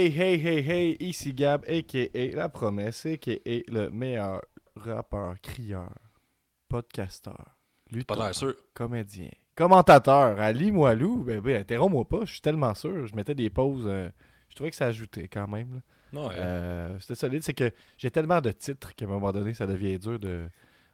Hey, 0.00 0.08
hey, 0.18 0.38
hey, 0.38 0.62
hey, 0.62 0.96
ici 1.00 1.34
Gab, 1.34 1.62
a.k.a. 1.68 2.34
La 2.34 2.48
Promesse, 2.48 3.04
a.k.a. 3.04 3.36
le 3.70 3.90
meilleur 3.90 4.40
rappeur, 4.76 5.38
crieur, 5.42 5.92
podcasteur, 6.68 7.58
lutteur, 7.90 8.34
sûr. 8.34 8.54
comédien, 8.72 9.28
commentateur, 9.54 10.40
Ali 10.40 10.72
Moilou. 10.72 11.22
Ben, 11.24 11.40
ben, 11.40 11.60
interromps-moi 11.60 12.08
pas, 12.08 12.24
je 12.24 12.32
suis 12.32 12.40
tellement 12.40 12.74
sûr. 12.74 13.06
Je 13.06 13.14
mettais 13.14 13.34
des 13.34 13.50
pauses, 13.50 13.84
euh, 13.86 14.08
je 14.48 14.54
trouvais 14.54 14.70
que 14.70 14.76
ça 14.76 14.86
ajoutait 14.86 15.28
quand 15.28 15.46
même. 15.48 15.74
là. 15.74 15.80
Non, 16.12 16.28
ouais. 16.28 16.34
Euh, 16.38 16.98
C'était 17.00 17.14
solide, 17.16 17.42
c'est 17.42 17.52
que 17.52 17.70
j'ai 17.98 18.10
tellement 18.10 18.40
de 18.40 18.52
titres 18.52 18.94
qu'à 18.94 19.04
un 19.04 19.08
moment 19.08 19.32
donné, 19.32 19.52
ça 19.52 19.66
devient 19.66 19.98
dur 19.98 20.18
de... 20.18 20.48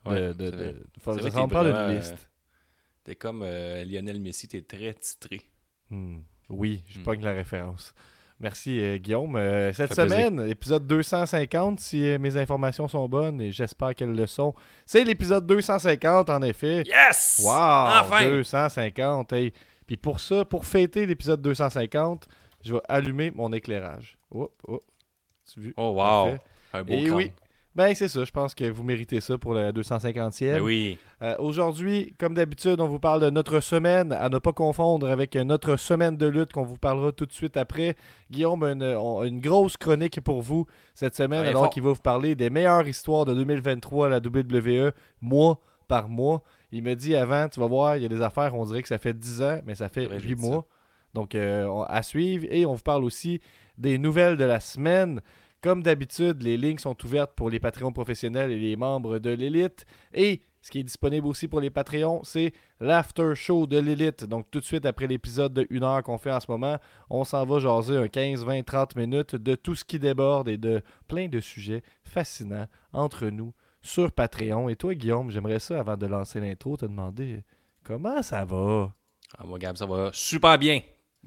de, 0.05 0.11
Ouais, 0.11 0.21
de, 0.35 0.51
de- 0.51 0.87
ça 1.05 1.31
que 1.31 1.37
me 1.43 1.47
t'es 1.49 1.55
prend 1.55 1.63
une 1.65 1.71
vraiment, 1.71 1.95
liste. 1.95 2.29
T'es 3.05 3.15
comme 3.15 3.43
euh, 3.45 3.85
Lionel 3.85 4.21
Messi, 4.21 4.49
t'es 4.49 4.63
très 4.63 4.95
titré. 4.95 5.43
Hmm. 5.91 6.19
Oui, 6.49 6.83
je 6.89 6.99
Hmm. 6.99 7.03
pogne 7.05 7.23
la 7.23 7.33
référence. 7.33 7.95
Merci 8.39 8.81
euh, 8.81 8.99
Guillaume. 8.99 9.37
Euh, 9.37 9.73
cette 9.73 9.95
plaisir. 9.95 10.05
semaine, 10.05 10.49
épisode 10.49 10.87
250, 10.87 11.81
si 11.81 12.07
euh, 12.07 12.19
mes 12.19 12.37
informations 12.37 12.87
sont 12.87 13.09
bonnes, 13.09 13.41
et 13.41 13.51
j'espère 13.51 13.95
qu'elles 13.95 14.15
le 14.15 14.27
sont. 14.27 14.55
C'est 14.85 15.05
l'épisode 15.05 15.47
250 15.47 16.29
en 16.29 16.43
effet. 16.43 16.83
Yes! 16.87 17.41
Wow! 17.43 17.51
Enfin! 17.51 18.29
250. 18.29 19.33
hey. 19.33 19.53
Puis 19.87 19.97
pour 19.97 20.21
ça, 20.21 20.45
pour 20.45 20.67
fêter 20.67 21.07
l'épisode 21.07 21.41
250, 21.41 22.27
je 22.63 22.75
vais 22.75 22.81
allumer 22.89 23.31
mon 23.31 23.53
éclairage. 23.53 24.19
Oh, 24.31 24.51
oh. 24.69 24.83
Tu 25.51 25.61
vu? 25.61 25.75
Oh, 25.77 25.93
wow! 25.97 26.37
Un 26.75 26.83
beau 26.83 26.93
Et 26.93 27.05
crâne. 27.05 27.15
oui. 27.17 27.33
Ben 27.77 27.95
c'est 27.95 28.09
ça, 28.09 28.25
je 28.25 28.31
pense 28.31 28.55
que 28.55 28.65
vous 28.71 28.83
méritez 28.83 29.21
ça 29.21 29.37
pour 29.37 29.53
la 29.53 29.71
250e. 29.71 30.55
Ben 30.55 30.63
oui. 30.63 30.99
Euh, 31.21 31.37
Aujourd'hui, 31.39 32.15
comme 32.19 32.33
d'habitude, 32.33 32.81
on 32.81 32.89
vous 32.89 32.99
parle 32.99 33.21
de 33.21 33.29
notre 33.29 33.61
semaine, 33.61 34.13
à 34.13 34.31
ne 34.31 34.39
pas 34.39 34.55
confondre 34.55 35.11
avec 35.11 35.35
notre 35.37 35.77
semaine 35.77 36.17
de 36.17 36.27
lutte 36.27 36.55
qu'on 36.55 36.63
vous 36.63 36.79
parlera 36.79 37.13
tout 37.13 37.27
de 37.27 37.33
suite 37.33 37.59
après. 37.59 37.95
Guillaume 38.31 38.63
a 38.63 38.71
une, 39.27 39.41
grosse 39.41 39.77
chronique 39.77 40.23
pour 40.23 40.41
vous 40.41 40.65
cette 40.95 41.15
semaine, 41.15 41.43
Ouais, 41.43 41.49
alors 41.49 41.69
qu'il 41.69 41.83
va 41.83 41.91
vous 41.93 42.01
parler 42.01 42.35
des 42.35 42.49
meilleures 42.49 42.89
histoires 42.89 43.27
de 43.27 43.35
2023 43.35 44.07
à 44.07 44.09
la 44.09 44.19
WWE, 44.21 44.93
mois 45.21 45.61
par 45.87 46.09
mois. 46.09 46.43
Il 46.73 46.83
me 46.83 46.95
dit 46.95 47.15
avant, 47.15 47.47
tu 47.51 47.61
vas 47.61 47.67
voir, 47.67 47.99
il 47.99 48.03
y 48.05 48.07
a 48.07 48.09
des 48.09 48.23
affaires, 48.23 48.55
on 48.55 48.65
dirait 48.65 48.81
que 48.81 48.89
ça 48.89 48.97
fait 48.97 49.13
10 49.13 49.43
ans, 49.43 49.61
mais 49.67 49.75
ça 49.75 49.91
fait 49.91 50.05
C'est 50.05 50.07
vrai, 50.07 50.21
j'ai 50.21 50.29
8 50.31 50.35
dit 50.37 50.49
mois. 50.49 50.67
Donc, 51.13 51.35
euh, 51.35 51.83
à 51.89 52.03
suivre. 52.03 52.47
Et 52.49 52.65
on 52.65 52.73
vous 52.73 52.83
parle 52.83 53.05
aussi 53.05 53.43
des 53.77 53.99
nouvelles 53.99 54.39
de 54.39 54.45
la 54.45 54.61
semaine. 54.61 55.21
Comme 55.63 55.83
d'habitude, 55.83 56.43
les 56.43 56.57
lignes 56.57 56.79
sont 56.79 56.97
ouvertes 57.05 57.33
pour 57.35 57.51
les 57.51 57.59
Patreons 57.59 57.93
professionnels 57.93 58.53
et 58.53 58.59
les 58.59 58.77
membres 58.77 59.19
de 59.19 59.31
l'élite. 59.31 59.85
Et 60.13 60.43
ce 60.61 60.71
qui 60.71 60.81
est 60.81 60.85
disponible 60.85 61.27
aussi 61.27 61.49
pour 61.49 61.61
les 61.61 61.71
Patreons, 61.71 62.23
c'est 62.25 62.53
l'after 62.81 63.35
show 63.35 63.67
de 63.67 63.79
l'élite. 63.79 64.25
Donc, 64.25 64.51
tout 64.51 64.61
de 64.61 64.65
suite 64.65 64.85
après 64.85 65.07
l'épisode 65.07 65.53
de 65.53 65.67
1 65.71 65.83
heure 65.83 66.03
qu'on 66.03 66.19
fait 66.19 66.33
en 66.33 66.41
ce 66.41 66.51
moment, 66.51 66.79
on 67.09 67.25
s'en 67.25 67.45
va 67.45 67.59
jaser 67.59 67.97
un 67.97 68.09
15, 68.09 68.45
20, 68.45 68.65
30 68.65 68.97
minutes 68.97 69.37
de 69.37 69.55
tout 69.55 69.75
ce 69.75 69.85
qui 69.85 69.99
déborde 69.99 70.49
et 70.49 70.59
de 70.59 70.83
plein 71.09 71.29
de 71.29 71.41
sujets 71.41 71.83
fascinants 72.05 72.67
entre 72.93 73.27
nous 73.27 73.53
sur 73.81 74.13
Patreon. 74.13 74.69
Et 74.69 74.77
toi, 74.77 74.95
Guillaume, 74.95 75.31
j'aimerais 75.31 75.61
ça, 75.61 75.81
avant 75.81 75.97
de 75.97 76.07
lancer 76.07 76.41
l'intro, 76.41 76.77
te 76.77 76.87
demander 76.87 77.45
comment 77.85 78.23
ça 78.23 78.45
va? 78.45 78.93
Ah, 79.39 79.45
moi, 79.47 79.59
Gab, 79.59 79.77
ça 79.77 79.87
va 79.87 80.11
super 80.13 80.59
bien. 80.59 80.81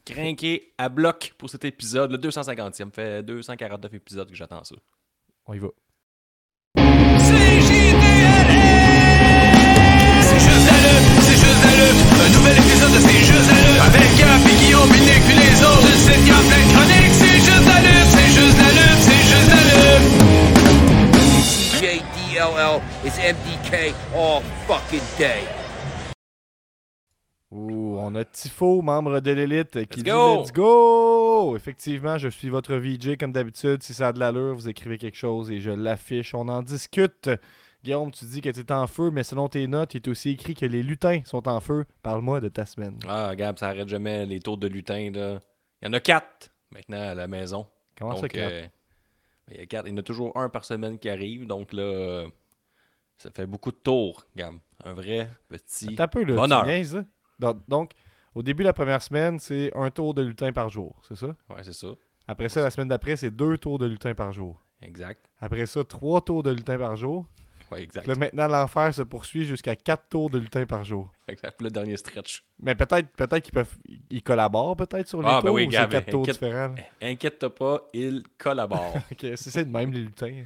Crinqué 0.06 0.74
à 0.78 0.90
bloc 0.90 1.34
pour 1.38 1.50
cet 1.50 1.66
épisode, 1.66 2.12
le 2.12 2.18
250e. 2.18 2.92
fait 2.92 3.24
249 3.24 3.94
épisodes 3.94 4.30
que 4.30 4.36
j'attends 4.36 4.64
ça. 4.64 4.76
On 5.46 5.54
y 5.54 5.60
va. 5.60 5.70
C'est 10.30 10.40
juste 10.40 10.66
la 10.70 10.78
lutte, 10.78 11.08
c'est 11.22 11.40
juste 11.40 11.64
la 11.64 11.72
lutte. 11.80 12.00
Un 12.20 12.30
nouvel 12.38 12.58
épisode 12.58 12.92
de 12.94 13.00
C'est 13.00 13.26
juste 13.26 13.50
la 13.50 13.58
lutte. 13.66 13.82
Avec 13.82 14.10
Gap 14.18 14.42
et 14.46 14.56
Guillaume, 14.64 14.90
Nick 14.90 15.22
puis 15.26 15.36
les 15.36 15.58
autres. 15.64 15.82
Le 15.82 15.96
site, 15.98 16.26
a 16.30 16.40
plein 16.48 16.64
de 16.64 16.70
chroniques. 16.74 17.14
C'est 17.14 17.40
juste 17.40 17.68
la 17.68 17.80
lutte, 17.82 18.10
c'est 18.14 18.32
juste 18.38 18.58
la 18.58 18.70
lutte, 18.78 19.02
c'est 19.08 19.24
juste 19.32 19.50
la 19.50 19.62
lutte. 19.70 20.08
JDLL 21.80 22.76
is 23.06 23.16
MDK 23.18 23.74
all 24.16 24.42
fucking 24.68 25.08
day. 25.18 25.59
Ouh, 27.52 27.98
on 27.98 28.14
a 28.14 28.24
Tifo, 28.26 28.82
membre 28.84 29.22
de 29.22 29.32
l'élite, 29.32 29.86
qui 29.88 30.02
Let's 30.02 30.04
dit 30.04 30.12
go! 30.12 30.40
Let's 30.42 30.54
go! 30.54 31.56
Effectivement, 31.56 32.18
je 32.20 32.30
suis 32.30 32.50
votre 32.50 32.76
VJ 32.76 33.18
comme 33.18 33.32
d'habitude. 33.32 33.82
Si 33.82 33.96
ça 33.96 34.10
a 34.10 34.14
de 34.14 34.20
l'allure, 34.20 34.54
vous 34.54 34.70
écrivez 34.70 35.00
quelque 35.00 35.18
chose 35.18 35.50
et 35.50 35.60
je 35.60 35.72
l'affiche. 35.72 36.36
On 36.36 36.48
en 36.48 36.62
discute. 36.62 37.30
Guillaume, 37.84 38.12
tu 38.12 38.26
dis 38.26 38.42
que 38.42 38.50
tu 38.50 38.60
es 38.60 38.72
en 38.72 38.86
feu, 38.88 39.10
mais 39.10 39.24
selon 39.24 39.48
tes 39.48 39.66
notes, 39.66 39.96
il 39.96 39.98
est 39.98 40.08
aussi 40.10 40.32
écrit 40.32 40.54
que 40.54 40.66
les 40.66 40.84
lutins 40.84 41.22
sont 41.26 41.48
en 41.48 41.60
feu. 41.60 41.86
Parle-moi 42.04 42.40
de 42.40 42.50
ta 42.50 42.66
semaine. 42.68 43.00
Ah, 43.08 43.36
Gab, 43.36 43.58
ça 43.58 43.70
arrête 43.70 43.88
jamais 43.88 44.26
les 44.28 44.40
tours 44.42 44.58
de 44.58 44.68
lutin. 44.68 45.10
Là. 45.12 45.40
Il 45.82 45.86
y 45.86 45.88
en 45.90 45.94
a 45.94 46.00
quatre 46.00 46.52
maintenant 46.72 47.02
à 47.02 47.16
la 47.16 47.28
maison. 47.28 47.66
Comment 47.98 48.16
ça, 48.18 48.28
quatre? 48.28 48.52
euh, 48.52 48.68
il 49.50 49.58
y 49.58 49.62
a 49.62 49.66
quatre. 49.66 49.88
Il 49.88 49.92
y 49.92 49.94
en 49.94 49.98
a 49.98 50.04
toujours 50.04 50.38
un 50.38 50.50
par 50.50 50.66
semaine 50.66 51.00
qui 51.00 51.10
arrive. 51.10 51.48
Donc 51.48 51.74
là, 51.74 51.82
euh, 51.82 52.28
ça 53.18 53.32
fait 53.32 53.48
beaucoup 53.48 53.72
de 53.72 53.78
tours, 53.78 54.26
Gab. 54.36 54.56
Un 54.84 54.94
vrai 54.94 55.30
petit. 55.48 55.96
T'as 55.96 56.04
un 56.04 56.08
peu, 56.10 56.24
là. 56.24 56.36
bonheur. 56.36 56.64
Tu 56.64 56.70
niaises, 56.70 56.96
là? 56.96 57.06
Donc, 57.40 57.92
au 58.36 58.44
début 58.44 58.64
de 58.64 58.68
la 58.68 58.74
première 58.74 59.02
semaine, 59.02 59.40
c'est 59.40 59.72
un 59.76 59.90
tour 59.90 60.14
de 60.14 60.22
lutin 60.22 60.52
par 60.52 60.70
jour, 60.70 60.96
c'est 61.08 61.16
ça? 61.16 61.28
Ouais, 61.50 61.64
c'est 61.64 61.74
ça. 61.74 61.88
Après 62.28 62.50
ça, 62.50 62.62
la 62.62 62.70
semaine 62.70 62.88
d'après, 62.90 63.16
c'est 63.16 63.32
deux 63.32 63.58
tours 63.58 63.80
de 63.80 63.86
lutin 63.88 64.14
par 64.14 64.32
jour. 64.32 64.62
Exact. 64.82 65.26
Après 65.42 65.66
ça, 65.66 65.84
trois 65.84 66.22
tours 66.22 66.44
de 66.44 66.52
lutin 66.52 66.78
par 66.78 66.96
jour. 66.96 67.26
Ouais, 67.72 67.84
exact. 67.84 68.08
Là, 68.08 68.16
maintenant, 68.16 68.48
l'enfer 68.48 68.94
se 68.94 69.02
poursuit 69.04 69.46
jusqu'à 69.46 69.76
quatre 69.76 70.08
tours 70.10 70.30
de 70.30 70.40
lutin 70.40 70.66
par 70.66 70.84
jour. 70.84 71.12
exact. 71.28 71.56
Puis 71.58 71.66
Le 71.66 71.72
dernier 71.72 71.98
stretch. 71.98 72.44
Mais 72.60 72.74
peut-être 72.76 73.10
peut-être 73.10 73.44
qu'ils 73.44 73.54
peuvent 73.54 73.78
ils 74.10 74.24
collaborent 74.24 74.76
peut-être 74.76 75.08
sur 75.08 75.22
les 75.22 75.28
Ah, 75.28 75.40
ben 75.42 75.48
tours 75.48 75.56
oui, 75.56 75.68
ou 75.68 75.72
c'est 75.72 75.78
Gab, 75.78 75.92
quatre 75.92 76.10
tours 76.10 76.22
inquiète- 76.24 76.36
différents. 76.40 76.74
là? 76.76 76.84
Inquiète-toi 77.02 77.54
pas, 77.56 77.82
il 77.94 78.24
collabore. 78.38 78.96
Ok, 79.12 79.26
c'est 79.36 79.66
de 79.66 79.70
même 79.72 79.92
les 79.92 80.02
lutins. 80.02 80.46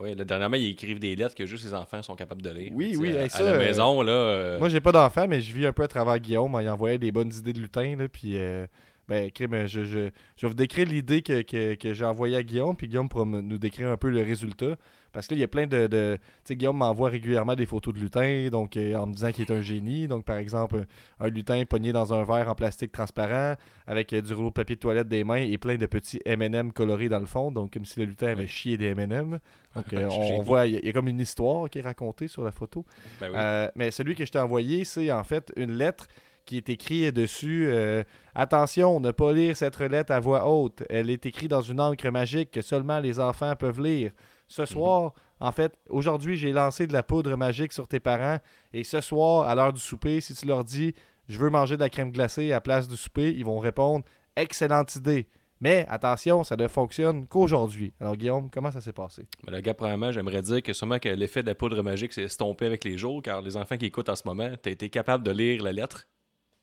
Oui, 0.00 0.14
là, 0.14 0.24
dernièrement, 0.24 0.56
ils 0.56 0.70
écrivent 0.70 0.98
des 1.00 1.16
lettres 1.16 1.34
que 1.34 1.46
juste 1.46 1.64
les 1.64 1.74
enfants 1.74 2.02
sont 2.02 2.14
capables 2.16 2.42
de 2.42 2.50
lire. 2.50 2.70
Oui, 2.74 2.96
oui, 2.98 3.16
À, 3.16 3.22
à 3.22 3.28
ça, 3.28 3.42
la 3.42 3.50
euh, 3.52 3.58
maison, 3.58 4.02
là. 4.02 4.12
euh, 4.12 4.58
Moi 4.58 4.68
j'ai 4.68 4.80
pas 4.80 4.92
d'enfant 4.92 5.26
mais 5.28 5.40
je 5.40 5.52
vis 5.52 5.66
un 5.66 5.72
peu 5.72 5.82
à 5.82 5.88
travers 5.88 6.18
Guillaume 6.18 6.54
en 6.54 6.60
y 6.60 6.68
envoyant 6.68 6.98
des 6.98 7.12
bonnes 7.12 7.32
idées 7.32 7.52
de 7.52 7.60
lutins 7.60 7.96
là, 7.96 8.08
puis 8.08 8.32
euh, 8.36 8.66
ben 9.08 9.30
je, 9.66 9.84
je, 9.84 10.10
je 10.36 10.42
vais 10.42 10.48
vous 10.48 10.54
décrire 10.54 10.86
l'idée 10.86 11.22
que, 11.22 11.42
que, 11.42 11.74
que 11.74 11.94
j'ai 11.94 12.04
envoyée 12.04 12.36
à 12.36 12.42
Guillaume 12.42 12.76
puis 12.76 12.88
Guillaume 12.88 13.08
pourra 13.08 13.24
nous 13.24 13.58
décrire 13.58 13.88
un 13.88 13.96
peu 13.96 14.10
le 14.10 14.22
résultat 14.22 14.76
parce 15.12 15.26
que 15.26 15.34
là, 15.34 15.38
il 15.38 15.40
y 15.40 15.44
a 15.44 15.48
plein 15.48 15.66
de, 15.66 15.86
de 15.86 16.16
tu 16.18 16.22
sais 16.44 16.56
Guillaume 16.56 16.76
m'envoie 16.76 17.08
régulièrement 17.10 17.54
des 17.54 17.66
photos 17.66 17.94
de 17.94 17.98
lutins 18.00 18.48
donc 18.50 18.76
euh, 18.76 18.94
en 18.94 19.06
me 19.06 19.12
disant 19.14 19.32
qu'il 19.32 19.44
est 19.44 19.52
un 19.52 19.62
génie 19.62 20.06
donc 20.06 20.24
par 20.24 20.36
exemple 20.36 20.84
un 21.18 21.28
lutin 21.28 21.64
pogné 21.64 21.92
dans 21.92 22.12
un 22.12 22.24
verre 22.24 22.48
en 22.48 22.54
plastique 22.54 22.92
transparent 22.92 23.54
avec 23.86 24.12
euh, 24.12 24.20
du 24.20 24.34
rouleau 24.34 24.48
de 24.50 24.54
papier 24.54 24.76
de 24.76 24.80
toilette 24.80 25.08
des 25.08 25.24
mains 25.24 25.36
et 25.36 25.56
plein 25.58 25.76
de 25.76 25.86
petits 25.86 26.20
M&M 26.24 26.72
colorés 26.72 27.08
dans 27.08 27.20
le 27.20 27.26
fond 27.26 27.50
donc 27.50 27.72
comme 27.72 27.84
si 27.84 27.98
le 28.00 28.06
lutin 28.06 28.28
avait 28.28 28.46
chié 28.46 28.76
des 28.76 28.86
M&M 28.88 29.38
donc 29.74 29.92
euh, 29.92 30.08
on, 30.10 30.42
voit 30.42 30.66
il 30.66 30.74
y, 30.74 30.76
a- 30.76 30.80
il 30.80 30.86
y 30.86 30.88
a 30.90 30.92
comme 30.92 31.08
une 31.08 31.20
histoire 31.20 31.70
qui 31.70 31.78
est 31.78 31.82
racontée 31.82 32.28
sur 32.28 32.42
la 32.44 32.52
photo 32.52 32.84
ben 33.20 33.28
oui. 33.30 33.36
euh, 33.38 33.68
mais 33.76 33.90
celui 33.90 34.14
que 34.14 34.24
je 34.26 34.30
t'ai 34.32 34.38
envoyé, 34.38 34.84
c'est 34.84 35.10
en 35.10 35.24
fait 35.24 35.52
une 35.56 35.72
lettre 35.72 36.06
qui 36.44 36.56
est 36.56 36.68
écrite 36.70 37.14
dessus. 37.14 37.66
euh, 37.68 38.02
Attention, 38.34 39.00
ne 39.00 39.10
pas 39.10 39.32
lire 39.32 39.56
cette 39.56 39.78
lettre 39.80 40.12
à 40.12 40.20
voix 40.20 40.48
haute. 40.48 40.82
Elle 40.88 41.10
est 41.10 41.26
écrite 41.26 41.50
dans 41.50 41.60
une 41.60 41.80
encre 41.80 42.08
magique 42.10 42.50
que 42.52 42.62
seulement 42.62 43.00
les 43.00 43.18
enfants 43.20 43.54
peuvent 43.56 43.82
lire. 43.82 44.12
Ce 44.48 44.64
soir, 44.64 45.12
en 45.40 45.52
fait, 45.52 45.78
aujourd'hui, 45.88 46.36
j'ai 46.36 46.52
lancé 46.52 46.86
de 46.86 46.92
la 46.92 47.02
poudre 47.02 47.36
magique 47.36 47.72
sur 47.72 47.86
tes 47.86 48.00
parents. 48.00 48.38
Et 48.72 48.82
ce 48.82 49.00
soir, 49.00 49.46
à 49.48 49.54
l'heure 49.54 49.72
du 49.72 49.80
souper, 49.80 50.20
si 50.20 50.34
tu 50.34 50.46
leur 50.46 50.64
dis 50.64 50.94
je 51.28 51.38
veux 51.38 51.50
manger 51.50 51.76
de 51.76 51.80
la 51.80 51.90
crème 51.90 52.10
glacée 52.10 52.50
à 52.50 52.56
la 52.56 52.60
place 52.60 52.88
du 52.88 52.96
souper, 52.96 53.34
ils 53.36 53.44
vont 53.44 53.58
répondre 53.58 54.04
excellente 54.34 54.96
idée. 54.96 55.28
Mais 55.60 55.84
attention, 55.88 56.44
ça 56.44 56.56
ne 56.56 56.68
fonctionne 56.68 57.26
qu'aujourd'hui. 57.26 57.92
Alors, 58.00 58.16
Guillaume, 58.16 58.48
comment 58.48 58.70
ça 58.70 58.80
s'est 58.80 58.92
passé? 58.92 59.26
Mais 59.44 59.52
le 59.52 59.60
gars, 59.60 59.74
premièrement, 59.74 60.12
j'aimerais 60.12 60.40
dire 60.40 60.62
que 60.62 60.72
sûrement 60.72 60.98
que 60.98 61.08
l'effet 61.08 61.42
de 61.42 61.48
la 61.48 61.54
poudre 61.54 61.82
magique 61.82 62.12
s'est 62.12 62.22
estompé 62.22 62.64
avec 62.64 62.84
les 62.84 62.96
jours, 62.96 63.20
car 63.22 63.42
les 63.42 63.56
enfants 63.56 63.76
qui 63.76 63.86
écoutent 63.86 64.08
en 64.08 64.14
ce 64.14 64.22
moment, 64.24 64.50
t'as 64.62 64.70
été 64.70 64.88
capable 64.88 65.24
de 65.24 65.32
lire 65.32 65.62
la 65.62 65.72
lettre, 65.72 66.06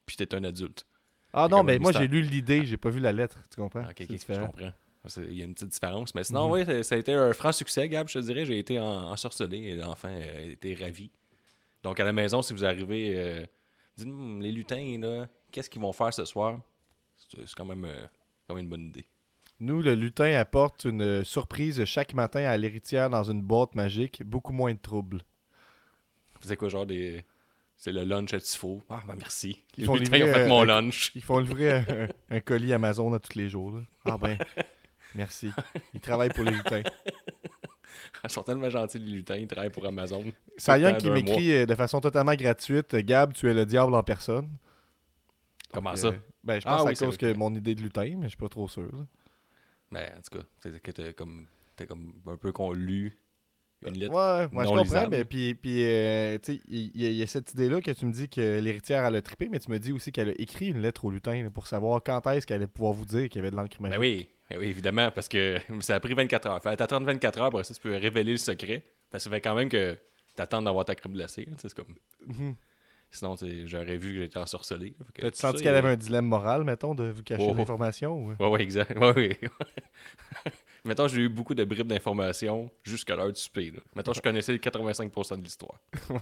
puis 0.05 0.15
t'es 0.15 0.33
un 0.33 0.43
adulte. 0.45 0.87
Ah 1.33 1.47
non, 1.51 1.57
comme 1.57 1.65
mais 1.67 1.77
moi, 1.77 1.91
j'ai 1.91 2.07
lu 2.07 2.21
l'idée, 2.21 2.65
j'ai 2.65 2.77
pas 2.77 2.89
vu 2.89 3.01
la 3.01 3.11
lettre. 3.11 3.37
Tu 3.53 3.61
comprends? 3.61 3.83
Ah, 3.85 3.89
ok, 3.91 4.07
ok, 4.09 4.17
je 4.17 4.39
comprends. 4.39 4.71
Il 5.17 5.33
y 5.37 5.41
a 5.41 5.45
une 5.45 5.53
petite 5.53 5.69
différence. 5.69 6.13
Mais 6.15 6.23
sinon, 6.23 6.47
Mhm. 6.47 6.51
oui, 6.67 6.83
ça- 6.83 6.95
a 6.95 6.97
été 6.97 7.13
un 7.13 7.33
franc 7.33 7.51
succès, 7.51 7.87
Gab, 7.89 8.07
je 8.09 8.19
te 8.19 8.23
dirais. 8.25 8.45
J'ai 8.45 8.59
été 8.59 8.79
en- 8.79 9.11
ensorcelé 9.11 9.57
et 9.57 9.75
l'enfant 9.75 10.07
a 10.09 10.41
été 10.41 10.73
ravi. 10.75 11.11
Donc, 11.83 11.99
à 11.99 12.03
la 12.03 12.13
maison, 12.13 12.41
si 12.41 12.53
vous 12.53 12.65
arrivez, 12.65 13.13
euh, 13.15 13.45
dites 13.97 14.07
Hum, 14.07 14.41
les 14.41 14.51
lutins, 14.51 14.97
là, 14.99 15.27
qu'est-ce 15.51 15.69
qu'ils 15.69 15.81
vont 15.81 15.93
faire 15.93 16.13
ce 16.13 16.25
soir? 16.25 16.59
C'est 17.17 17.53
quand 17.55 17.65
même, 17.65 17.85
euh, 17.85 18.05
quand 18.47 18.55
même 18.55 18.63
une 18.65 18.69
bonne 18.69 18.85
idée. 18.87 19.05
Nous, 19.59 19.81
le 19.81 19.95
lutin 19.95 20.33
apporte 20.35 20.83
une 20.85 21.01
euh, 21.01 21.23
surprise 21.23 21.83
chaque 21.85 22.13
matin 22.13 22.43
à 22.43 22.57
l'héritière 22.57 23.09
dans 23.09 23.23
une 23.23 23.41
boîte 23.41 23.73
magique, 23.75 24.21
beaucoup 24.23 24.51
moins 24.51 24.73
de 24.73 24.79
troubles. 24.79 25.21
C'est 26.41 26.57
quoi, 26.57 26.69
genre 26.69 26.85
des. 26.85 27.23
C'est 27.77 27.91
le 27.91 28.03
lunch 28.03 28.33
à 28.33 28.39
Tifo. 28.39 28.83
Ah, 28.89 29.01
ben 29.07 29.15
merci. 29.17 29.61
Ils 29.77 29.85
font 29.85 29.95
livrer, 29.95 30.23
ont 30.23 30.33
fait 30.33 30.43
euh, 30.43 30.47
mon 30.47 30.61
un- 30.61 30.65
lunch. 30.65 31.11
Ils 31.15 31.21
font 31.21 31.39
livrer 31.39 31.71
un, 31.73 32.07
un 32.29 32.39
colis 32.39 32.71
Amazon 32.73 33.13
à 33.13 33.19
tous 33.19 33.37
les 33.37 33.49
jours. 33.49 33.71
là. 33.71 33.81
Ah 34.05 34.17
ben, 34.17 34.37
merci. 35.15 35.51
Ils 35.93 35.99
travaillent 36.01 36.29
pour 36.29 36.43
les 36.43 36.51
lutins. 36.51 36.83
Ils 38.23 38.29
sont 38.29 38.43
tellement 38.43 38.69
gentils, 38.69 38.99
les 38.99 39.11
lutins. 39.17 39.35
Ils 39.37 39.47
travaillent 39.47 39.69
pour 39.71 39.85
Amazon. 39.85 40.23
Sayan 40.57 40.95
qui 40.95 41.09
m'écrit 41.09 41.51
euh, 41.53 41.65
de 41.65 41.75
façon 41.75 42.01
totalement 42.01 42.33
gratuite 42.35 42.95
Gab, 42.95 43.33
tu 43.33 43.49
es 43.49 43.53
le 43.53 43.65
diable 43.65 43.93
en 43.93 44.03
personne. 44.03 44.49
Comment 45.73 45.91
Donc, 45.91 45.99
ça? 45.99 46.07
euh, 46.07 46.19
ben, 46.43 46.59
je 46.59 46.65
Ah 46.65 46.77
pense 46.77 46.85
oui, 46.85 46.91
à 46.91 46.95
cause 46.95 47.17
que 47.17 47.33
mon 47.33 47.53
idée 47.53 47.75
de 47.75 47.81
lutin, 47.81 48.15
mais 48.17 48.23
je 48.23 48.29
suis 48.29 48.37
pas 48.37 48.49
trop 48.49 48.67
sûr. 48.67 48.83
là. 48.83 49.05
Ben, 49.91 50.11
en 50.17 50.21
tout 50.21 50.37
cas, 50.39 50.45
c'est 50.61 50.81
que 50.81 50.91
t'as 50.91 51.13
comme, 51.13 51.47
t'as 51.75 51.85
comme 51.85 52.13
un 52.27 52.37
peu 52.37 52.51
qu'on 52.51 52.71
lu 52.73 53.17
une 53.85 53.97
lettre. 53.99 54.13
Ouais, 54.13 54.47
moi 54.51 54.63
je 54.65 54.69
comprends, 54.69 54.83
lisable. 54.83 55.09
mais 55.11 55.25
puis, 55.25 55.55
puis 55.55 55.83
euh, 55.85 56.37
tu 56.39 56.55
sais, 56.55 56.61
il 56.67 56.91
il 56.95 57.01
y, 57.01 57.05
a- 57.05 57.09
il 57.09 57.15
y 57.17 57.23
a 57.23 57.27
cette 57.27 57.53
idée-là 57.53 57.81
que 57.81 57.91
tu 57.91 58.05
me 58.05 58.11
dis 58.11 58.29
que 58.29 58.59
l'héritière 58.59 59.05
elle 59.05 59.15
a 59.15 59.21
trippé, 59.21 59.47
mais 59.49 59.59
tu 59.59 59.69
me 59.71 59.77
dis 59.79 59.91
aussi 59.91 60.11
qu'elle 60.11 60.29
a 60.29 60.41
écrit 60.41 60.67
une 60.69 60.79
lettre 60.81 61.05
au 61.05 61.11
lutin 61.11 61.43
là, 61.43 61.49
pour 61.51 61.67
savoir 61.67 62.01
quand 62.03 62.25
est-ce 62.27 62.47
qu'elle 62.47 62.57
allait 62.57 62.67
pouvoir 62.67 62.93
vous 62.93 63.05
dire 63.05 63.29
qu'il 63.29 63.37
y 63.37 63.39
avait 63.39 63.51
de 63.51 63.55
l'encre 63.55 63.77
Ben 63.87 63.97
magique. 63.97 63.99
oui, 63.99 64.29
ben 64.49 64.59
oui, 64.59 64.67
évidemment, 64.67 65.11
parce 65.11 65.27
que 65.27 65.57
ça 65.81 65.95
a 65.95 65.99
pris 65.99 66.13
24 66.13 66.45
heures. 66.47 66.61
Fait 66.61 66.75
t'attends 66.75 67.01
24 67.01 67.39
heures, 67.39 67.45
après 67.45 67.63
ça, 67.63 67.73
tu 67.73 67.79
peux 67.81 67.95
révéler 67.95 68.33
le 68.33 68.37
secret. 68.37 68.83
Parce 69.11 69.23
que 69.23 69.29
ça 69.29 69.35
fait 69.35 69.41
quand 69.41 69.55
même 69.55 69.69
que 69.69 69.97
t'attends 70.35 70.61
d'avoir 70.61 70.85
ta 70.85 70.95
crème 70.95 71.13
glacée. 71.13 71.47
hein, 71.49 71.55
C'est 71.57 71.73
comme... 71.73 71.95
Mhm. 72.27 72.55
Sinon, 73.11 73.35
j'aurais 73.65 73.95
vu 73.97 74.13
que 74.15 74.19
j'étais 74.21 74.39
ensorcelé. 74.39 74.93
T'as-tu 75.17 75.37
senti 75.37 75.63
qu'elle 75.63 75.73
il- 75.75 75.77
avait 75.77 75.89
un 75.89 75.95
dilemme 75.95 76.25
moral, 76.25 76.65
mettons, 76.65 76.93
de 76.95 77.05
vous 77.11 77.23
cacher 77.23 77.47
Oh. 77.49 77.53
l'information 77.55 78.17
ou... 78.17 78.35
Ouais, 78.37 78.49
ouais, 78.49 78.61
exact. 78.61 78.91
Ouais, 78.99 79.13
ouais. 79.15 79.39
Mettons, 80.83 81.07
j'ai 81.07 81.21
eu 81.21 81.29
beaucoup 81.29 81.55
de 81.55 81.63
bribes 81.63 81.87
d'informations 81.87 82.69
jusqu'à 82.83 83.15
l'heure 83.15 83.31
du 83.31 83.39
souper. 83.39 83.71
Là. 83.71 83.79
Mettons, 83.95 84.13
je 84.13 84.21
connaissais 84.21 84.53
85% 84.55 85.37
de 85.39 85.43
l'histoire. 85.43 85.79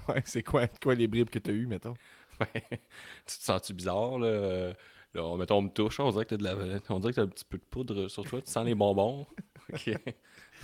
ouais, 0.07 0.21
c'est 0.25 0.43
quoi, 0.43 0.67
quoi 0.67 0.93
les 0.95 1.07
bribes 1.07 1.29
que 1.29 1.39
t'as 1.39 1.51
eues, 1.51 1.65
mettons? 1.67 1.95
Ouais. 2.39 2.47
tu 2.71 3.37
te 3.37 3.43
sens-tu 3.43 3.73
bizarre, 3.73 4.19
là? 4.19 4.73
Là, 5.13 5.23
on, 5.23 5.37
mettons, 5.37 5.57
on 5.57 5.61
me 5.63 5.69
touche, 5.69 5.99
on 5.99 6.09
dirait 6.11 6.25
que 6.25 6.35
t'as 6.35 6.37
de 6.37 6.43
la... 6.43 6.55
on 6.89 6.99
dirait 6.99 7.11
que 7.13 7.17
t'as 7.17 7.23
un 7.23 7.27
petit 7.27 7.45
peu 7.45 7.57
de 7.57 7.63
poudre 7.63 8.07
sur 8.07 8.23
toi, 8.23 8.41
tu 8.41 8.51
sens 8.51 8.65
les 8.65 8.75
bonbons. 8.75 9.25
Ok. 9.71 9.97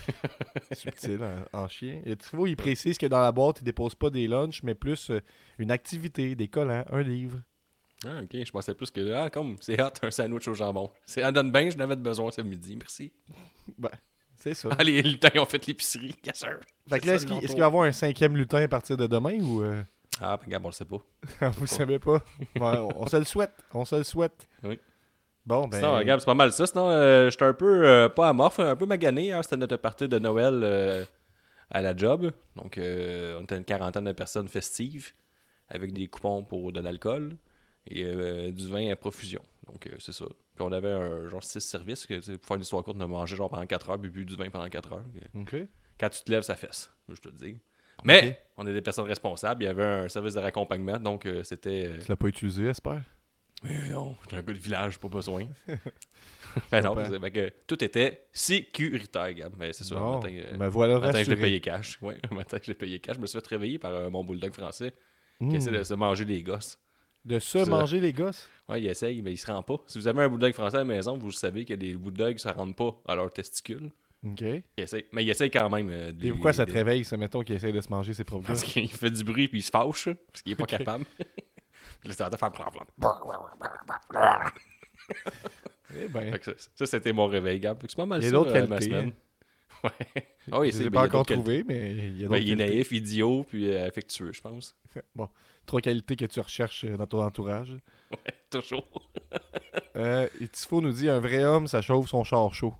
Subtil 0.73 1.19
en, 1.23 1.57
en 1.57 1.67
chien. 1.69 2.01
Et 2.05 2.17
tu 2.17 2.35
vois, 2.35 2.49
il 2.49 2.57
précise 2.57 2.97
que 2.97 3.05
dans 3.05 3.21
la 3.21 3.31
boîte, 3.31 3.59
il 3.61 3.63
dépose 3.63 3.95
pas 3.95 4.09
des 4.09 4.27
lunchs, 4.27 4.61
mais 4.61 4.75
plus 4.75 5.09
euh, 5.09 5.21
une 5.57 5.71
activité, 5.71 6.35
des 6.35 6.49
collants, 6.49 6.83
un 6.91 7.01
livre. 7.01 7.39
Ah, 8.05 8.21
ok, 8.23 8.29
je 8.45 8.51
pensais 8.51 8.73
plus 8.73 8.91
que, 8.91 9.13
ah, 9.13 9.29
comme, 9.29 9.57
c'est 9.61 9.81
hot, 9.81 9.91
un 10.03 10.11
sandwich 10.11 10.47
au 10.47 10.53
jambon. 10.53 10.91
C'est 11.05 11.23
à 11.23 11.31
donne 11.31 11.51
bien, 11.51 11.69
je 11.69 11.77
n'avais 11.77 11.95
besoin 11.95 12.31
ce 12.31 12.41
midi, 12.41 12.75
merci. 12.75 13.11
Ben, 13.77 13.89
c'est 14.37 14.53
ça. 14.53 14.69
Ah, 14.77 14.83
les 14.83 15.01
lutins 15.01 15.29
ont 15.37 15.45
fait 15.45 15.65
l'épicerie, 15.65 16.15
yes 16.25 16.37
sir. 16.37 16.59
Fait 16.89 16.99
que 16.99 17.07
là, 17.07 17.15
est-ce 17.15 17.25
le 17.25 17.39
qu'il 17.39 17.49
va 17.49 17.57
y 17.57 17.61
avoir 17.61 17.83
un 17.83 17.91
cinquième 17.91 18.37
lutin 18.37 18.61
à 18.61 18.67
partir 18.67 18.95
de 18.95 19.05
demain 19.05 19.39
ou 19.41 19.61
euh, 19.61 19.83
Ah, 20.19 20.39
regarde, 20.43 20.65
on 20.65 20.69
le 20.69 20.73
sait 20.73 20.85
pas. 20.85 21.01
vous 21.51 21.67
savez 21.67 21.99
pas? 21.99 22.21
On, 22.59 23.07
se 23.07 23.17
le 23.17 23.23
souhaite. 23.23 23.53
On 23.73 23.85
se 23.85 23.95
le 23.95 24.03
souhaite. 24.03 24.47
Oui. 24.63 24.79
Bon, 25.45 25.67
ben. 25.67 25.77
Sinon, 25.77 25.95
regarde, 25.95 26.19
c'est 26.19 26.25
pas 26.25 26.33
mal 26.33 26.51
ça. 26.51 26.67
Sinon, 26.67 26.89
euh, 26.89 27.29
j'étais 27.29 27.45
un 27.45 27.53
peu, 27.53 27.87
euh, 27.87 28.09
pas 28.09 28.29
amorphe, 28.29 28.59
un 28.59 28.75
peu 28.75 28.85
magané. 28.85 29.25
Hier, 29.25 29.43
c'était 29.43 29.57
notre 29.57 29.77
partie 29.77 30.07
de 30.07 30.19
Noël 30.19 30.61
euh, 30.63 31.05
à 31.71 31.81
la 31.81 31.95
job. 31.95 32.31
Donc, 32.55 32.77
euh, 32.77 33.39
on 33.39 33.43
était 33.43 33.57
une 33.57 33.65
quarantaine 33.65 34.03
de 34.03 34.11
personnes 34.11 34.47
festives 34.47 35.13
avec 35.69 35.93
des 35.93 36.07
coupons 36.07 36.43
pour 36.43 36.71
de 36.71 36.79
l'alcool 36.81 37.37
et 37.87 38.51
du 38.51 38.67
vin 38.67 38.91
à 38.91 38.95
profusion. 38.95 39.41
Donc, 39.65 39.89
c'est 39.99 40.11
ça. 40.11 40.25
Puis, 40.25 40.65
on 40.65 40.71
avait 40.71 40.91
un 40.91 41.29
genre 41.29 41.43
six 41.43 41.61
services. 41.61 42.05
Que, 42.05 42.19
pour 42.35 42.45
faire 42.45 42.57
une 42.57 42.63
histoire 42.63 42.83
courte, 42.83 42.97
on 42.99 43.03
a 43.03 43.07
mangé 43.07 43.35
genre 43.35 43.49
pendant 43.49 43.65
4 43.65 43.89
heures, 43.89 43.99
puis 43.99 44.09
bu 44.09 44.25
du 44.25 44.35
vin 44.35 44.49
pendant 44.49 44.69
4 44.69 44.93
heures. 44.93 45.05
OK. 45.35 45.55
Quand 45.99 46.09
tu 46.09 46.23
te 46.23 46.31
lèves, 46.31 46.43
ça 46.43 46.55
fesse, 46.55 46.91
je 47.07 47.19
te 47.19 47.29
le 47.29 47.35
dis. 47.35 47.57
Mais, 48.03 48.41
on 48.57 48.65
est 48.67 48.73
des 48.73 48.81
personnes 48.81 49.07
responsables. 49.07 49.63
Il 49.63 49.65
y 49.65 49.69
avait 49.69 49.83
un 49.85 50.09
service 50.09 50.33
de 50.33 50.39
raccompagnement. 50.39 50.99
Donc, 50.99 51.25
euh, 51.25 51.43
c'était. 51.43 51.87
euh, 51.87 51.97
Tu 52.01 52.09
l'as 52.09 52.15
pas 52.15 52.27
utilisé, 52.27 52.63
j'espère? 52.65 53.01
mais 53.63 53.89
non, 53.89 54.15
j'ai 54.29 54.37
un 54.37 54.41
gars 54.41 54.53
de 54.53 54.57
village, 54.59 54.97
pas 54.99 55.09
besoin. 55.09 55.45
ben 56.71 56.81
non, 56.81 56.95
que 56.95 57.51
tout 57.67 57.83
était 57.83 58.25
sécuritaire, 58.31 59.33
Gab. 59.33 59.53
Mais 59.57 59.73
c'est 59.73 59.83
ça. 59.83 59.95
un 59.95 59.99
Bon, 59.99 60.15
matin, 60.19 60.29
euh, 60.33 60.57
ben 60.57 60.69
voilà, 60.69 60.99
matin, 60.99 61.23
je 61.23 61.29
l'ai 61.29 61.35
payé 61.35 61.59
cash. 61.59 61.99
Ouais, 62.01 62.17
matin, 62.31 62.57
je 62.61 62.67
l'ai 62.67 62.73
payé 62.75 62.99
cash. 62.99 63.15
Je 63.17 63.21
me 63.21 63.27
suis 63.27 63.39
fait 63.39 63.47
réveiller 63.47 63.77
par 63.79 63.91
euh, 63.91 64.09
mon 64.09 64.23
bulldog 64.23 64.53
français 64.53 64.93
qui 65.39 65.45
Hmm. 65.45 65.55
essaie 65.55 65.71
de 65.71 65.83
se 65.83 65.93
manger 65.93 66.25
les 66.25 66.41
gosses. 66.43 66.77
De 67.25 67.39
se 67.39 67.59
manger 67.69 67.99
les 67.99 68.11
gosses? 68.13 68.49
Ouais, 68.67 68.81
il 68.81 68.87
essaye, 68.87 69.21
mais 69.21 69.31
il 69.33 69.37
se 69.37 69.49
rend 69.51 69.61
pas. 69.63 69.77
Si 69.87 69.97
vous 69.97 70.07
avez 70.07 70.23
un 70.23 70.29
bulldog 70.29 70.53
français 70.53 70.75
à 70.77 70.79
la 70.79 70.85
maison, 70.85 71.17
vous 71.17 71.31
savez 71.31 71.63
que 71.65 71.73
les 71.73 71.95
bulldogs, 71.95 72.37
ça 72.39 72.51
rentre 72.53 72.75
pas 72.75 72.97
à 73.11 73.15
leurs 73.15 73.31
testicules. 73.31 73.89
OK. 74.25 74.41
Il 74.41 74.63
essaye- 74.77 75.05
Mais 75.13 75.23
il 75.23 75.29
essaye 75.29 75.49
quand 75.49 75.69
même. 75.69 75.89
euh, 75.89 76.11
de 76.11 76.25
Et 76.27 76.31
pourquoi 76.31 76.51
ça 76.53 76.65
te 76.65 76.71
de- 76.71 76.75
réveille, 76.75 77.05
ça, 77.05 77.15
mettons, 77.17 77.41
qu'il 77.41 77.55
essaie 77.55 77.71
de 77.71 77.79
se 77.81 77.89
manger 77.89 78.13
ses 78.13 78.23
propres 78.25 78.47
Parce 78.47 78.63
qu'il 78.63 78.89
fait 78.89 79.09
du 79.11 79.23
bruit 79.23 79.47
puis 79.47 79.59
il 79.59 79.63
se 79.63 79.69
fâche, 79.71 80.09
parce 80.31 80.41
qu'il 80.41 80.51
est 80.53 80.55
pas 80.55 80.65
capable. 80.65 81.05
Puis 82.01 82.07
là, 82.09 82.13
ça 82.15 82.29
va 82.29 82.37
faire. 82.37 82.51
Eh 85.95 86.07
ben, 86.07 86.37
ça, 86.41 86.51
ça, 86.75 86.85
c'était 86.85 87.11
mon 87.13 87.27
réveil, 87.27 87.59
Gab. 87.59 87.77
C'est 87.81 87.95
pas 87.95 88.05
mal 88.05 88.21
Il 88.21 88.25
y 88.25 88.27
a 88.27 88.29
ça, 88.29 88.35
d'autres 88.37 88.55
euh, 88.55 88.67
ma 88.67 88.81
semaine. 88.81 89.11
Ouais. 89.81 89.91
Ah 90.51 90.59
oui, 90.59 90.71
je 90.73 90.83
ben, 90.83 90.91
pas 90.91 91.03
il 91.03 91.07
encore 91.07 91.25
trouvé, 91.25 91.63
mais 91.65 91.91
il 91.91 91.97
y 91.97 91.99
a 91.99 92.01
qualités. 92.01 92.19
d'autres 92.27 92.31
Ben, 92.31 92.43
il 92.43 92.51
est 92.51 92.55
naïf, 92.57 92.91
idiot, 92.91 93.45
puis 93.47 93.71
euh, 93.71 93.87
affectueux, 93.87 94.33
je 94.33 94.41
pense. 94.41 94.75
Bon, 95.15 95.29
trois 95.65 95.79
qualités 95.79 96.17
que 96.17 96.25
tu 96.25 96.39
recherches 96.41 96.83
dans 96.83 97.07
ton 97.07 97.23
entourage. 97.23 97.73
Toujours. 98.49 99.09
Euh, 99.95 100.27
Tifo 100.51 100.81
nous 100.81 100.91
dit 100.91 101.07
un 101.09 101.21
vrai 101.21 101.45
homme, 101.45 101.67
ça 101.67 101.81
chauffe 101.81 102.09
son 102.09 102.25
char 102.25 102.53
chaud. 102.53 102.73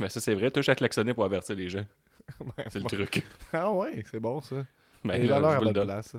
Mais 0.00 0.08
ça, 0.08 0.20
c'est 0.20 0.34
vrai. 0.34 0.50
Touche 0.50 0.68
à 0.68 0.74
klaxonner 0.74 1.14
pour 1.14 1.24
avertir 1.24 1.54
les 1.54 1.68
gens. 1.68 1.84
C'est 2.70 2.78
le 2.80 2.84
truc. 2.84 3.24
Ah 3.52 3.70
ouais, 3.72 4.04
c'est 4.10 4.20
bon 4.20 4.40
ça. 4.40 4.64
Ben, 5.04 5.26
là, 5.26 5.40
valeurs 5.40 5.60
je, 5.60 5.66
le 5.66 5.72
donne. 5.72 5.86
place. 5.86 6.16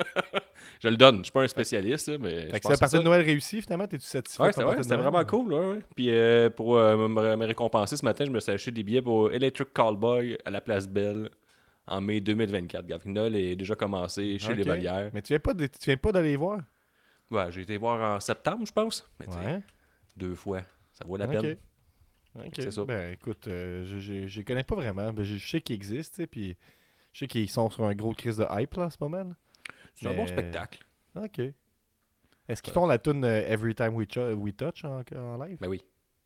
je 0.82 0.88
le 0.88 0.96
donne. 0.96 1.18
Je 1.18 1.22
suis 1.24 1.32
pas 1.32 1.42
un 1.42 1.48
spécialiste, 1.48 2.08
là, 2.08 2.18
mais. 2.18 2.50
Fait 2.50 2.60
que 2.60 2.68
la 2.68 2.76
partie 2.76 2.96
de 2.98 3.02
Noël 3.02 3.22
réussie, 3.24 3.62
finalement, 3.62 3.86
t'es-tu 3.86 4.06
satisfait? 4.06 4.42
Ouais, 4.42 4.52
c'était 4.52 4.64
ouais, 4.64 4.96
vraiment 4.96 5.24
cool. 5.24 5.52
Ouais. 5.52 5.78
Puis 5.94 6.10
euh, 6.10 6.50
pour 6.50 6.76
euh, 6.78 6.96
me, 7.08 7.36
me 7.36 7.46
récompenser 7.46 7.96
ce 7.96 8.04
matin, 8.04 8.24
je 8.24 8.30
me 8.30 8.40
suis 8.40 8.52
acheté 8.52 8.70
des 8.70 8.82
billets 8.82 9.02
pour 9.02 9.30
Electric 9.32 9.72
Callboy 9.72 10.36
à 10.44 10.50
la 10.50 10.60
Place 10.60 10.88
Belle 10.88 11.30
en 11.86 12.00
mai 12.00 12.20
2024. 12.20 12.86
Gab. 12.86 13.00
Noël 13.04 13.36
est 13.36 13.56
déjà 13.56 13.74
commencé 13.76 14.38
chez 14.38 14.54
les. 14.54 14.64
Valières. 14.64 15.10
Mais 15.14 15.22
tu 15.22 15.28
viens 15.28 15.38
pas, 15.38 15.54
de- 15.54 15.66
tu 15.66 15.84
viens 15.84 15.96
pas 15.96 16.10
d'aller 16.12 16.36
voir? 16.36 16.60
Ouais, 17.30 17.46
j'ai 17.50 17.62
été 17.62 17.76
voir 17.76 18.16
en 18.16 18.20
septembre, 18.20 18.64
je 18.66 18.72
pense. 18.72 19.08
Mais 19.20 19.26
Ouais. 19.28 19.60
deux 20.16 20.34
fois. 20.34 20.62
Ça 20.92 21.04
vaut 21.06 21.16
la 21.16 21.28
peine. 21.28 21.56
C'est 22.54 22.70
ça. 22.70 22.84
Ben 22.84 23.12
écoute, 23.12 23.48
euh, 23.48 23.84
je, 23.98 24.38
les 24.38 24.44
connais 24.44 24.64
pas 24.64 24.74
vraiment. 24.74 25.12
Ben, 25.12 25.24
je, 25.24 25.36
je 25.36 25.48
sais 25.48 25.60
qu'ils 25.60 25.76
existent, 25.76 26.22
puis 26.30 26.56
je 27.12 27.20
sais 27.20 27.26
qu'ils 27.26 27.50
sont 27.50 27.70
sur 27.70 27.84
un 27.84 27.94
gros 27.94 28.12
crise 28.12 28.36
de 28.38 28.46
hype 28.50 28.74
là, 28.74 28.84
en 28.84 28.90
ce 28.90 28.96
moment. 29.00 29.32
C'est 29.94 30.08
un 30.08 30.14
bon 30.14 30.26
spectacle. 30.26 30.80
Ok. 31.14 31.40
Est-ce 32.48 32.62
qu'ils 32.62 32.72
font 32.72 32.86
la 32.86 32.98
tune 32.98 33.24
euh, 33.24 33.42
Every 33.48 33.74
Time 33.74 33.94
We, 33.94 34.06
We 34.16 34.54
Touch 34.56 34.84
en, 34.84 35.02
en 35.16 35.44
live? 35.44 35.58
Ben 35.60 35.68
oui. 35.68 35.82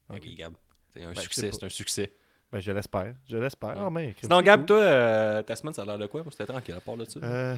Ben 0.09 0.17
Ok. 0.17 0.23
oui, 0.25 0.35
Gab. 0.35 0.55
C'est 0.93 1.05
un 1.05 1.13
Ben, 1.13 1.21
succès, 1.21 1.51
c'est 1.53 1.65
un 1.65 1.69
succès. 1.69 2.13
Ben 2.53 2.61
je 2.61 2.73
l'espère. 2.73 3.15
Je 3.29 3.37
l'espère. 3.37 3.79
Ouais. 3.79 3.91
Mais, 3.91 4.15
Sinon, 4.21 4.39
c'est 4.39 4.45
Gab, 4.45 4.61
cool. 4.61 4.67
toi, 4.67 4.79
euh, 4.79 5.43
ta 5.43 5.57
semaine, 5.57 5.73
ça 5.73 5.83
a 5.83 5.85
l'air 5.87 5.99
de 5.99 6.07
quoi? 6.07 6.25
C'était 6.31 6.47
tranquille 6.47 6.75
à 6.75 6.81
part 6.81 6.97
de 6.97 7.05
ça. 7.05 7.21
Euh, 7.23 7.57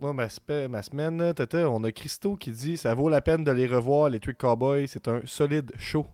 moi, 0.00 0.12
ma, 0.12 0.28
semaine, 0.28 1.34
tata, 1.34 1.68
on 1.68 1.82
a 1.84 1.90
Christo 1.92 2.36
qui 2.36 2.50
dit 2.50 2.76
ça 2.76 2.94
vaut 2.94 3.08
la 3.08 3.20
peine 3.20 3.44
de 3.44 3.50
les 3.50 3.66
revoir, 3.66 4.08
les 4.08 4.20
Trick 4.20 4.38
Cowboys. 4.38 4.86
C'est 4.86 5.08
un 5.08 5.22
solide 5.26 5.72
show. 5.78 6.06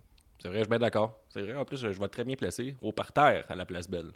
C'est 0.43 0.49
vrai, 0.49 0.57
je 0.59 0.63
suis 0.63 0.69
bien 0.69 0.79
d'accord. 0.79 1.17
C'est 1.29 1.41
vrai, 1.41 1.55
en 1.55 1.63
plus, 1.63 1.77
je 1.77 1.87
vais 1.87 1.93
être 2.05 2.11
très 2.11 2.25
bien 2.25 2.35
placé 2.35 2.75
au 2.81 2.91
parterre 2.91 3.45
à 3.47 3.55
la 3.55 3.65
place 3.65 3.89
Belle. 3.89 4.11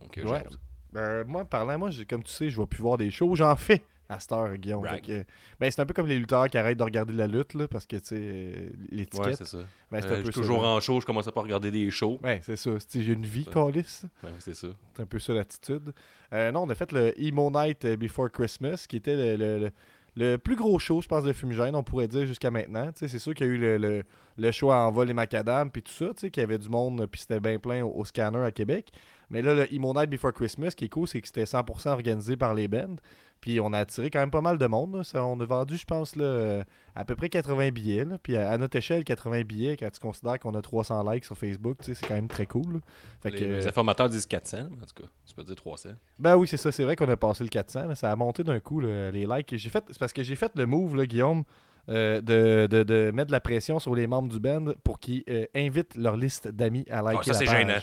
Donc, 0.00 0.16
euh, 0.16 0.22
Ouais. 0.24 0.44
Ben, 0.92 1.24
moi, 1.26 1.44
parlant, 1.44 1.76
moi, 1.76 1.90
comme 2.08 2.22
tu 2.22 2.30
sais, 2.32 2.50
je 2.50 2.60
vais 2.60 2.66
plus 2.66 2.82
voir 2.82 2.98
des 2.98 3.10
shows. 3.10 3.34
J'en 3.34 3.56
fais 3.56 3.82
à 4.08 4.20
cette 4.20 4.30
heure, 4.30 4.54
Guillaume. 4.56 4.86
Que, 5.04 5.24
ben, 5.58 5.70
c'est 5.70 5.80
un 5.80 5.86
peu 5.86 5.92
comme 5.94 6.06
les 6.06 6.18
lutteurs 6.18 6.48
qui 6.48 6.56
arrêtent 6.56 6.78
de 6.78 6.84
regarder 6.84 7.14
la 7.14 7.26
lutte, 7.26 7.54
là, 7.54 7.66
parce 7.66 7.84
que, 7.86 7.96
tu 7.96 8.06
sais, 8.08 8.14
euh, 8.16 8.54
Ouais, 8.54 8.70
l'étiquette. 8.90 9.36
c'est 9.38 9.44
ça. 9.46 9.58
ben, 9.90 10.04
Euh, 10.04 10.12
un 10.12 10.16
je 10.18 10.22
peu 10.22 10.32
ça, 10.32 10.40
toujours 10.40 10.64
en 10.64 10.78
show, 10.80 11.00
je 11.00 11.06
commence 11.06 11.26
à 11.26 11.32
pas 11.32 11.40
regarder 11.40 11.70
des 11.72 11.90
shows. 11.90 12.20
Ouais, 12.22 12.40
c'est 12.44 12.56
ça. 12.56 12.70
J'ai 12.94 13.12
une 13.12 13.26
vie, 13.26 13.44
Ça. 13.44 13.50
calice. 13.52 14.04
Ouais, 14.22 14.30
c'est 14.38 14.54
ça. 14.54 14.68
C'est 14.94 15.02
un 15.02 15.06
peu 15.06 15.18
ça 15.18 15.32
l'attitude. 15.32 15.92
Euh, 16.32 16.52
non, 16.52 16.62
on 16.62 16.70
a 16.70 16.74
fait 16.76 16.92
le 16.92 17.12
Emo 17.20 17.50
Night 17.50 17.84
euh, 17.86 17.96
Before 17.96 18.30
Christmas, 18.30 18.84
qui 18.88 18.96
était 18.96 19.16
le, 19.16 19.36
le- 19.36 19.58
le- 19.64 19.72
le 20.16 20.36
plus 20.36 20.56
gros 20.56 20.78
show, 20.78 21.00
je 21.00 21.08
pense, 21.08 21.24
de 21.24 21.32
Fumigène, 21.32 21.74
on 21.74 21.82
pourrait 21.82 22.08
dire 22.08 22.26
jusqu'à 22.26 22.50
maintenant. 22.50 22.90
C'est 22.94 23.18
sûr 23.18 23.34
qu'il 23.34 23.46
y 23.46 23.50
a 23.50 23.52
eu 23.52 23.58
le, 23.58 23.78
le, 23.78 24.02
le 24.36 24.50
show 24.50 24.70
à 24.70 24.86
Envol 24.86 25.08
et 25.08 25.14
Macadam, 25.14 25.70
puis 25.70 25.82
tout 25.82 25.92
ça, 25.92 26.12
qu'il 26.28 26.40
y 26.40 26.44
avait 26.44 26.58
du 26.58 26.68
monde, 26.68 27.06
puis 27.10 27.20
c'était 27.20 27.40
bien 27.40 27.58
plein 27.58 27.84
au 27.84 28.04
scanner 28.04 28.44
à 28.44 28.50
Québec. 28.50 28.92
Mais 29.32 29.42
là, 29.42 29.54
le 29.54 29.74
Emo 29.74 29.92
Night 29.94 30.08
Before 30.10 30.32
Christmas, 30.32 30.70
ce 30.70 30.76
qui 30.76 30.84
est 30.84 30.88
cool, 30.88 31.08
c'est 31.08 31.20
que 31.20 31.26
c'était 31.26 31.44
100% 31.44 31.88
organisé 31.88 32.36
par 32.36 32.54
les 32.54 32.68
bands. 32.68 32.94
Puis 33.40 33.58
on 33.58 33.72
a 33.72 33.78
attiré 33.80 34.08
quand 34.08 34.20
même 34.20 34.30
pas 34.30 34.40
mal 34.40 34.56
de 34.56 34.66
monde. 34.68 34.94
là. 34.98 35.02
Ça, 35.02 35.24
on 35.24 35.40
a 35.40 35.44
vendu, 35.44 35.76
je 35.76 35.84
pense, 35.84 36.14
là, 36.14 36.22
euh, 36.24 36.62
à 36.94 37.04
peu 37.04 37.16
près 37.16 37.28
80 37.28 37.70
billets. 37.70 38.04
là. 38.04 38.16
Puis 38.22 38.36
à, 38.36 38.48
à 38.50 38.56
notre 38.56 38.76
échelle, 38.76 39.02
80 39.02 39.42
billets, 39.42 39.76
quand 39.76 39.90
tu 39.90 39.98
considères 39.98 40.38
qu'on 40.38 40.54
a 40.54 40.62
300 40.62 41.10
likes 41.10 41.24
sur 41.24 41.36
Facebook, 41.36 41.78
c'est 41.80 41.98
quand 42.06 42.14
même 42.14 42.28
très 42.28 42.46
cool. 42.46 42.80
Fait 43.20 43.30
les, 43.30 43.38
que, 43.40 43.44
les 43.44 43.66
euh, 43.66 43.68
informateurs 43.68 44.08
disent 44.08 44.26
400, 44.26 44.58
en 44.58 44.66
tout 44.68 45.02
cas. 45.02 45.08
Tu 45.26 45.34
peux 45.34 45.42
dire 45.42 45.56
300. 45.56 45.88
ben 46.20 46.36
oui, 46.36 46.46
c'est 46.46 46.56
ça. 46.56 46.70
C'est 46.70 46.84
vrai 46.84 46.94
qu'on 46.94 47.08
a 47.08 47.16
passé 47.16 47.42
le 47.42 47.50
400. 47.50 47.88
là. 47.88 47.94
Ça 47.96 48.12
a 48.12 48.14
monté 48.16 48.44
d'un 48.44 48.60
coup, 48.60 48.78
les 48.78 49.10
likes. 49.26 49.56
J'ai 49.56 49.70
fait, 49.70 49.82
c'est 49.88 49.98
parce 49.98 50.12
que 50.12 50.22
j'ai 50.22 50.36
fait 50.36 50.52
le 50.54 50.66
move, 50.66 51.02
Guillaume, 51.06 51.42
euh, 51.88 52.20
de, 52.20 52.68
de- 52.70 52.84
de 52.84 53.10
mettre 53.12 53.26
de 53.26 53.32
la 53.32 53.40
pression 53.40 53.80
sur 53.80 53.96
les 53.96 54.06
membres 54.06 54.28
du 54.32 54.38
band 54.38 54.66
pour 54.84 55.00
qu'ils 55.00 55.24
euh, 55.28 55.46
invitent 55.56 55.96
leur 55.96 56.16
liste 56.16 56.46
d'amis 56.46 56.84
à 56.88 57.02
liker 57.02 57.18
Ah, 57.22 57.24
ça, 57.24 57.32
la 57.32 57.38
c'est 57.38 57.46
gênant. 57.46 57.80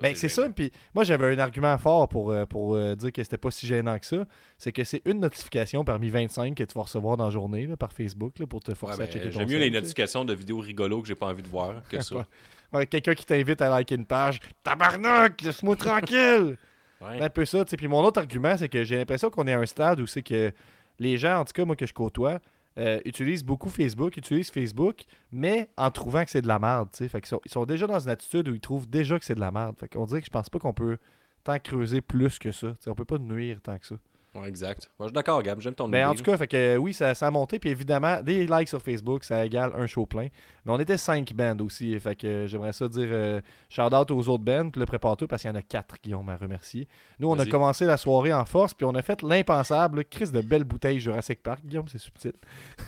Ben, 0.00 0.14
c'est 0.14 0.28
ça. 0.28 0.48
Puis 0.48 0.72
moi, 0.94 1.04
j'avais 1.04 1.34
un 1.34 1.38
argument 1.38 1.76
fort 1.78 2.08
pour, 2.08 2.30
euh, 2.30 2.46
pour 2.46 2.74
euh, 2.74 2.94
dire 2.94 3.12
que 3.12 3.22
c'était 3.22 3.38
pas 3.38 3.50
si 3.50 3.66
gênant 3.66 3.98
que 3.98 4.06
ça. 4.06 4.24
C'est 4.58 4.72
que 4.72 4.84
c'est 4.84 5.02
une 5.04 5.20
notification 5.20 5.84
parmi 5.84 6.10
25 6.10 6.54
que 6.54 6.64
tu 6.64 6.74
vas 6.74 6.82
recevoir 6.82 7.16
dans 7.16 7.26
la 7.26 7.30
journée 7.30 7.66
là, 7.66 7.76
par 7.76 7.92
Facebook 7.92 8.38
là, 8.38 8.46
pour 8.46 8.60
te 8.60 8.74
forcer 8.74 8.98
ben, 8.98 9.04
à 9.04 9.06
checker 9.06 9.30
ton 9.30 9.38
J'aime 9.40 9.48
mieux 9.48 9.58
les 9.58 9.70
notifications 9.70 10.24
de 10.24 10.34
vidéos 10.34 10.58
rigolos 10.58 11.02
que 11.02 11.08
j'ai 11.08 11.14
pas 11.14 11.26
envie 11.26 11.42
de 11.42 11.48
voir 11.48 11.82
que 11.88 12.00
ça. 12.02 12.26
Ouais. 12.72 12.86
Quelqu'un 12.86 13.14
qui 13.14 13.26
t'invite 13.26 13.60
à 13.60 13.68
liker 13.68 13.94
une 13.96 14.06
page. 14.06 14.40
Tabarnak, 14.62 15.40
laisse-moi 15.42 15.76
tranquille! 15.76 16.56
Ouais. 17.02 17.16
C'est 17.18 17.24
un 17.24 17.30
peu 17.30 17.44
ça. 17.44 17.64
tu 17.64 17.70
sais. 17.70 17.76
Puis 17.76 17.88
mon 17.88 18.00
autre 18.04 18.20
argument, 18.20 18.56
c'est 18.56 18.68
que 18.68 18.84
j'ai 18.84 18.96
l'impression 18.96 19.28
qu'on 19.28 19.48
est 19.48 19.52
à 19.52 19.58
un 19.58 19.66
stade 19.66 19.98
où 19.98 20.06
c'est 20.06 20.22
que 20.22 20.52
les 21.00 21.16
gens, 21.18 21.40
en 21.40 21.44
tout 21.44 21.52
cas, 21.52 21.64
moi 21.64 21.74
que 21.74 21.84
je 21.84 21.92
côtoie, 21.92 22.38
euh, 22.78 23.00
utilisent 23.04 23.44
beaucoup 23.44 23.68
Facebook, 23.68 24.16
utilisent 24.16 24.50
Facebook, 24.50 25.04
mais 25.30 25.68
en 25.76 25.90
trouvant 25.90 26.24
que 26.24 26.30
c'est 26.30 26.42
de 26.42 26.48
la 26.48 26.58
merde. 26.58 26.88
qu'ils 27.20 27.26
sont, 27.26 27.40
ils 27.44 27.50
sont 27.50 27.66
déjà 27.66 27.86
dans 27.86 27.98
une 27.98 28.10
attitude 28.10 28.48
où 28.48 28.54
ils 28.54 28.60
trouvent 28.60 28.88
déjà 28.88 29.18
que 29.18 29.24
c'est 29.24 29.34
de 29.34 29.40
la 29.40 29.50
merde. 29.50 29.76
Fait 29.78 29.88
qu'on 29.88 30.06
dirait 30.06 30.20
que 30.20 30.26
je 30.26 30.30
pense 30.30 30.48
pas 30.48 30.58
qu'on 30.58 30.72
peut 30.72 30.98
tant 31.44 31.58
creuser 31.58 32.00
plus 32.00 32.38
que 32.38 32.52
ça. 32.52 32.68
Tu 32.68 32.76
sais, 32.80 32.90
on 32.90 32.94
peut 32.94 33.04
pas 33.04 33.18
nuire 33.18 33.60
tant 33.62 33.78
que 33.78 33.86
ça. 33.86 33.96
Ouais, 34.34 34.48
exact. 34.48 34.88
Moi, 34.98 35.08
je 35.08 35.10
suis 35.10 35.12
d'accord, 35.14 35.42
Gab. 35.42 35.60
J'aime 35.60 35.74
ton 35.74 35.86
Mais 35.88 36.00
Ben, 36.02 36.08
en 36.08 36.14
tout 36.14 36.22
cas, 36.22 36.38
fait 36.38 36.46
que, 36.48 36.56
euh, 36.56 36.76
oui, 36.78 36.94
ça, 36.94 37.14
ça 37.14 37.26
a 37.26 37.30
monté. 37.30 37.58
Puis 37.58 37.68
évidemment, 37.68 38.22
des 38.22 38.46
likes 38.46 38.68
sur 38.68 38.80
Facebook, 38.80 39.24
ça 39.24 39.44
égale 39.44 39.72
un 39.76 39.86
show 39.86 40.06
plein. 40.06 40.28
Mais 40.64 40.72
on 40.72 40.80
était 40.80 40.96
cinq 40.96 41.34
bands 41.34 41.58
aussi. 41.60 42.00
Fait 42.00 42.16
que 42.16 42.26
euh, 42.26 42.46
j'aimerais 42.46 42.72
ça 42.72 42.88
dire 42.88 43.08
euh, 43.10 43.42
shout 43.68 43.82
out 43.94 44.10
aux 44.10 44.28
autres 44.30 44.42
bands. 44.42 44.70
Puis 44.70 44.80
le 44.80 44.86
prépare-toi 44.86 45.28
parce 45.28 45.42
qu'il 45.42 45.50
y 45.50 45.52
en 45.52 45.56
a 45.56 45.60
quatre, 45.60 45.96
Guillaume, 46.02 46.30
à 46.30 46.36
remercier. 46.38 46.88
Nous, 47.18 47.28
on 47.28 47.38
a 47.38 47.44
commencé 47.44 47.84
la 47.84 47.98
soirée 47.98 48.32
en 48.32 48.46
force. 48.46 48.72
Puis 48.72 48.86
on 48.86 48.94
a 48.94 49.02
fait 49.02 49.20
l'impensable. 49.20 50.02
Crise 50.06 50.32
de 50.32 50.40
belles 50.40 50.64
bouteilles 50.64 50.98
Jurassic 51.00 51.42
Park. 51.42 51.60
Guillaume, 51.62 51.88
c'est 51.88 51.98
subtil. 51.98 52.32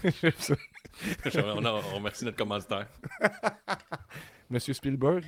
On, 1.34 1.64
a- 1.64 1.72
on 1.92 1.96
remercie 1.96 2.24
notre 2.24 2.36
commanditaire. 2.36 2.86
Monsieur 4.50 4.72
Spielberg. 4.74 5.24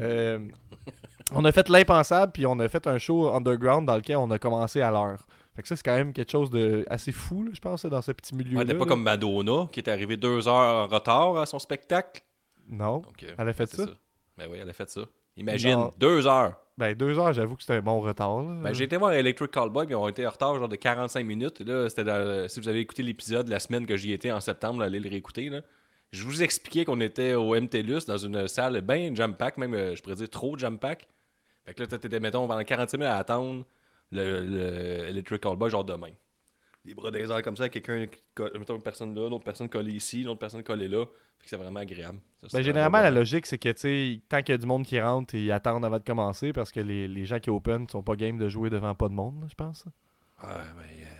Euh, 0.00 0.40
on 1.32 1.44
a 1.44 1.52
fait 1.52 1.68
l'impensable, 1.68 2.32
puis 2.32 2.46
on 2.46 2.58
a 2.58 2.68
fait 2.68 2.86
un 2.86 2.98
show 2.98 3.32
underground 3.34 3.86
dans 3.86 3.96
lequel 3.96 4.16
on 4.16 4.30
a 4.30 4.38
commencé 4.38 4.80
à 4.80 4.90
l'heure. 4.90 5.24
Fait 5.58 5.62
que 5.62 5.66
ça, 5.68 5.74
c'est 5.74 5.82
quand 5.82 5.96
même 5.96 6.12
quelque 6.12 6.30
chose 6.30 6.50
de 6.50 6.84
assez 6.88 7.10
fou, 7.10 7.42
là, 7.42 7.50
je 7.52 7.58
pense, 7.58 7.84
dans 7.84 8.00
ce 8.00 8.12
petit 8.12 8.32
milieu-là. 8.32 8.58
Ouais, 8.60 8.64
t'es 8.64 8.74
pas 8.74 8.84
là. 8.84 8.86
comme 8.86 9.02
Madonna, 9.02 9.68
qui 9.72 9.80
est 9.80 9.88
arrivée 9.88 10.16
deux 10.16 10.46
heures 10.46 10.84
en 10.84 10.86
retard 10.86 11.36
à 11.36 11.46
son 11.46 11.58
spectacle. 11.58 12.22
Non. 12.68 12.98
Donc, 12.98 13.24
euh, 13.24 13.34
Elle 13.36 13.48
a 13.48 13.52
fait 13.52 13.66
ça? 13.66 13.84
Ben 14.36 14.46
oui, 14.48 14.58
elle 14.62 14.70
a 14.70 14.72
fait 14.72 14.88
ça. 14.88 15.00
Imagine, 15.36 15.72
Non. 15.72 15.92
deux 15.98 16.28
heures. 16.28 16.54
Ben, 16.76 16.94
deux 16.94 17.18
heures, 17.18 17.32
j'avoue 17.32 17.56
que 17.56 17.62
c'était 17.62 17.74
un 17.74 17.82
bon 17.82 18.00
retard. 18.00 18.40
là. 18.40 18.60
Ben, 18.62 18.72
j'ai 18.72 18.84
été 18.84 18.96
voir 18.96 19.12
Electric 19.14 19.50
Callboy, 19.50 19.86
puis 19.86 19.94
ils 19.94 19.96
ont 19.96 20.06
été 20.06 20.24
en 20.24 20.30
retard 20.30 20.54
genre 20.60 20.68
de 20.68 20.76
45 20.76 21.26
minutes. 21.26 21.58
Là, 21.66 21.88
c'était 21.88 22.04
dans- 22.04 22.48
si 22.48 22.60
vous 22.60 22.68
avez 22.68 22.78
écouté 22.78 23.02
l'épisode 23.02 23.46
de 23.46 23.50
la 23.50 23.58
semaine 23.58 23.84
que 23.84 23.96
j'y 23.96 24.12
étais 24.12 24.30
en 24.30 24.38
septembre, 24.38 24.80
allez 24.82 25.00
le 25.00 25.08
réécouter. 25.10 25.48
Là. 25.48 25.62
Je 26.12 26.22
vous 26.22 26.40
expliquais 26.44 26.84
qu'on 26.84 27.00
était 27.00 27.34
au 27.34 27.56
MTLUS 27.56 28.04
dans 28.06 28.16
une 28.16 28.46
salle 28.46 28.80
bien 28.82 29.12
jam-pack, 29.12 29.58
même 29.58 29.74
euh, 29.74 29.96
je 29.96 30.02
pourrais 30.04 30.14
dire 30.14 30.30
trop 30.30 30.56
jam-pack. 30.56 31.08
Fait 31.66 31.74
que 31.74 31.82
là, 31.82 31.86
t'étais, 31.88 32.20
mettons, 32.20 32.46
pendant 32.46 32.62
45 32.62 32.96
minutes 32.98 33.12
à 33.12 33.16
attendre 33.16 33.64
le, 34.10 34.44
le 34.44 35.08
Electric 35.08 35.40
Callboy, 35.42 35.70
genre 35.70 35.84
demain. 35.84 36.10
Les 36.84 36.94
bras 36.94 37.10
des 37.10 37.30
airs 37.30 37.42
comme 37.42 37.56
ça, 37.56 37.68
quelqu'un, 37.68 38.06
qui 38.06 38.18
colle- 38.34 38.56
mettons 38.58 38.76
une 38.76 38.82
personne 38.82 39.14
là, 39.14 39.28
l'autre 39.28 39.44
personne 39.44 39.68
collée 39.68 39.92
ici, 39.92 40.22
l'autre 40.22 40.38
personne 40.38 40.62
collée 40.62 40.88
là. 40.88 41.04
Fait 41.38 41.44
que 41.44 41.50
c'est 41.50 41.56
vraiment 41.56 41.80
agréable. 41.80 42.18
Ça, 42.44 42.58
Ben, 42.58 42.64
généralement, 42.64 43.00
la 43.00 43.10
logique, 43.10 43.46
c'est 43.46 43.58
que, 43.58 43.68
tu 43.70 43.80
sais, 43.80 44.20
tant 44.28 44.38
qu'il 44.42 44.52
y 44.52 44.54
a 44.54 44.58
du 44.58 44.66
monde 44.66 44.84
qui 44.86 45.00
rentre, 45.00 45.34
ils 45.34 45.52
attendent 45.52 45.84
avant 45.84 45.98
de 45.98 46.04
commencer 46.04 46.52
parce 46.52 46.72
que 46.72 46.80
les, 46.80 47.06
les 47.08 47.26
gens 47.26 47.38
qui 47.40 47.50
open 47.50 47.88
sont 47.88 48.02
pas 48.02 48.16
game 48.16 48.38
de 48.38 48.48
jouer 48.48 48.70
devant 48.70 48.94
pas 48.94 49.08
de 49.08 49.14
monde, 49.14 49.46
je 49.50 49.54
pense. 49.54 49.84
Ouais, 50.42 50.48
mais 50.76 51.04
euh, 51.04 51.17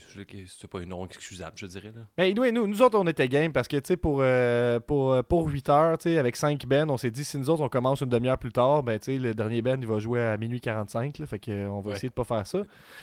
c'est- 0.00 0.66
pas 0.68 0.80
une 0.80 0.88
non 0.88 1.04
excusable, 1.06 1.52
je 1.56 1.66
dirais. 1.66 1.92
Là. 1.94 2.02
Mais 2.18 2.32
nous, 2.32 2.50
nous, 2.50 2.66
nous 2.66 2.82
autres, 2.82 2.98
on 2.98 3.06
était 3.06 3.28
game 3.28 3.52
parce 3.52 3.68
que, 3.68 3.76
tu 3.76 3.86
sais, 3.88 3.96
pour, 3.96 4.18
euh, 4.20 4.80
pour, 4.80 5.12
euh, 5.12 5.22
pour 5.22 5.46
8 5.48 5.68
heures, 5.68 5.98
tu 5.98 6.04
sais, 6.10 6.18
avec 6.18 6.36
5 6.36 6.66
bands, 6.66 6.86
on 6.88 6.96
s'est 6.96 7.10
dit, 7.10 7.24
si 7.24 7.38
nous 7.38 7.48
autres, 7.50 7.62
on 7.62 7.68
commence 7.68 8.00
une 8.00 8.08
demi-heure 8.08 8.38
plus 8.38 8.52
tard, 8.52 8.82
ben, 8.82 8.98
tu 8.98 9.12
sais, 9.12 9.18
le 9.18 9.34
dernier 9.34 9.62
band, 9.62 9.76
il 9.80 9.86
va 9.86 9.98
jouer 9.98 10.22
à 10.22 10.36
minuit 10.36 10.60
45, 10.60 11.18
là, 11.18 11.26
fait 11.26 11.38
que, 11.38 11.50
euh, 11.50 11.68
on 11.70 11.80
va 11.80 11.90
Ouais. 11.90 11.96
essayer 11.96 12.08
de 12.08 12.14
pas 12.14 12.24
faire 12.24 12.46
ça. 12.46 12.62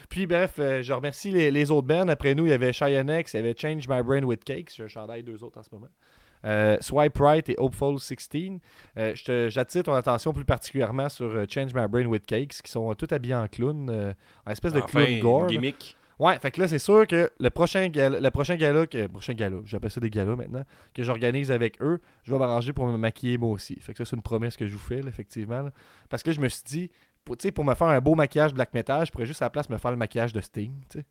Puis, 0.10 0.28
bref, 0.28 0.56
euh, 0.60 0.82
je 0.84 0.92
remercie 0.94 1.32
les, 1.32 1.52
les 1.52 1.72
autres 1.72 1.88
bands. 1.88 2.08
Après 2.08 2.36
nous, 2.36 2.46
il 2.46 2.50
y 2.50 2.54
avait 2.54 2.74
Cheyenne 2.74 3.10
il 3.10 3.36
y 3.36 3.38
avait 3.40 3.56
Change 3.58 3.88
My 3.88 4.02
Brain 4.04 4.24
with 4.24 4.44
Cakes, 4.44 4.74
j'ai 4.76 4.84
un 4.84 4.88
chandail 4.88 5.24
deux 5.24 5.44
autres 5.44 5.58
en 5.60 5.64
ce 5.64 5.70
moment. 5.72 5.88
Euh, 6.46 6.76
Swipe 6.82 7.18
Right 7.20 7.48
et 7.48 7.56
Hopeful 7.58 7.98
16. 8.00 8.60
Euh, 8.98 9.16
je 9.16 9.24
te- 9.24 9.48
J'attire 9.50 9.84
ton 9.84 9.94
attention 9.94 10.34
plus 10.34 10.44
particulièrement 10.44 11.08
sur 11.08 11.32
Change 11.50 11.74
My 11.74 11.88
Brain 11.88 12.06
with 12.06 12.26
Cakes, 12.26 12.62
qui 12.62 12.70
sont 12.70 12.94
tous 12.96 13.14
habillés 13.14 13.36
en 13.36 13.48
clown, 13.48 13.90
euh, 13.90 14.14
en 14.46 14.52
espèce 14.52 14.74
de 14.74 14.80
Enfin, 14.82 15.06
clown 15.06 15.20
gore. 15.22 15.48
gimmick. 15.48 15.96
Ouais, 16.24 16.40
fait 16.40 16.52
que 16.52 16.62
là, 16.62 16.68
c'est 16.68 16.80
sûr 16.80 17.06
que 17.06 17.30
le 17.40 17.50
prochain 17.50 17.88
gala, 17.90 18.20
le 18.20 18.32
prochain 18.32 18.56
gala, 18.56 18.88
que, 18.88 19.08
prochain 19.08 19.34
gala, 19.34 19.58
j'appelle 19.66 19.92
ça 19.92 20.00
des 20.00 20.10
galas 20.10 20.36
maintenant, 20.36 20.64
que 20.94 21.04
j'organise 21.04 21.52
avec 21.52 21.82
eux, 21.82 22.00
je 22.24 22.32
vais 22.32 22.40
m'arranger 22.40 22.72
pour 22.72 22.86
me 22.88 22.96
maquiller 22.98 23.38
moi 23.38 23.50
aussi. 23.50 23.76
Fait 23.82 23.92
que 23.94 23.98
ça, 23.98 24.06
c'est 24.10 24.16
une 24.16 24.22
promesse 24.22 24.56
que 24.56 24.66
je 24.68 24.72
vous 24.74 24.80
fais, 24.80 25.02
là, 25.02 25.10
effectivement. 25.10 25.62
là. 25.64 25.72
Parce 26.10 26.24
que 26.24 26.32
je 26.32 26.40
me 26.40 26.48
suis 26.48 26.64
dit, 26.66 26.92
pour, 27.26 27.36
tu 27.38 27.44
sais, 27.44 27.52
pour 27.52 27.66
me 27.66 27.74
faire 27.76 27.88
un 27.88 28.00
beau 28.00 28.16
maquillage 28.16 28.54
black 28.54 28.74
metal, 28.74 29.06
je 29.06 29.12
pourrais 29.12 29.26
juste 29.26 29.42
à 29.42 29.46
la 29.46 29.50
place 29.50 29.70
me 29.70 29.78
faire 29.78 29.92
le 29.92 29.98
maquillage 29.98 30.32
de 30.34 30.40
Sting, 30.42 30.74
tu 30.90 31.00
sais. 31.00 31.06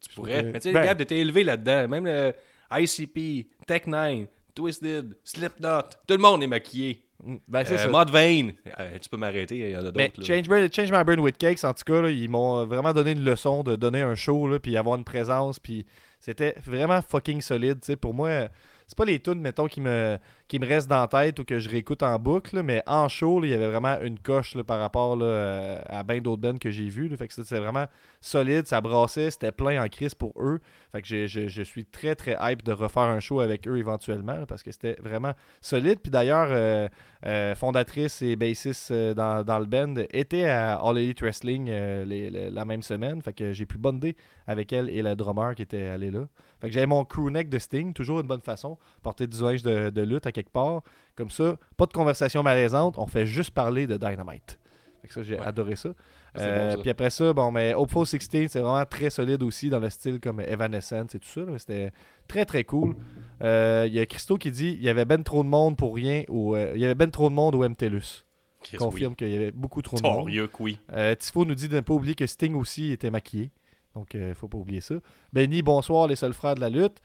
Tu 0.00 0.14
pourrais. 0.14 0.42
que- 0.42 0.46
Mais 0.48 0.52
tu 0.60 0.60
sais, 0.68 0.72
ben- 0.72 0.84
Gab, 0.84 0.98
t'étais 0.98 1.18
élevé 1.18 1.44
là-dedans. 1.44 1.88
Même 1.88 2.04
le 2.06 2.32
ICP, 2.70 3.48
Tech9, 3.66 4.26
Twisted, 4.54 5.16
Slipknot, 5.24 5.82
tout 6.06 6.14
le 6.14 6.18
monde 6.18 6.42
est 6.42 6.46
maquillé. 6.46 7.04
Mm, 7.24 7.36
Ben, 7.48 7.64
c'est 7.64 7.80
Euh. 7.86 7.90
Mod 7.90 8.10
Vane. 8.10 8.52
Euh, 8.78 8.98
tu 9.00 9.08
peux 9.08 9.16
m'arrêter, 9.16 9.56
il 9.58 9.70
y 9.70 9.76
en 9.76 9.80
a 9.84 9.90
d'autres. 9.90 10.24
Change, 10.24 10.46
Change 10.72 10.92
My 10.92 11.04
Brain 11.04 11.18
with 11.18 11.36
Cakes, 11.36 11.64
en 11.64 11.74
tout 11.74 11.84
cas, 11.84 12.00
là, 12.02 12.10
ils 12.10 12.28
m'ont 12.28 12.64
vraiment 12.66 12.92
donné 12.92 13.12
une 13.12 13.24
leçon 13.24 13.62
de 13.62 13.76
donner 13.76 14.02
un 14.02 14.14
show, 14.14 14.46
là, 14.48 14.58
puis 14.58 14.76
avoir 14.76 14.96
une 14.96 15.04
présence, 15.04 15.58
puis 15.58 15.84
c'était 16.20 16.54
vraiment 16.64 17.02
fucking 17.02 17.40
solide. 17.40 17.80
tu 17.80 17.86
sais. 17.86 17.96
Pour 17.96 18.14
moi, 18.14 18.28
euh, 18.28 18.48
c'est 18.86 18.96
pas 18.96 19.04
les 19.04 19.18
tunes, 19.20 19.40
mettons, 19.40 19.66
qui 19.66 19.80
me, 19.80 20.16
qui 20.48 20.58
me 20.58 20.66
restent 20.66 20.88
dans 20.88 21.00
la 21.00 21.08
tête 21.08 21.38
ou 21.38 21.44
que 21.44 21.58
je 21.58 21.68
réécoute 21.68 22.02
en 22.02 22.18
boucle, 22.18 22.62
mais 22.62 22.82
en 22.86 23.08
show, 23.08 23.44
il 23.44 23.50
y 23.50 23.54
avait 23.54 23.68
vraiment 23.68 24.00
une 24.00 24.18
coche 24.18 24.56
par 24.62 24.80
rapport 24.80 25.18
euh, 25.20 25.78
à 25.86 26.02
bien 26.02 26.20
d'autres 26.20 26.40
bands 26.40 26.56
que 26.56 26.70
j'ai 26.70 26.88
vues. 26.88 27.14
Fait 27.18 27.28
que 27.28 27.34
c'était 27.34 27.60
vraiment 27.60 27.84
solide, 28.22 28.66
ça 28.66 28.80
brassait, 28.80 29.30
c'était 29.30 29.52
plein 29.52 29.84
en 29.84 29.88
crise 29.88 30.14
pour 30.14 30.32
eux. 30.42 30.60
Fait 30.92 31.02
que 31.02 31.26
je, 31.26 31.62
suis 31.62 31.84
très, 31.84 32.14
très 32.14 32.34
hype 32.40 32.64
de 32.64 32.72
refaire 32.72 33.02
un 33.02 33.20
show 33.20 33.40
avec 33.40 33.68
eux 33.68 33.76
éventuellement, 33.76 34.46
parce 34.46 34.62
que 34.62 34.72
c'était 34.72 34.96
vraiment 35.02 35.34
solide. 35.60 36.00
Puis 36.02 36.10
d'ailleurs, 36.10 36.48
euh, 36.50 36.88
euh, 37.26 37.54
fondatrice 37.54 38.22
et 38.22 38.34
bassiste 38.34 38.90
dans, 38.90 39.58
le 39.58 39.66
band, 39.66 39.96
était 40.14 40.46
à 40.46 40.76
All 40.76 40.96
Elite 40.96 41.20
Wrestling 41.20 41.70
la 41.70 42.64
même 42.64 42.82
semaine. 42.82 43.20
Fait 43.20 43.34
que 43.34 43.52
j'ai 43.52 43.66
pu 43.66 43.76
bonder 43.76 44.16
avec 44.46 44.72
elle 44.72 44.88
et 44.88 45.02
le 45.02 45.14
drummer 45.14 45.54
qui 45.54 45.60
était 45.60 45.88
allé 45.88 46.10
là. 46.10 46.26
Fait 46.60 46.68
que 46.68 46.74
j'avais 46.74 46.86
mon 46.86 47.04
crew 47.04 47.30
neck 47.30 47.48
de 47.48 47.58
Sting, 47.58 47.92
toujours 47.92 48.20
une 48.20 48.26
bonne 48.26 48.40
façon, 48.40 48.78
porter 49.02 49.26
du 49.26 49.40
linge 49.40 49.62
de, 49.62 49.90
de 49.90 50.02
lutte 50.02 50.26
à 50.26 50.32
quelque 50.42 50.52
part. 50.52 50.82
Comme 51.16 51.30
ça, 51.30 51.56
pas 51.76 51.86
de 51.86 51.92
conversation 51.92 52.42
malaisante, 52.42 52.96
on 52.98 53.06
fait 53.06 53.26
juste 53.26 53.50
parler 53.50 53.86
de 53.86 53.96
Dynamite. 53.96 54.58
Fait 55.02 55.08
que 55.08 55.14
ça, 55.14 55.22
j'ai 55.22 55.34
Ouais. 55.34 55.44
adoré 55.46 55.74
ça. 55.76 55.90
Euh, 56.36 56.76
bon, 56.76 56.82
puis 56.82 56.90
après 56.90 57.10
ça, 57.10 57.32
bon, 57.32 57.50
mais 57.50 57.74
Hopeful 57.74 58.06
16, 58.06 58.48
c'est 58.50 58.60
vraiment 58.60 58.84
très 58.84 59.10
solide 59.10 59.42
aussi 59.42 59.70
dans 59.70 59.80
le 59.80 59.90
style 59.90 60.20
comme 60.20 60.40
Evanescence 60.40 61.14
et 61.14 61.18
tout 61.18 61.28
ça. 61.28 61.40
C'était 61.58 61.90
très 62.28 62.44
très 62.44 62.62
cool. 62.64 62.94
Euh, 63.42 63.86
Il 63.88 63.94
y 63.94 63.98
a 64.00 64.06
Christo 64.06 64.36
qui 64.36 64.50
dit 64.50 64.76
il 64.78 64.82
y 64.84 64.88
avait 64.88 65.04
ben 65.06 65.22
trop 65.24 65.42
de 65.42 65.48
monde 65.48 65.76
pour 65.76 65.94
rien. 65.96 66.22
Euh, 66.30 66.72
il 66.74 66.80
y 66.80 66.84
avait 66.84 66.94
ben 66.94 67.10
trop 67.10 67.28
de 67.30 67.34
monde 67.34 67.54
au 67.56 67.64
MTLUS. 67.68 68.24
Chris, 68.62 68.76
Confirme 68.76 69.14
qu'il 69.16 69.30
y 69.30 69.36
avait 69.36 69.50
beaucoup 69.52 69.82
trop 69.82 69.96
de 69.96 70.02
monde. 70.02 70.26
Sérieux 70.26 70.46
que 70.48 70.62
oui. 70.62 70.78
Euh, 70.92 71.14
Tifo 71.14 71.44
nous 71.44 71.54
dit 71.54 71.68
de 71.68 71.76
ne 71.76 71.80
pas 71.80 71.94
oublier 71.94 72.14
que 72.14 72.26
Sting 72.26 72.54
aussi 72.54 72.92
était 72.92 73.10
maquillé. 73.10 73.50
Donc, 73.94 74.14
il 74.14 74.20
ne 74.20 74.34
faut 74.34 74.48
pas 74.48 74.58
oublier 74.58 74.80
ça. 74.80 74.96
Benny, 75.32 75.62
bonsoir, 75.62 76.06
les 76.06 76.16
seuls 76.16 76.34
frères 76.34 76.54
de 76.54 76.60
la 76.60 76.68
lutte. 76.68 76.98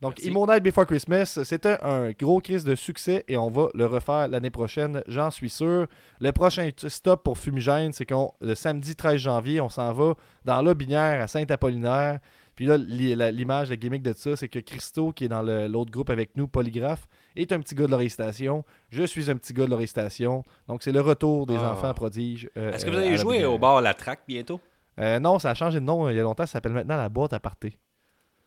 Donc, 0.00 0.12
Merci. 0.18 0.28
Immonite 0.28 0.62
Before 0.62 0.86
Christmas, 0.86 1.40
c'était 1.42 1.76
un 1.82 2.12
gros 2.12 2.40
crise 2.40 2.62
de 2.64 2.76
succès 2.76 3.24
et 3.26 3.36
on 3.36 3.50
va 3.50 3.68
le 3.74 3.84
refaire 3.86 4.28
l'année 4.28 4.50
prochaine, 4.50 5.02
j'en 5.08 5.30
suis 5.32 5.50
sûr. 5.50 5.86
Le 6.20 6.30
prochain 6.30 6.70
stop 6.86 7.24
pour 7.24 7.36
Fumigène, 7.36 7.92
c'est 7.92 8.06
qu'on 8.06 8.32
le 8.40 8.54
samedi 8.54 8.94
13 8.94 9.16
janvier, 9.20 9.60
on 9.60 9.68
s'en 9.68 9.92
va 9.92 10.14
dans 10.44 10.62
l'Aubinière 10.62 11.20
à 11.20 11.26
Saint-Apollinaire. 11.26 12.20
Puis 12.54 12.66
là, 12.66 12.76
l'image, 12.76 13.70
la 13.70 13.76
gimmick 13.76 14.02
de 14.02 14.12
ça, 14.12 14.36
c'est 14.36 14.48
que 14.48 14.58
Christo, 14.60 15.12
qui 15.12 15.24
est 15.24 15.28
dans 15.28 15.42
l'autre 15.42 15.90
groupe 15.92 16.10
avec 16.10 16.36
nous, 16.36 16.46
Polygraphe, 16.48 17.06
est 17.36 17.50
un 17.52 17.60
petit 17.60 17.74
gars 17.76 17.86
de 17.86 17.90
l'Oreille 17.92 18.10
Station. 18.10 18.64
Je 18.90 19.04
suis 19.04 19.30
un 19.30 19.36
petit 19.36 19.52
gars 19.52 19.64
de 19.64 19.70
l'Oreille 19.70 19.86
Station. 19.88 20.44
Donc, 20.66 20.82
c'est 20.82 20.90
le 20.92 21.00
retour 21.00 21.46
des 21.46 21.54
Ah. 21.56 21.72
enfants 21.72 21.94
prodiges. 21.94 22.48
euh, 22.56 22.72
Est-ce 22.72 22.84
que 22.84 22.90
vous 22.90 22.96
allez 22.96 23.16
jouer 23.16 23.44
au 23.44 23.58
bar 23.58 23.80
La 23.80 23.94
Traque 23.94 24.22
bientôt? 24.26 24.60
Euh, 24.98 25.20
non, 25.20 25.38
ça 25.38 25.50
a 25.50 25.54
changé 25.54 25.78
de 25.78 25.84
nom 25.84 26.06
euh, 26.06 26.12
il 26.12 26.16
y 26.16 26.20
a 26.20 26.24
longtemps. 26.24 26.46
Ça 26.46 26.54
s'appelle 26.54 26.72
maintenant 26.72 26.96
la 26.96 27.08
boîte 27.08 27.32
à 27.32 27.38
party. 27.38 27.76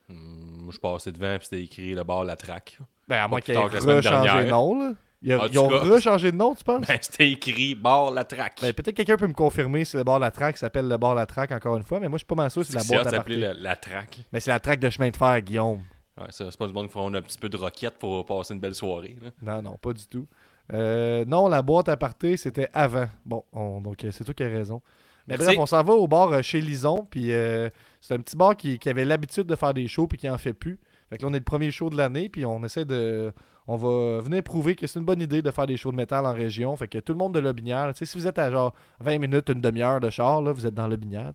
Hmm, 0.10 0.41
moi, 0.72 0.74
je 0.74 0.80
passais 0.80 1.12
devant 1.12 1.38
puis 1.38 1.48
c'était 1.50 1.64
écrit 1.64 1.94
le 1.94 2.04
bar 2.04 2.24
La 2.24 2.36
Traque. 2.36 2.78
Ben, 3.08 3.18
à 3.24 3.28
moins 3.28 3.42
qu'ils 3.42 3.54
aient 3.56 3.58
rechangé 3.58 3.86
de 3.86 4.02
dernière. 4.02 4.46
nom. 4.48 4.80
Là. 4.80 4.94
Ils, 5.24 5.36
En 5.36 5.46
ils 5.48 5.60
ont 5.60 5.68
rechangé 5.68 6.32
de 6.32 6.38
nom, 6.38 6.56
tu 6.56 6.64
penses? 6.64 6.88
Ben, 6.88 6.98
c'était 7.02 7.30
écrit 7.32 7.76
bar 7.76 8.12
La 8.12 8.24
Traque. 8.24 8.58
Ben, 8.62 8.74
peut-être 8.74 8.96
quelqu'un 8.96 9.18
peut 9.18 9.28
me 9.28 9.34
confirmer 9.34 9.86
si 9.86 9.96
le 9.98 10.04
bar 10.04 10.18
La 10.20 10.32
Traque 10.32 10.58
s'appelle 10.58 10.88
le 10.88 10.98
bar 10.98 11.14
La 11.14 11.26
Traque 11.26 11.52
encore 11.52 11.78
une 11.78 11.84
fois, 11.84 12.00
mais 12.00 12.08
moi, 12.10 12.18
je 12.18 12.22
suis 12.22 12.26
pas 12.28 12.36
mal 12.36 12.50
sûr 12.50 12.66
c'est 12.66 12.74
la 12.76 12.84
boîte 12.84 13.08
à 13.08 13.10
s'appelait 13.18 13.38
la, 13.38 13.54
la 13.54 13.76
Traque. 13.76 14.20
Mais 14.34 14.40
c'est 14.40 14.50
la 14.52 14.60
traque 14.60 14.80
de 14.80 14.90
chemin 14.90 15.10
de 15.10 15.16
fer, 15.18 15.40
Guillaume. 15.42 15.82
Ouais, 16.20 16.28
ça, 16.30 16.46
c'est 16.50 16.58
pas 16.58 16.68
du 16.68 16.74
monde 16.74 16.88
qui 16.88 16.94
font 16.94 17.14
un 17.14 17.22
petit 17.22 17.38
peu 17.38 17.50
de 17.50 17.58
roquette 17.58 17.98
pour 18.00 18.26
passer 18.26 18.54
une 18.54 18.60
belle 18.60 18.76
soirée. 18.76 19.16
là. 19.22 19.30
Non, 19.42 19.62
non, 19.62 19.78
pas 19.78 19.94
du 19.94 20.06
tout. 20.08 20.28
Euh, 20.74 21.26
non, 21.26 21.48
la 21.50 21.62
boîte 21.62 21.90
à 21.90 21.98
party, 21.98 22.38
c'était 22.38 22.70
avant. 22.74 23.08
Bon, 23.26 23.44
on- 23.54 23.82
donc 23.82 24.04
euh, 24.04 24.12
c'est 24.12 24.24
toi 24.24 24.34
qui 24.34 24.44
as 24.44 24.48
raison. 24.48 24.82
Mais 25.28 25.36
Merci. 25.38 25.46
bref, 25.48 25.58
on 25.60 25.66
s'en 25.66 25.84
va 25.84 25.94
au 25.94 26.08
bar 26.08 26.32
euh, 26.32 26.42
chez 26.42 26.62
Lison, 26.62 27.08
puis 27.10 27.32
euh, 27.32 27.70
c'est 28.02 28.16
un 28.16 28.20
petit 28.20 28.36
bar 28.36 28.58
qui, 28.58 28.80
qui 28.80 28.90
avait 28.90 29.06
l'habitude 29.06 29.46
de 29.46 29.56
faire 29.56 29.74
des 29.74 29.88
shows, 29.88 30.08
puis 30.08 30.18
qui 30.18 30.30
en 30.30 30.38
fait 30.38 30.54
plus. 30.54 30.80
Fait 31.10 31.18
que 31.18 31.24
là, 31.24 31.30
on 31.30 31.34
est 31.34 31.40
le 31.40 31.44
premier 31.44 31.72
show 31.72 31.90
de 31.90 31.98
l'année, 31.98 32.30
puis 32.30 32.46
on 32.46 32.64
essaie 32.64 32.86
de... 32.86 33.32
On 33.68 33.78
va 33.78 34.22
venir 34.22 34.42
prouver 34.44 34.76
que 34.76 34.88
c'est 34.88 35.00
une 35.00 35.06
bonne 35.06 35.22
idée 35.22 35.42
de 35.42 35.52
faire 35.52 35.68
des 35.68 35.78
shows 35.78 35.92
de 35.92 35.96
métal 35.96 36.26
en 36.26 36.34
région. 36.34 36.76
Fait 36.76 36.88
que 36.88 36.98
tout 36.98 37.14
le 37.14 37.20
monde 37.20 37.34
de 37.34 37.40
Lobinière, 37.40 37.92
si 37.96 38.18
vous 38.18 38.28
êtes 38.28 38.40
à 38.40 38.50
genre 38.50 38.74
20 39.02 39.20
minutes, 39.20 39.50
une 39.50 39.62
demi-heure 39.62 40.00
de 40.00 40.10
char, 40.10 40.42
là, 40.42 40.52
vous 40.52 40.66
êtes 40.66 40.74
dans 40.74 40.88
Lobinière, 40.88 41.32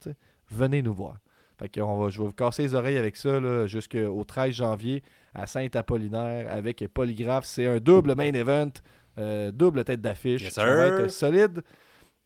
venez 0.50 0.82
nous 0.82 0.92
voir. 0.92 1.16
Fait 1.58 1.68
que 1.68 1.80
on 1.80 1.98
va, 1.98 2.10
je 2.10 2.18
vais 2.18 2.26
vous 2.26 2.32
casser 2.32 2.62
les 2.62 2.74
oreilles 2.74 2.98
avec 2.98 3.16
ça 3.16 3.66
jusqu'au 3.66 4.24
13 4.24 4.54
janvier 4.54 5.02
à 5.34 5.46
Saint-Apollinaire 5.46 6.52
avec 6.52 6.84
Polygraphe. 6.92 7.46
C'est 7.46 7.66
un 7.66 7.78
double 7.78 8.14
main 8.14 8.32
event, 8.32 8.72
euh, 9.18 9.50
double 9.52 9.84
tête 9.84 10.00
d'affiche. 10.00 10.42
Yes, 10.42 10.54
ça 10.54 10.66
va 10.66 10.86
être 10.86 11.08
solide. 11.08 11.62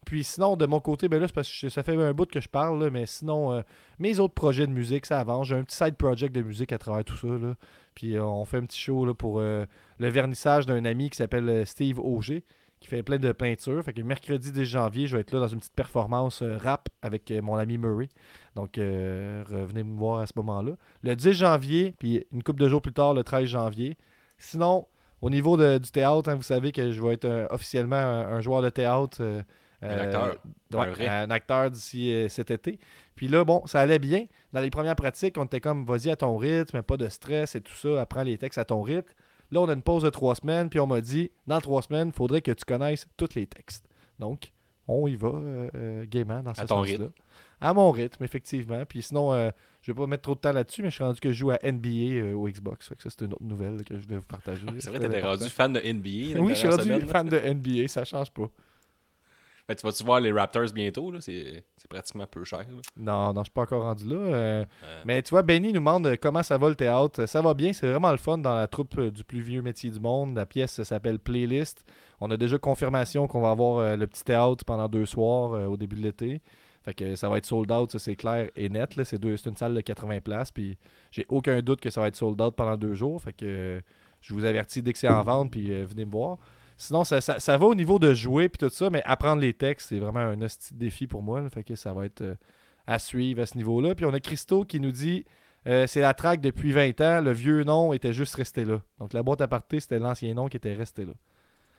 Puis 0.06 0.24
sinon, 0.24 0.56
de 0.56 0.66
mon 0.66 0.80
côté, 0.80 1.08
ben 1.08 1.20
là, 1.20 1.26
parce 1.32 1.60
que 1.60 1.68
ça 1.68 1.82
fait 1.82 1.94
un 1.94 2.12
bout 2.14 2.26
que 2.28 2.40
je 2.40 2.48
parle, 2.48 2.82
là, 2.82 2.90
mais 2.90 3.06
sinon, 3.06 3.52
euh, 3.52 3.62
mes 3.98 4.18
autres 4.18 4.34
projets 4.34 4.66
de 4.66 4.72
musique, 4.72 5.06
ça 5.06 5.20
avance. 5.20 5.48
J'ai 5.48 5.56
un 5.56 5.62
petit 5.62 5.76
side 5.76 5.96
project 5.96 6.34
de 6.34 6.42
musique 6.42 6.72
à 6.72 6.78
travers 6.78 7.04
tout 7.04 7.16
ça. 7.16 7.28
Là. 7.28 7.54
Puis 7.94 8.16
euh, 8.16 8.24
on 8.24 8.44
fait 8.44 8.56
un 8.56 8.64
petit 8.64 8.80
show 8.80 9.04
là, 9.04 9.14
pour 9.14 9.40
euh, 9.40 9.66
le 9.98 10.08
vernissage 10.08 10.66
d'un 10.66 10.84
ami 10.84 11.10
qui 11.10 11.16
s'appelle 11.18 11.66
Steve 11.66 12.00
Auger, 12.00 12.44
qui 12.80 12.88
fait 12.88 13.02
plein 13.02 13.18
de 13.18 13.30
peintures. 13.32 13.84
Fait 13.84 13.92
que 13.92 14.00
mercredi 14.00 14.52
10 14.52 14.64
janvier, 14.64 15.06
je 15.06 15.16
vais 15.16 15.20
être 15.20 15.32
là 15.32 15.40
dans 15.40 15.48
une 15.48 15.58
petite 15.58 15.74
performance 15.74 16.42
rap 16.42 16.88
avec 17.02 17.30
mon 17.42 17.56
ami 17.56 17.76
Murray. 17.76 18.08
Donc, 18.56 18.76
revenez 18.76 19.84
me 19.84 19.96
voir 19.98 20.20
à 20.20 20.26
ce 20.26 20.32
moment-là. 20.36 20.72
Le 21.02 21.14
10 21.14 21.32
janvier, 21.34 21.94
puis 21.98 22.24
une 22.32 22.42
couple 22.42 22.60
de 22.62 22.68
jours 22.70 22.80
plus 22.80 22.94
tard, 22.94 23.12
le 23.12 23.22
13 23.22 23.44
janvier. 23.44 23.98
Sinon, 24.38 24.86
au 25.20 25.28
niveau 25.28 25.58
de- 25.58 25.76
du 25.76 25.90
théâtre, 25.90 26.30
hein, 26.30 26.36
vous 26.36 26.42
savez 26.42 26.72
que 26.72 26.90
je 26.90 27.02
vais 27.02 27.12
être 27.12 27.46
officiellement 27.50 27.96
un 27.96 28.40
joueur 28.40 28.62
de 28.62 28.70
théâtre. 28.70 29.22
Euh, 29.82 30.36
Un 30.74 31.30
acteur. 31.30 31.58
Un 31.64 31.70
d'ici 31.70 32.12
euh, 32.12 32.28
cet 32.28 32.50
été. 32.50 32.78
Puis 33.14 33.28
là, 33.28 33.44
bon, 33.44 33.66
ça 33.66 33.80
allait 33.80 33.98
bien. 33.98 34.26
Dans 34.52 34.60
les 34.60 34.70
premières 34.70 34.96
pratiques, 34.96 35.36
on 35.38 35.44
était 35.44 35.60
comme, 35.60 35.84
vas-y 35.84 36.10
à 36.10 36.16
ton 36.16 36.36
rythme, 36.36 36.82
pas 36.82 36.96
de 36.96 37.08
stress 37.08 37.54
et 37.54 37.60
tout 37.60 37.74
ça, 37.74 38.00
apprends 38.00 38.22
les 38.22 38.38
textes 38.38 38.58
à 38.58 38.64
ton 38.64 38.82
rythme. 38.82 39.10
Là, 39.50 39.60
on 39.60 39.68
a 39.68 39.72
une 39.72 39.82
pause 39.82 40.04
de 40.04 40.10
trois 40.10 40.34
semaines, 40.36 40.70
puis 40.70 40.78
on 40.80 40.86
m'a 40.86 41.00
dit, 41.00 41.30
dans 41.46 41.60
trois 41.60 41.82
semaines, 41.82 42.08
il 42.08 42.14
faudrait 42.14 42.40
que 42.40 42.52
tu 42.52 42.64
connaisses 42.64 43.06
tous 43.16 43.34
les 43.34 43.46
textes. 43.46 43.84
Donc, 44.18 44.52
on 44.86 45.06
y 45.08 45.16
va 45.16 45.28
euh, 45.74 46.04
gaiement 46.06 46.42
dans 46.42 46.54
ce 46.54 46.60
À 46.62 46.66
ton 46.66 46.76
sens-là. 46.78 46.92
rythme. 46.92 47.10
À 47.60 47.74
mon 47.74 47.90
rythme, 47.90 48.24
effectivement. 48.24 48.84
Puis 48.86 49.02
sinon, 49.02 49.32
euh, 49.34 49.50
je 49.82 49.92
vais 49.92 49.96
pas 49.96 50.06
mettre 50.06 50.22
trop 50.22 50.34
de 50.34 50.40
temps 50.40 50.52
là-dessus, 50.52 50.82
mais 50.82 50.90
je 50.90 50.94
suis 50.94 51.04
rendu 51.04 51.20
que 51.20 51.30
je 51.30 51.38
joue 51.38 51.50
à 51.50 51.58
NBA 51.62 51.88
euh, 51.88 52.34
au 52.34 52.48
Xbox. 52.48 52.88
Fait 52.88 52.94
que 52.96 53.02
ça, 53.02 53.10
c'est 53.10 53.24
une 53.24 53.32
autre 53.32 53.42
nouvelle 53.44 53.84
que 53.84 53.96
je 53.98 54.02
voulais 54.04 54.16
vous 54.16 54.22
partager. 54.22 54.62
C'est 54.78 54.88
vrai, 54.90 54.98
Très 54.98 55.08
t'étais 55.08 55.18
important. 55.18 55.38
rendu 55.44 55.50
fan 55.50 55.72
de 55.74 55.80
NBA. 55.80 56.40
Oui, 56.40 56.50
je 56.50 56.58
suis 56.58 56.68
rendu 56.68 57.06
fan 57.06 57.28
de 57.28 57.38
NBA, 57.38 57.88
ça 57.88 58.04
change 58.04 58.30
pas. 58.30 58.48
Que 59.74 59.80
tu 59.80 59.86
vas-tu 59.86 60.04
voir 60.04 60.20
les 60.20 60.32
Raptors 60.32 60.70
bientôt? 60.74 61.12
C'est 61.20 61.62
pratiquement 61.88 62.26
peu 62.26 62.44
cher. 62.44 62.60
là. 62.60 62.66
Non, 62.96 63.32
non, 63.32 63.40
je 63.40 63.44
suis 63.46 63.52
pas 63.52 63.62
encore 63.62 63.82
rendu 63.82 64.06
là. 64.08 64.16
euh, 64.16 64.64
Euh, 64.84 65.02
Mais 65.04 65.22
tu 65.22 65.30
vois, 65.30 65.42
Benny 65.42 65.68
nous 65.68 65.74
demande 65.80 66.06
euh, 66.06 66.16
comment 66.20 66.42
ça 66.42 66.56
va 66.58 66.68
le 66.68 66.74
théâtre? 66.76 67.26
Ça 67.26 67.40
va 67.42 67.54
bien, 67.54 67.72
c'est 67.72 67.88
vraiment 67.90 68.10
le 68.12 68.16
fun 68.18 68.38
dans 68.38 68.54
la 68.54 68.68
troupe 68.68 69.00
du 69.00 69.24
plus 69.24 69.40
vieux 69.40 69.62
métier 69.62 69.90
du 69.90 69.98
monde. 70.00 70.36
La 70.36 70.46
pièce 70.46 70.82
s'appelle 70.82 71.18
Playlist. 71.18 71.84
On 72.20 72.30
a 72.30 72.36
déjà 72.36 72.58
confirmation 72.58 73.26
qu'on 73.26 73.40
va 73.40 73.50
avoir 73.50 73.96
le 73.96 74.06
petit 74.06 74.24
théâtre 74.24 74.64
pendant 74.64 74.88
deux 74.88 75.06
soirs 75.06 75.52
au 75.70 75.76
début 75.76 75.96
de 75.96 76.02
l'été. 76.02 76.42
Fait 76.82 76.94
que 76.94 77.14
ça 77.14 77.28
va 77.28 77.38
être 77.38 77.46
sold 77.46 77.70
out, 77.72 77.90
ça 77.92 77.98
c'est 77.98 78.16
clair 78.16 78.50
et 78.56 78.68
net. 78.68 78.98
C'est 79.04 79.22
une 79.24 79.56
salle 79.56 79.74
de 79.74 79.80
80 79.80 80.20
places. 80.20 80.50
Puis 80.50 80.78
j'ai 81.10 81.26
aucun 81.28 81.60
doute 81.60 81.80
que 81.80 81.90
ça 81.90 82.00
va 82.00 82.08
être 82.08 82.16
sold 82.16 82.40
out 82.40 82.54
pendant 82.56 82.76
deux 82.76 82.94
jours. 82.94 83.20
Fait 83.22 83.32
que 83.32 83.82
je 84.20 84.34
vous 84.34 84.44
avertis 84.44 84.82
dès 84.82 84.92
que 84.92 84.98
c'est 84.98 85.08
en 85.08 85.22
vente, 85.22 85.50
puis 85.50 85.72
euh, 85.72 85.84
venez 85.86 86.04
me 86.04 86.10
voir. 86.10 86.38
Sinon, 86.82 87.04
ça, 87.04 87.20
ça- 87.20 87.38
ça 87.40 87.58
va 87.58 87.66
au 87.66 87.74
niveau 87.74 87.98
de 87.98 88.14
jouer 88.14 88.48
puis 88.48 88.58
tout 88.58 88.74
ça, 88.74 88.88
mais 88.90 89.02
apprendre 89.04 89.42
les 89.42 89.52
textes, 89.52 89.88
c'est 89.90 89.98
vraiment 89.98 90.20
un 90.20 90.40
hostie 90.40 90.72
de 90.74 90.78
défi 90.78 91.06
pour 91.06 91.22
moi. 91.22 91.40
là. 91.42 91.50
Fait 91.50 91.62
que 91.62 91.74
ça 91.76 91.92
va 91.92 92.06
être 92.06 92.22
euh, 92.22 92.34
à 92.86 92.98
suivre 92.98 93.42
à 93.42 93.46
ce 93.46 93.56
niveau-là. 93.56 93.94
Puis 93.94 94.04
on 94.06 94.14
a 94.14 94.20
Christo 94.20 94.64
qui 94.64 94.80
nous 94.80 94.90
dit 94.92 95.24
euh, 95.66 95.86
c'est 95.86 96.00
la 96.00 96.14
track 96.14 96.40
depuis 96.40 96.72
20 96.72 97.00
ans, 97.02 97.20
le 97.20 97.32
vieux 97.32 97.64
nom 97.64 97.92
était 97.92 98.14
juste 98.14 98.34
resté 98.34 98.64
là. 98.64 98.80
Donc 98.98 99.12
la 99.12 99.22
boîte 99.22 99.42
à 99.42 99.48
partir, 99.48 99.80
c'était 99.82 99.98
l'ancien 99.98 100.32
nom 100.32 100.48
qui 100.48 100.56
était 100.56 100.72
resté 100.74 101.04
là. 101.04 101.12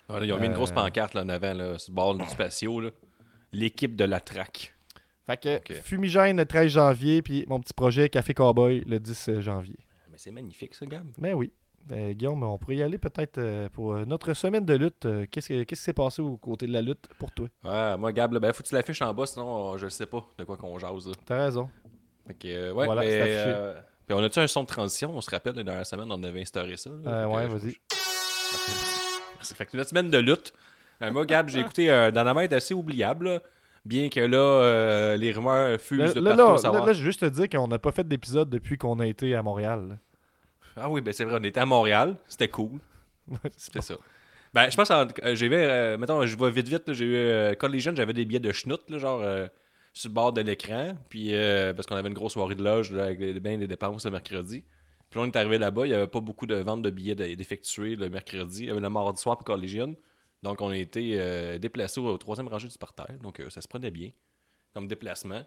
voilà, 0.07 0.25
ils 0.27 0.33
ont 0.33 0.39
mis 0.39 0.45
une 0.45 0.53
grosse 0.53 0.69
euh, 0.71 0.75
pancarte 0.75 1.15
là, 1.15 1.23
en 1.23 1.29
avant, 1.29 1.53
là, 1.55 1.79
sur 1.79 1.91
le 1.91 1.95
bord 1.95 2.13
du 2.15 2.35
patio. 2.37 2.79
là. 2.79 2.91
L'équipe 3.53 3.95
de 3.95 4.05
la 4.05 4.19
track. 4.19 4.73
Fait 5.25 5.61
que. 5.67 5.73
Fumigène 5.81 6.37
le 6.37 6.45
13 6.45 6.71
janvier, 6.73 7.21
puis 7.21 7.43
mon 7.47 7.59
petit 7.59 7.73
projet 7.73 8.07
Café 8.09 8.33
Cowboy 8.35 8.81
le 8.87 8.99
10 8.99 9.39
janvier. 9.39 9.77
Mais 10.11 10.17
c'est 10.17 10.31
magnifique, 10.31 10.75
ça, 10.75 10.85
Gab. 10.85 11.07
Mais 11.17 11.33
oui. 11.33 11.51
Ben, 11.87 12.13
Guillaume, 12.13 12.41
on 12.43 12.57
pourrait 12.57 12.77
y 12.77 12.83
aller 12.83 12.97
peut-être 12.97 13.37
euh, 13.37 13.67
pour 13.69 13.93
euh, 13.93 14.05
notre 14.05 14.33
semaine 14.33 14.65
de 14.65 14.73
lutte. 14.75 15.05
Euh, 15.05 15.25
Qu'est-ce 15.29 15.49
que- 15.49 15.63
qu'est-ce 15.63 15.81
qui 15.81 15.85
s'est 15.85 15.93
passé 15.93 16.21
au 16.21 16.37
côté 16.37 16.67
de 16.67 16.71
la 16.73 16.81
lutte 16.81 17.07
pour 17.19 17.31
toi? 17.31 17.47
Ouais, 17.63 17.97
moi, 17.97 18.11
Gab, 18.13 18.31
là, 18.33 18.39
ben, 18.39 18.53
faut 18.53 18.63
que 18.63 18.67
tu 18.69 18.75
l'affiches 18.75 19.01
en 19.01 19.13
bas, 19.13 19.25
sinon, 19.25 19.77
je 19.77 19.87
sais 19.89 20.05
pas 20.05 20.23
de 20.37 20.43
quoi 20.43 20.57
qu'on 20.57 20.77
jase. 20.79 21.07
là. 21.07 21.13
T'as 21.25 21.43
raison. 21.45 21.69
Euh, 22.45 22.71
ouais, 22.71 22.85
Voilà, 22.85 23.01
mais, 23.01 23.09
c'est 23.09 23.21
affiché. 23.21 23.43
euh, 23.55 23.73
puis 24.07 24.15
on 24.17 24.23
a-tu 24.23 24.39
un 24.39 24.47
son 24.47 24.61
de 24.63 24.67
transition? 24.67 25.11
On 25.15 25.21
se 25.21 25.29
rappelle, 25.29 25.55
la 25.55 25.63
dernière 25.63 25.85
semaine, 25.85 26.07
on 26.11 26.23
avait 26.23 26.41
instauré 26.41 26.77
ça. 26.77 26.89
là. 27.03 27.11
Euh, 27.11 27.25
ouais, 27.27 27.45
que, 27.47 27.51
vas-y. 27.51 27.75
Merci. 29.35 29.53
Fait 29.55 29.65
que 29.65 29.75
notre 29.77 29.89
semaine 29.89 30.09
de 30.09 30.17
lutte. 30.17 30.53
Euh, 31.01 31.11
moi, 31.11 31.25
Gab, 31.25 31.49
j'ai 31.49 31.59
écouté 31.59 31.89
un 31.89 32.11
Dynamite 32.11 32.53
assez 32.53 32.73
oubliable. 32.73 33.25
là. 33.27 33.39
Bien 33.83 34.09
que 34.09 34.19
là, 34.19 34.37
euh, 34.37 35.17
les 35.17 35.31
rumeurs 35.31 35.81
fusent 35.81 35.97
Là, 35.99 36.07
de 36.13 36.21
partout 36.21 36.63
là, 36.67 36.71
là, 36.79 36.85
là, 36.85 36.93
je 36.93 36.99
veux 36.99 37.05
juste 37.05 37.21
te 37.21 37.25
dire 37.25 37.49
qu'on 37.49 37.67
n'a 37.67 37.79
pas 37.79 37.91
fait 37.91 38.07
d'épisode 38.07 38.47
depuis 38.47 38.77
qu'on 38.77 38.99
a 38.99 39.07
été 39.07 39.33
à 39.35 39.41
Montréal. 39.41 39.97
Ah 40.75 40.89
oui, 40.89 41.01
ben 41.01 41.13
c'est 41.13 41.25
vrai, 41.25 41.37
on 41.39 41.43
était 41.43 41.59
à 41.59 41.65
Montréal. 41.65 42.17
C'était 42.27 42.47
cool. 42.47 42.79
C'était 43.57 43.81
ça. 43.81 43.95
Ben, 44.53 44.69
je 44.69 44.75
pense 44.75 44.89
que 44.89 45.35
j'ai 45.35 45.47
vu, 45.47 45.55
euh, 45.55 45.97
mettons, 45.97 46.25
je 46.25 46.35
vais 46.37 46.51
vite 46.51 46.67
vite, 46.67 46.91
j'ai 46.93 47.05
eu 47.05 47.15
euh, 47.15 47.53
Collision, 47.55 47.95
j'avais 47.95 48.13
des 48.13 48.25
billets 48.25 48.39
de 48.41 48.51
schnout, 48.51 48.81
là, 48.89 48.97
genre 48.97 49.21
euh, 49.21 49.47
sur 49.93 50.09
le 50.09 50.13
bord 50.13 50.33
de 50.33 50.41
l'écran, 50.41 50.97
puis 51.09 51.33
euh, 51.33 51.73
parce 51.73 51.87
qu'on 51.87 51.95
avait 51.95 52.09
une 52.09 52.13
grosse 52.13 52.33
soirée 52.33 52.55
de 52.55 52.63
loge 52.63 52.91
là, 52.91 53.05
avec 53.05 53.19
des, 53.19 53.39
bien 53.39 53.57
des 53.57 53.67
dépenses 53.67 54.03
le 54.05 54.11
mercredi. 54.11 54.65
Puis 55.09 55.19
là, 55.19 55.25
on 55.25 55.27
est 55.27 55.35
arrivé 55.37 55.57
là-bas, 55.57 55.85
il 55.85 55.89
n'y 55.89 55.95
avait 55.95 56.07
pas 56.07 56.19
beaucoup 56.19 56.47
de 56.47 56.55
ventes 56.55 56.81
de 56.81 56.89
billets 56.89 57.15
de- 57.15 57.33
d'effectuer 57.35 57.95
le 57.95 58.09
mercredi, 58.09 58.63
il 58.63 58.67
y 58.67 58.71
avait 58.71 58.81
le 58.81 58.89
mardi 58.89 59.21
soir 59.21 59.37
pour 59.37 59.45
Collision. 59.45 59.95
Donc, 60.43 60.59
on 60.61 60.69
a 60.69 60.77
été 60.77 61.15
euh, 61.19 61.57
déplacés 61.57 62.01
au, 62.01 62.17
troisième 62.17 62.47
rangée 62.49 62.67
du 62.67 62.77
parterre, 62.77 63.17
donc 63.21 63.41
ça 63.49 63.61
se 63.61 63.67
prenait 63.69 63.91
bien 63.91 64.09
comme 64.73 64.87
déplacement. 64.87 65.43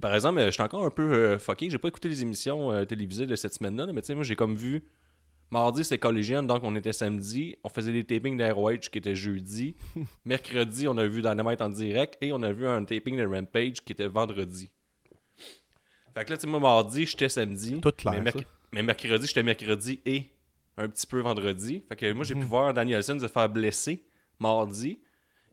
Par 0.00 0.14
exemple, 0.14 0.40
je 0.44 0.50
suis 0.50 0.62
encore 0.62 0.84
un 0.84 0.90
peu 0.90 1.12
euh, 1.12 1.38
fucké, 1.38 1.70
j'ai 1.70 1.78
pas 1.78 1.88
écouté 1.88 2.08
les 2.08 2.22
émissions 2.22 2.70
euh, 2.72 2.84
télévisées 2.84 3.26
de 3.26 3.34
cette 3.36 3.54
semaine-là, 3.54 3.86
là, 3.86 3.92
mais 3.92 4.00
tu 4.02 4.06
sais, 4.08 4.14
moi, 4.14 4.24
j'ai 4.24 4.36
comme 4.36 4.54
vu 4.54 4.84
Mardi, 5.50 5.82
c'était 5.82 5.98
collégienne, 5.98 6.46
donc 6.46 6.62
on 6.62 6.76
était 6.76 6.92
samedi. 6.92 7.56
On 7.64 7.70
faisait 7.70 7.92
des 7.92 8.04
tapings 8.04 8.36
d'ROH 8.36 8.90
qui 8.92 8.98
était 8.98 9.14
jeudi. 9.14 9.76
Mercredi, 10.26 10.86
on 10.88 10.98
a 10.98 11.06
vu 11.06 11.22
Dynamite 11.22 11.62
en 11.62 11.70
direct. 11.70 12.18
Et 12.20 12.34
on 12.34 12.42
a 12.42 12.52
vu 12.52 12.66
un 12.68 12.84
taping 12.84 13.16
de 13.16 13.24
Rampage 13.26 13.80
qui 13.82 13.92
était 13.92 14.08
vendredi. 14.08 14.70
Fait 16.14 16.24
que 16.26 16.30
là, 16.30 16.36
tu 16.36 16.42
sais, 16.42 16.46
moi, 16.46 16.60
mardi, 16.60 17.06
j'étais 17.06 17.30
samedi. 17.30 17.80
Tout 17.80 17.92
clair, 17.92 18.12
Mais, 18.14 18.20
merc- 18.20 18.38
ça. 18.40 18.44
mais 18.72 18.82
mercredi, 18.82 19.26
j'étais 19.26 19.42
mercredi 19.42 20.00
et 20.04 20.24
un 20.76 20.86
petit 20.88 21.06
peu 21.06 21.20
vendredi. 21.20 21.82
Fait 21.88 21.96
que 21.96 22.12
moi, 22.12 22.24
j'ai 22.24 22.34
pu 22.34 22.40
Mhm. 22.40 22.46
voir 22.46 22.74
Danielson 22.74 23.18
se 23.18 23.26
faire 23.28 23.48
blesser 23.48 24.04
mardi. 24.38 25.00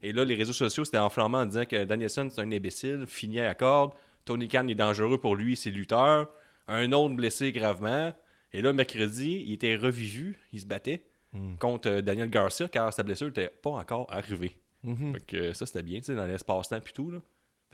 Et 0.04 0.12
là, 0.12 0.26
les 0.26 0.36
réseaux 0.36 0.54
sociaux, 0.54 0.84
c'était 0.86 0.98
enflammant 0.98 1.40
en 1.40 1.46
disant 1.46 1.66
que 1.66 1.86
Danielson, 1.86 2.28
c'est 2.30 2.42
un 2.42 2.52
imbécile, 2.52 3.06
fini 3.08 3.40
à 3.40 3.46
la 3.46 3.56
corde. 3.56 3.94
Tony 4.26 4.48
Khan 4.48 4.68
est 4.68 4.76
dangereux 4.76 5.18
pour 5.20 5.36
lui, 5.36 5.56
c'est 5.56 5.72
lutteur. 5.72 6.28
Un 6.68 6.92
autre 6.92 7.14
blessé 7.16 7.52
gravement. 7.52 8.14
Et 8.54 8.62
là, 8.62 8.74
mercredi, 8.74 9.44
il 9.46 9.54
était 9.54 9.76
revivu, 9.76 10.38
il 10.52 10.60
se 10.62 10.66
battait 10.66 11.04
Hmm. 11.34 11.58
contre 11.58 11.90
euh, 11.90 12.02
Daniel 12.02 12.30
Garcia 12.30 12.70
car 12.70 12.94
sa 12.94 13.04
blessure 13.04 13.28
n'était 13.28 13.50
pas 13.62 13.72
encore 13.72 14.08
arrivée. 14.10 14.56
Mhm. 14.84 15.14
Fait 15.16 15.20
que 15.20 15.54
ça, 15.54 15.66
c'était 15.66 15.84
bien, 15.84 16.00
tu 16.00 16.06
sais, 16.06 16.16
dans 16.16 16.26
l'espace-temps 16.26 16.78
et 16.78 16.92
tout. 16.94 17.12
Là. 17.12 17.20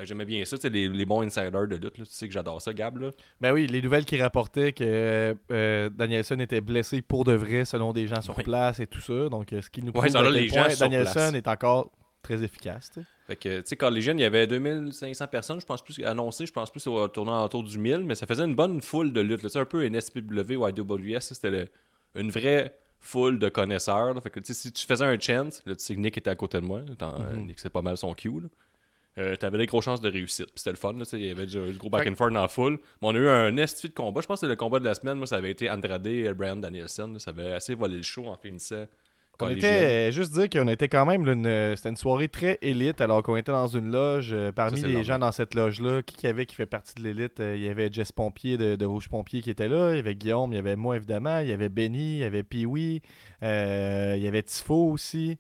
J'aimais 0.04 0.26
bien 0.26 0.44
ça, 0.46 0.58
les, 0.68 0.88
les 0.90 1.06
bons 1.06 1.22
insiders 1.22 1.52
de 1.68 1.76
lutte. 1.76 2.00
là. 2.00 2.06
Tu 2.06 2.12
sais 2.12 2.28
que 2.28 2.34
j'adore 2.34 2.60
ça, 2.60 2.74
Gab. 2.74 2.98
Là. 2.98 3.12
Ben 3.40 3.54
oui, 3.54 3.68
les 3.68 3.84
nouvelles 3.84 4.06
qui 4.06 4.20
rapportaient 4.20 4.74
que 4.74 5.36
euh, 5.52 5.90
Danielson 5.92 6.40
était 6.40 6.62
blessé 6.62 7.04
pour 7.04 7.24
de 7.24 7.34
vrai 7.34 7.66
selon 7.66 7.94
des 7.94 8.08
gens 8.08 8.22
sur 8.22 8.36
Oui. 8.36 8.44
place 8.44 8.80
et 8.80 8.88
tout 8.88 9.02
ça. 9.02 9.30
Donc, 9.30 9.54
euh, 9.54 9.62
ce 9.62 9.70
qui 9.70 9.82
nous 9.82 9.88
Ouais, 9.92 9.94
prouve 9.94 10.08
ça, 10.08 10.20
à 10.20 10.24
là, 10.24 10.32
quel 10.34 10.42
les 10.42 10.48
point 10.48 10.64
gens 10.64 10.70
sur 10.72 10.90
Danielson 10.90 11.14
place. 11.14 11.34
est 11.36 11.48
encore 11.48 11.92
très 12.22 12.44
efficace. 12.44 12.90
tu 12.94 13.02
sais. 13.02 13.08
Fait 13.28 13.36
que, 13.36 13.60
tu 13.62 13.68
sais, 13.68 13.76
quand 13.76 13.90
les 13.90 14.02
jeunes, 14.02 14.20
il 14.20 14.24
y 14.24 14.26
avait 14.26 14.46
2500 14.48 15.28
personnes, 15.28 15.60
je 15.62 15.66
pense 15.66 15.82
plus, 15.84 16.04
annoncées, 16.04 16.46
je 16.46 16.52
pense 16.54 16.70
plus 16.72 16.86
au 16.88 17.08
tournant 17.08 17.44
autour 17.46 17.64
du 17.64 17.78
1000, 17.78 18.00
mais 18.00 18.16
ça 18.16 18.26
faisait 18.28 18.44
une 18.44 18.56
bonne 18.56 18.82
foule 18.82 19.14
de 19.14 19.22
lutte. 19.22 19.48
sais, 19.48 19.60
un 19.60 19.66
peu 19.66 19.84
NSPW 19.86 20.56
ou 20.58 20.68
IWS, 20.68 21.20
c'était 21.22 21.50
le- 21.52 21.68
une 22.16 22.30
vraie 22.32 22.76
foule 23.00 23.40
de 23.40 23.50
connaisseurs. 23.50 24.14
là. 24.14 24.22
Fait 24.22 24.30
que, 24.30 24.40
si 24.44 24.72
tu 24.72 24.86
faisais 24.86 25.06
un 25.06 25.20
chant, 25.20 25.50
là, 25.66 25.76
tu 25.76 25.84
sais 25.84 25.96
que 25.96 26.00
Nick 26.00 26.18
était 26.18 26.30
à 26.30 26.36
côté 26.36 26.60
de 26.62 26.66
moi, 26.66 26.82
Mhm. 26.82 27.48
Nick, 27.48 27.60
c'est 27.60 27.70
pas 27.70 27.82
mal 27.82 27.98
son 27.98 28.14
cue. 28.14 28.32
Euh, 29.18 29.36
T'avais 29.36 29.58
des 29.58 29.66
grosses 29.66 29.84
chances 29.86 30.00
de 30.00 30.10
réussite. 30.10 30.46
Puis 30.46 30.54
C'était 30.58 30.70
le 30.70 30.78
fun. 30.78 30.94
Là, 30.94 31.04
il 31.14 31.26
y 31.26 31.30
avait 31.32 31.46
du, 31.46 31.60
gros 31.78 31.90
back 31.90 32.08
and 32.08 32.16
forth 32.16 32.32
dans 32.34 32.42
la 32.44 32.48
foule. 32.48 32.74
Mais 33.02 33.08
on 33.10 33.16
a 33.16 33.18
eu 33.18 33.28
un 33.28 33.58
esti 33.58 33.90
de 33.90 33.94
combat. 33.94 34.22
Je 34.22 34.28
pense 34.28 34.40
que 34.40 34.46
le 34.46 34.56
combat 34.56 34.80
de 34.80 34.86
la 34.86 34.94
semaine, 34.94 35.18
moi, 35.18 35.28
ça 35.28 35.36
avait 35.36 35.52
été 35.52 35.70
Andrade 35.70 36.08
et 36.08 36.34
Brian 36.34 36.56
Danielson. 36.56 37.08
là. 37.14 37.20
Ça 37.20 37.32
avait 37.32 37.52
assez 37.52 37.76
volé 37.76 37.98
le 37.98 38.04
show 38.04 38.28
en 38.28 38.38
finissant. 38.38 38.86
On 39.42 39.50
était, 39.50 40.10
euh, 40.10 40.12
juste 40.12 40.34
dire 40.34 40.50
qu'on 40.50 40.68
était 40.68 40.88
quand 40.88 41.06
même, 41.06 41.28
une- 41.28 41.46
euh, 41.46 41.76
c'était 41.76 41.90
une 41.90 41.98
soirée 41.98 42.28
très 42.30 42.58
élite, 42.62 43.02
alors 43.02 43.24
qu'on 43.24 43.36
était 43.38 43.52
dans 43.52 43.68
une 43.68 43.92
loge. 43.92 44.30
euh, 44.34 44.52
parmi 44.52 44.80
Ça, 44.80 44.88
les 44.88 45.04
gens 45.04 45.20
dans 45.20 45.32
cette 45.32 45.54
loge-là, 45.56 46.02
qui 46.04 46.16
qu'il 46.16 46.28
y 46.28 46.30
avait 46.30 46.46
qui 46.46 46.56
fait 46.56 46.66
partie 46.66 46.94
de 46.96 47.04
l'élite 47.04 47.40
Il 47.40 47.62
y 47.62 47.70
avait 47.70 47.92
Jess 47.92 48.12
Pompier 48.12 48.58
de, 48.58 48.76
de 48.76 48.86
Rouge 48.86 49.10
Pompier 49.10 49.42
qui 49.42 49.50
était 49.50 49.68
là, 49.70 49.92
il 49.94 49.98
y 49.98 50.00
avait 50.00 50.16
Guillaume, 50.16 50.52
il 50.54 50.56
y 50.56 50.60
avait 50.60 50.76
moi 50.76 50.96
évidemment, 50.98 51.40
il 51.40 51.50
y 51.50 51.54
avait 51.54 51.70
Benny, 51.70 52.14
il 52.16 52.20
y 52.20 52.24
avait 52.24 52.44
Pee-Wee, 52.44 53.02
euh, 53.44 54.14
il 54.18 54.24
y 54.24 54.28
avait 54.28 54.44
Tifo 54.44 54.92
aussi, 54.92 55.38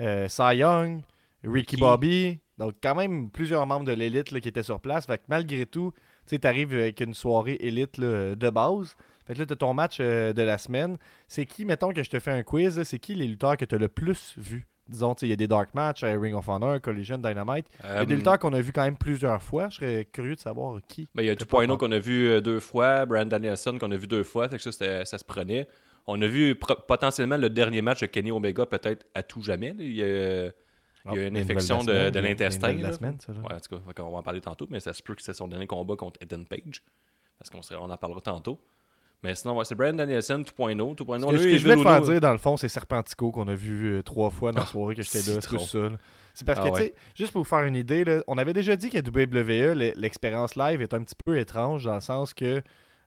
euh, 0.00 0.28
Cy 0.28 0.56
Young, 0.56 1.02
Ricky 1.42 1.76
Ricky. 1.76 1.76
Bobby. 1.76 2.38
Donc, 2.58 2.74
quand 2.82 2.94
même 2.94 3.30
plusieurs 3.30 3.66
membres 3.66 3.84
de 3.84 3.92
l'élite 3.92 4.28
qui 4.40 4.48
étaient 4.48 4.62
sur 4.62 4.80
place. 4.80 5.06
Fait 5.06 5.18
que 5.18 5.24
malgré 5.28 5.66
tout, 5.66 5.92
tu 6.28 6.38
arrives 6.44 6.72
avec 6.72 7.00
une 7.00 7.12
soirée 7.14 7.56
élite 7.60 7.98
là, 7.98 8.34
de 8.36 8.50
base. 8.50 8.94
Fait 9.26 9.34
que 9.34 9.38
là, 9.40 9.46
tu 9.46 9.56
ton 9.56 9.72
match 9.74 9.98
euh, 10.00 10.32
de 10.32 10.42
la 10.42 10.58
semaine. 10.58 10.98
C'est 11.28 11.46
qui, 11.46 11.64
mettons 11.64 11.92
que 11.92 12.02
je 12.02 12.10
te 12.10 12.18
fais 12.20 12.30
un 12.32 12.42
quiz, 12.42 12.82
c'est 12.82 12.98
qui 12.98 13.14
les 13.14 13.26
lutteurs 13.26 13.56
que 13.56 13.64
tu 13.64 13.74
as 13.74 13.78
le 13.78 13.88
plus 13.88 14.34
vu? 14.36 14.66
Disons, 14.86 15.14
il 15.22 15.28
y 15.28 15.32
a 15.32 15.36
des 15.36 15.46
dark 15.48 15.72
matchs, 15.72 16.02
à 16.04 16.12
Ring 16.12 16.34
of 16.34 16.46
Honor, 16.46 16.78
Collision, 16.78 17.16
Dynamite. 17.16 17.66
Il 17.82 17.86
y 17.86 17.88
a 17.90 18.04
des 18.04 18.12
Euh, 18.12 18.16
lutteurs 18.18 18.38
qu'on 18.38 18.52
a 18.52 18.60
vu 18.60 18.70
quand 18.70 18.82
même 18.84 18.98
plusieurs 18.98 19.42
fois. 19.42 19.70
Je 19.70 19.76
serais 19.76 20.04
curieux 20.12 20.34
de 20.34 20.40
savoir 20.40 20.78
qui. 20.88 21.08
Ben, 21.14 21.22
il 21.22 21.26
y 21.26 21.30
a 21.30 21.36
pas. 21.36 21.66
qu'on 21.78 21.90
a 21.92 21.98
vu 21.98 22.28
euh, 22.28 22.40
deux 22.42 22.60
fois, 22.60 23.06
Brian 23.06 23.24
Danielson 23.24 23.78
qu'on 23.78 23.90
a 23.92 23.96
vu 23.96 24.06
deux 24.06 24.24
fois, 24.24 24.46
fait 24.50 24.58
que 24.58 24.70
ça, 24.70 25.04
ça 25.06 25.16
se 25.18 25.24
prenait. 25.24 25.66
On 26.06 26.20
a 26.20 26.26
vu 26.26 26.54
potentiellement 26.54 27.38
le 27.38 27.48
dernier 27.48 27.80
match 27.80 28.00
de 28.00 28.06
Kenny 28.06 28.30
Omega, 28.30 28.66
peut-être 28.66 29.06
à 29.14 29.22
tout 29.22 29.40
jamais. 29.40 29.74
Il, 29.78 29.94
y 29.94 30.02
a, 30.02 30.48
Il 31.06 31.14
y 31.14 31.18
a 31.18 31.26
une 31.28 31.34
Les 31.34 31.40
infection 31.40 31.82
de, 31.82 32.10
de 32.10 32.18
l'intestin. 32.20 32.74
de 32.74 32.82
la 32.82 32.88
là. 32.90 32.92
semaine, 32.94 33.16
ça, 33.20 33.32
là. 33.32 33.38
Ouais, 33.40 33.54
en 33.54 33.60
tout 33.60 33.80
cas, 33.94 34.02
on 34.02 34.10
va 34.10 34.18
en 34.18 34.22
parler 34.22 34.42
tantôt, 34.42 34.66
mais 34.68 34.80
ça 34.80 34.92
se 34.92 35.02
peut 35.02 35.14
que 35.14 35.22
c'est 35.22 35.32
son 35.32 35.48
dernier 35.48 35.66
combat 35.66 35.96
contre 35.96 36.20
Eden 36.22 36.44
Page. 36.44 36.82
Parce 37.38 37.48
qu'on 37.48 37.60
on 37.78 37.90
en 37.90 37.96
parlera 37.96 38.20
tantôt. 38.20 38.60
Mais 39.24 39.34
sinon, 39.34 39.56
ouais, 39.56 39.64
c'est 39.64 39.74
Brandon 39.74 39.96
Danielson 39.96 40.44
2.0. 40.58 40.96
2.0, 40.96 41.20
Ce 41.20 41.24
on 41.24 41.30
que, 41.30 41.36
je 41.38 41.62
voulais 41.62 41.76
te 41.76 41.82
faire 41.82 42.00
dire, 42.02 42.20
dans 42.20 42.32
le 42.32 42.38
fond, 42.38 42.56
c'est 42.56 42.68
Serpentico 42.68 43.32
qu'on 43.32 43.48
a 43.48 43.54
vu 43.54 43.94
euh, 43.94 44.02
trois 44.02 44.30
fois 44.30 44.52
dans 44.52 44.60
la 44.60 44.66
soirée 44.66 44.94
que 44.94 45.02
j'étais 45.02 45.18
là, 45.32 45.40
tout 45.40 45.54
là. 45.56 45.90
C'est 46.34 46.44
parce 46.44 46.58
Ah 46.62 46.70
que, 46.70 46.76
tu 46.76 46.82
sais, 46.82 46.94
juste 47.14 47.32
pour 47.32 47.42
vous 47.42 47.48
faire 47.48 47.62
une 47.64 47.76
idée, 47.76 48.04
là, 48.04 48.22
on 48.26 48.36
avait 48.38 48.52
déjà 48.52 48.76
dit 48.76 48.90
qu'à 48.90 48.98
WWE, 48.98 49.74
le- 49.74 49.92
l'expérience 49.96 50.56
live 50.56 50.82
est 50.82 50.92
un 50.92 51.02
petit 51.02 51.14
peu 51.24 51.38
étrange 51.38 51.84
dans 51.84 51.94
le 51.94 52.00
sens 52.00 52.34
que 52.34 52.60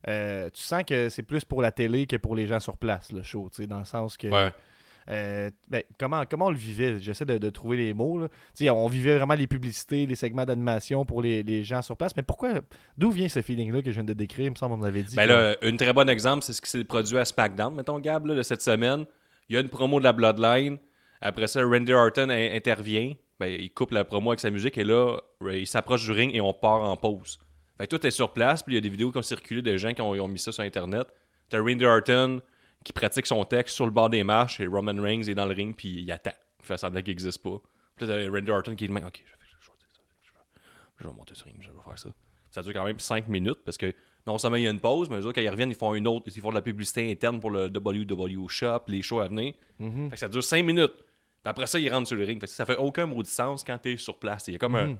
euh, 0.08 0.50
tu 0.54 0.62
sens 0.64 0.84
que 0.88 1.10
c'est 1.10 1.24
plus 1.24 1.44
pour 1.44 1.62
la 1.62 1.72
télé 1.72 2.08
que 2.08 2.16
pour 2.16 2.36
les 2.36 2.48
gens 2.48 2.60
sur 2.60 2.78
place, 2.78 3.12
le 3.12 3.24
show, 3.24 3.50
tu 3.54 3.64
sais, 3.64 3.68
dans 3.68 3.80
le 3.80 3.86
sens 3.86 4.16
que... 4.18 4.28
Ouais. 4.28 4.52
Euh, 5.10 5.50
ben, 5.70 5.84
comment, 6.00 6.24
comment 6.30 6.48
on 6.48 6.52
le 6.52 6.58
vivait? 6.58 7.00
J'essaie 7.00 7.24
de, 7.26 7.38
de 7.38 7.50
trouver 7.50 7.78
les 7.78 7.94
mots. 7.94 8.20
là. 8.20 8.74
On 8.74 8.88
vivait 8.88 9.18
vraiment 9.18 9.36
les 9.36 9.48
publicités, 9.48 10.06
les 10.06 10.16
segments 10.16 10.46
d'animation 10.46 11.06
pour 11.06 11.22
les, 11.22 11.44
les 11.44 11.64
gens 11.64 11.82
sur 11.82 11.96
place. 11.96 12.16
Mais 12.18 12.24
pourquoi 12.24 12.56
D'où 12.98 13.12
vient 13.12 13.30
ce 13.30 13.42
feeling-là 13.42 13.82
que 13.82 13.90
je 13.92 13.96
viens 13.96 14.04
de 14.04 14.14
décrire? 14.14 14.46
Il 14.48 14.52
me 14.52 14.56
semble 14.56 14.76
qu'on 14.78 14.84
avait 14.84 15.04
dit. 15.04 15.16
Ben 15.16 15.26
là, 15.28 15.56
un 15.62 15.76
très 15.78 15.94
bon 15.94 16.10
exemple, 16.10 16.44
c'est 16.44 16.54
ce 16.54 16.62
qui 16.62 16.70
s'est 16.70 16.84
produit 16.84 17.18
à 17.18 17.26
SmackDown, 17.26 17.74
mettons, 17.74 18.00
Gab, 18.00 18.26
là, 18.26 18.36
de 18.36 18.42
cette 18.44 18.62
semaine. 18.62 19.06
Il 19.50 19.56
y 19.56 19.58
a 19.58 19.62
une 19.62 19.70
promo 19.70 20.00
de 20.00 20.04
la 20.04 20.12
Bloodline. 20.14 20.78
Après 21.22 21.48
ça, 21.48 21.64
Randy 21.64 21.94
Orton 21.94 22.30
in- 22.30 22.54
intervient. 22.54 23.14
Ben, 23.40 23.48
il 23.48 23.72
coupe 23.72 23.92
la 23.92 24.04
promo 24.04 24.32
avec 24.32 24.40
sa 24.40 24.50
musique 24.50 24.78
et 24.78 24.84
là, 24.84 25.18
il 25.54 25.68
s'approche 25.68 26.04
du 26.06 26.12
ring 26.12 26.36
et 26.36 26.42
on 26.42 26.54
part 26.54 26.82
en 26.82 26.98
pause. 26.98 27.40
Fait 27.78 27.86
que 27.88 27.96
tout 27.96 28.06
est 28.08 28.12
sur 28.12 28.34
place, 28.34 28.64
puis 28.64 28.74
il 28.74 28.76
y 28.76 28.80
a 28.80 28.82
des 28.82 28.90
vidéos 28.90 29.12
qui 29.12 29.20
ont 29.20 29.22
circulé 29.22 29.62
de 29.62 29.78
gens 29.78 29.94
qui 29.94 30.02
ont, 30.02 30.10
ont 30.10 30.28
mis 30.28 30.40
ça 30.40 30.52
sur 30.52 30.64
Internet. 30.64 31.08
T'as 31.50 31.60
Randy 31.62 31.86
Orton 31.86 32.42
qui 32.88 32.94
pratique 32.94 33.26
son 33.26 33.44
texte 33.44 33.76
sur 33.76 33.86
le 33.86 33.92
bord 33.92 34.10
des 34.10 34.24
marches 34.24 34.62
et 34.62 34.66
Roman 34.68 34.94
Reigns 35.02 35.24
est 35.28 35.36
dans 35.36 35.46
le 35.46 35.54
ring 35.54 35.76
puis 35.76 36.02
il 36.04 36.12
attend. 36.12 36.32
Il 36.62 36.66
fait 36.66 36.78
semblant 36.78 37.02
qu'il 37.02 37.12
n'existe 37.12 37.44
pas. 37.44 37.58
Puis 37.98 38.08
là, 38.08 38.16
t'as 38.16 38.32
Randy 38.32 38.50
Orton 38.52 38.76
qui 38.76 38.86
est 38.86 38.88
de 38.88 38.94
même, 38.94 39.04
ok, 39.06 39.22
je 39.26 39.32
vais, 39.32 39.38
je 39.42 39.68
vais- 39.68 39.74
je 40.24 40.32
vais- 40.32 40.62
je 41.00 41.08
vais 41.08 41.14
monter 41.14 41.36
sur 41.36 41.48
le 41.48 41.52
ring, 41.52 41.64
je 41.64 41.70
vais 41.70 41.84
faire 41.84 42.00
ça. 42.00 42.10
Ça 42.50 42.62
dure 42.62 42.74
quand 42.74 42.86
même 42.86 43.00
5 43.00 43.28
minutes 43.28 43.60
parce 43.66 43.76
que 43.78 43.94
non 44.26 44.38
seulement 44.38 44.56
il 44.58 44.64
y 44.64 44.68
a 44.68 44.72
une 44.72 44.80
pause, 44.80 45.10
mais 45.10 45.18
eux 45.18 45.26
autres, 45.26 45.36
quand 45.36 45.42
ils 45.42 45.50
reviennent, 45.50 45.70
ils 45.70 45.76
font 45.76 45.94
une 45.96 46.08
autre, 46.08 46.26
ils 46.34 46.42
font 46.42 46.50
de 46.50 46.56
la 46.56 46.62
publicité 46.62 47.12
interne 47.12 47.40
pour 47.42 47.52
le 47.52 47.68
WWE 47.70 48.48
Shop, 48.48 48.84
les 48.88 49.02
shows 49.02 49.20
à 49.20 49.28
venir. 49.28 49.54
Mhm. 49.80 50.10
Fait 50.10 50.16
que 50.16 50.20
ça 50.20 50.30
dure 50.30 50.44
5 50.44 50.64
minutes. 50.66 50.94
Puis 50.96 51.04
après 51.52 51.68
ça, 51.68 51.78
ils 51.80 51.90
rentrent 51.94 52.08
sur 52.08 52.18
le 52.18 52.24
ring. 52.24 52.40
Fait 52.40 52.48
que 52.48 52.54
ça 52.54 52.66
fait 52.66 52.78
aucun 52.78 53.06
maudit 53.06 53.30
sens 53.30 53.64
quand 53.66 53.78
t'es 53.78 53.98
sur 53.98 54.18
place. 54.18 54.48
Il 54.48 54.54
y 54.54 54.56
a 54.56 54.60
comme 54.60 54.76
un- 54.76 54.88
Mhm. 54.88 54.98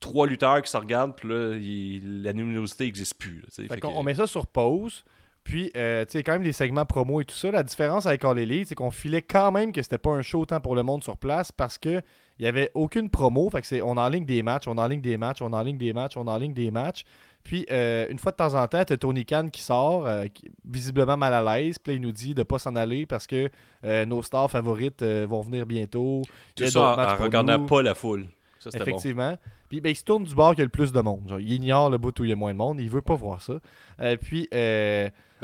trois 0.00 0.26
lutteurs 0.26 0.62
qui 0.62 0.70
se 0.70 0.76
regardent, 0.76 1.16
puis 1.16 1.28
là, 1.28 1.54
il- 1.56 2.22
la 2.22 2.32
luminosité 2.32 2.84
n'existe 2.84 3.18
plus. 3.18 3.40
là. 3.40 3.46
Fait 3.68 3.84
on 3.84 4.02
met 4.02 4.14
ça 4.14 4.26
sur 4.26 4.46
pause. 4.46 5.04
Puis, 5.44 5.70
euh, 5.76 6.04
tu 6.06 6.12
sais, 6.12 6.22
quand 6.22 6.32
même, 6.32 6.42
les 6.42 6.52
segments 6.52 6.86
promo 6.86 7.20
et 7.20 7.24
tout 7.26 7.34
ça. 7.34 7.50
La 7.50 7.62
différence 7.62 8.06
avec 8.06 8.24
All 8.24 8.38
Elite, 8.38 8.68
c'est 8.68 8.74
qu'on 8.74 8.90
filait 8.90 9.22
quand 9.22 9.52
même 9.52 9.72
que 9.72 9.82
c'était 9.82 9.98
pas 9.98 10.10
un 10.10 10.22
show 10.22 10.40
autant 10.40 10.58
pour 10.60 10.74
le 10.74 10.82
monde 10.82 11.04
sur 11.04 11.16
place 11.18 11.52
parce 11.52 11.76
que 11.78 12.00
il 12.38 12.44
y 12.44 12.48
avait 12.48 12.70
aucune 12.74 13.10
promo. 13.10 13.48
Fait 13.50 13.60
que 13.60 13.66
c'est, 13.66 13.82
on 13.82 13.96
enligne 13.96 14.24
des 14.24 14.42
matchs, 14.42 14.66
on 14.66 14.76
enligne 14.78 15.02
des 15.02 15.16
matchs, 15.18 15.42
on 15.42 15.52
enligne 15.52 15.76
des 15.78 15.92
matchs, 15.92 16.16
on 16.16 16.26
enligne 16.26 16.54
des 16.54 16.70
matchs. 16.70 17.04
Puis, 17.44 17.66
euh, 17.70 18.06
une 18.08 18.18
fois 18.18 18.32
de 18.32 18.36
temps 18.38 18.54
en 18.54 18.66
temps, 18.66 18.82
t'as 18.86 18.96
Tony 18.96 19.26
Khan 19.26 19.48
qui 19.52 19.60
sort, 19.60 20.06
euh, 20.06 20.24
qui- 20.32 20.50
visiblement 20.64 21.18
mal 21.18 21.34
à 21.34 21.42
l'aise. 21.58 21.78
Puis 21.78 21.92
là, 21.92 21.96
il 21.96 22.00
nous 22.02 22.10
dit 22.10 22.34
de 22.34 22.42
pas 22.42 22.58
s'en 22.58 22.74
aller 22.74 23.04
parce 23.04 23.26
que 23.26 23.50
euh, 23.84 24.06
nos 24.06 24.22
stars 24.22 24.50
favorites 24.50 25.02
vont 25.04 25.42
venir 25.42 25.66
bientôt. 25.66 26.22
Tout 26.56 26.66
ça 26.66 26.80
en, 26.80 27.02
en 27.02 27.16
regardant 27.22 27.58
nous. 27.58 27.66
pas 27.66 27.82
la 27.82 27.94
foule. 27.94 28.26
Ça, 28.60 28.70
bon. 28.70 28.78
Effectivement. 28.82 29.36
Puis 29.68 29.82
ben, 29.82 29.90
il 29.90 29.96
se 29.96 30.04
tourne 30.04 30.24
du 30.24 30.34
bord 30.34 30.52
qu'il 30.52 30.60
y 30.60 30.62
a 30.62 30.64
le 30.64 30.70
plus 30.70 30.90
de 30.90 31.00
monde. 31.02 31.28
Genre, 31.28 31.38
il 31.40 31.52
ignore 31.52 31.90
le 31.90 31.98
bout 31.98 32.18
où 32.18 32.24
il 32.24 32.30
y 32.30 32.32
a 32.32 32.36
moins 32.36 32.52
de 32.54 32.58
monde. 32.58 32.80
Il 32.80 32.88
veut 32.88 33.02
pas 33.02 33.14
voir 33.14 33.42
ça. 33.42 33.54
Euh, 34.00 34.16
puis, 34.16 34.48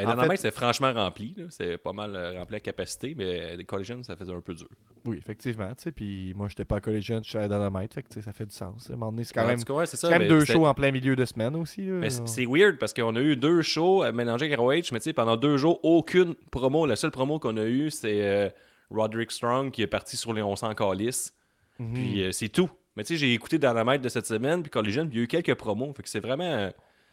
Ben, 0.05 0.19
En 0.19 0.29
fait- 0.29 0.37
c'est 0.37 0.51
franchement 0.51 0.93
rempli. 0.93 1.35
C'est 1.51 1.79
pas 1.79 1.93
mal 1.93 2.15
euh, 2.15 2.39
rempli 2.39 2.57
à 2.57 2.61
capacité, 2.61 3.15
mais 3.17 3.57
les 3.57 3.65
collisions, 3.65 4.03
ça 4.03 4.17
faisait 4.17 4.33
un 4.33 4.41
peu 4.41 4.55
dur. 4.55 4.69
oui, 5.05 5.17
effectivement. 5.19 5.69
tu 5.75 5.85
sais, 5.85 5.93
Puis 5.93 6.35
moi, 6.35 6.49
j'étais 6.49 6.65
pas 6.65 6.77
à 6.77 6.81
Collegian, 6.81 7.21
je 7.23 7.29
suis 7.31 7.39
à 7.39 7.49
Dynamite. 7.49 7.95
Fait 7.95 8.03
que, 8.03 8.21
ça 8.21 8.33
fait 8.33 8.47
du 8.47 8.55
sens. 8.55 8.89
À 8.91 8.93
un 8.93 8.97
moment 8.97 9.13
donné, 9.13 9.25
c'est 9.25 9.35
quand 9.35 9.47
même, 9.47 9.59
ouais, 9.59 9.85
quand 10.01 10.19
mais 10.19 10.29
deux 10.29 10.45
shows 10.45 10.67
en 10.67 10.75
plein 10.75 10.91
milieu 10.91 11.17
de 11.17 11.25
semaine 11.25 11.57
aussi. 11.57 11.83
Mais 11.83 12.11
c'est 12.11 12.47
weird 12.47 12.79
parce 12.79 12.93
qu'on 12.93 13.15
a 13.17 13.21
eu 13.21 13.37
deux 13.37 13.63
shows 13.63 14.03
à 14.03 14.13
mélanger 14.13 14.47
avec 14.47 14.59
ROH, 14.59 14.93
mais 14.93 14.99
tu 14.99 15.05
sais, 15.05 15.13
pendant 15.13 15.37
deux 15.37 15.57
jours, 15.57 15.81
aucune 15.85 16.35
promo. 16.51 16.87
La 16.87 16.97
seule 16.97 17.11
promo 17.11 17.39
qu'on 17.39 17.57
a 17.57 17.65
eue, 17.65 17.91
c'est 17.91 18.23
euh, 18.23 18.49
Roderick 18.91 19.31
Strong 19.31 19.71
qui 19.71 19.83
est 19.83 19.87
parti 19.87 20.17
sur 20.17 20.33
les 20.33 20.43
1100 20.43 20.75
calices. 20.75 21.33
Mhm. 21.79 21.95
Puis 21.95 22.23
euh, 22.25 22.33
c'est 22.33 22.49
tout. 22.49 22.71
Mais 22.97 23.05
tu 23.05 23.15
sais, 23.15 23.19
j'ai 23.19 23.33
écouté 23.33 23.59
Dynamite 23.59 24.03
de 24.03 24.09
cette 24.09 24.27
semaine, 24.27 24.63
puis 24.63 24.71
Collision, 24.71 25.07
puis 25.07 25.15
il 25.17 25.19
y 25.19 25.21
a 25.21 25.25
eu 25.25 25.29
quelques 25.29 25.55
promos. 25.55 25.93
Fait 25.95 26.03
que 26.03 26.09
c'est 26.09 26.21
vraiment. 26.21 26.71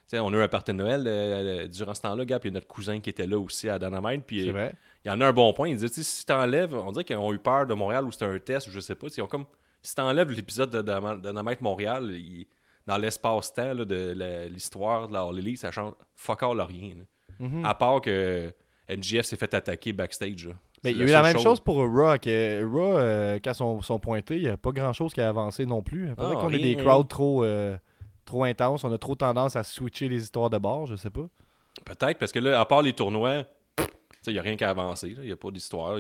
Tu 0.09 0.17
on 0.19 0.29
a 0.33 0.37
eu 0.37 0.41
un 0.41 0.47
party 0.47 0.71
de 0.71 0.77
Noël 0.77 1.03
euh, 1.05 1.63
euh, 1.63 1.67
durant 1.67 1.93
ce 1.93 2.01
temps-là, 2.01 2.23
gars, 2.25 2.39
puis 2.39 2.49
notre 2.51 2.67
cousin 2.67 2.99
qui 3.01 3.09
était 3.09 3.27
là 3.27 3.37
aussi 3.37 3.67
à 3.69 3.77
Dynamite. 3.77 4.23
Puis 4.25 4.49
euh, 4.49 4.69
il 5.03 5.09
y 5.09 5.11
en 5.11 5.19
a 5.19 5.27
un 5.27 5.33
bon 5.33 5.51
point. 5.53 5.67
Il 5.69 5.75
dit, 5.77 5.87
tu 5.89 5.95
sais, 5.95 6.03
si 6.03 6.25
t'enlèves, 6.25 6.73
on 6.73 6.91
dirait 6.93 7.03
qu'ils 7.03 7.17
ont 7.17 7.33
eu 7.33 7.39
peur 7.39 7.65
de 7.67 7.73
Montréal 7.73 8.05
ou 8.05 8.11
c'était 8.11 8.25
un 8.25 8.39
test 8.39 8.67
ou 8.67 8.71
je 8.71 8.79
sais 8.79 8.95
pas. 8.95 9.07
Ils 9.15 9.21
ont 9.21 9.27
comme, 9.27 9.45
si 9.81 9.93
t'enlèves 9.95 10.31
l'épisode 10.31 10.69
de 10.69 10.81
Dynam- 10.81 11.21
Dynamite 11.21 11.61
Montréal, 11.61 12.09
il- 12.11 12.47
dans 12.85 12.97
l'espace-temps 12.97 13.75
de 13.75 14.47
l'histoire 14.49 15.09
de 15.09 15.13
la 15.13 15.27
Elite, 15.37 15.57
ça 15.59 15.71
change 15.71 15.91
fuck 16.15 16.41
all 16.43 16.61
rien. 16.61 16.95
Mhm. 17.39 17.65
À 17.65 17.73
part 17.75 17.99
que 17.99 18.53
MGF 18.87 19.25
s'est 19.25 19.35
fait 19.35 19.53
attaquer 19.53 19.91
backstage. 19.91 20.47
là. 20.47 20.53
C'est 20.83 20.91
il 20.91 20.97
y 20.99 21.01
a 21.01 21.03
eu 21.03 21.07
la 21.07 21.21
même 21.23 21.37
chose 21.39 21.59
pour 21.59 21.77
Raw. 21.77 22.17
Que 22.17 22.63
Raw, 22.63 22.97
euh, 22.97 23.39
quand 23.43 23.53
sont, 23.53 23.81
sont 23.81 23.99
pointés, 23.99 24.37
il 24.37 24.43
n'y 24.43 24.47
a 24.47 24.55
pas 24.57 24.71
grand-chose 24.71 25.13
qui 25.13 25.19
a 25.19 25.27
avancé 25.27 25.65
non 25.65 25.81
plus. 25.81 26.05
Peut-être 26.15 26.33
Ah, 26.37 26.39
qu'on 26.39 26.47
a 26.53 26.57
des 26.57 26.75
crowds 26.77 27.07
trop, 27.09 27.43
euh, 27.43 27.75
trop 28.27 28.43
intenses. 28.43 28.83
On 28.83 28.91
a 28.91 28.97
trop 28.99 29.15
tendance 29.15 29.55
à 29.55 29.63
switcher 29.63 30.07
les 30.07 30.21
histoires 30.21 30.51
de 30.51 30.59
bord, 30.59 30.85
je 30.85 30.95
sais 30.95 31.09
pas. 31.09 31.27
Peut-être, 31.85 32.19
parce 32.19 32.31
que 32.31 32.39
là, 32.39 32.59
à 32.59 32.65
part 32.65 32.83
les 32.83 32.93
tournois, 32.93 33.45
il 34.27 34.33
n'y 34.33 34.39
a 34.39 34.41
rien 34.41 34.55
qui 34.55 34.63
a 34.63 34.69
avancé. 34.69 35.09
là. 35.09 35.21
Il 35.21 35.27
n'y 35.27 35.31
a 35.31 35.37
pas 35.37 35.49
d'histoire. 35.49 35.97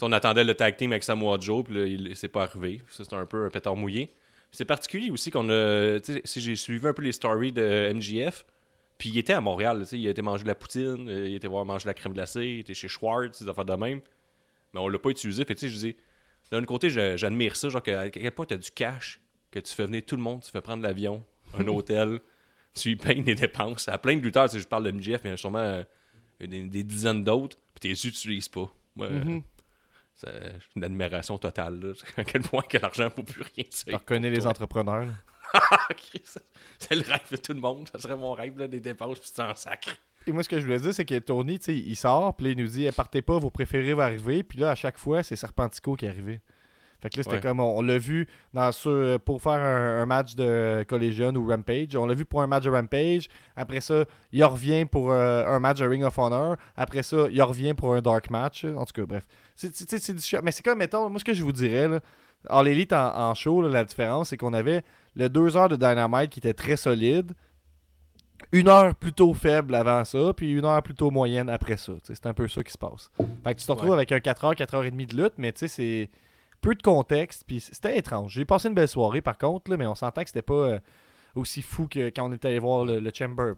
On 0.00 0.12
attendait 0.12 0.44
le 0.44 0.54
tag 0.54 0.76
team 0.76 0.92
avec 0.92 1.04
Samoa 1.04 1.38
Joe, 1.40 1.64
puis 1.64 1.74
là, 1.74 1.86
il 1.86 2.16
c'est 2.16 2.28
pas 2.28 2.44
arrivé. 2.44 2.82
C'est 2.88 3.12
un 3.12 3.26
peu 3.26 3.46
un 3.46 3.50
pétard 3.50 3.76
mouillé. 3.76 4.12
C'est 4.52 4.64
particulier 4.64 5.10
aussi 5.10 5.30
qu'on 5.30 5.48
a. 5.50 5.98
Si 6.24 6.40
j'ai 6.40 6.56
suivi 6.56 6.86
un 6.86 6.92
peu 6.92 7.02
les 7.02 7.12
stories 7.12 7.52
de 7.52 7.92
MJF, 7.92 8.44
puis 8.98 9.10
il 9.10 9.18
était 9.18 9.32
à 9.32 9.40
Montréal. 9.40 9.84
Il 9.92 10.06
a 10.06 10.10
été 10.10 10.22
manger 10.22 10.44
la 10.44 10.54
poutine, 10.54 11.08
euh, 11.08 11.28
il 11.28 11.34
était 11.34 11.48
voir 11.48 11.64
manger 11.64 11.86
la 11.86 11.94
crème 11.94 12.12
glacée, 12.12 12.44
il 12.44 12.58
était 12.60 12.74
chez 12.74 12.88
Schwartz, 12.88 13.42
des 13.42 13.48
affaires 13.48 13.64
de 13.64 13.74
même. 13.74 14.00
Mais 14.72 14.80
on 14.80 14.88
l'a 14.88 14.98
pas 14.98 15.10
utilisé. 15.10 15.44
Je 15.48 15.66
dis, 15.66 15.96
d'un 16.50 16.64
côté, 16.64 16.90
j'admire 16.90 17.56
ça. 17.56 17.68
Genre, 17.68 17.82
que, 17.82 17.90
à 17.90 18.10
quel 18.10 18.32
point 18.32 18.46
tu 18.46 18.54
as 18.54 18.58
du 18.58 18.70
cash, 18.70 19.20
que 19.50 19.58
tu 19.58 19.74
fais 19.74 19.86
venir 19.86 20.02
tout 20.06 20.16
le 20.16 20.22
monde, 20.22 20.42
tu 20.42 20.50
fais 20.50 20.60
prendre 20.60 20.82
l'avion, 20.82 21.24
un 21.58 21.66
hôtel, 21.68 22.20
tu 22.74 22.90
lui 22.90 22.96
payes 22.96 23.22
des 23.22 23.34
dépenses. 23.34 23.88
À 23.88 23.98
plein 23.98 24.16
de 24.16 24.20
lutteurs, 24.22 24.48
je 24.48 24.62
parle 24.66 24.84
de 24.84 24.90
MJF, 24.92 25.22
mais 25.24 25.24
il 25.24 25.26
y 25.28 25.30
en 25.30 25.34
a 25.34 25.36
sûrement 25.36 25.58
euh, 25.58 25.82
des, 26.40 26.64
des 26.64 26.82
dizaines 26.84 27.24
d'autres, 27.24 27.56
puis 27.74 27.80
tu 27.80 27.88
les 27.88 28.06
utilises 28.08 28.48
pas. 28.48 28.70
Moi, 28.94 29.08
Mhm. 29.10 29.42
c'est 30.14 30.28
une 30.76 30.84
admiration 30.84 31.38
totale. 31.38 31.80
Là. 31.80 31.92
À 32.16 32.24
quel 32.24 32.42
point 32.42 32.62
que 32.62 32.78
l'argent 32.78 33.04
ne 33.04 33.08
vaut 33.10 33.22
plus 33.22 33.42
rien. 33.42 33.64
tu 33.70 33.94
reconnais 33.94 34.30
les 34.30 34.46
entrepreneurs. 34.46 35.08
Christ, 35.96 36.42
C'est 36.78 36.94
le 36.96 37.02
rêve 37.02 37.30
de 37.30 37.36
tout 37.36 37.52
le 37.52 37.60
monde. 37.60 37.88
Ça 37.92 37.98
serait 37.98 38.16
mon 38.16 38.32
rêve, 38.32 38.58
là, 38.58 38.68
des 38.68 38.80
dépenses, 38.80 39.20
puis 39.20 39.28
tu 39.30 39.34
t'en 39.36 39.54
sacres. 39.54 39.96
Et 40.26 40.32
moi, 40.32 40.42
ce 40.42 40.48
que 40.48 40.58
je 40.58 40.64
voulais 40.64 40.80
dire, 40.80 40.92
c'est 40.92 41.04
que 41.04 41.18
Tony, 41.20 41.54
il 41.68 41.94
sort, 41.96 42.34
puis 42.34 42.50
il 42.50 42.58
nous 42.58 42.66
dit, 42.66 42.84
Eh, 42.86 42.92
partez 42.92 43.22
pas, 43.22 43.38
vos 43.38 43.50
préférés 43.50 43.94
vont 43.94 44.00
arriver. 44.02 44.42
Puis 44.42 44.58
là, 44.58 44.70
à 44.72 44.74
chaque 44.74 44.98
fois, 44.98 45.22
c'est 45.22 45.36
Serpentico 45.36 45.94
qui 45.94 46.04
est 46.04 46.08
arrivé. 46.08 46.40
Fait 47.02 47.10
que 47.10 47.18
là, 47.18 47.22
c'était 47.22 47.36
Ouais. 47.36 47.40
comme, 47.42 47.60
on, 47.60 47.78
on 47.78 47.82
l'a 47.82 47.98
vu 47.98 48.26
dans 48.54 48.72
ce, 48.72 49.16
pour 49.18 49.42
faire 49.42 49.52
un, 49.52 50.02
un 50.02 50.06
match 50.06 50.34
de 50.34 50.84
Collision 50.88 51.34
ou 51.34 51.46
Rampage. 51.48 51.94
On 51.96 52.06
l'a 52.06 52.14
vu 52.14 52.24
pour 52.24 52.42
un 52.42 52.46
match 52.46 52.64
de 52.64 52.70
Rampage. 52.70 53.28
Après 53.54 53.80
ça, 53.80 54.04
il 54.32 54.42
revient 54.44 54.86
pour 54.86 55.12
euh, 55.12 55.44
un 55.46 55.58
match 55.60 55.78
de 55.78 55.86
Ring 55.86 56.02
of 56.04 56.16
Honor. 56.18 56.56
Après 56.76 57.02
ça, 57.02 57.26
il 57.30 57.42
revient 57.42 57.74
pour 57.74 57.94
un 57.94 58.00
Dark 58.00 58.30
Match. 58.30 58.64
En 58.64 58.84
tout 58.86 58.92
cas, 58.94 59.06
bref. 59.06 59.24
C'est, 59.54 59.70
du 59.70 60.36
Mais 60.42 60.52
c'est 60.52 60.62
comme, 60.64 60.78
mettons, 60.78 61.08
moi, 61.10 61.18
ce 61.20 61.24
que 61.24 61.34
je 61.34 61.42
vous 61.42 61.52
dirais, 61.52 61.88
là, 61.88 62.00
en 62.50 62.62
l'élite 62.62 62.92
en, 62.92 63.14
en 63.30 63.34
show, 63.34 63.62
là, 63.62 63.68
la 63.68 63.84
différence, 63.84 64.28
c'est 64.30 64.36
qu'on 64.36 64.52
avait 64.54 64.82
le 65.16 65.28
2 65.28 65.56
heures 65.56 65.68
de 65.68 65.76
Dynamite 65.76 66.30
qui 66.30 66.38
était 66.40 66.54
très 66.54 66.76
solide 66.76 67.32
une 68.52 68.68
heure 68.68 68.94
plutôt 68.94 69.32
faible 69.34 69.74
avant 69.74 70.04
ça, 70.04 70.32
puis 70.36 70.52
une 70.52 70.64
heure 70.66 70.82
plutôt 70.82 71.10
moyenne 71.10 71.48
après 71.48 71.76
ça. 71.78 71.92
C'est 72.02 72.26
un 72.26 72.34
peu 72.34 72.46
ça 72.48 72.62
qui 72.62 72.70
se 72.72 72.78
passe. 72.78 73.10
Fait 73.42 73.54
que 73.54 73.60
tu 73.60 73.66
te 73.66 73.72
retrouves 73.72 73.90
Ouais. 73.90 73.96
avec 73.96 74.12
un 74.12 74.18
4h, 74.18 74.54
4h30 74.54 75.06
de 75.06 75.22
lutte, 75.22 75.32
mais 75.38 75.52
tu 75.52 75.60
sais, 75.60 75.68
c'est 75.68 76.10
peu 76.60 76.74
de 76.74 76.82
contexte, 76.82 77.44
puis 77.46 77.60
c'était 77.60 77.96
étrange. 77.98 78.32
J'ai 78.32 78.44
passé 78.44 78.68
une 78.68 78.74
belle 78.74 78.88
soirée 78.88 79.20
par 79.22 79.38
contre, 79.38 79.70
là, 79.70 79.76
mais 79.76 79.86
on 79.86 79.94
s'entend 79.94 80.22
que 80.22 80.28
c'était 80.28 80.42
pas 80.42 80.54
euh, 80.54 80.78
aussi 81.34 81.62
fou 81.62 81.86
que 81.88 82.08
quand 82.10 82.28
on 82.28 82.32
était 82.32 82.48
allé 82.48 82.58
voir 82.58 82.84
le, 82.84 82.98
le 83.00 83.10
Chamber, 83.14 83.52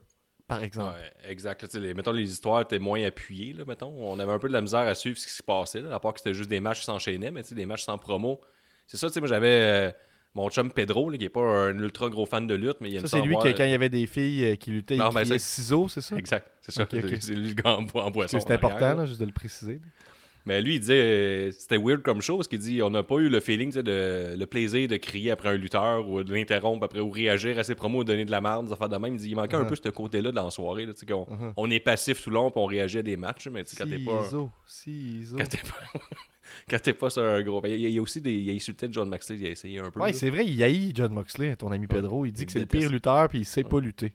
par 0.47 0.63
exemple. 0.63 0.95
Ouais, 0.95 1.31
exact. 1.31 1.73
les, 1.75 1.95
mettons, 1.95 2.13
les 2.13 2.31
histoires 2.31 2.63
étaient 2.63 2.79
moins 2.79 3.03
appuyées. 3.05 3.53
Là, 3.53 3.65
mettons. 3.67 3.93
On 3.99 4.19
avait 4.19 4.33
un 4.33 4.39
peu 4.39 4.49
de 4.49 4.53
la 4.55 4.61
misère 4.63 4.81
à 4.81 4.95
suivre 4.95 5.19
ce 5.19 5.27
qui 5.27 5.33
se 5.33 5.43
passait, 5.43 5.81
là, 5.81 5.95
à 5.95 6.01
part 6.01 6.15
que 6.15 6.21
c'était 6.21 6.35
juste 6.35 6.51
des 6.51 6.61
matchs 6.61 6.81
qui 6.81 6.85
s'enchaînaient, 6.87 7.31
mais 7.31 7.43
tu 7.43 7.51
sais, 7.51 7.55
des 7.55 7.67
matchs 7.67 7.85
sans 7.85 7.99
promo. 7.99 8.41
C'est 8.87 8.97
ça, 8.97 9.09
tu 9.09 9.13
sais, 9.15 9.21
moi 9.21 9.29
j'avais 9.29 9.49
euh, 9.49 9.93
mon 10.35 10.49
chum 10.49 10.73
Pedro, 10.73 11.11
là, 11.11 11.19
qui 11.19 11.25
est 11.25 11.29
pas 11.29 11.43
un 11.43 11.79
ultra 11.79 12.09
gros 12.09 12.25
fan 12.25 12.47
de 12.47 12.55
lutte, 12.55 12.79
mais 12.81 12.91
il 12.91 12.97
aime 12.97 13.03
Ça, 13.03 13.09
ça 13.09 13.17
c'est 13.19 13.23
lui 13.23 13.33
voir- 13.35 13.43
qui, 13.45 13.55
quand 13.55 13.65
il 13.65 13.71
y 13.71 13.75
avait 13.75 13.91
des 13.91 14.07
filles 14.07 14.45
euh, 14.47 14.57
qui 14.57 14.71
luttaient, 14.71 14.97
Non, 14.97 15.11
il 15.11 15.15
ben, 15.15 15.25
criait 15.25 15.39
ciseaux, 15.39 15.89
c'est 15.89 16.01
ça? 16.01 16.17
Exact, 16.17 16.51
c'est 16.63 16.73
ça. 16.73 16.85
Ok, 16.85 16.95
ok. 16.95 17.17
C'est 17.21 17.35
lui 17.35 17.49
le 17.49 17.55
gars 17.55 17.77
en, 17.77 17.83
bo- 17.83 18.01
en 18.01 18.11
boisson. 18.11 18.41
C'est 18.41 18.53
important, 18.55 18.95
là, 18.95 19.05
juste 19.05 19.21
de 19.21 19.27
le 19.27 19.33
préciser. 19.33 19.81
Mais 20.49 20.61
lui, 20.63 20.75
il 20.77 20.81
disait, 20.81 21.01
euh, 21.01 21.51
c'était 21.53 21.77
weird 21.79 22.03
comme 22.03 22.21
chose, 22.23 22.49
qu'il 22.49 22.59
dit, 22.59 22.83
on 22.83 22.91
n'a 22.91 23.03
pas 23.03 23.17
eu 23.17 23.29
le 23.29 23.39
feeling, 23.39 23.71
de, 23.73 24.35
le 24.37 24.47
plaisir 24.47 24.89
de 24.89 24.97
crier 24.97 25.31
après 25.31 25.51
un 25.51 25.57
lutteur 25.57 26.09
ou 26.09 26.25
de 26.25 26.33
l'interrompre 26.35 26.85
après 26.87 27.01
ou 27.01 27.11
réagir 27.11 27.59
à 27.59 27.65
ses 27.65 27.75
promos 27.75 27.99
ou 28.01 28.05
donner 28.05 28.25
de 28.25 28.31
la 28.31 28.41
merde, 28.41 28.67
des 28.67 28.73
affaires 28.73 28.89
de 28.89 28.97
même. 28.97 29.15
Il 29.15 29.21
dit, 29.21 29.29
il 29.31 29.37
manquait 29.37 29.57
un 29.57 29.63
Uh-huh. 29.65 29.69
peu 29.69 29.77
ce 29.77 29.89
côté-là 29.91 30.33
dans 30.33 30.45
la 30.45 30.51
soirée, 30.51 30.87
là, 30.87 30.93
qu'on 31.07 31.25
Uh-huh. 31.25 31.53
on 31.57 31.71
est 31.71 31.81
passif 31.81 32.23
tout 32.25 32.31
le 32.31 32.35
long 32.35 32.51
puis 32.51 32.61
on 32.61 32.67
réagit 32.67 32.99
à 32.99 33.03
des 33.03 33.17
matchs, 33.17 33.47
mais 33.49 33.63
quand 33.77 33.87
t'es 33.87 33.99
pas, 33.99 34.25
ciseaux. 34.25 35.37
quand 35.37 35.49
t'es 35.49 35.59
pas, 35.59 36.01
quand 36.71 36.83
t'es 36.83 36.93
pas 36.95 37.11
sur 37.11 37.23
un 37.23 37.43
gros. 37.43 37.61
ben, 37.61 37.71
Il 37.73 37.89
y, 37.91 37.99
a- 37.99 38.03
aussi 38.03 38.21
des, 38.21 38.33
il 38.35 38.51
a 38.51 38.55
insulté 38.55 38.89
John 38.91 39.09
Maxley, 39.09 39.37
il 39.39 39.47
a 39.47 39.51
essayé 39.51 39.79
un 39.81 39.91
peu. 39.91 40.01
Ouais, 40.01 40.13
là. 40.13 40.17
c'est 40.19 40.31
vrai, 40.31 40.47
il 40.47 40.63
haït 40.63 40.93
John 40.95 41.13
Moxley, 41.13 41.55
ton 41.57 41.71
ami 41.73 41.87
Pedro. 41.87 42.25
Il 42.25 42.33
dit 42.33 42.47
que 42.47 42.53
c'est 42.53 42.59
le 42.61 42.67
pire 42.67 42.91
lutteur 42.91 43.29
puis 43.29 43.41
il 43.41 43.45
sait 43.45 43.65
pas 43.65 43.81
lutter. 43.81 44.13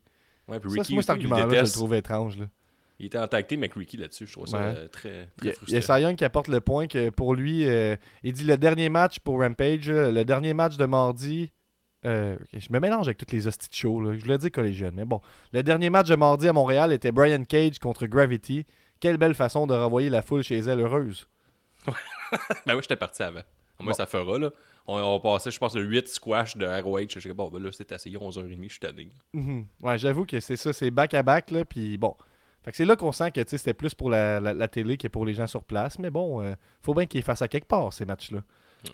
Ouais, 0.48 0.60
puis 0.60 0.70
Ça, 0.72 0.76
Ricky 0.78 0.86
c'est 0.88 0.94
moi, 0.94 1.04
cet 1.04 1.10
argument-là, 1.12 1.48
je 1.60 1.62
le 1.64 1.70
trouve 1.72 1.94
étrange. 1.94 2.38
Là. 2.38 2.46
Il 3.04 3.08
était 3.08 3.18
en 3.18 3.28
tag 3.28 3.46
team 3.48 3.60
avec 3.60 3.74
Ricky 3.74 3.98
là-dessus, 3.98 4.26
je 4.28 4.32
trouve 4.32 4.48
ça 4.48 4.58
Ouais. 4.60 4.74
euh, 4.78 4.88
très, 4.88 5.10
a, 5.10 5.26
il 5.42 5.48
y 5.48 5.50
a 5.50 5.54
frustrant. 5.54 5.82
Cy 5.98 6.02
Young 6.04 6.16
qui 6.16 6.24
apporte 6.24 6.48
le 6.48 6.62
point 6.62 6.88
que 6.88 7.10
pour 7.10 7.36
lui, 7.36 7.68
euh, 7.68 7.98
il 8.24 8.32
dit 8.32 8.46
le 8.46 8.56
dernier 8.58 8.88
match 8.88 9.20
pour 9.20 9.42
Rampage, 9.42 9.90
là, 9.90 10.10
le 10.12 10.24
dernier 10.24 10.54
match 10.54 10.78
de 10.78 10.86
mardi. 10.86 11.52
euh, 12.06 12.38
je 12.54 12.68
me 12.72 12.80
mélange 12.80 13.08
avec 13.08 13.18
toutes 13.18 13.32
les 13.34 13.46
hosties 13.48 13.70
de 13.70 13.74
show. 13.76 14.00
Là. 14.02 14.14
Je 14.18 14.22
voulais 14.24 14.38
dire 14.38 14.52
collégienne, 14.52 14.94
mais 14.96 15.04
bon. 15.06 15.20
Le 15.52 15.64
dernier 15.64 15.90
match 15.90 16.08
de 16.08 16.16
mardi 16.16 16.48
à 16.48 16.54
Montréal 16.54 16.92
était 16.94 17.12
Brian 17.12 17.44
Cage 17.44 17.80
contre 17.80 18.06
Gravity. 18.08 18.66
Quelle 19.02 19.18
belle 19.18 19.36
façon 19.36 19.68
de 19.68 19.74
renvoyer 19.74 20.10
la 20.10 20.22
foule 20.22 20.44
chez 20.44 20.60
elle 20.60 20.80
heureuse. 20.80 21.28
Ben 22.66 22.76
oui, 22.76 22.82
j'étais 22.82 22.96
parti 22.96 23.22
avant. 23.24 23.42
Moi, 23.80 23.92
Bon. 23.92 23.94
ça 23.94 24.06
fera, 24.06 24.38
là. 24.40 24.50
On, 24.88 24.98
on 24.98 25.20
passait, 25.20 25.52
je 25.52 25.60
pense, 25.60 25.76
le 25.76 25.84
8 25.84 26.08
squash 26.08 26.58
de 26.58 26.66
ROH. 26.66 27.08
Je 27.14 27.20
suis 27.20 27.34
bon, 27.34 27.50
ben 27.50 27.62
là, 27.62 27.70
c'est 27.72 27.92
assez 27.92 28.10
11h30, 28.10 28.64
je 28.64 28.70
suis 28.70 28.80
tanné. 28.80 29.10
Mhm. 29.34 29.66
Ouais, 29.82 29.98
j'avoue 29.98 30.26
que 30.26 30.40
c'est 30.40 30.56
ça, 30.58 30.74
c'est 30.74 30.92
back-à-back, 30.92 31.52
là, 31.52 31.64
puis 31.66 31.98
bon. 31.98 32.16
Fait 32.64 32.72
que 32.72 32.78
c'est 32.78 32.86
là 32.86 32.96
qu'on 32.96 33.12
sent 33.12 33.32
que 33.32 33.42
c'était 33.46 33.74
plus 33.74 33.94
pour 33.94 34.10
la, 34.10 34.40
la- 34.40 34.54
la 34.54 34.68
télé 34.68 34.98
que 34.98 35.08
pour 35.08 35.26
les 35.26 35.34
gens 35.34 35.48
sur 35.48 35.64
place, 35.64 36.00
mais 36.00 36.10
bon, 36.10 36.42
euh, 36.42 36.54
faut 36.82 36.94
bien 36.94 37.06
qu'ils 37.06 37.24
fassent 37.24 37.42
à 37.42 37.48
quelque 37.48 37.68
part, 37.68 37.92
ces 37.94 38.06
matchs-là. 38.06 38.40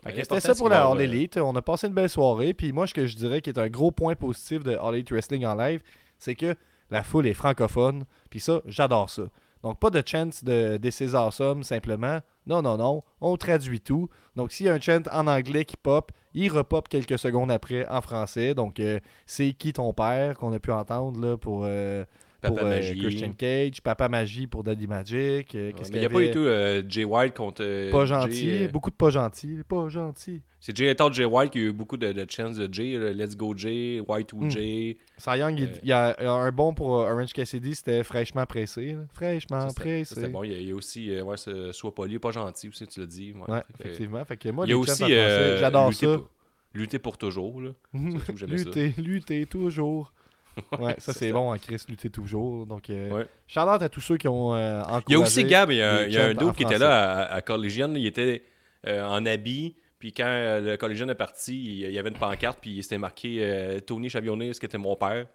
C'était 0.06 0.40
ça 0.40 0.54
pour 0.56 0.70
la 0.70 0.86
All 0.86 0.98
euh, 0.98 1.02
Elite. 1.04 1.38
On 1.38 1.56
a 1.56 1.62
passé 1.62 1.88
une 1.88 1.94
belle 1.94 2.10
soirée. 2.10 2.54
Puis 2.54 2.72
moi, 2.72 2.86
ce 2.88 2.94
que 2.94 3.08
je 3.08 3.16
dirais 3.16 3.42
qui 3.42 3.50
est 3.50 3.58
un 3.60 3.70
gros 3.70 3.92
point 3.92 4.16
positif 4.16 4.64
de 4.64 4.76
All 4.76 4.94
Elite 4.96 5.12
Wrestling 5.12 5.46
en 5.46 5.56
live, 5.56 5.82
c'est 6.20 6.36
que 6.36 6.56
la 6.92 7.02
foule 7.04 7.26
est 7.28 7.34
francophone. 7.34 8.06
Puis 8.30 8.40
ça, 8.40 8.62
j'adore 8.68 9.10
ça. 9.10 9.24
Donc, 9.64 9.80
pas 9.80 9.90
de 9.90 10.02
chance 10.06 10.44
de 10.44 10.78
This 10.78 11.00
is 11.02 11.16
awesome, 11.16 11.64
simplement. 11.64 12.20
Non, 12.46 12.62
non, 12.62 12.78
non. 12.78 13.04
On 13.20 13.36
traduit 13.36 13.82
tout. 13.82 14.10
Donc, 14.36 14.52
s'il 14.52 14.68
y 14.68 14.70
a 14.70 14.74
un 14.74 14.80
chant 14.80 15.02
en 15.12 15.26
anglais 15.28 15.66
qui 15.66 15.76
pop, 15.76 16.12
il 16.36 16.52
repop 16.52 16.88
quelques 16.88 17.18
secondes 17.20 17.52
après 17.52 17.88
en 17.90 18.02
français. 18.02 18.54
Donc, 18.54 18.80
euh, 18.80 19.00
c'est 19.26 19.54
qui 19.54 19.74
ton 19.74 19.92
père 19.94 20.38
qu'on 20.38 20.54
a 20.54 20.60
pu 20.60 20.72
entendre 20.72 21.20
là, 21.20 21.36
pour, 21.36 21.64
euh, 21.66 22.06
Papa 22.42 22.56
pour 22.56 22.66
euh, 22.66 22.70
Magie. 22.70 23.00
Christian 23.00 23.34
Cage, 23.38 23.82
Papa 23.82 24.08
Magie 24.10 24.48
pour 24.48 24.64
Daddy 24.64 24.88
Magic. 24.88 25.54
euh, 25.56 25.72
Ouais, 25.72 25.74
il 25.94 26.00
n'y 26.00 26.06
a 26.06 26.10
pas 26.10 26.22
du 26.22 26.32
tout 26.32 26.40
euh, 26.40 26.82
Jay 26.88 27.04
White 27.04 27.36
contre. 27.36 27.90
Pas 27.92 28.06
gentil. 28.06 28.68
Beaucoup 28.72 28.90
de 28.90 28.96
pas 28.96 29.10
gentil. 29.10 29.60
Pas 29.68 29.90
gentil. 29.90 30.42
c'est 30.60 30.76
Jay 30.76 30.90
étant 30.90 31.12
Jay 31.12 31.26
White 31.26 31.52
qui 31.52 31.60
a 31.60 31.62
eu 31.64 31.72
beaucoup 31.74 31.98
de, 31.98 32.12
de 32.14 32.26
chances 32.30 32.56
de 32.58 32.74
Jay. 32.74 32.98
Let's 33.14 33.36
Go 33.36 33.54
Jay, 33.58 34.02
White 34.08 34.32
ou 34.34 34.44
Hmm. 34.46 34.50
Jay. 34.52 34.98
Cy 35.18 35.38
Young, 35.40 35.60
il- 35.60 35.70
il 35.84 35.90
y, 35.90 35.92
a, 35.92 36.16
un 36.20 36.52
bon 36.52 36.74
pour 36.74 36.90
Orange 36.92 37.34
Cassidy, 37.34 37.76
c'était 37.76 38.04
fraîchement 38.04 38.46
pressé. 38.46 38.94
là. 38.94 39.00
Fraîchement 39.14 39.68
Ça, 39.70 39.74
pressé. 39.76 40.16
C'était 40.16 40.30
bon. 40.30 40.44
Il 40.44 40.52
y 40.52 40.56
a, 40.56 40.58
il 40.60 40.68
y 40.70 40.72
a 40.72 40.76
aussi, 40.76 41.12
euh, 41.14 41.24
ouais, 41.24 41.36
Sois 41.74 41.94
poli, 41.94 42.20
pas 42.20 42.32
gentil 42.32 42.70
aussi, 42.70 42.88
tu 42.88 43.00
l'as 43.02 43.06
dit. 43.06 43.34
ouais. 43.34 43.52
Ouais, 43.54 43.62
Fait 43.78 43.84
que, 43.84 43.88
effectivement. 43.90 44.26
Fait 44.26 44.38
que 44.38 44.50
moi, 44.50 44.66
il 44.66 44.70
y 44.70 44.74
a 44.74 44.78
aussi. 44.78 45.04
euh, 45.14 45.58
j'adore 45.60 45.94
ça. 45.94 46.08
Pour, 46.18 46.30
lutter 46.74 47.00
pour 47.00 47.18
toujours. 47.18 47.60
Là. 47.62 47.72
Ça. 48.38 48.46
lutter, 48.46 48.94
lutter 48.98 49.46
toujours. 49.46 50.14
Ouais, 50.80 50.96
ça 51.00 51.14
c'est 51.14 51.32
bon 51.32 51.52
en 51.54 51.58
Chris, 51.58 51.82
lutter 51.88 52.10
toujours. 52.10 52.66
Donc, 52.66 52.90
euh, 52.90 53.10
Ouais. 53.12 53.26
shout-out 53.48 53.82
à 53.82 53.90
tous 53.90 54.02
ceux 54.02 54.18
qui 54.18 54.28
ont 54.28 54.54
euh, 54.56 54.82
encouragé. 54.82 55.04
Il 55.08 55.14
y 55.14 55.16
a 55.16 55.20
aussi 55.20 55.44
Gab, 55.46 55.72
il 55.72 55.78
y 55.78 55.82
a, 55.82 55.92
un- 55.94 56.02
les 56.02 56.08
il 56.08 56.14
y 56.14 56.18
a 56.18 56.26
un 56.26 56.34
chants 56.34 56.42
en 56.42 56.46
dude 56.48 56.56
qui 56.56 56.64
était 56.64 56.78
là 56.80 57.24
à, 57.24 57.36
à 57.36 57.42
il 57.96 58.06
était 58.06 58.44
euh, 58.88 59.04
en 59.06 59.26
habit, 59.26 59.76
puis 59.98 60.14
quand 60.14 60.24
euh, 60.26 60.62
le 60.62 60.78
Collegian 60.78 61.10
est 61.10 61.16
parti, 61.16 61.82
il, 61.82 61.92
y 61.92 61.98
avait 62.00 62.10
une 62.10 62.18
pancarte, 62.18 62.60
puis 62.62 62.72
il 62.78 62.84
s'était 62.84 62.98
marqué 62.98 63.38
euh, 63.42 63.80
Tony 63.82 64.10
Chavionnet, 64.10 64.54
ce 64.54 64.60
qui 64.60 64.66
était 64.66 64.78
mon 64.78 64.96
père. 64.96 65.26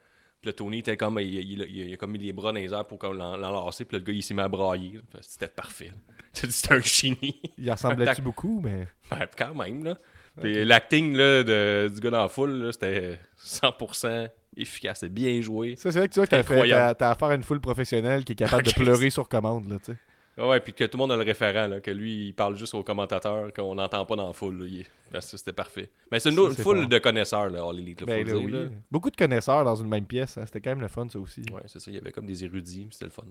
Puis 0.40 0.48
le 0.50 0.52
Tony 0.52 0.78
était 0.78 0.96
comme, 0.96 1.18
il, 1.20 1.34
il- 1.34 1.60
il- 1.62 1.88
il 1.88 1.94
a 1.94 1.96
comme 1.96 2.10
mis 2.12 2.18
les 2.18 2.32
bras 2.32 2.52
dans 2.52 2.58
les 2.58 2.72
airs 2.72 2.86
pour 2.86 2.98
l'enlacer, 3.12 3.84
puis 3.86 3.96
le 3.98 4.04
gars 4.04 4.12
il 4.12 4.22
s'est 4.22 4.34
mis 4.34 4.40
à 4.40 4.48
brailler. 4.48 5.00
C'était 5.22 5.48
parfait. 5.48 5.92
C'était 6.32 6.74
un 6.74 6.80
génie. 6.80 7.40
Il 7.58 7.70
ressemblait-tu 7.70 8.20
beaucoup, 8.22 8.60
mais. 8.62 8.86
Ouais, 9.12 9.28
quand 9.38 9.54
même, 9.54 9.84
là. 9.84 9.96
L'acting 10.42 11.12
du 11.12 12.00
gars 12.00 12.10
dans 12.10 12.22
la 12.22 12.28
foule, 12.28 12.70
c'était 12.72 13.18
100% 13.44 14.28
efficace, 14.56 15.00
c'était 15.00 15.12
bien 15.12 15.40
joué. 15.40 15.76
Ça, 15.76 15.90
c'est 15.92 15.98
vrai 15.98 16.08
que 16.08 16.14
tu 16.14 16.20
vois 16.20 16.26
que 16.26 16.92
t'as 16.94 17.10
affaire 17.10 17.28
à 17.28 17.34
une 17.34 17.42
foule 17.42 17.60
professionnelle 17.60 18.24
qui 18.24 18.32
est 18.32 18.36
capable 18.36 18.64
de 18.64 18.72
pleurer 18.74 19.10
sur 19.10 19.28
commande, 19.28 19.68
là, 19.68 19.76
tu 19.78 19.92
sais. 19.92 19.98
Ah 20.36 20.48
Ouais, 20.48 20.58
puis 20.58 20.72
que 20.72 20.82
tout 20.84 20.96
le 20.96 21.02
monde 21.02 21.12
a 21.12 21.16
le 21.16 21.22
référent, 21.22 21.68
là, 21.68 21.80
que 21.80 21.92
lui, 21.92 22.26
il 22.28 22.32
parle 22.32 22.56
juste 22.56 22.74
aux 22.74 22.82
commentateurs, 22.82 23.52
qu'on 23.52 23.76
n'entend 23.76 24.04
pas 24.04 24.16
dans 24.16 24.26
la 24.26 24.32
foule. 24.32 24.68
Là, 25.12 25.20
que 25.20 25.24
c'était 25.26 25.52
parfait. 25.52 25.90
Mais 26.10 26.18
c'est 26.18 26.30
une 26.30 26.36
Ça, 26.52 26.62
foule 26.62 26.78
fort. 26.78 26.88
de 26.88 26.98
connaisseurs, 26.98 27.50
là, 27.50 27.64
All 27.68 27.78
Elite, 27.78 28.04
Ben, 28.04 28.26
là, 28.26 28.34
oui. 28.36 28.52
Beaucoup 28.90 29.10
de 29.10 29.16
connaisseurs 29.16 29.64
dans 29.64 29.76
une 29.76 29.88
même 29.88 30.06
pièce. 30.06 30.36
hein. 30.36 30.42
C'était 30.46 30.60
quand 30.60 30.70
même 30.70 30.80
le 30.80 30.88
fun, 30.88 31.06
ça 31.08 31.20
aussi. 31.20 31.42
Ouais, 31.52 31.62
c'est 31.66 31.78
ça. 31.78 31.88
Il 31.92 31.94
y 31.94 31.98
avait 31.98 32.10
comme 32.10 32.26
des 32.26 32.44
érudits, 32.44 32.88
c'était 32.90 33.04
le 33.04 33.10
fun. 33.12 33.22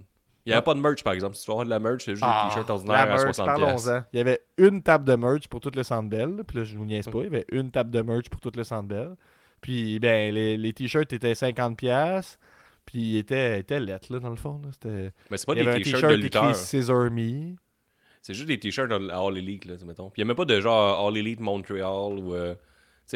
Il 0.46 0.50
n'y 0.50 0.54
avait 0.54 0.62
pas 0.64 0.74
de 0.74 0.80
merch, 0.82 1.04
par 1.04 1.14
exemple. 1.14 1.36
Si 1.36 1.44
tu 1.46 1.48
veux 1.52 1.54
avoir 1.54 1.66
de 1.66 1.70
la 1.70 1.80
merch, 1.80 2.04
c'est 2.06 2.12
juste 2.12 2.24
Ah, 2.26 2.44
des 2.46 2.50
t-shirts 2.50 2.68
la 2.68 2.74
ordinaires 2.76 3.00
à 3.00 3.06
merch, 3.06 3.22
60$. 3.22 3.26
piastres. 3.34 3.46
parlons-en. 3.46 4.04
Il 4.12 4.18
y 4.18 4.20
avait 4.20 4.40
une 4.58 4.84
table 4.84 5.06
de 5.06 5.16
merch 5.16 5.48
pour 5.48 5.60
tout 5.62 5.72
le 5.74 5.84
Centre 5.84 6.10
Bell. 6.10 6.42
Puis 6.48 6.58
là, 6.58 6.64
je 6.66 6.78
vous 6.78 6.86
niaise 6.86 7.06
pas. 7.08 7.20
Il 7.20 7.24
y 7.24 7.28
avait 7.28 7.46
une 7.52 7.72
table 7.72 7.92
de 7.92 8.02
merch 8.02 8.30
pour 8.30 8.42
tout 8.42 8.52
le 8.56 8.64
Centre 8.64 8.88
Bell. 8.90 9.16
Puis, 9.62 10.00
ben, 10.00 10.34
les, 10.34 10.58
les 10.58 10.74
t-shirts 10.74 11.14
étaient 11.14 11.32
50$. 11.34 11.76
piastres, 11.76 12.38
Puis, 12.86 13.00
ils 13.00 13.18
étaient, 13.20 13.60
étaient 13.60 13.80
lettres, 13.80 14.12
là, 14.12 14.20
dans 14.20 14.30
le 14.32 14.36
fond. 14.36 14.60
là. 14.64 14.70
C'était... 14.74 15.12
Mais 15.32 15.38
c'est 15.38 15.46
pas 15.46 15.54
Il 15.54 15.60
y 15.60 15.62
avait 15.62 15.72
un 15.72 15.78
des 15.78 15.84
t-shirts 15.84 16.02
t-shirt 16.02 16.12
de 16.12 16.18
écrit 16.18 16.24
lutteurs. 16.24 16.56
Scissor 16.56 17.10
Me. 17.12 17.56
C'est 18.22 18.34
juste 18.34 18.48
des 18.48 18.60
t-shirts 18.60 18.92
à 18.92 18.96
All 19.20 19.38
Elite, 19.38 19.66
là, 19.66 19.76
mettons. 19.86 20.10
Puis 20.10 20.22
il 20.22 20.26
n'y 20.26 20.28
a 20.28 20.34
même 20.34 20.36
pas 20.38 20.46
de 20.46 20.60
genre 20.60 21.08
All 21.08 21.16
Elite 21.18 21.40
Montreal 21.40 22.20
ou. 22.20 22.34
euh, 22.34 22.54
tu 22.56 22.60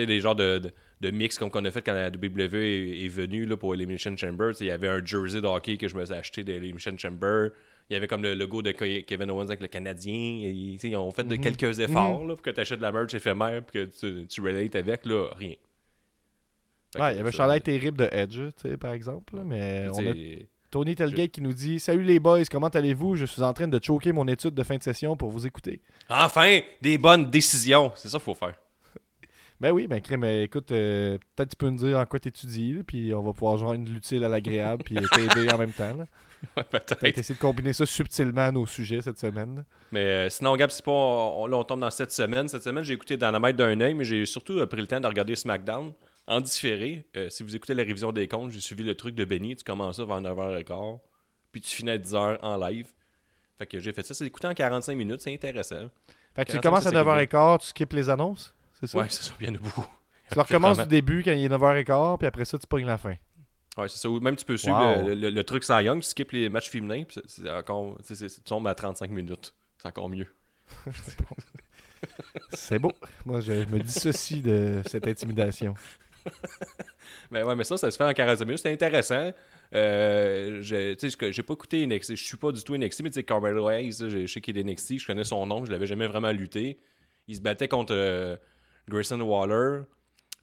sais, 0.01 0.05
des 0.05 0.19
genres 0.21 0.35
de, 0.35 0.59
de, 0.59 0.73
de 1.01 1.11
mix 1.11 1.37
comme 1.37 1.51
qu'on 1.51 1.63
a 1.65 1.71
fait 1.71 1.81
quand 1.81 1.93
la 1.93 2.07
WWE 2.09 2.55
est, 2.55 3.05
est 3.05 3.07
venue 3.07 3.45
là, 3.45 3.55
pour 3.57 3.73
Elimination 3.73 4.15
Chamber. 4.17 4.51
Il 4.59 4.65
y 4.67 4.71
avait 4.71 4.87
un 4.87 5.03
jersey 5.05 5.41
de 5.41 5.47
hockey 5.47 5.77
que 5.77 5.87
je 5.87 5.95
me 5.95 6.03
suis 6.05 6.13
acheté 6.15 6.43
de 6.43 6.53
Elimination 6.53 6.97
Chamber. 6.97 7.49
Il 7.89 7.93
y 7.93 7.95
avait 7.95 8.07
comme 8.07 8.23
le 8.23 8.33
logo 8.33 8.61
de 8.61 8.71
Ke- 8.71 9.05
Kevin 9.05 9.29
Owens 9.31 9.45
avec 9.45 9.61
le 9.61 9.67
Canadien. 9.67 10.13
Et, 10.43 10.77
ils 10.81 10.95
ont 10.97 11.11
fait 11.11 11.23
de 11.23 11.35
Mhm. 11.35 11.41
quelques 11.41 11.79
efforts 11.79 12.25
là, 12.25 12.33
pour 12.35 12.41
que 12.41 12.49
tu 12.49 12.59
achètes 12.59 12.79
de 12.79 12.83
la 12.83 12.91
merch 12.91 13.13
éphémère 13.13 13.57
et 13.57 13.71
que 13.71 13.85
tu, 13.85 14.25
tu 14.27 14.41
relates 14.41 14.75
avec. 14.75 15.05
Là, 15.05 15.27
rien. 15.37 15.53
Ouais, 16.97 17.13
il 17.13 17.17
y 17.17 17.19
avait 17.19 17.29
un 17.29 17.31
chandail 17.31 17.61
terrible 17.61 17.97
de 17.97 18.09
Edge, 18.11 18.39
par 18.79 18.93
exemple. 18.93 19.35
là, 19.35 19.43
Mais 19.45 19.87
on 19.93 19.99
a 20.07 20.13
Tony 20.71 20.95
Telgate 20.95 21.31
qui 21.31 21.41
nous 21.41 21.53
dit 21.53 21.79
Salut 21.79 22.03
les 22.03 22.19
boys, 22.19 22.43
comment 22.51 22.67
allez-vous? 22.67 23.15
Je 23.15 23.25
suis 23.25 23.41
en 23.41 23.53
train 23.53 23.67
de 23.67 23.79
choquer 23.81 24.11
mon 24.11 24.27
étude 24.27 24.53
de 24.53 24.63
fin 24.63 24.77
de 24.77 24.83
session 24.83 25.15
pour 25.15 25.29
vous 25.29 25.45
écouter. 25.45 25.79
Enfin, 26.09 26.59
des 26.81 26.97
bonnes 26.97 27.29
décisions. 27.29 27.91
C'est 27.95 28.09
ça 28.09 28.17
qu'il 28.17 28.25
faut 28.25 28.35
faire. 28.35 28.55
Ben 29.59 29.71
oui, 29.71 29.87
ben 29.87 29.99
crème, 30.01 30.23
euh, 30.23 30.43
écoute, 30.43 30.71
euh, 30.71 31.17
peut-être 31.35 31.49
tu 31.49 31.55
peux 31.55 31.69
nous 31.69 31.77
dire 31.77 31.97
en 31.97 32.05
quoi 32.05 32.19
tu 32.19 32.27
étudies, 32.27 32.83
puis 32.85 33.13
on 33.13 33.23
va 33.23 33.33
pouvoir 33.33 33.57
joindre 33.57 33.89
l'utile 33.89 34.23
à 34.23 34.29
l'agréable, 34.29 34.83
puis 34.83 34.95
t'aider 35.15 35.51
en 35.51 35.57
même 35.57 35.71
temps. 35.71 35.97
Ouais, 36.55 36.63
Peut-être. 36.63 37.17
Essayer 37.17 37.33
de 37.33 37.39
combiner 37.39 37.73
ça 37.73 37.85
subtilement 37.87 38.41
à 38.41 38.51
nos 38.51 38.67
sujets 38.67 39.01
cette 39.01 39.17
semaine. 39.17 39.65
Mais 39.91 40.05
euh, 40.05 40.29
sinon, 40.29 40.55
Gab, 40.55 40.69
c'est 40.69 40.85
pas. 40.85 40.91
On, 40.91 41.47
là, 41.47 41.57
on 41.57 41.63
tombe 41.63 41.79
dans 41.79 41.89
cette 41.89 42.11
semaine. 42.11 42.47
Cette 42.47 42.61
semaine, 42.61 42.83
j'ai 42.83 42.93
écouté 42.93 43.17
Dynamite 43.17 43.55
d'un 43.55 43.81
œil, 43.81 43.95
mais 43.95 44.03
j'ai 44.03 44.25
surtout 44.27 44.59
euh, 44.59 44.67
pris 44.67 44.81
le 44.81 44.87
temps 44.87 44.99
de 44.99 45.07
regarder 45.07 45.35
SmackDown 45.35 45.93
en 46.27 46.41
différé. 46.41 47.07
Si 47.29 47.41
vous 47.41 47.55
écoutez 47.55 47.73
la 47.73 47.83
révision 47.83 48.11
des 48.11 48.27
comptes, 48.27 48.51
j'ai 48.51 48.59
suivi 48.59 48.83
le 48.83 48.95
truc 48.95 49.15
de 49.15 49.23
Benny. 49.25 49.55
Tu 49.55 49.63
commences 49.63 49.95
ça 49.95 50.05
vers 50.05 50.21
9h15, 50.21 50.99
puis 51.51 51.61
tu 51.61 51.75
finis 51.75 51.91
à 51.91 51.97
10h 51.97 52.39
en 52.41 52.57
live. 52.57 52.87
Fait 53.57 53.65
que 53.65 53.79
j'ai 53.79 53.93
fait 53.93 54.05
ça. 54.05 54.13
C'est 54.13 54.25
écouté 54.25 54.47
en 54.47 54.53
45 54.53 54.95
minutes. 54.95 55.21
C'est 55.21 55.33
intéressant. 55.33 55.89
Fait 56.35 56.45
que 56.45 56.51
tu 56.51 56.59
45, 56.59 56.61
commences 56.61 56.85
à 56.85 56.89
c'est 56.89 56.95
9h15, 56.95 57.59
tu 57.61 57.67
skippes 57.67 57.93
les 57.93 58.09
annonces, 58.09 58.53
c'est 58.79 58.87
ça? 58.87 58.97
Ouais, 58.97 59.05
c'est 59.09 59.23
ça. 59.23 59.33
Il 59.39 59.47
y 59.47 59.49
en 59.49 59.55
a 59.55 59.57
beaucoup. 59.57 59.85
Tu 60.31 60.37
recommences 60.39 60.75
Vraiment. 60.77 60.89
du 60.89 60.95
début 60.95 61.23
quand 61.23 61.31
il 61.31 61.43
est 61.45 61.49
9h15, 61.49 62.17
puis 62.17 62.27
après 62.27 62.45
ça, 62.45 62.57
tu 62.57 62.67
pognes 62.67 62.85
la 62.85 62.97
fin. 62.97 63.15
Ouais, 63.77 63.87
c'est 63.87 63.97
ça. 63.99 64.09
Ou 64.09 64.19
même 64.19 64.35
tu 64.35 64.43
peux 64.45 64.57
suivre 64.57 64.77
Wow. 65.01 65.07
le, 65.07 65.13
le- 65.15 65.29
le 65.29 65.43
truc 65.43 65.63
sans 65.63 65.79
Young, 65.79 66.01
tu 66.01 66.07
skippes 66.09 66.31
les 66.31 66.49
matchs 66.49 66.69
féminins, 66.69 67.03
puis 67.03 67.21
c'est- 67.27 67.49
encore. 67.49 67.97
tu 68.05 68.15
tombes 68.43 68.67
à 68.67 68.75
35 68.75 69.09
minutes. 69.11 69.53
C'est 69.77 69.87
encore 69.87 70.09
mieux. 70.09 70.27
C'est 72.53 72.79
beau. 72.79 72.91
Moi, 73.25 73.41
je, 73.41 73.51
me 73.53 73.79
dissocie 73.79 74.41
de 74.41 74.81
cette 74.87 75.07
intimidation. 75.07 75.73
Mais 77.31 77.41
ouais, 77.43 77.55
mais 77.55 77.63
ça, 77.63 77.77
ça 77.77 77.89
se 77.89 77.97
fait 77.97 78.03
en 78.03 78.13
45 78.13 78.45
minutes. 78.45 78.59
C'est 78.61 78.71
intéressant. 78.71 79.31
Euh, 79.73 80.59
je- 80.61 81.29
j'ai 81.31 81.43
pas 81.43 81.53
écouté 81.53 81.85
NXT. 81.85 82.15
Je 82.15 82.23
suis 82.23 82.37
pas 82.37 82.51
du 82.51 82.63
tout 82.63 82.75
NXT, 82.75 83.01
mais 83.03 83.09
tu 83.09 83.15
sais, 83.15 83.23
Carmelo 83.23 83.69
Hayes, 83.69 83.93
je 83.99 84.27
sais 84.27 84.41
qu'il 84.41 84.57
est 84.57 84.63
NXT. 84.63 84.99
Je 84.99 85.07
connais 85.07 85.23
son 85.23 85.45
nom. 85.45 85.65
Je 85.65 85.71
l'avais 85.71 85.87
jamais 85.87 86.07
vraiment 86.07 86.31
lutté. 86.31 86.79
Il 87.27 87.35
se 87.35 87.41
battait 87.41 87.67
contre 87.67 87.93
euh, 87.93 88.37
Grayson 88.89 89.19
Waller 89.21 89.83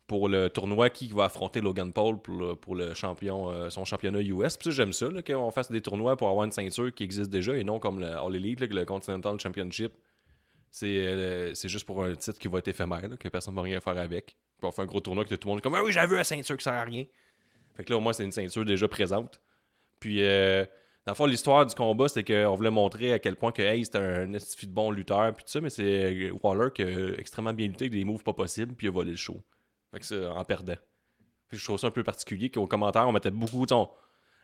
pour 0.07 0.28
le 0.28 0.50
tournoi 0.50 0.90
qui 0.90 1.09
va 1.09 1.24
affronter 1.24 1.61
Logan 1.61 1.92
Paul 1.92 2.18
pour 2.18 2.74
le, 2.74 2.94
champion, 2.94 3.50
euh, 3.50 3.70
son 3.70 3.85
championnat 3.85 4.20
US. 4.20 4.57
Puis 4.57 4.66
ça, 4.66 4.70
j'aime 4.70 4.92
ça, 4.92 5.09
qu'on 5.26 5.50
fasse 5.50 5.70
des 5.70 5.80
tournois 5.80 6.16
pour 6.16 6.28
avoir 6.28 6.44
une 6.44 6.52
ceinture 6.52 6.92
qui 6.92 7.04
existe 7.04 7.30
déjà 7.30 7.57
et 7.57 7.64
non 7.64 7.78
comme 7.78 8.00
le 8.00 8.09
All 8.09 8.37
Elite, 8.37 8.61
le 8.61 8.85
Continental 8.85 9.40
Championship. 9.40 9.92
C'est 10.70 11.07
euh, 11.07 11.54
c'est 11.54 11.68
juste 11.68 11.87
pour 11.87 12.04
un 12.04 12.14
titre 12.16 12.38
qui 12.38 12.48
va 12.48 12.59
être 12.59 12.68
éphémère, 12.68 13.09
que 13.18 13.28
personne 13.28 13.54
ne 13.54 13.57
va 13.57 13.62
rien 13.62 13.80
faire 13.80 13.96
avec. 13.96 14.37
Puis 14.59 14.68
on 14.68 14.72
fait 14.72 14.83
un 14.83 14.87
gros 14.87 15.00
tournoi 15.00 15.24
que 15.24 15.35
tout 15.35 15.48
le 15.48 15.52
monde 15.52 15.59
est 15.59 15.62
comme 15.62 15.74
Ah 15.74 15.85
oui, 15.85 15.92
j'avais 15.92 16.16
la 16.16 16.24
ceinture 16.24 16.57
qui 16.57 16.64
sert 16.64 16.72
à 16.74 16.85
rien. 16.85 17.04
Fait 17.74 17.85
que 17.85 17.92
là, 17.92 17.98
au 17.98 18.00
moins, 18.00 18.12
c'est 18.12 18.24
une 18.24 18.33
ceinture 18.33 18.64
déjà 18.64 18.88
présente. 18.88 19.40
Puis, 20.00 20.22
euh, 20.22 20.64
Dans 21.06 21.14
le 21.24 21.30
l'histoire 21.30 21.66
du 21.66 21.74
combat, 21.74 22.08
c'était 22.08 22.24
qu'on 22.44 22.54
voulait 22.54 22.70
montrer 22.70 23.12
à 23.12 23.18
quel 23.18 23.36
point 23.36 23.52
que 23.52 23.60
hey, 23.60 23.84
c'était 23.84 23.98
un 23.98 24.26
de 24.26 24.38
bon 24.68 24.90
lutteur, 24.90 25.34
puis 25.34 25.44
tout 25.44 25.50
ça, 25.50 25.60
mais 25.60 25.68
c'est 25.68 26.30
Waller 26.42 26.70
qui 26.74 26.82
a 26.82 27.12
extrêmement 27.18 27.52
bien 27.52 27.66
lutté 27.66 27.84
avec 27.84 27.92
des 27.92 28.04
moves 28.04 28.22
pas 28.22 28.32
possibles, 28.32 28.74
puis 28.74 28.86
il 28.86 28.90
a 28.90 28.92
volé 28.92 29.10
le 29.10 29.16
show. 29.18 29.42
Fait 29.92 30.00
que 30.00 30.06
ça, 30.06 30.32
en 30.32 30.44
perdant. 30.44 30.76
Je 31.52 31.62
trouve 31.62 31.78
ça 31.78 31.88
un 31.88 31.90
peu 31.90 32.02
particulier 32.02 32.50
qu'aux 32.50 32.66
commentaires, 32.66 33.06
on 33.06 33.12
mettait 33.12 33.30
beaucoup. 33.30 33.66
on- 33.70 33.90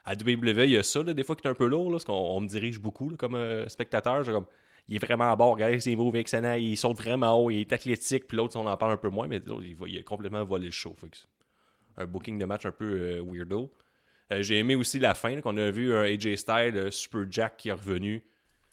À 0.04 0.14
WWE, 0.14 0.64
il 0.64 0.70
y 0.72 0.76
a 0.76 0.82
ça, 0.82 1.02
là, 1.02 1.14
des 1.14 1.24
fois, 1.24 1.34
qui 1.34 1.46
est 1.46 1.50
un 1.50 1.54
peu 1.54 1.66
lourd, 1.66 1.86
là, 1.86 1.92
parce 1.92 2.04
qu'on 2.04 2.12
on 2.12 2.40
me 2.40 2.46
dirige 2.48 2.78
beaucoup 2.78 3.08
là, 3.10 3.16
comme 3.16 3.34
euh, 3.36 3.66
spectateur. 3.68 4.24
Comme, 4.24 4.46
il 4.88 4.96
est 4.96 5.04
vraiment 5.04 5.30
à 5.30 5.36
bord, 5.36 5.52
regardez 5.54 5.80
ses 5.80 5.96
moves 5.96 6.16
excellents, 6.16 6.54
il 6.54 6.76
saute 6.76 6.96
vraiment 6.98 7.32
haut, 7.38 7.50
il 7.50 7.60
est 7.60 7.72
athlétique, 7.72 8.26
puis 8.26 8.36
l'autre, 8.36 8.56
on 8.58 8.66
en 8.66 8.76
parle 8.76 8.92
un 8.92 8.96
peu 8.96 9.08
moins, 9.08 9.28
mais 9.28 9.40
il, 9.62 9.76
il 9.86 9.98
a 9.98 10.02
complètement 10.02 10.44
volé 10.44 10.66
le 10.66 10.72
show. 10.72 10.94
Fait 11.00 11.08
que 11.08 11.16
c'est 11.16 11.26
un 12.02 12.06
booking 12.06 12.38
de 12.38 12.44
match 12.44 12.66
un 12.66 12.72
peu 12.72 12.84
euh, 12.84 13.22
weirdo. 13.22 13.72
Euh, 14.32 14.42
J'ai 14.42 14.58
aimé 14.58 14.74
aussi 14.74 14.98
la 14.98 15.14
fin, 15.14 15.40
qu'on 15.40 15.56
a 15.56 15.70
vu 15.70 15.94
un 15.94 16.02
AJ 16.02 16.36
Styles, 16.36 16.76
euh, 16.76 16.90
Super 16.90 17.22
Jack 17.30 17.56
qui 17.56 17.68
est 17.68 17.72
revenu. 17.72 18.22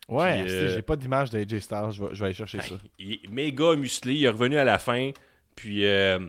Ouais, 0.08 0.46
euh, 0.48 0.74
j'ai 0.76 0.82
pas 0.82 0.96
d'image 0.96 1.32
d'AJ 1.32 1.60
Styles, 1.60 1.92
je 1.92 2.04
vais, 2.04 2.10
je 2.14 2.20
vais 2.20 2.26
aller 2.26 2.34
chercher 2.34 2.62
ça. 2.62 2.76
Il 2.98 3.14
est 3.14 3.28
méga 3.30 3.76
musclé, 3.76 4.14
il 4.14 4.24
est 4.26 4.30
revenu 4.30 4.58
à 4.58 4.64
la 4.64 4.80
fin, 4.80 5.12
puis 5.56 5.86
euh, 5.86 6.20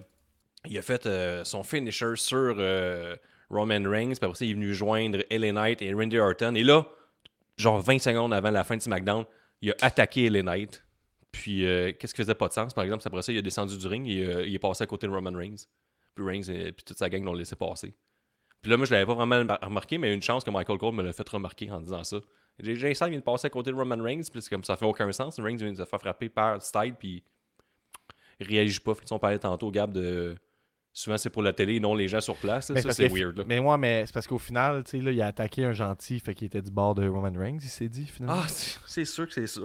il 0.67 0.77
a 0.77 0.83
fait 0.83 1.09
son 1.45 1.63
finisher 1.63 2.17
sur 2.17 2.57
Roman 3.51 3.83
Reigns, 3.89 4.15
puis 4.15 4.19
après 4.23 4.35
ça, 4.35 4.45
il 4.45 4.51
est 4.51 4.55
venu 4.55 4.75
joindre 4.75 5.19
LA 5.31 5.53
Knight 5.53 5.83
et 5.83 5.93
Randy 5.95 6.19
Orton. 6.19 6.55
Et 6.57 6.65
là, 6.65 6.87
genre 7.57 7.81
20 7.81 7.99
secondes 8.01 8.35
avant 8.35 8.51
la 8.51 8.65
fin 8.65 8.77
de 8.77 8.83
SmackDown, 8.83 9.25
il 9.63 9.71
a 9.71 9.75
attaqué 9.83 10.29
LA 10.29 10.43
Knight. 10.43 10.85
Puis, 11.31 11.61
qu'est-ce 11.61 12.15
qui 12.15 12.23
faisait 12.23 12.35
pas 12.35 12.49
de 12.49 12.55
sens, 12.55 12.75
par 12.75 12.83
exemple, 12.83 13.03
c'est 13.03 13.09
après 13.09 13.23
ça, 13.23 13.33
il 13.33 13.39
a 13.39 13.43
descendu 13.43 13.79
du 13.79 13.87
ring 13.87 14.09
et 14.09 14.45
il 14.47 14.55
est 14.55 14.59
passé 14.59 14.83
à 14.83 14.87
côté 14.89 15.07
de 15.07 15.13
Roman 15.13 15.33
Reigns. 15.37 15.67
Puis 16.17 16.25
Reigns 16.25 16.49
et 16.49 16.73
puis 16.73 16.83
toute 16.85 16.99
sa 16.99 17.09
gang 17.09 17.23
l'ont 17.23 17.35
laissé 17.35 17.55
passer. 17.55 17.95
Puis 18.63 18.71
là, 18.71 18.77
moi, 18.77 18.87
je 18.87 18.93
l'avais 18.93 19.07
pas 19.07 19.15
vraiment 19.15 19.57
remarqué, 19.63 19.99
mais 19.99 20.13
une 20.13 20.23
chance 20.23 20.43
que 20.45 20.51
Michael 20.51 20.79
Cole 20.79 20.95
me 20.95 21.03
l'a 21.03 21.13
fait 21.13 21.29
remarquer 21.29 21.71
en 21.71 21.81
disant 21.81 22.03
ça. 22.05 22.19
J'ai 22.59 22.93
Styles 22.95 23.11
vient 23.11 23.19
de 23.19 23.25
passer 23.25 23.47
à 23.47 23.51
côté 23.51 23.71
de 23.71 23.77
Roman 23.77 24.03
Reigns, 24.03 24.23
puis 24.33 24.43
comme 24.51 24.65
ça 24.65 24.77
fait 24.77 24.85
aucun 24.85 25.11
sens. 25.13 25.39
Reigns 25.39 25.57
vient 25.57 25.71
de 25.71 25.77
se 25.77 25.85
faire 25.85 26.01
frapper 26.01 26.29
par 26.29 26.61
Style, 26.61 26.95
puis 26.99 27.23
il 28.41 28.47
réagit 28.49 28.81
pas. 28.81 28.95
On 29.13 29.19
parlait 29.19 29.39
tantôt, 29.39 29.71
Gab, 29.71 29.93
de. 29.93 30.37
Souvent, 30.93 31.17
c'est 31.19 31.31
pour 31.31 31.43
la 31.43 31.53
télé, 31.53 31.79
non 31.79 31.95
les 31.95 32.09
gens 32.09 32.21
sur 32.21 32.35
place. 32.35 32.71
Mais 32.71 32.83
ça, 32.83 32.93
c'est 32.93 33.07
weird. 33.07 33.39
là. 33.39 33.45
Mais 33.47 33.61
moi, 33.61 33.79
mais 33.79 34.05
c'est 34.07 34.13
parce 34.13 34.27
qu'au 34.27 34.39
final, 34.39 34.83
tu 34.83 34.91
sais, 34.91 34.99
là, 35.01 35.13
il 35.13 35.23
a 35.23 35.29
attaqué 35.29 35.65
un 35.65 35.73
gentil, 35.73 36.19
fait 36.19 36.35
qu'il 36.35 36.47
était 36.47 36.63
du 36.63 36.73
bord 36.73 36.97
de 36.97 37.07
Roman 37.07 37.31
Reigns, 37.39 37.61
il 37.63 37.69
s'est 37.69 37.89
dit, 37.89 38.07
finalement. 38.07 38.41
Ah, 38.45 38.49
c'est 38.49 38.81
c'est 38.87 39.05
sûr 39.05 39.29
que 39.29 39.35
c'est 39.35 39.47
ça. 39.47 39.61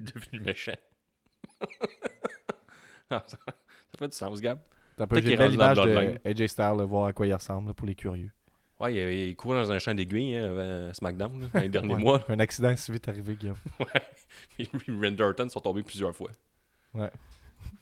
Il 0.00 0.08
est 0.08 0.12
devenu 0.14 0.40
méchant. 0.40 0.72
Ah, 3.10 3.22
ça, 3.26 3.36
ça 3.46 3.98
fait 3.98 4.08
du 4.08 4.16
sens, 4.16 4.40
Gab. 4.40 4.58
T'as 4.96 5.06
pas 5.06 5.14
peut-être 5.16 5.26
j'ai 5.26 5.36
belle 5.36 5.46
rendu 5.46 5.56
dans 5.56 5.72
image 5.84 5.86
le 5.86 6.18
de. 6.34 6.42
AJ 6.42 6.46
Styles, 6.48 6.82
voir 6.86 7.06
à 7.06 7.12
quoi 7.12 7.26
il 7.26 7.34
ressemble, 7.34 7.68
là, 7.68 7.74
pour 7.74 7.86
les 7.86 7.94
curieux. 7.94 8.30
Ouais, 8.80 8.94
il, 8.94 9.28
il 9.28 9.36
courait 9.36 9.56
dans 9.62 9.70
un 9.72 9.78
champ 9.78 9.94
d'aiguilles 9.94 10.36
hein, 10.36 10.90
SmackDown, 10.92 11.40
là, 11.42 11.46
dans 11.52 11.60
les 11.60 11.68
derniers 11.68 11.94
Ouais. 11.94 12.00
mois. 12.00 12.24
Un 12.28 12.38
accident 12.40 12.74
si 12.76 12.90
vite 12.92 13.08
arrivé, 13.08 13.34
Guillaume. 13.34 13.56
Et 14.58 14.64
lui, 14.72 15.06
Randy 15.08 15.22
Orton 15.22 15.48
sont 15.48 15.60
tombés 15.60 15.82
plusieurs 15.82 16.14
fois. 16.14 16.30
Ouais. 16.94 17.10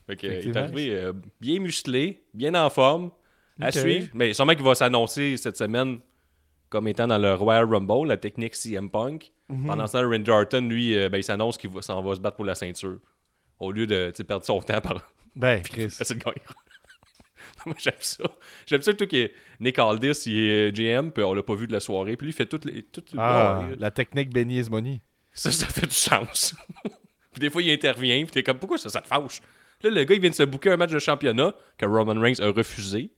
Fait 0.07 0.17
que, 0.17 0.27
euh, 0.27 0.41
il 0.43 0.51
est 0.51 0.57
arrivé 0.57 0.91
euh, 0.95 1.13
bien 1.41 1.61
musclé, 1.61 2.23
bien 2.35 2.55
en 2.55 2.69
forme, 2.71 3.11
à 3.61 3.71
suivre. 3.73 4.09
Mais 4.15 4.33
sûrement 4.33 4.55
qu'il 4.55 4.65
va 4.65 4.75
s'annoncer 4.75 5.37
cette 5.37 5.57
semaine 5.57 5.99
comme 6.69 6.89
étant 6.89 7.07
dans 7.07 7.19
le 7.19 7.35
Royal 7.35 7.65
Rumble, 7.67 8.09
la 8.09 8.17
technique 8.17 8.55
CM 8.55 8.89
Punk. 8.91 9.31
Mhm. 9.49 9.67
Pendant 9.67 9.87
ce 9.87 9.93
temps, 9.99 10.09
Randy 10.09 10.31
Orton, 10.31 10.63
lui, 10.69 10.97
euh, 10.97 11.09
ben, 11.11 11.19
il 11.19 11.25
s'annonce 11.25 11.59
qu'il 11.59 11.71
va- 11.71 11.83
s'en 11.83 12.03
va 12.03 12.15
se 12.15 12.21
battre 12.21 12.37
pour 12.37 12.47
la 12.47 12.55
ceinture. 12.55 12.99
Au 13.61 13.71
lieu 13.71 13.87
de 13.87 14.11
perdre 14.27 14.45
son 14.45 14.61
temps 14.61 14.81
par 14.81 15.07
Ben, 15.37 15.63
Chris. 15.63 15.89
Moi, 17.67 17.75
j'aime 17.79 17.95
ça. 18.01 18.25
J'aime 18.67 18.83
ça 18.83 18.93
que 18.93 18.99
toi, 18.99 19.07
qui 19.07 19.19
est 19.19 19.35
Nick 19.61 19.79
Aldis, 19.79 20.23
il 20.27 20.39
est 20.39 20.73
GM, 20.73 21.11
puis 21.11 21.23
on 21.23 21.35
l'a 21.35 21.43
pas 21.43 21.55
vu 21.55 21.67
de 21.67 21.73
la 21.73 21.81
soirée. 21.81 22.17
Puis 22.17 22.27
lui, 22.27 22.33
il 22.33 22.37
fait 22.37 22.47
toutes 22.47 22.65
les. 22.65 22.83
Toutes, 22.83 23.13
Ah, 23.17 23.61
ouais, 23.61 23.77
la 23.79 23.91
technique 23.91 24.33
Benny 24.33 24.59
is 24.59 24.71
money. 24.71 25.01
ça, 25.33 25.51
ça 25.51 25.67
fait 25.67 25.87
du 25.87 25.95
sens. 25.95 26.55
puis 27.33 27.41
des 27.41 27.51
fois, 27.51 27.63
il 27.63 27.71
intervient, 27.71 28.23
puis 28.25 28.33
t'es 28.33 28.43
comme, 28.43 28.59
pourquoi 28.59 28.79
ça, 28.79 28.89
ça 28.89 29.01
te 29.01 29.07
fâche? 29.07 29.41
Là, 29.83 29.91
le 29.91 30.05
gars, 30.05 30.15
il 30.15 30.21
vient 30.21 30.31
de 30.31 30.35
se 30.35 30.43
booker 30.45 30.71
un 30.71 30.77
match 30.77 30.93
de 30.93 30.99
championnat 30.99 31.55
que 31.77 31.87
Roman 31.87 32.21
Reigns 32.21 32.41
a 32.41 32.51
refusé. 32.51 33.11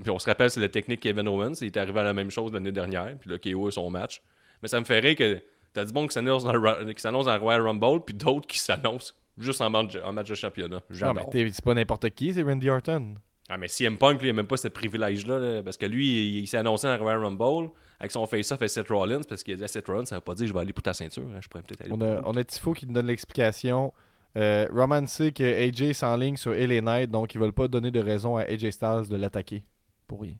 Puis 0.00 0.10
on 0.10 0.18
se 0.18 0.26
rappelle, 0.26 0.50
c'est 0.50 0.60
la 0.60 0.68
technique 0.68 1.00
Kevin 1.00 1.28
Owens. 1.28 1.54
Il 1.60 1.66
est 1.66 1.76
arrivé 1.76 2.00
à 2.00 2.04
la 2.04 2.14
même 2.14 2.30
chose 2.30 2.52
l'année 2.52 2.72
dernière, 2.72 3.16
puis 3.18 3.30
là, 3.30 3.38
KO 3.38 3.68
a 3.68 3.70
son 3.72 3.90
match. 3.90 4.22
Mais 4.62 4.68
ça 4.68 4.78
me 4.80 4.84
fait 4.84 5.00
rire 5.00 5.16
que 5.16 5.42
t'as 5.72 5.84
du 5.84 5.92
bon 5.92 6.06
qui 6.06 6.14
s'annonce 6.14 6.44
dans, 6.44 6.52
le 6.52 7.38
Royal 7.38 7.62
Rumble, 7.62 8.04
puis 8.04 8.14
d'autres 8.14 8.46
qui 8.46 8.58
s'annoncent 8.58 9.12
juste 9.38 9.60
en 9.60 9.70
match, 9.70 9.96
en 10.02 10.12
match 10.12 10.28
de 10.28 10.34
championnat. 10.34 10.80
J'adore. 10.90 11.30
c'est 11.32 11.64
pas 11.64 11.74
n'importe 11.74 12.10
qui, 12.10 12.32
c'est 12.32 12.42
Randy 12.42 12.70
Orton. 12.70 13.14
Ah, 13.54 13.58
mais 13.58 13.68
CM 13.68 13.98
Punk, 13.98 14.22
lui, 14.22 14.28
il 14.28 14.30
a 14.30 14.32
même 14.32 14.46
pas 14.46 14.56
ce 14.56 14.68
privilège-là, 14.68 15.38
là, 15.38 15.62
parce 15.62 15.76
que 15.76 15.84
lui, 15.84 16.06
il, 16.06 16.38
il 16.38 16.46
s'est 16.46 16.56
annoncé 16.56 16.86
dans 16.86 16.96
Royal 16.96 17.22
Rumble 17.22 17.70
avec 18.00 18.10
son 18.10 18.26
face-off 18.26 18.62
à 18.62 18.66
Seth 18.66 18.88
Rollins, 18.88 19.20
parce 19.28 19.42
qu'il 19.42 19.52
a 19.52 19.56
dit 19.58 19.64
à 19.64 19.68
Seth 19.68 19.88
Rollins, 19.88 20.06
ça 20.06 20.14
veut 20.14 20.22
pas 20.22 20.34
dire 20.34 20.46
je 20.46 20.54
vais 20.54 20.60
aller 20.60 20.72
pour 20.72 20.82
ta 20.82 20.94
ceinture, 20.94 21.24
hein, 21.24 21.38
je 21.42 21.48
pourrais 21.48 21.62
peut-être 21.62 21.82
aller 21.82 21.92
On 21.92 22.00
a, 22.00 22.22
on 22.24 22.34
a 22.34 22.44
Tifo 22.44 22.72
qui 22.72 22.86
nous 22.86 22.94
donne 22.94 23.08
l'explication. 23.08 23.92
Euh, 24.38 24.66
Roman 24.72 25.06
sait 25.06 25.32
que 25.32 25.44
AJ 25.44 25.92
s'enligne 25.92 26.38
sur 26.38 26.52
LA 26.52 26.80
Knight, 26.80 27.10
donc 27.10 27.34
ils 27.34 27.40
veulent 27.40 27.52
pas 27.52 27.68
donner 27.68 27.90
de 27.90 28.00
raison 28.00 28.38
à 28.38 28.44
AJ 28.44 28.70
Styles 28.70 29.08
de 29.10 29.16
l'attaquer. 29.16 29.62
Pour 30.08 30.22
rien. 30.22 30.36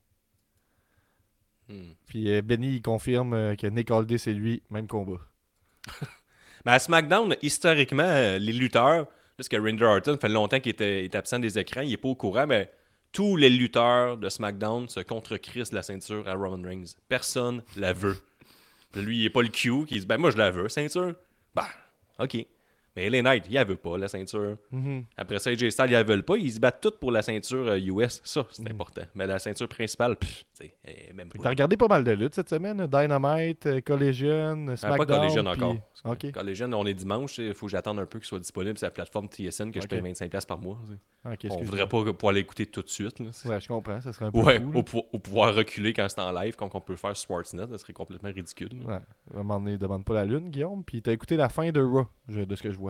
Hmm. 1.68 1.92
Puis 2.06 2.32
euh, 2.32 2.40
Benny, 2.40 2.76
il 2.76 2.82
confirme 2.82 3.34
euh, 3.34 3.56
que 3.56 3.66
Nick 3.66 3.90
Aldis 3.90 4.22
et 4.26 4.32
lui, 4.32 4.62
même 4.70 4.86
combat. 4.86 5.20
Mais 6.64 6.72
à 6.72 6.78
SmackDown, 6.78 7.36
historiquement, 7.42 8.38
les 8.38 8.52
lutteurs, 8.54 9.06
parce 9.36 9.50
que 9.50 9.56
Randy 9.56 9.84
Orton 9.84 10.16
fait 10.18 10.30
longtemps 10.30 10.60
qu'il 10.60 10.70
était 10.70 11.14
absent 11.14 11.40
des 11.40 11.58
écrans, 11.58 11.82
il 11.82 11.92
est 11.92 11.96
pas 11.98 12.08
au 12.08 12.14
courant, 12.14 12.46
mais 12.46 12.70
tous 13.12 13.36
les 13.36 13.50
lutteurs 13.50 14.16
de 14.16 14.28
SmackDown 14.28 14.88
se 14.88 15.00
contre-crissent 15.00 15.72
la 15.72 15.82
ceinture 15.82 16.26
à 16.26 16.34
Roman 16.34 16.66
Reigns. 16.66 16.94
Personne 17.08 17.62
la 17.76 17.92
veut. 17.92 18.16
Lui, 18.94 19.20
il 19.20 19.24
est 19.26 19.30
pas 19.30 19.42
le 19.42 19.48
Q 19.48 19.86
qui 19.86 20.00
dit 20.00 20.06
Ben, 20.06 20.18
moi, 20.18 20.30
je 20.30 20.38
la 20.38 20.50
veux, 20.50 20.68
ceinture. 20.68 21.14
Ben, 21.54 21.66
OK. 22.18 22.46
Mais 22.94 23.08
LA 23.08 23.22
Knight, 23.22 23.44
il 23.48 23.58
veut 23.64 23.76
pas, 23.76 23.96
la 23.96 24.06
ceinture. 24.08 24.56
Mhm. 24.70 25.04
Après 25.16 25.38
ça, 25.38 25.50
AJ 25.50 25.70
Styles, 25.70 25.86
ils 25.88 25.92
la 25.92 26.02
veulent 26.02 26.22
pas. 26.24 26.36
Ils 26.36 26.52
se 26.52 26.60
battent 26.60 26.80
tous 26.82 26.98
pour 27.00 27.10
la 27.10 27.22
ceinture 27.22 27.66
euh, 27.68 27.78
US. 27.78 28.20
Ça, 28.24 28.46
c'est 28.50 28.62
Mhm. 28.62 28.72
important. 28.72 29.02
Mais 29.14 29.26
la 29.26 29.38
ceinture 29.38 29.68
principale, 29.68 30.16
pff, 30.16 30.44
même 31.14 31.28
T'as 31.30 31.42
pas. 31.42 31.48
regardé 31.48 31.76
pas 31.76 31.88
mal 31.88 32.04
de 32.04 32.12
luttes 32.12 32.34
cette 32.34 32.50
semaine. 32.50 32.86
Dynamite, 32.86 33.66
euh, 33.66 33.80
Collision, 33.80 34.66
Ah, 34.68 34.76
SmackDown. 34.76 35.08
pas 35.08 35.28
puis- 35.54 35.62
encore. 35.64 35.76
Ok. 36.04 36.32
Collision, 36.32 36.70
on 36.74 36.84
est 36.84 36.94
dimanche. 36.94 37.38
Il 37.38 37.54
faut 37.54 37.66
que 37.66 37.72
j'attende 37.72 37.98
un 37.98 38.06
peu 38.06 38.18
qu'il 38.18 38.26
soit 38.26 38.38
disponible 38.40 38.76
sur 38.76 38.86
la 38.86 38.90
plateforme 38.90 39.28
TSN 39.28 39.70
que 39.70 39.80
je 39.80 39.84
Ok. 39.84 39.90
paye 39.90 40.00
25$ 40.00 40.44
par 40.46 40.58
mois. 40.58 40.78
tu 40.88 40.94
sais. 40.94 41.48
Ok, 41.48 41.52
on 41.58 41.62
voudrait 41.62 41.88
pas 41.88 42.12
pouvoir 42.12 42.32
l'écouter 42.32 42.66
tout 42.66 42.82
de 42.82 42.88
suite. 42.88 43.20
là. 43.20 43.26
Ouais, 43.46 43.60
je 43.60 43.68
comprends. 43.68 44.00
Ça 44.00 44.12
serait 44.12 44.26
un 44.26 44.32
peu 44.32 44.38
Ouais, 44.40 44.58
pou- 44.60 45.04
au 45.12 45.18
pouvoir 45.18 45.54
reculer 45.54 45.92
quand 45.92 46.06
c'est 46.08 46.20
en 46.20 46.32
live, 46.32 46.56
comme 46.56 46.68
on 46.74 46.80
peut 46.80 46.96
faire 46.96 47.16
sur 47.16 47.22
Sportsnet, 47.22 47.66
ça 47.70 47.78
serait 47.78 47.92
complètement 47.92 48.30
ridicule. 48.30 48.70
Ouais. 48.84 48.94
À 48.94 49.00
un 49.34 49.42
moment 49.44 49.60
donné, 49.60 49.78
demande 49.78 50.04
pas 50.04 50.14
la 50.14 50.24
lune, 50.24 50.50
Guillaume. 50.50 50.82
Puis 50.84 51.00
t'as 51.00 51.12
écouté 51.12 51.36
la 51.36 51.48
fin 51.48 51.70
de 51.70 51.80
Raw, 51.80 52.06
je- 52.28 52.40
de 52.42 52.56
ce 52.56 52.62
que 52.62 52.70
je. 52.72 52.81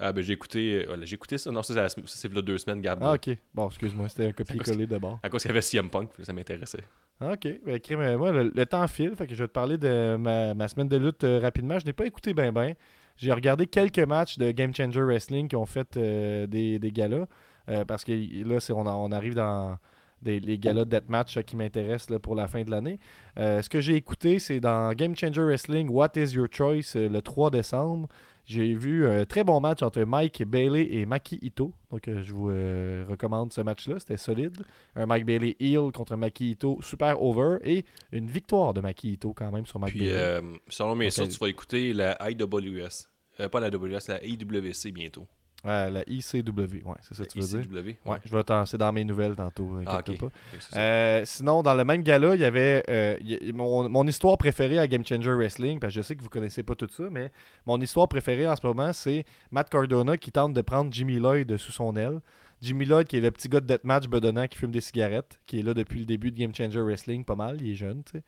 Ah, 0.00 0.12
ben 0.12 0.22
j'ai 0.22 0.32
écouté, 0.32 0.82
euh, 0.82 0.84
voilà, 0.88 1.04
j'ai 1.04 1.14
écouté 1.14 1.36
ça. 1.38 1.50
Non, 1.50 1.62
ça, 1.62 1.74
c'est 1.74 1.80
la 1.80 1.88
sem- 1.88 2.06
ça, 2.06 2.16
c'est 2.16 2.32
là 2.32 2.40
deux 2.42 2.56
semaines, 2.58 2.80
Gab. 2.80 2.98
Ah, 3.02 3.12
ok. 3.12 3.36
Bon, 3.54 3.68
excuse-moi, 3.68 4.08
c'était 4.08 4.28
un 4.28 4.32
copier-coller 4.32 4.86
de 4.86 4.98
bord. 4.98 5.20
À 5.22 5.28
cause 5.28 5.42
qu'il 5.42 5.50
y 5.50 5.52
avait 5.52 5.60
CM 5.60 5.90
Punk, 5.90 6.08
ça 6.22 6.32
m'intéressait. 6.32 6.82
Ah, 7.20 7.32
Ok. 7.32 7.46
Ben, 7.64 7.78
crime, 7.78 8.00
euh, 8.00 8.16
moi, 8.18 8.32
le, 8.32 8.50
le 8.54 8.66
temps 8.66 8.86
file. 8.88 9.14
Fait 9.16 9.26
que 9.26 9.34
je 9.34 9.42
vais 9.44 9.48
te 9.48 9.52
parler 9.52 9.76
de 9.78 10.16
ma, 10.18 10.54
ma 10.54 10.66
semaine 10.68 10.88
de 10.88 10.96
lutte 10.96 11.24
euh, 11.24 11.38
rapidement. 11.40 11.78
Je 11.78 11.84
n'ai 11.86 11.92
pas 11.92 12.06
écouté 12.06 12.32
ben 12.34 12.52
ben. 12.52 12.74
J'ai 13.18 13.32
regardé 13.32 13.66
quelques 13.66 13.98
matchs 14.00 14.38
de 14.38 14.50
Game 14.50 14.74
Changer 14.74 15.02
Wrestling 15.02 15.46
qui 15.46 15.56
ont 15.56 15.66
fait 15.66 15.96
euh, 15.98 16.46
des, 16.46 16.78
des 16.78 16.90
galas. 16.90 17.26
euh, 17.68 17.84
parce 17.84 18.02
que 18.02 18.12
là, 18.12 18.58
on, 18.74 18.86
a- 18.86 18.94
on 18.94 19.12
arrive 19.12 19.34
dans 19.34 19.76
des, 20.22 20.40
les 20.40 20.58
galas 20.58 20.84
de 20.86 20.90
deathmatch 20.90 21.38
qui 21.42 21.54
m'intéressent 21.56 22.18
pour 22.20 22.34
la 22.34 22.48
fin 22.48 22.62
de 22.62 22.70
l'année. 22.70 22.98
Ce 23.36 23.68
que 23.68 23.80
j'ai 23.80 23.94
écouté, 23.96 24.38
c'est 24.38 24.60
dans 24.60 24.92
Game 24.94 25.14
Changer 25.16 25.42
Wrestling 25.42 25.88
What 25.90 26.12
is 26.16 26.32
Your 26.34 26.46
Choice 26.50 26.94
le 26.96 27.20
3 27.20 27.50
décembre. 27.50 28.08
J'ai 28.44 28.74
vu 28.74 29.06
un 29.06 29.24
très 29.24 29.44
bon 29.44 29.60
match 29.60 29.82
entre 29.82 30.02
Mike 30.02 30.42
Bailey 30.44 30.88
et 30.94 31.06
Maki 31.06 31.38
Ito. 31.42 31.72
Donc, 31.90 32.08
euh, 32.08 32.22
je 32.24 32.32
vous 32.32 32.50
euh, 32.50 33.04
recommande 33.08 33.52
ce 33.52 33.60
match-là. 33.60 33.98
C'était 34.00 34.16
solide. 34.16 34.56
Un 34.96 35.06
Mike 35.06 35.24
Bailey 35.24 35.56
heel 35.60 35.92
contre 35.92 36.16
Maki 36.16 36.50
Ito, 36.52 36.80
super 36.82 37.22
over. 37.22 37.58
Et 37.64 37.84
une 38.10 38.26
victoire 38.26 38.74
de 38.74 38.80
Maki 38.80 39.12
Ito 39.12 39.32
quand 39.32 39.52
même 39.52 39.64
sur 39.66 39.78
Mike 39.78 39.92
Puis, 39.92 40.00
Bailey. 40.06 40.14
euh, 40.16 40.42
selon 40.68 40.96
mes 40.96 41.10
sources, 41.10 41.30
tu 41.34 41.38
vas 41.38 41.48
écouter 41.48 41.92
la 41.92 42.18
IWS. 42.30 43.06
Euh, 43.40 43.48
pas 43.48 43.60
la 43.60 43.68
WS, 43.70 44.08
la 44.08 44.24
IWC 44.24 44.92
bientôt. 44.92 45.26
Euh, 45.64 45.90
la 45.90 46.02
ICW, 46.08 46.82
ouais, 46.84 46.94
c'est 47.02 47.14
ça 47.14 47.24
que 47.24 47.30
tu 47.30 47.40
veux 47.40 47.46
dire. 47.46 47.60
ICW. 47.60 47.96
Ouais, 48.04 48.18
je 48.24 48.36
vais 48.36 48.42
c'est 48.66 48.78
dans 48.78 48.92
mes 48.92 49.04
nouvelles 49.04 49.36
tantôt. 49.36 49.78
Ah, 49.86 49.98
inquiète 49.98 50.20
ok. 50.22 50.30
pas. 50.30 50.76
Euh, 50.78 51.22
sinon, 51.24 51.62
dans 51.62 51.74
le 51.74 51.84
même 51.84 52.02
gala, 52.02 52.34
il 52.34 52.40
y 52.40 52.44
avait 52.44 52.82
euh, 52.90 53.16
y- 53.20 53.52
mon, 53.52 53.88
mon 53.88 54.06
histoire 54.08 54.36
préférée 54.38 54.80
à 54.80 54.88
Game 54.88 55.06
Changer 55.06 55.32
Wrestling, 55.32 55.78
parce 55.78 55.94
que 55.94 56.00
je 56.00 56.06
sais 56.06 56.16
que 56.16 56.22
vous 56.22 56.28
connaissez 56.28 56.64
pas 56.64 56.74
tout 56.74 56.88
ça, 56.88 57.04
mais 57.10 57.30
mon 57.64 57.80
histoire 57.80 58.08
préférée 58.08 58.48
en 58.48 58.56
ce 58.56 58.66
moment, 58.66 58.92
c'est 58.92 59.24
Matt 59.52 59.70
Cardona 59.70 60.16
qui 60.16 60.32
tente 60.32 60.52
de 60.52 60.62
prendre 60.62 60.92
Jimmy 60.92 61.16
Lloyd 61.20 61.56
sous 61.58 61.72
son 61.72 61.94
aile. 61.96 62.20
Jimmy 62.60 62.84
Lloyd, 62.84 63.06
qui 63.08 63.16
est 63.16 63.20
le 63.20 63.30
petit 63.30 63.48
gars 63.48 63.60
de 63.60 63.66
deathmatch 63.66 64.06
bedonnant 64.08 64.46
qui 64.46 64.56
fume 64.58 64.70
des 64.70 64.80
cigarettes, 64.80 65.38
qui 65.46 65.58
est 65.60 65.62
là 65.62 65.74
depuis 65.74 66.00
le 66.00 66.06
début 66.06 66.30
de 66.30 66.38
Game 66.38 66.54
Changer 66.54 66.80
Wrestling, 66.80 67.24
pas 67.24 67.34
mal, 67.34 67.60
il 67.60 67.70
est 67.72 67.74
jeune, 67.74 68.02
tu 68.04 68.18
sais. 68.18 68.22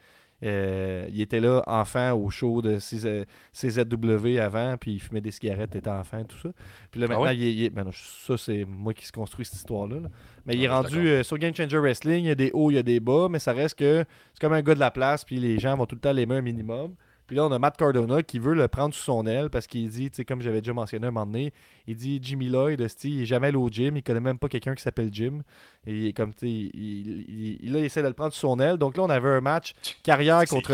Euh, 0.45 1.07
il 1.13 1.21
était 1.21 1.41
là 1.41 1.63
enfant 1.67 2.13
au 2.13 2.29
show 2.31 2.61
de 2.61 2.79
CZ 2.79 3.25
CZW 3.53 4.39
avant, 4.41 4.77
puis 4.77 4.93
il 4.95 5.01
fumait 5.01 5.21
des 5.21 5.31
cigarettes, 5.31 5.71
il 5.75 5.79
était 5.79 5.89
enfant, 5.91 6.23
tout 6.25 6.37
ça. 6.39 6.51
Puis 6.91 7.01
là, 7.01 7.07
Ah 7.09 7.13
maintenant, 7.13 7.25
ouais? 7.25 7.37
il 7.37 7.43
est- 7.45 7.53
il 7.55 7.65
est- 7.65 7.71
ben 7.71 7.85
non, 7.85 7.91
ça, 7.93 8.37
c'est 8.37 8.65
moi 8.65 8.93
qui 8.93 9.07
se 9.07 9.13
construit 9.13 9.45
cette 9.45 9.57
histoire-là. 9.57 10.01
là. 10.01 10.09
Mais 10.47 10.55
il 10.55 10.63
est 10.65 10.67
Ah, 10.67 10.77
rendu 10.83 10.97
d'accord. 10.97 11.07
euh, 11.07 11.23
sur 11.23 11.39
Game 11.39 11.55
Changer 11.55 11.79
Wrestling, 11.79 12.25
il 12.25 12.29
y 12.29 12.31
a 12.31 12.35
des 12.35 12.51
hauts, 12.53 12.71
il 12.71 12.75
y 12.75 12.79
a 12.79 12.83
des 12.83 13.01
bas, 13.01 13.29
mais 13.31 13.39
ça 13.39 13.53
reste 13.53 13.79
que 13.79 14.05
c'est 14.35 14.41
comme 14.41 14.53
un 14.53 14.61
gars 14.63 14.75
de 14.75 14.81
la 14.81 14.91
place, 14.91 15.25
puis 15.25 15.37
les 15.37 15.59
gens 15.59 15.77
vont 15.77 15.87
tout 15.87 15.95
le 15.95 16.01
temps 16.01 16.13
l'aimer 16.13 16.37
un 16.37 16.43
minimum. 16.43 16.95
Puis 17.27 17.37
là, 17.37 17.45
on 17.47 17.53
a 17.53 17.59
Matt 17.59 17.77
Cardona 17.77 18.23
qui 18.23 18.39
veut 18.39 18.55
le 18.55 18.69
prendre 18.69 18.95
sous 18.95 19.03
son 19.05 19.27
aile 19.27 19.49
parce 19.51 19.67
qu'il 19.67 19.89
dit, 19.89 20.11
tu 20.11 20.17
sais, 20.17 20.25
comme 20.25 20.43
j'avais 20.43 20.61
déjà 20.61 20.73
mentionné 20.75 21.07
un 21.07 21.11
moment 21.11 21.25
donné, 21.27 21.53
il 21.87 21.97
dit 21.97 22.19
Jimmy 22.23 22.49
Lloyd, 22.49 22.87
il 23.05 23.23
est 23.23 23.25
jamais 23.27 23.47
allé 23.49 23.57
au 23.57 23.69
gym, 23.69 23.97
il 23.97 24.03
connaît 24.03 24.21
même 24.21 24.39
pas 24.39 24.49
quelqu'un 24.49 24.75
qui 24.75 24.83
s'appelle 24.83 25.09
Jim. 25.13 25.41
Et 25.87 26.13
comme, 26.13 26.35
tu 26.35 26.41
sais, 26.41 26.49
il, 26.51 26.71
il- 26.75 27.59
il- 27.63 27.73
là, 27.73 27.79
il 27.79 27.85
essaie 27.87 28.03
de 28.03 28.09
le 28.09 28.15
prendre 28.15 28.33
sous 28.35 28.41
son 28.41 28.61
aile. 28.61 28.77
Donc 28.77 28.97
là, 28.97 29.03
on 29.05 29.11
avait 29.11 29.29
un 29.31 29.41
match 29.41 29.73
carrière 30.03 30.45
contre. 30.47 30.73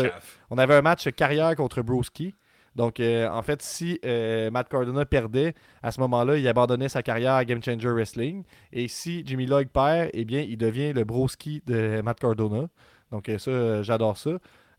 On 0.49 0.57
avait 0.57 0.75
un 0.75 0.81
match 0.81 1.09
carrière 1.11 1.55
contre 1.55 1.81
Broski. 1.81 2.33
Donc, 2.75 3.01
euh, 3.01 3.27
en 3.29 3.41
fait, 3.41 3.61
si 3.61 3.99
euh, 4.05 4.49
Matt 4.49 4.69
Cardona 4.69 5.05
perdait, 5.05 5.53
à 5.83 5.91
ce 5.91 5.99
moment-là, 6.01 6.37
il 6.37 6.47
abandonnait 6.47 6.87
sa 6.87 7.03
carrière 7.03 7.33
à 7.33 7.43
Game 7.43 7.61
Changer 7.61 7.89
Wrestling. 7.89 8.43
Et 8.71 8.87
si 8.87 9.23
Jimmy 9.25 9.45
Lloyd 9.45 9.67
perd, 9.69 10.09
eh 10.13 10.23
bien, 10.23 10.39
il 10.41 10.57
devient 10.57 10.93
le 10.93 11.03
Broski 11.03 11.61
de 11.67 12.01
Matt 12.01 12.19
Cardona. 12.19 12.67
Donc, 13.11 13.27
euh, 13.27 13.37
ça, 13.37 13.83
j'adore 13.83 14.17
ça. 14.17 14.31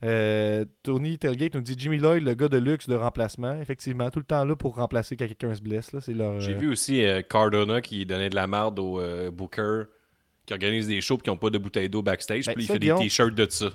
Euh, 0.05 0.65
Tony 0.83 1.17
Tailgate 1.19 1.55
nous 1.55 1.61
dit 1.61 1.77
Jimmy 1.79 1.99
Lloyd, 1.99 2.25
le 2.25 2.35
gars 2.35 2.49
de 2.49 2.59
luxe 2.59 2.89
de 2.89 2.95
remplacement. 2.97 3.61
Effectivement, 3.61 4.11
tout 4.11 4.19
le 4.19 4.25
temps 4.25 4.45
là 4.45 4.57
pour 4.57 4.75
remplacer 4.77 5.17
quand 5.17 5.27
quelqu'un 5.27 5.55
se 5.55 5.61
blesse. 5.63 5.93
Là, 5.93 6.01
c'est 6.01 6.13
leur, 6.15 6.41
J'ai 6.41 6.55
euh, 6.55 6.59
vu 6.59 6.69
aussi 6.71 7.05
euh, 7.05 7.23
Cardona 7.23 7.81
qui 7.81 8.05
donnait 8.05 8.31
de 8.31 8.35
la 8.35 8.47
merde 8.47 8.79
au 8.81 8.99
euh, 9.01 9.31
Booker, 9.31 9.85
qui 10.47 10.53
organise 10.55 10.89
des 10.89 11.01
shows 11.01 11.19
et 11.19 11.23
qui 11.23 11.31
n'ont 11.31 11.37
pas 11.37 11.51
de 11.51 11.59
bouteille 11.59 11.89
d'eau 11.89 12.03
backstage. 12.03 12.47
Ben, 12.47 12.55
puis 12.55 12.65
il 12.65 12.67
fait 12.67 12.79
Guillaume- 12.81 12.99
des 12.99 13.05
t-shirts 13.05 13.35
de 13.35 13.47
ça. 13.49 13.67
Ok, 13.67 13.73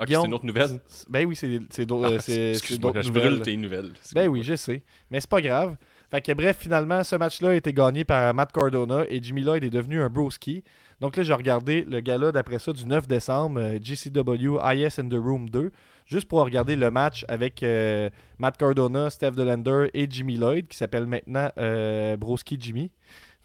c'est 0.00 0.06
Guillaume- 0.06 0.26
une 0.26 0.34
autre 0.34 0.46
nouvelle. 0.46 0.80
Ben 1.10 1.26
oui, 1.26 1.36
c'est 1.36 1.60
c'est 1.70 1.84
d'autres 1.84 2.14
Ah, 2.16 2.20
c'est- 2.20 2.32
c'est 2.32 2.50
Excuse-moi, 2.52 2.92
d'autres 2.92 3.06
je 3.06 3.12
brûle 3.12 3.40
tes 3.42 3.56
nouvelles. 3.56 3.90
Ben 4.14 4.28
oui, 4.28 4.42
je 4.42 4.54
sais. 4.56 4.82
Mais 5.10 5.20
c'est 5.20 5.28
pas 5.28 5.42
grave. 5.42 5.76
Fait 6.10 6.22
que 6.22 6.32
bref, 6.32 6.56
finalement, 6.60 7.04
ce 7.04 7.16
match-là 7.16 7.50
a 7.50 7.54
été 7.54 7.74
gagné 7.74 8.04
par 8.04 8.32
Matt 8.32 8.50
Cardona 8.52 9.04
et 9.10 9.22
Jimmy 9.22 9.42
Lloyd 9.42 9.62
est 9.64 9.68
devenu 9.70 10.00
un 10.00 10.08
broski. 10.08 10.64
Donc 11.00 11.16
là, 11.16 11.22
j'ai 11.22 11.32
regardé 11.32 11.82
le 11.82 12.00
gala 12.00 12.32
d'après 12.32 12.58
ça 12.58 12.72
du 12.72 12.84
9 12.84 13.06
décembre, 13.06 13.60
euh, 13.60 13.78
GCW 13.80 14.58
IS 14.74 15.00
in 15.00 15.08
the 15.08 15.14
Room 15.14 15.48
2, 15.48 15.70
juste 16.06 16.26
pour 16.26 16.40
regarder 16.40 16.74
le 16.74 16.90
match 16.90 17.24
avec 17.28 17.62
euh, 17.62 18.10
Matt 18.38 18.56
Cardona, 18.56 19.08
Steph 19.08 19.32
Delander 19.32 19.90
et 19.94 20.06
Jimmy 20.10 20.36
Lloyd, 20.36 20.66
qui 20.66 20.76
s'appelle 20.76 21.06
maintenant 21.06 21.50
euh, 21.58 22.16
Broski 22.16 22.56
Jimmy. 22.58 22.90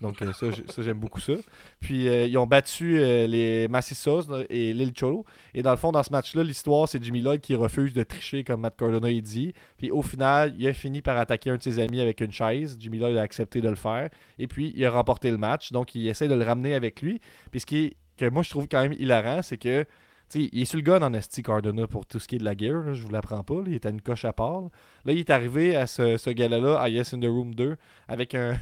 Donc 0.03 0.21
euh, 0.21 0.31
ça, 0.33 0.51
j'ai- 0.51 0.67
ça, 0.67 0.83
j'aime 0.83 0.99
beaucoup 0.99 1.19
ça. 1.19 1.33
Puis 1.79 2.07
euh, 2.07 2.27
ils 2.27 2.37
ont 2.37 2.45
battu 2.45 2.99
euh, 2.99 3.25
les 3.25 3.67
Massissos 3.69 4.27
et 4.49 4.73
Lil 4.73 4.91
Cholo. 4.93 5.25
Et 5.55 5.63
dans 5.63 5.71
le 5.71 5.77
fond, 5.77 5.91
dans 5.91 6.03
ce 6.03 6.11
match-là, 6.11 6.43
l'histoire, 6.43 6.87
c'est 6.87 7.03
Jimmy 7.03 7.21
Lloyd 7.21 7.41
qui 7.41 7.55
refuse 7.55 7.93
de 7.93 8.03
tricher 8.03 8.43
comme 8.43 8.61
Matt 8.61 8.75
Cardona 8.77 9.09
il 9.09 9.21
dit. 9.23 9.53
Puis 9.77 9.89
au 9.89 10.01
final, 10.03 10.53
il 10.59 10.67
a 10.67 10.73
fini 10.73 11.01
par 11.01 11.17
attaquer 11.17 11.49
un 11.49 11.57
de 11.57 11.63
ses 11.63 11.79
amis 11.79 12.01
avec 12.01 12.21
une 12.21 12.31
chaise. 12.31 12.75
Jimmy 12.79 12.99
Lloyd 12.99 13.17
a 13.17 13.21
accepté 13.23 13.61
de 13.61 13.69
le 13.69 13.75
faire. 13.75 14.09
Et 14.37 14.47
puis, 14.47 14.73
il 14.75 14.85
a 14.85 14.91
remporté 14.91 15.31
le 15.31 15.37
match. 15.37 15.71
Donc, 15.71 15.95
il 15.95 16.07
essaie 16.07 16.27
de 16.27 16.35
le 16.35 16.43
ramener 16.43 16.75
avec 16.75 17.01
lui. 17.01 17.19
Puis 17.49 17.61
ce 17.61 17.65
qui 17.65 17.77
est, 17.85 17.95
que 18.17 18.29
moi, 18.29 18.43
je 18.43 18.49
trouve 18.51 18.67
quand 18.67 18.81
même 18.81 18.93
hilarant, 18.93 19.41
c'est 19.41 19.57
que 19.57 19.85
tu 20.29 20.41
sais, 20.43 20.49
il 20.51 20.61
est 20.61 20.65
sur 20.65 20.77
le 20.77 20.83
gun 20.83 21.01
en 21.01 21.13
esti 21.13 21.43
Cardona 21.43 21.85
pour 21.85 22.05
tout 22.07 22.17
ce 22.17 22.27
qui 22.27 22.35
est 22.35 22.39
de 22.39 22.45
la 22.45 22.55
gear. 22.57 22.81
là, 22.83 22.93
je 22.93 23.03
vous 23.03 23.09
l'apprends 23.11 23.43
pas. 23.43 23.55
il 23.67 23.73
est 23.73 23.85
à 23.85 23.89
une 23.89 24.01
coche 24.01 24.25
à 24.25 24.33
part. 24.33 24.61
Là, 24.61 24.69
Là, 25.05 25.13
il 25.13 25.19
est 25.19 25.29
arrivé 25.29 25.75
à 25.75 25.85
ce, 25.85 26.17
ce 26.17 26.29
gala-là, 26.29 26.79
à 26.79 26.89
Yes 26.89 27.13
in 27.13 27.19
the 27.19 27.25
Room 27.25 27.53
2, 27.53 27.75
avec 28.07 28.33
un, 28.33 28.57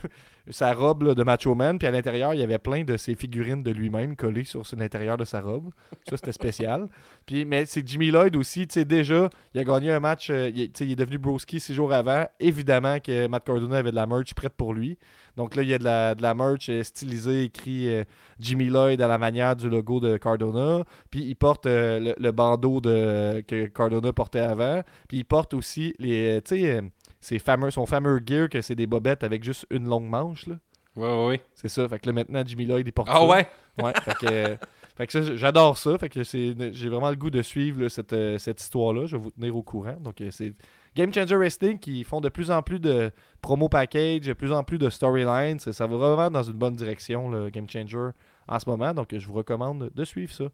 sa 0.52 0.74
robe 0.74 1.04
là, 1.04 1.16
de 1.16 1.24
Macho 1.24 1.56
Man. 1.56 1.80
Puis 1.80 1.88
à 1.88 1.91
l'intérieur, 1.91 2.34
il 2.34 2.39
y 2.39 2.43
avait 2.43 2.60
plein 2.60 2.84
de 2.84 2.97
ses 2.97 3.16
figurines 3.16 3.64
de 3.64 3.72
lui-même 3.72 4.16
collées 4.16 4.43
sur 4.43 4.64
l'intérieur 4.78 5.18
de 5.18 5.26
sa 5.26 5.41
robe. 5.41 5.72
Ça, 6.10 6.18
c'était 6.18 6.32
spécial. 6.32 6.88
Puis, 7.26 7.45
mais 7.45 7.66
c'est 7.66 7.88
Jimmy 7.88 8.12
Lloyd 8.12 8.36
aussi. 8.36 8.68
Tu 8.68 8.74
sais, 8.74 8.86
déjà, 8.86 9.30
il 9.54 9.62
a 9.62 9.64
gagné 9.64 9.91
un 9.91 9.99
match. 9.99 10.30
euh, 10.30 10.49
il, 10.54 10.62
est- 10.62 10.80
il 10.82 10.95
devenu 10.95 11.18
broski 11.18 11.60
six 11.60 11.74
jours 11.74 11.93
avant. 11.93 12.26
Évidemment 12.39 12.99
que 12.99 13.28
Matt 13.28 13.43
Cardona 13.45 13.78
avait 13.78 13.91
de 13.91 13.95
la 13.95 14.06
merch 14.08 14.34
prête 14.34 14.54
pour 14.54 14.74
lui. 14.74 14.97
Donc 15.38 15.56
là, 15.56 15.64
il 15.64 15.70
y 15.70 15.74
a 15.74 15.78
de 15.78 15.84
la, 15.86 16.14
de 16.14 16.22
la 16.22 16.34
merch 16.34 16.68
euh, 16.70 16.84
stylisée, 16.84 17.43
écrit 17.43 17.88
euh, 17.88 18.04
Jimmy 18.39 18.66
Lloyd 18.66 19.02
à 19.02 19.08
la 19.08 19.18
manière 19.18 19.56
du 19.56 19.70
logo 19.70 19.99
de 20.02 20.18
Cardona. 20.18 20.84
Puis 21.10 21.22
il 21.24 21.36
porte 21.36 21.66
euh, 21.68 21.99
le, 21.99 22.16
le 22.18 22.32
bandeau 22.34 22.82
de, 22.82 23.41
que 23.47 23.68
Cardona 23.68 24.12
portait 24.12 24.39
avant. 24.39 24.82
Puis 25.08 25.20
il 25.20 25.24
porte 25.26 25.54
aussi 25.54 25.93
les, 25.99 26.41
tu 26.43 26.58
sais, 26.60 26.82
ses 27.22 27.40
fameux, 27.40 27.72
son 27.72 27.86
fameux 27.86 28.20
gear 28.26 28.50
que 28.50 28.62
c'est 28.62 28.76
des 28.76 28.88
bobettes 28.88 29.24
avec 29.24 29.44
juste 29.44 29.66
une 29.70 29.86
longue 29.88 30.10
manche. 30.10 30.48
là. 30.48 30.56
Ouais, 30.98 31.08
ouais, 31.08 31.28
ouais. 31.28 31.42
C'est 31.54 31.70
ça. 31.70 31.88
Fait 31.88 32.00
que 32.00 32.08
là, 32.08 32.14
maintenant, 32.14 32.44
Jimmy 32.46 32.66
Lloyd, 32.66 32.86
il 32.86 32.92
porte 32.92 33.08
Ah 33.10 33.20
ça. 33.20 33.26
ouais? 33.26 33.48
Ouais, 33.82 33.94
fait 34.04 34.14
que, 34.16 34.26
euh, 34.26 34.56
fait 34.98 35.08
que 35.08 35.14
ça, 35.14 35.36
j'adore 35.38 35.78
ça. 35.78 35.98
Fait 35.98 36.10
que 36.10 36.24
c'est, 36.26 36.54
j'ai 36.74 36.90
vraiment 36.90 37.10
le 37.10 37.16
goût 37.16 37.30
de 37.30 37.42
suivre 37.42 37.82
là, 37.84 37.88
cette, 37.90 38.12
euh, 38.12 38.38
cette 38.38 38.60
histoire-là. 38.60 39.06
Je 39.06 39.16
vais 39.16 39.24
vous 39.24 39.32
tenir 39.32 39.56
au 39.56 39.64
courant. 39.64 39.96
Donc, 40.02 40.20
euh, 40.20 40.28
c'est 40.32 40.54
Game 40.94 41.14
Changer 41.14 41.38
Wrestling 41.38 41.80
qui 41.80 42.04
font 42.04 42.20
de 42.20 42.28
plus 42.28 42.52
en 42.52 42.62
plus 42.62 42.80
de 42.80 43.10
promo 43.42 43.70
package, 43.70 44.22
de 44.22 44.34
plus 44.34 44.52
en 44.52 44.66
plus 44.66 44.78
de 44.78 44.90
storylines. 44.90 45.60
Ça, 45.60 45.72
ça 45.72 45.88
va 45.88 45.96
vraiment 45.96 46.30
dans 46.30 46.44
une 46.44 46.58
bonne 46.58 46.76
direction, 46.76 47.30
le 47.30 47.50
Game 47.50 47.70
Changer, 47.70 48.10
en 48.50 48.60
ce 48.60 48.70
moment. 48.70 48.94
Donc, 48.94 49.16
je 49.18 49.26
vous 49.26 49.34
recommande 49.34 49.90
de 49.96 50.04
suivre 50.04 50.34
ça. 50.34 50.46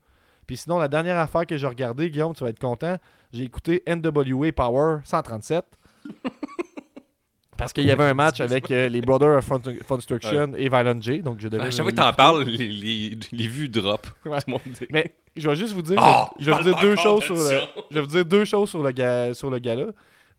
Puis 0.46 0.58
sinon, 0.58 0.78
la 0.78 0.88
dernière 0.88 1.18
affaire 1.18 1.48
que 1.48 1.58
j'ai 1.58 1.68
regardée, 1.68 2.12
Guillaume, 2.12 2.36
tu 2.36 2.44
vas 2.44 2.52
être 2.52 2.60
content, 2.60 2.98
j'ai 3.34 3.44
écouté 3.46 3.82
NWA 3.88 4.52
Power 4.52 5.00
137. 5.04 5.66
Parce 7.58 7.74
qu'il 7.74 7.86
y 7.86 7.92
avait 7.92 8.04
un 8.04 8.14
match 8.14 8.40
avec 8.42 8.70
euh, 8.72 8.88
les 8.90 9.02
Brothers 9.02 9.38
of 9.38 9.46
Fun- 9.46 9.62
Funstruction 9.86 10.54
et 10.56 10.70
Violent 10.70 11.02
J. 11.02 11.22
Donc, 11.22 11.40
je 11.40 11.48
devais. 11.48 11.64
À 11.64 11.72
chaque 11.72 11.82
fois 11.84 11.92
que 11.92 11.98
t'en 11.98 12.14
parles, 12.14 12.44
les, 12.44 12.68
les, 12.70 13.18
les 13.32 13.48
vues 13.48 13.68
drop. 13.70 14.08
Ouais. 14.26 14.40
Tout 14.40 14.44
le 14.48 14.52
monde 14.54 14.62
dit- 14.68 14.88
Mais 14.92 15.16
je 15.36 15.50
vais 15.50 15.56
juste 15.56 15.74
vous 15.74 15.82
dire, 15.82 15.98
Oh, 16.02 16.26
je 16.40 16.52
vais 16.52 16.58
vous 16.58 16.64
dire 16.64 16.80
deux 16.80 16.96
choses 16.96 17.24
sur 17.24 17.36
le, 17.36 17.42
je 17.90 17.96
vais 17.96 18.02
vous 18.02 18.08
dire 18.08 18.26
deux 18.26 18.46
choses 18.46 18.70
sur 18.70 18.84
le 18.84 18.92
ga- 18.92 19.34
sur 19.34 19.50
le 19.50 19.60
gala. 19.60 19.88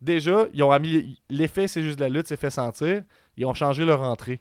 Déjà, 0.01 0.45
ils 0.53 0.63
ont 0.63 0.79
mis 0.79 1.19
l'effet 1.29 1.67
c'est 1.67 1.81
juste 1.83 1.99
de 1.99 2.03
la 2.05 2.09
lutte 2.09 2.27
s'est 2.27 2.37
fait 2.37 2.49
sentir. 2.49 3.03
Ils 3.35 3.45
ont 3.45 3.53
changé 3.53 3.83
leur 3.85 4.01
entrée. 4.01 4.39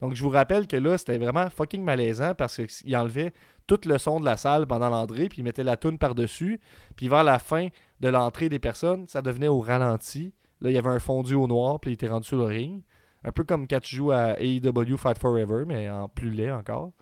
Donc 0.00 0.14
je 0.14 0.22
vous 0.22 0.30
rappelle 0.30 0.66
que 0.66 0.76
là, 0.76 0.96
c'était 0.98 1.18
vraiment 1.18 1.50
fucking 1.50 1.82
malaisant 1.82 2.34
parce 2.34 2.60
qu'ils 2.64 2.96
enlevaient 2.96 3.32
tout 3.66 3.78
le 3.86 3.98
son 3.98 4.18
de 4.20 4.24
la 4.24 4.36
salle 4.36 4.66
pendant 4.66 4.88
l'entrée, 4.88 5.28
puis 5.28 5.38
ils 5.38 5.44
mettaient 5.44 5.62
la 5.62 5.76
toune 5.76 5.98
par-dessus, 5.98 6.58
puis 6.96 7.08
vers 7.08 7.22
la 7.22 7.38
fin 7.38 7.68
de 8.00 8.08
l'entrée 8.08 8.48
des 8.48 8.58
personnes, 8.58 9.06
ça 9.08 9.20
devenait 9.22 9.46
au 9.48 9.60
ralenti. 9.60 10.32
Là, 10.60 10.70
il 10.70 10.74
y 10.74 10.78
avait 10.78 10.88
un 10.88 10.98
fondu 10.98 11.34
au 11.34 11.46
noir, 11.46 11.80
puis 11.80 11.90
il 11.92 11.94
était 11.94 12.08
rendu 12.08 12.26
sur 12.26 12.36
le 12.38 12.44
ring. 12.44 12.82
Un 13.24 13.32
peu 13.32 13.44
comme 13.44 13.66
quand 13.68 13.80
tu 13.80 13.96
joues 13.96 14.12
à 14.12 14.40
AEW 14.40 14.96
Fight 14.96 15.18
Forever, 15.18 15.64
mais 15.66 15.88
en 15.90 16.08
plus 16.08 16.30
laid 16.30 16.50
encore. 16.52 16.92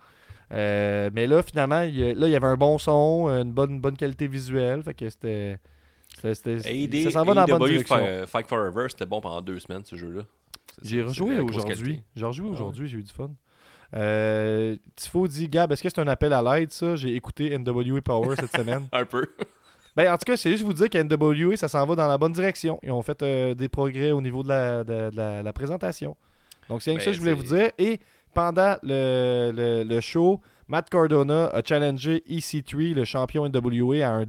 Euh, 0.51 1.09
mais 1.13 1.27
là, 1.27 1.43
finalement, 1.43 1.81
il 1.81 1.99
là, 2.13 2.27
il 2.27 2.31
y 2.31 2.35
avait 2.35 2.47
un 2.47 2.57
bon 2.57 2.77
son, 2.77 3.27
une 3.29 3.51
bonne, 3.51 3.79
bonne 3.79 3.95
qualité 3.95 4.27
visuelle. 4.27 4.81
Fait 4.83 4.93
que 4.93 5.09
c'était. 5.09 5.57
AD, 6.23 6.95
ça 7.03 7.11
s'en 7.11 7.23
va 7.23 7.33
dans 7.35 7.41
la 7.41 7.45
bonne 7.47 7.59
direction. 7.69 7.97
Fi- 7.97 8.27
Fight 8.27 8.47
Forever, 8.47 8.87
c'était 8.89 9.05
bon 9.05 9.21
pendant 9.21 9.41
deux 9.41 9.59
semaines, 9.59 9.83
ce 9.85 9.95
jeu-là. 9.95 10.23
J'ai 10.81 11.03
rejoué 11.03 11.39
aujourd'hui. 11.39 11.75
qualité. 11.93 12.03
J'ai 12.15 12.25
rejoué 12.25 12.47
Ah 12.49 12.53
aujourd'hui, 12.53 12.87
j'ai 12.87 12.97
eu 12.97 13.03
du 13.03 13.11
fun. 13.13 13.29
Euh, 13.95 14.75
Tifo 14.95 15.27
dit 15.27 15.47
Gab, 15.49 15.71
est-ce 15.71 15.81
que 15.83 15.89
c'est 15.89 15.99
un 15.99 16.07
appel 16.07 16.31
à 16.33 16.41
l'aide, 16.41 16.71
ça? 16.71 16.95
J'ai 16.95 17.15
écouté 17.15 17.57
NWA 17.57 18.01
Power 18.01 18.35
cette 18.35 18.55
semaine. 18.55 18.87
Un 18.91 19.05
peu. 19.05 19.25
Ben, 19.95 20.11
en 20.13 20.17
tout 20.17 20.25
cas, 20.25 20.37
c'est 20.37 20.51
juste 20.51 20.63
vous 20.63 20.73
dire 20.73 20.89
qu'NWA, 20.89 21.57
ça 21.57 21.67
s'en 21.67 21.85
va 21.85 21.95
dans 21.95 22.07
la 22.07 22.17
bonne 22.17 22.31
direction. 22.33 22.79
Ils 22.83 22.91
ont 22.91 23.01
fait 23.01 23.21
euh, 23.23 23.53
des 23.55 23.69
progrès 23.69 24.11
au 24.11 24.21
niveau 24.21 24.43
de 24.43 24.49
la, 24.49 24.83
de- 24.83 25.09
de 25.09 25.15
la- 25.15 25.43
la 25.43 25.53
présentation. 25.53 26.15
Donc, 26.69 26.81
c'est 26.81 26.91
rien 26.91 26.99
que 26.99 27.03
ça 27.03 27.09
Ben, 27.09 27.11
que 27.11 27.15
je 27.17 27.21
voulais 27.21 27.33
vous 27.33 27.55
dire. 27.55 27.71
Et 27.77 27.99
pendant 28.33 28.75
le, 28.83 29.51
le- 29.53 29.83
le 29.83 30.01
show, 30.01 30.39
Matt 30.67 30.89
Cardona 30.89 31.47
a 31.47 31.63
challengé 31.63 32.23
EC3, 32.29 32.93
le 32.93 33.03
champion 33.05 33.45
NWA, 33.49 34.05
à 34.07 34.11
un. 34.11 34.21
Ok, 34.23 34.27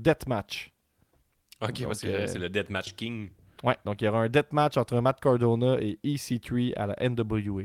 Donc, 1.81 1.89
ouais, 1.89 1.95
c'est 1.95 2.15
euh, 2.15 2.27
c'est 2.27 2.39
le 2.39 2.49
Deathmatch 2.49 2.95
King. 2.95 3.29
Ouais, 3.63 3.77
donc 3.85 4.01
il 4.01 4.07
y 4.07 4.09
aura 4.09 4.23
un 4.23 4.29
deathmatch 4.31 4.79
entre 4.79 4.99
Matt 5.03 5.21
Cardona 5.21 5.77
et 5.81 5.99
EC3 6.03 6.73
à 6.77 6.87
la 6.87 6.97
NWA. 6.99 7.65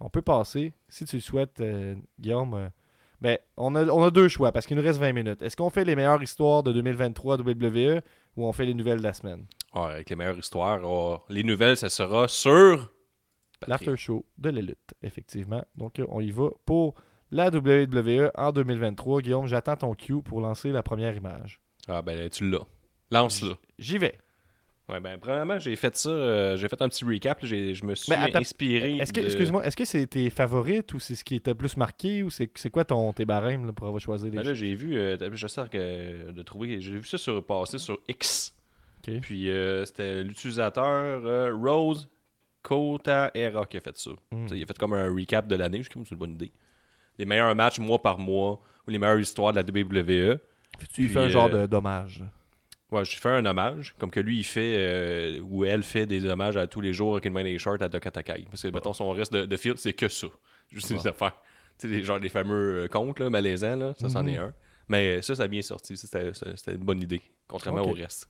On 0.00 0.08
peut 0.08 0.22
passer, 0.22 0.72
si 0.88 1.04
tu 1.04 1.16
le 1.16 1.20
souhaites, 1.20 1.60
euh, 1.60 1.94
Guillaume. 2.18 2.70
Ben, 3.20 3.38
on 3.56 3.74
a, 3.74 3.84
on 3.86 4.04
a 4.04 4.10
deux 4.10 4.28
choix 4.28 4.52
parce 4.52 4.66
qu'il 4.66 4.76
nous 4.76 4.82
reste 4.82 5.00
20 5.00 5.12
minutes. 5.12 5.42
Est-ce 5.42 5.56
qu'on 5.56 5.70
fait 5.70 5.84
les 5.84 5.96
meilleures 5.96 6.22
histoires 6.22 6.62
de 6.62 6.72
2023 6.72 7.38
WWE 7.38 8.00
ou 8.36 8.46
on 8.46 8.52
fait 8.52 8.66
les 8.66 8.74
nouvelles 8.74 8.98
de 8.98 9.02
la 9.02 9.12
semaine? 9.12 9.46
Ouais, 9.74 9.82
avec 9.92 10.10
les 10.10 10.16
meilleures 10.16 10.38
histoires. 10.38 10.80
oh, 10.84 11.18
les 11.28 11.42
nouvelles, 11.42 11.76
ça 11.76 11.88
sera 11.88 12.28
sur. 12.28 12.92
L'after 13.66 13.96
show 13.96 14.24
de 14.38 14.50
l'élite, 14.50 14.94
effectivement. 15.02 15.64
Donc, 15.74 15.98
euh, 15.98 16.06
on 16.10 16.20
y 16.20 16.30
va 16.30 16.48
pour 16.64 16.94
la 17.32 17.48
WWE 17.48 18.30
en 18.36 18.52
2023. 18.52 19.20
Guillaume, 19.20 19.46
j'attends 19.48 19.76
ton 19.76 19.94
cue 19.94 20.22
pour 20.22 20.40
lancer 20.40 20.70
la 20.70 20.82
première 20.84 21.16
image. 21.16 21.60
Ah, 21.88 22.00
ben 22.02 22.28
tu 22.30 22.48
l'as. 22.48 22.66
Lance-le. 23.10 23.56
J'y 23.78 23.98
vais. 23.98 24.16
Ouais, 24.88 25.00
ben, 25.00 25.18
premièrement, 25.18 25.58
j'ai 25.58 25.76
fait 25.76 25.94
ça. 25.96 26.08
euh, 26.08 26.56
j'ai 26.56 26.66
fait 26.68 26.80
un 26.80 26.88
petit 26.88 27.04
recap. 27.04 27.38
Je 27.44 27.84
me 27.84 27.94
suis 27.94 28.10
inspiré. 28.34 28.96
Est-ce 28.96 29.12
que, 29.12 29.20
de- 29.20 29.26
excuse-moi, 29.26 29.66
est-ce 29.66 29.76
que 29.76 29.84
c'est 29.84 30.06
tes 30.06 30.30
favorites 30.30 30.94
ou 30.94 30.98
c'est 31.00 31.14
ce 31.14 31.24
qui 31.24 31.40
t'a 31.40 31.54
plus 31.54 31.76
marqué 31.76 32.22
ou 32.22 32.30
c'est 32.30 32.50
c'est 32.56 32.70
quoi 32.70 32.84
ton, 32.84 33.12
tes 33.12 33.26
barèmes 33.26 33.66
là, 33.66 33.72
pour 33.72 33.86
avoir 33.86 34.00
choisi 34.00 34.24
les 34.30 34.36
Ben 34.38 34.42
là, 34.46 34.54
j'ai 34.54 34.74
vu, 34.74 34.96
euh, 34.96 35.16
j'essaie 35.34 35.68
que- 35.68 36.30
de 36.30 36.42
trouver, 36.42 36.80
j'ai 36.80 36.92
vu 36.92 37.04
ça 37.04 37.18
sur, 37.18 37.44
passer 37.44 37.78
sur 37.78 37.98
X. 38.08 38.54
Puis 39.20 39.50
euh, 39.50 39.84
c'était 39.84 40.22
l'utilisateur 40.24 41.22
euh, 41.24 41.54
Rose 41.54 42.08
Kota-Era 42.62 43.64
qui 43.66 43.76
a 43.76 43.80
fait 43.80 43.96
ça. 43.96 44.10
Hmm. 44.32 44.46
Il 44.52 44.62
a 44.62 44.66
fait 44.66 44.78
comme 44.78 44.92
un 44.92 45.08
recap 45.14 45.46
de 45.46 45.56
l'année, 45.56 45.82
je 45.82 45.90
trouve 45.90 46.02
que 46.02 46.08
c'est 46.08 46.14
une 46.14 46.18
bonne 46.18 46.32
idée. 46.32 46.52
Les 47.18 47.24
meilleurs 47.24 47.54
matchs 47.54 47.78
mois 47.78 48.00
par 48.00 48.18
mois 48.18 48.60
ou 48.86 48.90
les 48.90 48.98
meilleures 48.98 49.20
histoires 49.20 49.52
de 49.52 49.58
la 49.60 49.62
WWE. 49.62 50.38
Tu 50.94 51.02
lui 51.02 51.08
fais 51.08 51.18
un 51.20 51.28
genre 51.28 51.48
euh, 51.52 51.62
de 51.62 51.66
dommage. 51.66 52.22
Ouais, 52.90 53.04
je 53.04 53.16
fais 53.18 53.28
un 53.28 53.44
hommage, 53.44 53.94
comme 53.98 54.10
que 54.10 54.20
lui, 54.20 54.38
il 54.38 54.44
fait, 54.44 54.76
euh, 54.78 55.40
ou 55.42 55.64
elle 55.66 55.82
fait 55.82 56.06
des 56.06 56.24
hommages 56.24 56.56
à 56.56 56.66
tous 56.66 56.80
les 56.80 56.94
jours 56.94 57.12
avec 57.12 57.26
une 57.26 57.34
main 57.34 57.44
des 57.44 57.58
shorts 57.58 57.82
à 57.82 57.88
Dakota 57.88 58.22
Kai. 58.22 58.46
Parce 58.50 58.62
que, 58.62 58.68
mettons, 58.68 58.94
son 58.94 59.10
reste 59.10 59.32
de, 59.32 59.44
de 59.44 59.56
fil, 59.58 59.74
c'est 59.76 59.92
que 59.92 60.08
ça. 60.08 60.26
Juste 60.70 60.88
des 60.94 61.06
affaires. 61.06 61.36
Tu 61.78 61.86
sais, 61.88 61.94
les- 61.94 62.02
genre 62.02 62.18
les 62.18 62.28
fameux 62.30 62.84
euh, 62.84 62.88
contes, 62.88 63.20
là, 63.20 63.28
malaisants, 63.30 63.76
là, 63.76 63.94
ça, 63.98 64.08
c'en 64.08 64.26
est 64.26 64.36
un. 64.38 64.54
Mais 64.88 65.20
ça, 65.20 65.34
ça 65.34 65.42
a 65.42 65.48
bien 65.48 65.60
sorti. 65.62 65.96
C'était 65.98 66.30
une 66.72 66.76
bonne 66.78 67.02
idée, 67.02 67.20
contrairement 67.46 67.82
au 67.82 67.92
reste. 68.02 68.28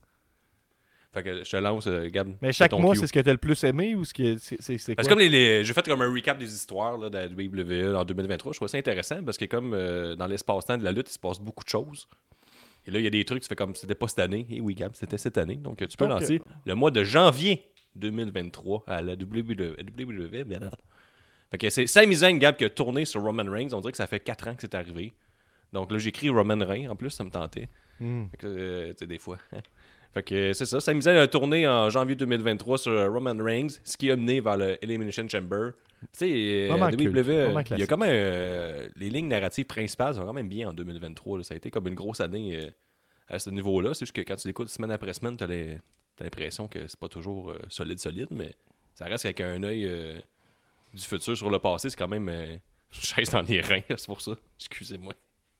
Fait 1.13 1.23
que 1.23 1.43
je 1.43 1.49
te 1.49 1.57
lance, 1.57 1.87
euh, 1.87 2.07
Gab. 2.09 2.27
Mais 2.41 2.51
chaque 2.53 2.69
mois, 2.83 2.93
c'est 3.01 3.07
ce 3.07 3.13
que 3.13 3.19
t'as 3.21 3.31
le 3.31 3.37
plus 3.39 3.63
aimé 3.63 3.95
ou 3.95 4.05
ce 4.05 4.13
qui 4.13 4.27
est- 4.27 4.37
c'est 4.39 4.95
Parce 4.95 5.07
que 5.07 5.13
comme 5.13 5.19
les, 5.19 5.29
les- 5.29 5.63
j'ai 5.65 5.73
fait 5.73 5.83
comme 5.87 6.01
un 6.03 6.13
recap 6.13 6.37
des 6.37 6.53
histoires 6.53 6.97
là, 6.99 7.09
de 7.09 7.17
la 7.17 7.27
WWE 7.27 7.95
en 7.95 8.05
2023, 8.05 8.51
je 8.53 8.57
trouve 8.59 8.67
ça 8.67 8.77
intéressant 8.77 9.23
parce 9.23 9.37
que 9.37 9.45
comme 9.45 9.73
euh, 9.73 10.15
dans 10.15 10.27
l'espace-temps 10.27 10.77
de 10.77 10.83
la 10.83 10.91
lutte, 10.91 11.09
il 11.09 11.13
se 11.13 11.17
passe 11.19 11.39
beaucoup 11.39 11.63
de 11.63 11.69
choses. 11.69 12.07
Et 12.85 12.91
là, 12.91 12.99
il 12.99 13.03
y 13.03 13.07
a 13.07 13.11
des 13.11 13.23
trucs, 13.25 13.41
tu 13.43 13.47
fais 13.47 13.55
comme 13.55 13.75
c'était 13.75 13.95
pas 13.95 14.07
cette 14.07 14.19
année. 14.19 14.45
Et 14.49 14.61
oui, 14.61 14.73
Gab, 14.75 14.93
c'était 14.95 15.17
cette 15.17 15.37
année. 15.37 15.55
Donc, 15.55 15.77
tu 15.77 15.97
peux 15.97 16.05
lancer 16.21 16.41
le 16.65 16.75
mois 16.75 16.91
de 16.91 17.03
janvier 17.03 17.65
2023 17.95 18.83
à 18.87 19.01
la 19.01 19.13
WWE. 19.13 20.45
Fait 21.51 21.57
que 21.57 21.69
c'est 21.69 21.87
Sami 21.87 22.15
Zayn, 22.15 22.37
Gab, 22.37 22.55
qui 22.57 22.65
a 22.65 22.69
tourné 22.69 23.05
sur 23.05 23.21
Roman 23.21 23.43
Reigns. 23.49 23.69
On 23.73 23.81
dirait 23.81 23.91
que 23.91 23.97
ça 23.97 24.07
fait 24.07 24.19
4 24.19 24.47
ans 24.47 24.55
que 24.55 24.61
c'est 24.61 24.75
arrivé. 24.75 25.13
Donc 25.73 25.91
là, 25.91 25.97
j'ai 25.97 26.09
écrit 26.09 26.29
Roman 26.29 26.63
Reigns. 26.65 26.89
En 26.89 26.95
plus, 26.95 27.09
ça 27.09 27.23
me 27.23 27.29
tentait. 27.31 27.69
Fait 28.31 28.37
que, 28.37 28.47
euh, 28.47 28.87
tu 28.89 28.99
sais, 28.99 29.07
des 29.07 29.17
fois. 29.19 29.37
hein. 29.51 29.59
Fait 30.13 30.23
que 30.23 30.53
c'est 30.53 30.65
ça. 30.65 30.79
Sami 30.79 31.01
Zayn 31.01 31.15
a 31.17 31.27
tourné 31.27 31.67
en 31.67 31.89
janvier 31.89 32.15
2023 32.15 32.77
sur 32.79 32.91
euh, 32.91 33.09
Roman 33.09 33.35
Reigns, 33.37 33.67
ce 33.83 33.95
qui 33.95 34.09
a 34.09 34.15
mené 34.15 34.41
vers 34.41 34.57
le 34.57 34.83
Elimination 34.83 35.27
Chamber. 35.27 35.71
Tu 36.01 36.07
sais, 36.13 36.69
euh, 36.69 36.71
à 36.71 36.89
WWE, 36.89 37.21
vraiment 37.21 37.59
il 37.71 37.79
y 37.79 37.83
a 37.83 37.87
quand 37.87 37.97
même. 37.97 38.09
euh, 38.11 38.87
les 38.95 39.09
lignes 39.09 39.27
narratives 39.27 39.65
principales 39.65 40.15
sont 40.15 40.25
quand 40.25 40.33
même 40.33 40.47
bien 40.49 40.69
en 40.69 40.73
2023. 40.73 41.37
là. 41.39 41.43
Ça 41.43 41.53
a 41.53 41.57
été 41.57 41.69
comme 41.69 41.87
une 41.87 41.93
grosse 41.95 42.21
année 42.21 42.57
euh, 42.57 42.69
à 43.27 43.37
ce 43.37 43.49
niveau-là. 43.49 43.93
C'est 43.93 44.05
juste 44.05 44.15
que 44.15 44.21
quand 44.21 44.35
tu 44.37 44.47
l'écoutes 44.47 44.69
semaine 44.69 44.91
après 44.91 45.13
semaine, 45.13 45.37
tu 45.37 45.43
as 45.43 45.47
l'impression 46.23 46.67
que 46.67 46.87
c'est 46.87 46.99
pas 46.99 47.09
toujours 47.09 47.51
euh, 47.51 47.59
solide, 47.67 47.99
solide, 47.99 48.29
mais 48.31 48.55
ça 48.95 49.05
reste 49.05 49.25
avec 49.25 49.41
un 49.41 49.61
œil 49.63 50.21
du 50.93 51.03
futur 51.03 51.37
sur 51.37 51.49
le 51.49 51.59
passé. 51.59 51.89
C'est 51.89 51.97
quand 51.97 52.07
même. 52.07 52.29
une 52.29 52.59
chaise 52.91 53.29
dans 53.29 53.41
les 53.41 53.61
reins, 53.61 53.81
c'est 53.89 54.05
pour 54.07 54.21
ça. 54.21 54.31
Excusez-moi. 54.59 55.13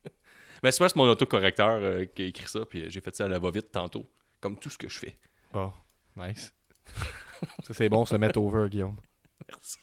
Mais 0.64 0.72
c'est 0.72 0.80
pas 0.80 0.90
c'est 0.90 0.96
mon 0.96 1.08
autocorrecteur 1.08 2.06
qui 2.16 2.24
a 2.24 2.26
écrit 2.26 2.48
ça, 2.48 2.66
puis 2.66 2.90
j'ai 2.90 3.00
fait 3.02 3.16
ça 3.16 3.26
à 3.26 3.28
la 3.28 3.38
va-vite 3.40 3.72
tantôt, 3.72 4.06
comme 4.40 4.58
tout 4.58 4.70
ce 4.70 4.78
que 4.78 4.90
je 4.90 5.00
fais. 5.00 5.18
Bon, 5.54 5.72
nice. 6.16 6.54
ça, 7.64 7.74
c'est 7.74 7.90
bon, 7.90 8.06
se 8.06 8.16
mettre 8.16 8.40
over, 8.40 8.70
Guillaume. 8.70 8.98
Merci. 9.48 9.80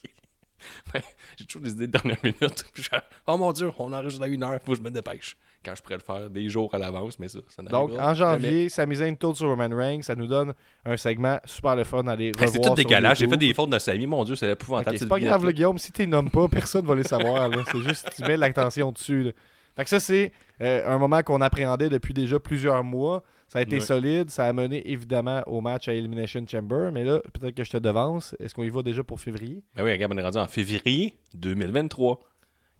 Ouais, 0.94 1.02
j'ai 1.36 1.44
toujours 1.44 1.62
des 1.62 1.72
idées 1.72 1.86
de 1.86 1.92
dernière 1.92 2.18
minute. 2.22 2.64
Puis 2.74 2.82
je 2.82 2.88
fais, 2.88 3.00
oh 3.26 3.36
mon 3.36 3.52
dieu, 3.52 3.70
on 3.78 3.92
enregistre 3.92 4.24
à 4.24 4.28
une 4.28 4.42
heure, 4.42 4.58
faut 4.64 4.72
que 4.72 4.78
je 4.78 4.82
me 4.82 4.90
dépêche. 4.90 5.36
Quand 5.64 5.74
je 5.74 5.82
pourrais 5.82 5.96
le 5.96 6.02
faire 6.02 6.30
des 6.30 6.48
jours 6.48 6.72
à 6.74 6.78
l'avance, 6.78 7.18
mais 7.18 7.26
ça, 7.26 7.40
ça 7.48 7.60
Donc, 7.62 7.90
en 7.98 8.14
janvier, 8.14 8.68
Sami 8.68 8.96
Zayn 8.96 9.16
tourne 9.16 9.34
sur 9.34 9.48
Roman 9.48 9.68
Reigns. 9.74 10.02
Ça 10.02 10.14
nous 10.14 10.28
donne 10.28 10.54
un 10.84 10.96
segment 10.96 11.40
super 11.44 11.74
le 11.74 11.82
fun 11.82 12.06
à 12.06 12.12
aller 12.12 12.26
Hey, 12.26 12.32
revoir 12.32 12.50
c'est 12.50 12.60
tout 12.60 12.74
dégueulasse. 12.76 13.18
J'ai 13.18 13.26
fait 13.26 13.36
des 13.36 13.52
fautes 13.52 13.70
de 13.70 13.78
Samy. 13.80 14.06
Mon 14.06 14.22
Dieu, 14.22 14.36
c'est 14.36 14.52
épouvantable. 14.52 14.96
c'est 14.96 15.00
cette 15.00 15.08
pas 15.08 15.18
grave, 15.18 15.44
le 15.44 15.50
Guillaume. 15.50 15.78
Si 15.78 15.90
tu 15.90 16.06
nommes 16.06 16.30
pas, 16.30 16.46
personne 16.46 16.86
va 16.86 16.94
les 16.94 17.02
savoir. 17.02 17.50
C'est 17.72 17.82
juste 17.82 18.08
tu 18.14 18.22
mets 18.22 18.36
l'attention 18.36 18.92
dessus. 18.92 19.24
là. 19.24 19.30
Fait 19.74 19.82
que 19.82 19.90
ça, 19.90 19.98
c'est 19.98 20.32
euh, 20.62 20.88
un 20.88 20.98
moment 20.98 21.22
qu'on 21.22 21.40
appréhendait 21.40 21.88
depuis 21.88 22.14
déjà 22.14 22.38
plusieurs 22.38 22.84
mois. 22.84 23.24
Ça 23.48 23.60
a 23.60 23.62
été 23.62 23.80
solide. 23.80 24.30
Ça 24.30 24.46
a 24.46 24.52
mené 24.52 24.90
évidemment 24.90 25.42
au 25.46 25.60
match 25.60 25.88
à 25.88 25.94
Elimination 25.94 26.44
Chamber. 26.50 26.90
Mais 26.92 27.04
là, 27.04 27.20
peut-être 27.32 27.54
que 27.54 27.64
je 27.64 27.70
te 27.70 27.76
devance. 27.76 28.34
Est-ce 28.40 28.54
qu'on 28.54 28.64
y 28.64 28.70
va 28.70 28.82
déjà 28.82 29.04
pour 29.04 29.20
février? 29.20 29.62
Ben 29.74 29.84
oui, 29.84 29.92
regarde, 29.92 30.12
on 30.14 30.18
est 30.18 30.22
rendu 30.22 30.38
en 30.38 30.48
février 30.48 31.16
2023. 31.34 32.20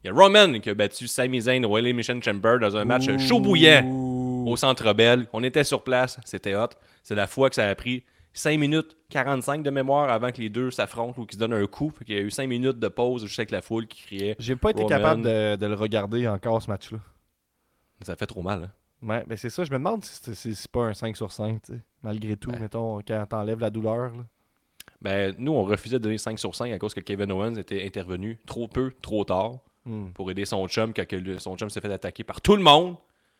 Il 0.03 0.09
y 0.09 0.11
a 0.11 0.13
Roman 0.13 0.59
qui 0.61 0.71
a 0.71 0.75
battu 0.75 1.07
Sami 1.09 1.41
Zayn 1.41 1.65
au 1.65 1.77
Elimination 1.79 2.21
Chamber 2.21 2.59
dans 2.61 2.77
un 2.77 2.85
match 2.85 3.07
chaud 3.19 3.41
bouillant 3.41 3.85
au 4.47 4.57
Centre 4.57 4.93
Bell. 4.93 5.27
On 5.33 5.43
était 5.43 5.65
sur 5.65 5.83
place, 5.83 6.19
c'était 6.25 6.55
hot. 6.55 6.69
C'est 7.03 7.15
la 7.15 7.27
fois 7.27 7.49
que 7.49 7.55
ça 7.57 7.67
a 7.69 7.75
pris 7.75 8.05
5 8.33 8.59
minutes 8.59 8.97
45 9.11 9.63
de 9.63 9.71
mémoire 9.71 10.11
avant 10.11 10.31
que 10.31 10.41
les 10.41 10.51
deux 10.51 10.71
s'affrontent 10.71 11.21
ou 11.21 11.27
qu'ils 11.27 11.37
se 11.37 11.41
donnent 11.41 11.55
un 11.55 11.67
coup. 11.67 11.93
Qu'il 12.05 12.15
y 12.15 12.19
a 12.19 12.23
eu 12.23 12.31
5 12.31 12.47
minutes 12.49 12.79
de 12.79 12.89
pause 12.89 13.25
juste 13.25 13.39
avec 13.39 13.51
la 13.51 13.63
foule 13.63 13.87
qui 13.87 14.03
criait. 14.03 14.37
J'ai 14.39 14.57
pas 14.57 14.71
été 14.71 14.83
Roman. 14.83 14.89
capable 14.97 15.23
de, 15.23 15.57
de 15.57 15.67
le 15.67 15.75
regarder 15.75 16.29
encore 16.29 16.61
ce 16.63 16.71
match-là. 16.71 16.99
Ça 18.03 18.15
fait 18.15 18.27
trop 18.27 18.43
mal. 18.43 18.65
Hein? 18.65 18.71
Ouais, 19.03 19.25
ben 19.27 19.37
c'est 19.37 19.51
ça. 19.51 19.65
Je 19.65 19.71
me 19.71 19.77
demande 19.79 20.05
si 20.05 20.35
c'est- 20.35 20.55
si 20.55 20.69
pas 20.69 20.85
un 20.85 20.95
5 20.95 21.17
sur 21.17 21.31
5, 21.31 21.63
tu 21.63 21.75
sais. 21.75 21.81
malgré 22.03 22.37
tout, 22.37 22.51
Ben. 22.51 22.61
mettons, 22.61 23.01
quand 23.07 23.27
t'enlèves 23.29 23.61
la 23.61 23.71
douleur. 23.71 24.13
là. 24.17 24.25
Ben, 25.03 25.35
nous, 25.39 25.53
on 25.53 25.63
refusait 25.65 25.99
de 25.99 26.03
donner 26.05 26.19
5 26.19 26.39
sur 26.39 26.55
5 26.55 26.73
à 26.73 26.79
cause 26.79 26.95
que 26.95 27.01
Kevin 27.01 27.31
Owens 27.33 27.57
était 27.57 27.85
intervenu 27.85 28.39
trop 28.47 28.67
peu, 28.69 28.93
trop 29.03 29.25
tard 29.25 29.59
Hmm. 29.85 30.11
pour 30.15 30.31
aider 30.31 30.45
son 30.45 30.67
chum 30.67 30.93
quand 30.95 31.07
que 31.07 31.39
son 31.39 31.57
chum 31.57 31.71
s'est 31.71 31.81
fait 31.81 31.93
attaquer 31.93 32.25
par 32.25 32.41
tout 32.41 32.57
le 32.57 32.63
monde. 32.63 32.97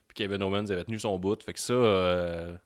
Puis 0.09 0.15
Kevin 0.17 0.43
Owens 0.43 0.71
avait 0.71 0.85
tenu 0.85 0.99
son 0.99 1.19
bout. 1.19 1.43
Fait 1.43 1.53
que 1.55 1.59
ça, 1.59 1.73
euh, 1.73 2.57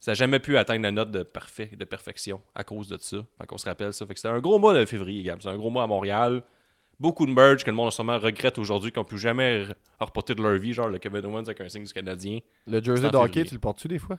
ça 0.00 0.10
n'a 0.12 0.14
jamais 0.14 0.40
pu 0.40 0.56
atteindre 0.56 0.82
la 0.82 0.90
note 0.90 1.10
de, 1.12 1.22
parfait, 1.22 1.70
de 1.78 1.84
perfection 1.84 2.40
à 2.54 2.64
cause 2.64 2.88
de 2.88 2.96
ça. 2.98 3.18
Fait 3.38 3.46
qu'on 3.46 3.58
se 3.58 3.66
rappelle 3.66 3.92
ça. 3.92 4.06
Fait 4.06 4.14
que 4.14 4.18
c'était 4.20 4.34
un 4.34 4.40
gros 4.40 4.58
mois 4.58 4.74
de 4.74 4.84
février. 4.86 5.30
C'est 5.40 5.48
un 5.48 5.56
gros 5.56 5.70
mois 5.70 5.84
à 5.84 5.86
Montréal. 5.86 6.42
Beaucoup 7.02 7.26
de 7.26 7.32
merge 7.32 7.64
que 7.64 7.70
le 7.70 7.76
monde 7.76 7.90
sûrement 7.92 8.18
regrette 8.18 8.58
aujourd'hui, 8.58 8.92
qu'on 8.92 9.00
ne 9.00 9.04
peut 9.06 9.16
jamais 9.16 9.64
re- 9.64 9.74
reporter 9.98 10.34
de 10.36 10.42
leur 10.42 10.56
vie, 10.58 10.72
genre 10.72 10.88
le 10.88 10.98
Kevin 10.98 11.26
Owens 11.26 11.42
avec 11.46 11.60
un 11.60 11.68
signe 11.68 11.84
du 11.84 11.92
Canadien. 11.92 12.38
Le 12.66 12.80
jersey 12.82 13.02
C'est 13.02 13.08
en 13.08 13.10
de 13.10 13.16
hockey, 13.16 13.26
février. 13.32 13.48
tu 13.48 13.54
le 13.54 13.60
portes-tu 13.60 13.88
des 13.88 13.98
fois? 13.98 14.18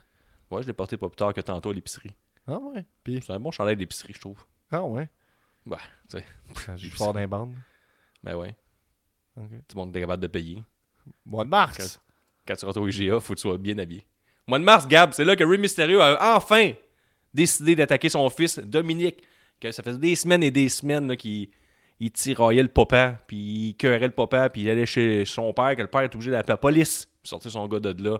Moi, 0.50 0.60
je 0.62 0.66
l'ai 0.66 0.72
porté 0.74 0.96
pas 0.98 1.08
plus 1.08 1.16
tard 1.16 1.32
que 1.32 1.40
tantôt 1.40 1.70
à 1.70 1.74
l'épicerie. 1.74 2.12
Ah 2.46 2.58
ouais. 2.58 2.84
Puis, 3.02 3.22
C'est 3.26 3.32
un 3.32 3.40
bon 3.40 3.50
chandail 3.50 3.76
d'épicerie, 3.76 4.12
je 4.14 4.20
trouve. 4.20 4.44
ah 4.70 4.82
ouais. 4.84 5.08
Ouais, 5.66 5.78
tu 6.10 6.18
sais. 6.18 6.24
Je 6.76 6.96
pars 6.98 7.14
d'un 7.14 7.26
bande. 7.26 7.54
Ben 8.22 8.36
ouais. 8.36 8.54
Ok. 9.36 9.48
Tout 9.66 9.76
le 9.76 9.80
monde 9.80 9.96
est 9.96 10.00
capable 10.00 10.22
de 10.22 10.26
payer. 10.28 10.62
Mois 11.24 11.44
de 11.44 11.48
mars. 11.48 11.98
quand 12.46 12.54
tu 12.54 12.66
rentres 12.66 12.80
au 12.82 12.86
IGA, 12.88 13.18
faut 13.20 13.32
que 13.32 13.38
tu 13.38 13.48
sois 13.48 13.56
bien 13.56 13.78
habillé. 13.78 14.04
Mois 14.46 14.58
de 14.58 14.64
mars, 14.64 14.86
Gab, 14.86 15.12
c'est 15.14 15.24
là 15.24 15.34
que 15.36 15.42
Rey 15.44 15.56
Mysterio 15.56 16.00
a 16.00 16.36
enfin 16.36 16.72
décidé 17.32 17.74
d'attaquer 17.74 18.10
son 18.10 18.28
fils, 18.28 18.58
Dominique. 18.58 19.22
Que 19.58 19.72
ça 19.72 19.82
faisait 19.82 19.96
des 19.98 20.14
semaines 20.16 20.42
et 20.42 20.50
des 20.50 20.68
semaines 20.68 21.16
qu'il 21.16 21.48
il 22.06 22.10
tiraillait 22.12 22.62
le 22.62 22.68
papa, 22.68 23.18
puis 23.26 23.36
il 23.68 23.74
cœurait 23.76 24.06
le 24.06 24.10
papa, 24.12 24.48
puis 24.50 24.62
il 24.62 24.70
allait 24.70 24.86
chez 24.86 25.24
son 25.24 25.52
père, 25.52 25.74
que 25.76 25.82
le 25.82 25.88
père 25.88 26.02
est 26.02 26.14
obligé 26.14 26.30
d'appeler 26.30 26.52
la 26.52 26.56
police 26.56 27.06
pour 27.22 27.28
sortir 27.28 27.50
son 27.50 27.66
gars 27.68 27.80
de 27.80 28.02
là. 28.02 28.18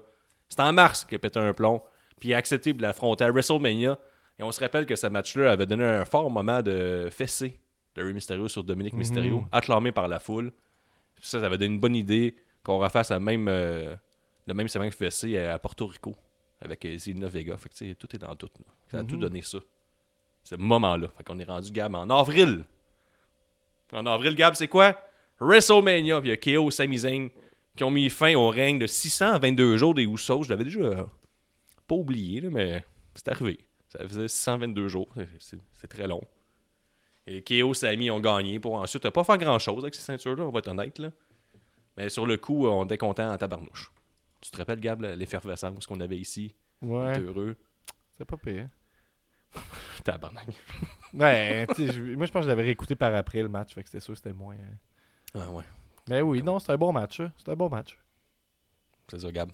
C'était 0.49 0.63
en 0.63 0.73
mars 0.73 1.05
qu'il 1.05 1.17
a 1.17 1.19
pété 1.19 1.39
un 1.41 1.53
plomb, 1.53 1.83
puis 2.21 2.31
il 2.31 2.35
a 2.35 2.39
accepté 2.39 2.73
de 2.73 2.81
l'affronter 2.83 3.25
à 3.25 3.31
WrestleMania. 3.31 3.99
Et 4.39 4.43
on 4.43 4.51
se 4.53 4.61
rappelle 4.61 4.85
que 4.87 4.97
ce 4.97 5.07
match-là 5.07 5.53
avait 5.53 5.67
donné 5.67 5.85
un 5.85 6.05
fort 6.05 6.31
moment 6.31 6.61
de 6.63 7.09
fessé 7.11 7.59
de 7.95 8.03
Rey 8.03 8.13
Mysterio 8.13 8.49
sur 8.49 8.65
Dominique 8.65 8.95
Mysterio, 8.95 9.41
Mhm. 9.41 9.49
acclamé 9.53 9.93
par 9.93 10.09
la 10.09 10.19
foule. 10.19 10.51
Ça, 11.21 11.39
ça 11.41 11.47
avait 11.47 11.57
donné 11.59 11.75
une 11.75 11.81
bonne 11.81 11.95
idée 11.97 12.35
qu'on 12.65 12.79
refasse 12.79 13.11
la 13.11 13.21
même, 13.21 13.47
euh, 13.49 13.95
le 14.47 14.55
même 14.55 14.67
segment 14.69 14.91
fessé 14.91 15.39
à, 15.39 15.55
à 15.55 15.59
Porto 15.59 15.87
Rico 15.87 16.15
avec 16.61 16.85
euh, 16.85 16.99
Zelina 16.99 17.29
Vega. 17.29 17.57
Fait 17.57 17.69
que, 17.69 17.93
tout 17.95 18.09
est 18.15 18.19
dans 18.19 18.35
tout. 18.35 18.49
là. 18.59 18.65
Ça 18.91 18.99
a 18.99 19.05
tout 19.05 19.15
Mhm. 19.15 19.21
donné 19.21 19.43
ça. 19.43 19.59
Ce 20.43 20.57
moment-là. 20.57 21.09
Fait 21.17 21.23
qu'on 21.25 21.39
est 21.39 21.45
rendu, 21.45 21.71
Gab, 21.71 21.95
en 21.95 22.11
avril. 22.11 22.65
En 23.95 24.05
avril, 24.07 24.35
Gab, 24.35 24.55
c'est 24.55 24.69
quoi? 24.69 24.99
WrestleMania. 25.41 26.21
Puis 26.21 26.31
il 26.31 26.33
y 26.51 26.55
a 26.55 26.59
KO 26.59 26.69
et 26.69 26.71
Sami 26.71 26.99
Zayn 26.99 27.29
qui 27.77 27.85
ont 27.85 27.91
mis 27.91 28.11
fin 28.11 28.35
au 28.35 28.49
règne 28.51 28.79
de 28.79 28.87
622 28.87 29.77
jours 29.77 29.95
des 29.95 30.05
Usos. 30.05 30.43
Je 30.45 30.51
l'avais 30.51 30.65
déjà 30.65 30.81
euh, 30.81 31.05
pas 31.87 31.95
oublié, 31.95 32.41
là, 32.41 32.51
mais 32.51 32.85
c'est 33.15 33.29
arrivé. 33.29 33.59
Ça 33.89 34.01
faisait 34.07 34.29
622 34.29 34.89
jours. 34.89 35.09
C'est- 35.39 35.59
très 35.89 36.07
long. 36.09 36.23
Et 37.27 37.43
KO 37.43 37.71
et 37.71 37.75
Sami 37.75 38.11
ont 38.11 38.21
gagné 38.21 38.59
pour 38.59 38.75
ensuite 38.75 39.09
pas 39.11 39.23
faire 39.25 39.39
grand-chose 39.39 39.85
avec 39.85 39.95
ces 39.95 40.03
ceintures-là, 40.03 40.45
on 40.45 40.51
va 40.51 40.59
être 40.61 40.69
honnête. 40.69 40.99
Là. 40.99 41.11
Mais 41.97 42.09
sur 42.09 42.27
le 42.27 42.37
coup, 42.37 42.67
on 42.67 42.85
était 42.85 42.99
content 42.99 43.31
en 43.33 43.37
tabarnouche. 43.39 43.93
Tu 44.41 44.51
te 44.51 44.57
rappelles, 44.57 44.81
Gab, 44.81 45.03
l'effervescence 45.03 45.87
qu'on 45.87 46.01
avait 46.01 46.19
ici? 46.19 46.55
Ouais. 46.83 47.19
heureux. 47.21 47.57
C'est 48.19 48.25
pas 48.25 48.37
pire. 48.37 48.69
Tabarnak. 50.05 50.47
Ouais, 51.13 51.67
moi 52.17 52.27
je 52.27 52.33
pense 52.33 52.41
que 52.41 52.43
je 52.43 52.49
l'avais 52.49 52.63
réécouté 52.65 52.95
par 52.97 53.15
après 53.15 53.43
le 53.43 53.49
match, 53.49 53.75
fait 53.75 53.83
que 53.83 53.89
c'était 53.89 54.01
sûr 54.01 54.15
que 54.15 54.19
c'était 54.19 54.33
moins. 54.33 54.57
euh. 54.57 55.41
Ah 55.41 55.51
ouais, 55.51 55.65
Mais 56.09 56.21
oui, 56.23 56.43
non, 56.43 56.59
c'était 56.59 56.73
un 56.73 56.77
bon 56.79 56.93
match. 56.93 57.21
C'était 57.39 57.53
un 57.53 57.57
bon 57.57 57.69
match. 57.69 57.99
c'est 59.09 59.21
ça, 59.21 59.31
Gab. 59.33 59.51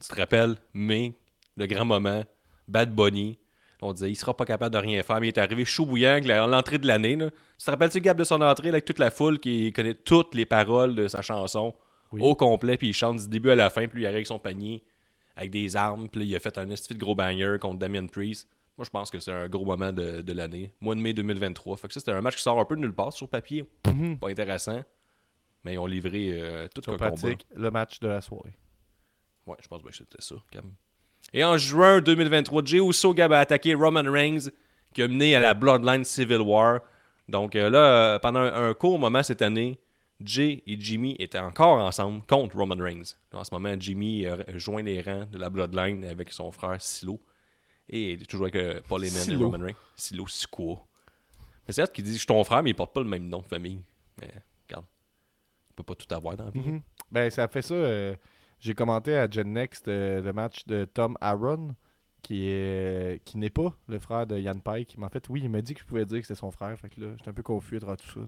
Tu 0.00 0.08
te 0.08 0.14
rappelles, 0.20 0.56
mais 0.74 1.14
le 1.56 1.66
grand 1.66 1.84
moment, 1.86 2.22
Bad 2.68 2.94
Bunny, 2.94 3.38
on 3.80 3.92
disait, 3.92 4.10
il 4.10 4.16
sera 4.16 4.36
pas 4.36 4.44
capable 4.44 4.72
de 4.74 4.78
rien 4.78 5.02
faire, 5.02 5.20
mais 5.20 5.26
il 5.26 5.30
est 5.30 5.38
arrivé 5.38 5.64
chaud 5.64 5.86
bouillant 5.86 6.18
la- 6.24 6.46
l'entrée 6.46 6.78
de 6.78 6.86
l'année. 6.86 7.16
là. 7.16 7.30
Tu 7.30 7.64
te 7.64 7.70
rappelles-tu, 7.70 8.00
Gab, 8.00 8.18
de 8.18 8.24
son 8.24 8.40
entrée 8.42 8.68
là, 8.68 8.74
avec 8.74 8.84
toute 8.84 8.98
la 8.98 9.10
foule 9.10 9.38
qui 9.38 9.72
connaît 9.72 9.94
toutes 9.94 10.34
les 10.34 10.44
paroles 10.46 10.94
de 10.94 11.08
sa 11.08 11.22
chanson 11.22 11.74
Oui. 12.12 12.20
au 12.22 12.34
complet, 12.34 12.76
puis 12.76 12.88
il 12.88 12.92
chante 12.94 13.18
du 13.20 13.28
début 13.28 13.50
à 13.50 13.54
la 13.54 13.70
fin, 13.70 13.86
puis 13.88 14.02
il 14.02 14.06
arrive 14.06 14.16
avec 14.16 14.26
son 14.26 14.38
panier 14.38 14.82
avec 15.36 15.50
des 15.50 15.76
armes, 15.76 16.08
puis 16.08 16.20
là, 16.20 16.26
il 16.26 16.36
a 16.36 16.40
fait 16.40 16.56
un 16.58 16.68
esti 16.70 16.94
de 16.94 16.98
gros 16.98 17.14
banger 17.14 17.58
contre 17.60 17.78
Damien 17.78 18.06
Priest. 18.06 18.48
Moi, 18.78 18.84
je 18.84 18.90
pense 18.90 19.10
que 19.10 19.20
c'est 19.20 19.32
un 19.32 19.48
gros 19.48 19.64
moment 19.64 19.92
de, 19.92 20.20
de 20.22 20.32
l'année. 20.32 20.72
Mois 20.80 20.94
de 20.94 21.00
mai 21.00 21.12
2023. 21.12 21.76
Fait 21.76 21.88
que 21.88 21.94
ça, 21.94 22.00
c'était 22.00 22.12
un 22.12 22.20
match 22.20 22.36
qui 22.36 22.42
sort 22.42 22.58
un 22.58 22.64
peu 22.64 22.74
de 22.76 22.80
nulle 22.80 22.92
part 22.94 23.12
sur 23.12 23.28
papier. 23.28 23.64
Mhm. 23.86 24.18
Pas 24.18 24.28
intéressant. 24.28 24.82
Mais 25.64 25.74
ils 25.74 25.78
ont 25.78 25.86
livré 25.86 26.30
euh, 26.32 26.68
tout 26.74 26.82
le 26.90 26.96
combat. 26.98 27.28
le 27.54 27.70
match 27.70 28.00
de 28.00 28.08
la 28.08 28.20
soirée. 28.20 28.56
Ouais, 29.46 29.56
je 29.62 29.68
pense 29.68 29.82
que 29.82 29.94
c'était 29.94 30.20
ça. 30.20 30.34
quand 30.52 30.62
même. 30.62 30.74
Et 31.32 31.44
en 31.44 31.56
juin 31.56 32.00
2023, 32.00 32.64
Jey 32.64 32.78
Uso 32.78 33.14
Gab 33.14 33.32
a 33.32 33.40
attaqué 33.40 33.74
Roman 33.74 34.10
Reigns, 34.10 34.50
qui 34.94 35.02
a 35.02 35.08
mené 35.08 35.34
à 35.34 35.40
la 35.40 35.54
Bloodline 35.54 36.04
Civil 36.04 36.40
War. 36.40 36.80
Donc 37.28 37.56
euh, 37.56 37.68
là, 37.70 37.78
euh, 38.14 38.18
pendant 38.18 38.40
un, 38.40 38.68
un 38.70 38.74
court 38.74 38.98
moment 38.98 39.22
cette 39.22 39.42
année, 39.42 39.78
Jay 40.20 40.62
et 40.66 40.80
Jimmy 40.80 41.14
étaient 41.18 41.38
encore 41.38 41.78
ensemble 41.78 42.22
contre 42.26 42.56
Roman 42.56 42.76
Reigns. 42.82 43.14
En 43.32 43.44
ce 43.44 43.52
moment, 43.54 43.74
Jimmy 43.78 44.26
a 44.26 44.38
joint 44.56 44.82
les 44.82 45.02
rangs 45.02 45.26
de 45.26 45.36
la 45.38 45.50
Bloodline 45.50 46.04
avec 46.04 46.32
son 46.32 46.50
frère 46.52 46.80
Silo. 46.80 47.20
Et 47.88 48.18
toujours 48.28 48.46
avec 48.46 48.56
euh, 48.56 48.80
Paul 48.88 49.04
Heyman 49.04 49.30
et. 49.30 49.36
Roman 49.36 49.64
Reigns. 49.64 49.76
Silo 49.94 50.26
Sikoa. 50.26 50.78
Mais 51.68 51.72
c'est 51.74 51.92
qu'il 51.92 52.04
dit 52.04 52.12
Je 52.14 52.18
suis 52.18 52.26
ton 52.26 52.42
frère, 52.44 52.62
mais 52.62 52.70
il 52.70 52.74
porte 52.74 52.92
pas 52.94 53.02
le 53.02 53.08
même 53.08 53.28
nom 53.28 53.40
de 53.42 53.46
famille. 53.46 53.82
Mais 54.20 54.32
regarde, 54.68 54.86
on 55.70 55.74
peut 55.74 55.82
pas 55.82 55.94
tout 55.94 56.12
avoir 56.14 56.36
dans 56.36 56.46
la 56.46 56.50
vie. 56.50 56.60
Mhm. 56.60 56.82
Ben, 57.12 57.30
ça 57.30 57.46
fait 57.48 57.62
ça. 57.62 57.74
euh, 57.74 58.16
J'ai 58.58 58.74
commenté 58.74 59.14
à 59.16 59.28
Gen 59.30 59.52
Next 59.52 59.86
euh, 59.88 60.20
le 60.22 60.32
match 60.32 60.64
de 60.66 60.84
Tom 60.86 61.16
Aaron, 61.20 61.74
qui 62.22 62.48
est 62.48 63.22
qui 63.24 63.36
n'est 63.38 63.50
pas 63.50 63.76
le 63.86 63.98
frère 63.98 64.26
de 64.26 64.38
Yann 64.38 64.60
Pike. 64.62 64.96
Mais 64.98 65.04
en 65.04 65.10
fait, 65.10 65.28
oui, 65.28 65.42
il 65.44 65.50
m'a 65.50 65.60
dit 65.62 65.74
que 65.74 65.80
je 65.80 65.84
pouvais 65.86 66.06
dire 66.06 66.20
que 66.20 66.26
c'était 66.26 66.40
son 66.40 66.50
frère. 66.50 66.76
Fait 66.80 66.88
que 66.88 67.00
là, 67.00 67.08
j'étais 67.18 67.28
un 67.30 67.34
peu 67.34 67.42
confus 67.44 67.76
à 67.86 67.96
tout 67.96 68.08
ça. 68.10 68.20
là. 68.20 68.26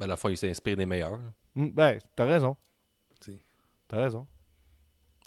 Ben, 0.00 0.06
à 0.06 0.08
la 0.08 0.16
fois, 0.16 0.30
il 0.30 0.36
s'inspire 0.38 0.76
des 0.76 0.86
meilleurs. 0.86 1.20
Mm, 1.54 1.68
Ben, 1.68 1.98
t'as 2.16 2.24
raison. 2.24 2.56
T'as 3.86 3.98
raison. 3.98 4.26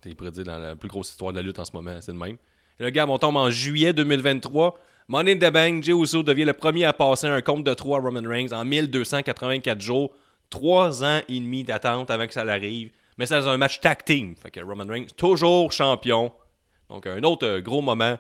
Il 0.06 0.16
pourrait 0.16 0.32
dire 0.32 0.46
dans 0.46 0.58
la 0.58 0.76
plus 0.76 0.90
grosse 0.90 1.10
histoire 1.12 1.32
de 1.32 1.38
la 1.38 1.44
lutte 1.44 1.60
en 1.60 1.66
ce 1.66 1.72
moment, 1.74 2.02
c'est 2.02 2.12
le 2.12 2.18
même. 2.18 2.38
Et 2.80 2.84
le 2.84 2.90
gars, 2.90 3.06
on 3.08 3.18
tombe 3.18 3.38
en 3.38 3.50
juillet 3.52 3.94
2023. 3.94 4.78
Money 5.10 5.34
in 5.34 5.38
the 5.38 5.54
Bank, 5.54 5.84
Jey 5.84 5.94
Uso 5.94 6.24
devient 6.24 6.46
le 6.46 6.54
premier 6.54 6.86
à 6.86 6.94
passer 6.94 7.28
un 7.28 7.42
compte 7.42 7.64
de 7.64 7.74
3 7.74 8.00
à 8.00 8.02
Roman 8.02 8.28
Reigns 8.28 8.52
en 8.52 8.66
1284 8.66 9.80
jours. 9.80 10.12
Trois 10.50 11.04
ans 11.04 11.22
et 11.28 11.40
demi 11.40 11.64
d'attente 11.64 12.10
avant 12.10 12.26
que 12.26 12.34
ça 12.34 12.44
l'arrive. 12.44 12.92
Mais 13.18 13.26
c'est 13.26 13.40
dans 13.40 13.50
un 13.50 13.58
match 13.58 13.80
tag 13.80 14.04
team. 14.04 14.36
Fait 14.36 14.50
que 14.50 14.60
Roman 14.62 14.86
Reigns, 14.88 15.08
toujours 15.16 15.72
champion. 15.72 16.32
Donc, 16.90 17.06
un 17.06 17.22
autre 17.24 17.46
euh, 17.46 17.62
gros 17.62 17.82
moment. 17.82 18.18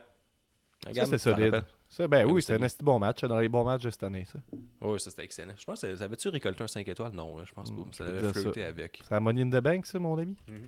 Ça, 0.93 1.05
c'est 1.05 1.17
solide. 1.17 1.63
Ça, 1.95 2.07
ben 2.07 2.25
oui, 2.25 2.41
c'était 2.41 2.55
c'est 2.57 2.61
un 2.63 2.65
esti 2.65 2.83
bon 2.83 2.97
match. 2.97 3.21
Dans 3.21 3.39
les 3.39 3.49
bons 3.49 3.63
matchs 3.63 3.83
de 3.83 3.91
cette 3.91 4.01
année, 4.01 4.25
ça. 4.25 4.39
Oui, 4.81 4.99
ça 4.99 5.11
c'était 5.11 5.25
excellent. 5.25 5.53
Je 5.55 5.63
pense 5.63 5.81
que 5.81 5.95
ça 5.95 6.03
avait-tu 6.05 6.29
récolté 6.29 6.63
un 6.63 6.67
5 6.67 6.87
étoiles? 6.87 7.11
Non, 7.13 7.37
hein, 7.39 7.43
je 7.45 7.53
pense 7.53 7.69
pas. 7.69 7.77
Mm, 7.81 7.93
Ça 7.93 8.03
l'avait 8.05 8.33
flirté 8.33 8.63
avec. 8.63 8.99
C'est 9.03 9.11
la 9.13 9.19
Money 9.19 9.43
in 9.43 9.49
the 9.49 9.61
Bank, 9.63 9.85
ça, 9.85 9.99
mon 9.99 10.17
ami? 10.17 10.35
Mhm. 10.47 10.67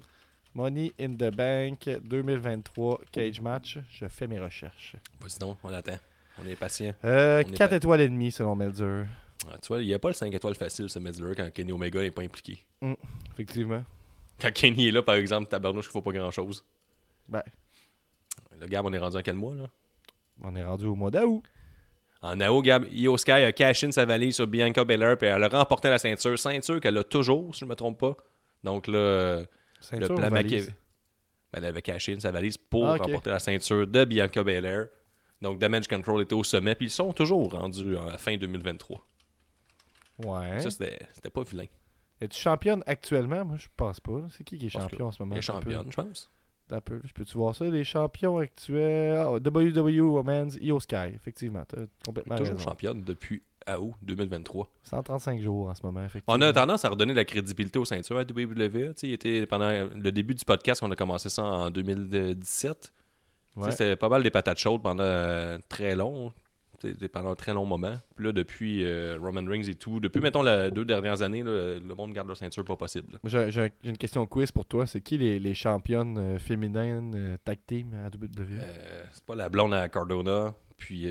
Money 0.53 0.93
in 0.99 1.15
the 1.15 1.33
Bank 1.35 1.89
2023 2.03 3.01
Cage 3.11 3.41
Match. 3.41 3.79
Je 3.89 4.07
fais 4.07 4.27
mes 4.27 4.39
recherches. 4.39 4.95
Vas-y 5.19 5.39
donc, 5.39 5.57
on 5.63 5.73
attend. 5.73 5.97
On 6.43 6.45
est 6.47 6.55
patient. 6.55 6.93
Euh, 7.03 7.43
On 7.45 7.51
est 7.51 7.57
4 7.57 7.69
pas- 7.71 7.75
étoiles 7.77 8.01
et 8.01 8.09
demie, 8.09 8.31
selon 8.31 8.55
Melzer. 8.55 9.05
Ah, 9.51 9.57
tu 9.61 9.67
vois, 9.69 9.81
il 9.81 9.87
n'y 9.87 9.93
a 9.93 9.99
pas 9.99 10.09
le 10.09 10.13
5 10.13 10.31
étoiles 10.33 10.55
facile, 10.55 10.89
ce 10.89 10.99
Medler, 10.99 11.33
quand 11.35 11.49
Kenny 11.51 11.71
Omega 11.71 12.01
n'est 12.01 12.11
pas 12.11 12.21
impliqué. 12.21 12.63
Effectivement. 13.33 13.83
Quand 14.39 14.51
Kenny 14.53 14.89
est 14.89 14.91
là, 14.91 15.01
par 15.01 15.15
exemple, 15.15 15.49
tabarnouche, 15.49 15.85
il 15.85 15.89
ne 15.89 15.91
faut 15.93 16.01
pas 16.01 16.11
grand-chose. 16.11 16.63
Ben, 17.27 17.41
Le 18.59 18.67
Gab, 18.67 18.85
on 18.85 18.93
est 18.93 18.97
rendu 18.99 19.17
à 19.17 19.23
quel 19.23 19.35
mois, 19.35 19.55
là? 19.55 19.69
On 20.43 20.55
est 20.55 20.63
rendu 20.63 20.85
au 20.85 20.95
mois 20.95 21.11
d'août. 21.11 21.43
En 22.21 22.39
AO, 22.41 22.61
Gab, 22.61 22.85
Io 22.91 23.17
Sky 23.17 23.31
a 23.31 23.51
cash 23.51 23.83
in 23.83 23.91
sa 23.91 24.05
valise 24.05 24.35
sur 24.35 24.47
Bianca 24.47 24.83
Belair, 24.83 25.17
puis 25.17 25.27
elle 25.27 25.43
a 25.43 25.47
remporté 25.47 25.89
la 25.89 25.99
ceinture. 25.99 26.39
Ceinture 26.39 26.79
qu'elle 26.79 26.97
a 26.97 27.03
toujours, 27.03 27.53
si 27.53 27.59
je 27.59 27.65
ne 27.65 27.69
me 27.69 27.75
trompe 27.75 27.99
pas. 27.99 28.15
Donc 28.63 28.87
là, 28.87 29.43
Ceinture 29.79 30.09
le 30.09 30.15
plan 30.15 30.29
valise? 30.29 30.67
Ben, 30.67 31.59
elle 31.59 31.65
avait 31.65 31.81
caché 31.83 32.13
in 32.13 32.19
sa 32.19 32.31
valise 32.31 32.57
pour 32.57 32.87
Ah, 32.87 32.97
remporter 32.97 33.29
la 33.29 33.39
ceinture 33.39 33.85
de 33.85 34.05
Bianca 34.05 34.43
Belair. 34.43 34.87
Donc 35.41 35.59
Damage 35.59 35.87
Control 35.87 36.23
était 36.23 36.33
au 36.33 36.43
sommet, 36.43 36.73
puis 36.73 36.87
ils 36.87 36.91
sont 36.91 37.13
toujours 37.13 37.51
rendus 37.51 37.95
à 37.97 38.05
la 38.05 38.17
fin 38.17 38.35
2023. 38.35 39.05
Ouais. 40.25 40.59
Ça, 40.61 40.71
c'était 40.71 41.29
pas 41.31 41.43
vilain. 41.43 41.65
Es-tu 42.21 42.39
championne 42.39 42.81
actuellement? 42.87 43.43
Moi, 43.45 43.57
je 43.57 43.67
pense 43.75 43.99
pas. 43.99 44.21
C'est 44.31 44.43
qui 44.43 44.57
qui 44.57 44.67
est 44.67 44.69
champion 44.69 45.07
en 45.07 45.11
ce 45.11 45.21
moment? 45.21 45.35
Elle 45.35 45.39
est 45.39 45.45
peu. 45.45 45.53
championne, 45.53 45.91
je 45.91 45.95
pense. 45.95 46.31
Un 46.71 46.81
peu. 46.81 46.99
Je 47.03 47.13
peux-tu 47.13 47.37
voir 47.37 47.55
ça? 47.55 47.65
Les 47.65 47.83
champions 47.83 48.37
actuels. 48.39 49.15
Ah, 49.17 49.31
WWE 49.33 49.99
Women's 50.01 50.57
Io 50.61 50.79
Sky. 50.79 51.11
Effectivement. 51.15 51.63
Complètement 52.05 52.37
Toujours 52.37 52.55
raison. 52.57 52.69
championne 52.69 53.01
depuis 53.03 53.43
AO 53.67 53.93
2023. 54.01 54.67
135 54.83 55.41
jours 55.41 55.69
en 55.69 55.75
ce 55.75 55.83
moment, 55.85 56.03
effectivement. 56.03 56.37
On 56.37 56.41
a 56.41 56.53
tendance 56.53 56.83
à 56.85 56.89
redonner 56.89 57.13
de 57.13 57.17
la 57.17 57.25
crédibilité 57.25 57.77
aux 57.79 57.85
ceintures 57.85 58.17
à 58.17 58.21
WWE. 58.23 58.93
Il 59.03 59.13
était 59.13 59.45
pendant 59.45 59.69
le 59.69 60.11
début 60.11 60.33
du 60.35 60.43
podcast, 60.45 60.81
on 60.83 60.91
a 60.91 60.95
commencé 60.95 61.29
ça 61.29 61.43
en 61.43 61.69
2017. 61.69 62.79
Tu 62.81 62.85
sais, 62.85 62.91
Ouais. 63.57 63.71
C'était 63.71 63.95
pas 63.95 64.09
mal 64.09 64.21
des 64.21 64.31
patates 64.31 64.57
chaudes 64.57 64.81
pendant 64.81 65.01
euh, 65.03 65.57
très 65.69 65.95
long. 65.95 66.33
Pendant 67.11 67.31
un 67.31 67.35
très 67.35 67.53
long 67.53 67.65
moment. 67.65 67.97
Puis 68.15 68.25
là, 68.25 68.31
depuis 68.31 68.83
euh, 68.83 69.17
Roman 69.21 69.45
Reigns 69.49 69.63
et 69.67 69.75
tout, 69.75 69.99
depuis, 69.99 70.21
mettons, 70.21 70.43
les 70.43 70.71
deux 70.71 70.85
dernières 70.85 71.21
années, 71.21 71.43
là, 71.43 71.79
le 71.79 71.95
monde 71.95 72.13
garde 72.13 72.27
leur 72.27 72.37
ceinture 72.37 72.65
pas 72.65 72.75
possible. 72.75 73.19
J'ai 73.23 73.51
j'ai 73.51 73.61
un- 73.61 73.69
j'ai 73.83 73.89
une 73.89 73.97
question 73.97 74.25
quiz 74.27 74.51
pour 74.51 74.65
toi. 74.65 74.85
C'est 74.87 75.01
qui 75.01 75.17
les, 75.17 75.39
les 75.39 75.53
championnes 75.53 76.17
euh, 76.17 76.39
féminines 76.39 77.13
euh, 77.15 77.37
tag 77.43 77.59
team 77.67 77.93
à 77.93 78.07
WWE? 78.07 78.61
C'est 79.13 79.23
pas 79.25 79.35
la 79.35 79.49
blonde 79.49 79.73
à 79.73 79.87
Cardona, 79.89 80.53
puis 80.77 81.07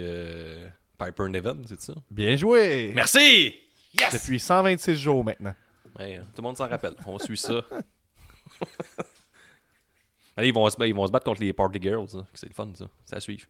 Piper 0.98 1.28
Niven, 1.28 1.62
c'est 1.66 1.80
ça? 1.80 1.94
Bien 2.10 2.36
joué! 2.36 2.92
Merci! 2.94 3.54
Yes! 3.98 4.12
Depuis 4.12 4.40
126 4.40 4.96
jours 4.96 5.24
maintenant. 5.24 5.54
Ouais, 5.98 6.18
tout 6.18 6.24
le 6.38 6.42
monde 6.42 6.56
s'en 6.56 6.68
rappelle. 6.68 6.94
On 7.06 7.18
suit 7.18 7.36
ça. 7.36 7.62
Allez, 10.36 10.48
ils, 10.48 10.54
vont 10.54 10.68
se, 10.68 10.76
ils 10.84 10.94
vont 10.94 11.06
se 11.06 11.12
battre 11.12 11.24
contre 11.24 11.40
les 11.40 11.52
Party 11.52 11.78
Girls. 11.80 12.08
hein. 12.14 12.26
C'est 12.34 12.48
le 12.48 12.54
fun, 12.54 12.70
ça. 12.74 12.86
Ça 13.04 13.20
suit. 13.20 13.44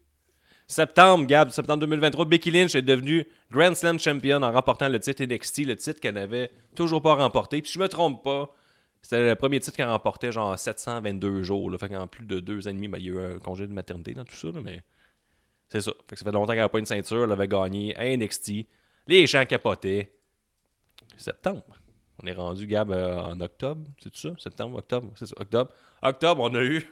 Septembre, 0.66 1.26
Gab, 1.26 1.50
septembre 1.50 1.80
2023, 1.80 2.24
Becky 2.24 2.50
Lynch 2.50 2.74
est 2.74 2.82
devenue 2.82 3.26
Grand 3.50 3.74
Slam 3.74 3.98
Champion 3.98 4.42
en 4.42 4.50
remportant 4.50 4.88
le 4.88 4.98
titre 4.98 5.22
NXT, 5.22 5.66
le 5.66 5.76
titre 5.76 6.00
qu'elle 6.00 6.14
n'avait 6.14 6.50
toujours 6.74 7.02
pas 7.02 7.14
remporté. 7.14 7.60
Puis 7.60 7.70
si 7.70 7.74
je 7.74 7.80
me 7.80 7.88
trompe 7.88 8.24
pas, 8.24 8.50
c'était 9.02 9.28
le 9.28 9.34
premier 9.34 9.60
titre 9.60 9.76
qu'elle 9.76 9.88
remportait 9.88 10.32
genre 10.32 10.58
722 10.58 11.42
jours. 11.42 11.70
Là. 11.70 11.76
Fait 11.76 11.90
qu'en 11.90 12.06
plus 12.06 12.24
de 12.24 12.40
deux 12.40 12.66
ans 12.66 12.70
et 12.70 12.74
demi, 12.74 12.88
ben, 12.88 12.98
il 12.98 13.06
y 13.06 13.10
a 13.10 13.12
eu 13.12 13.34
un 13.34 13.38
congé 13.38 13.66
de 13.66 13.72
maternité 13.72 14.14
dans 14.14 14.24
tout 14.24 14.36
ça. 14.36 14.48
mais 14.62 14.80
c'est 15.68 15.82
ça. 15.82 15.92
Fait 16.08 16.14
que 16.14 16.18
ça 16.18 16.24
fait 16.24 16.32
longtemps 16.32 16.52
qu'elle 16.52 16.58
n'avait 16.60 16.70
pas 16.70 16.78
une 16.78 16.86
ceinture. 16.86 17.24
Elle 17.24 17.32
avait 17.32 17.48
gagné 17.48 17.94
à 17.96 18.16
NXT. 18.16 18.66
Les 19.06 19.26
gens 19.26 19.44
capotaient. 19.44 20.10
Septembre. 21.18 21.62
On 22.22 22.26
est 22.26 22.32
rendu, 22.32 22.66
Gab, 22.66 22.90
euh, 22.90 23.20
en 23.20 23.38
octobre. 23.40 23.84
C'est 24.02 24.16
ça? 24.16 24.30
Septembre, 24.38 24.78
octobre? 24.78 25.12
C'est 25.16 25.26
ça, 25.26 25.34
octobre. 25.38 25.70
Octobre, 26.00 26.42
on 26.42 26.54
a 26.54 26.62
eu 26.62 26.88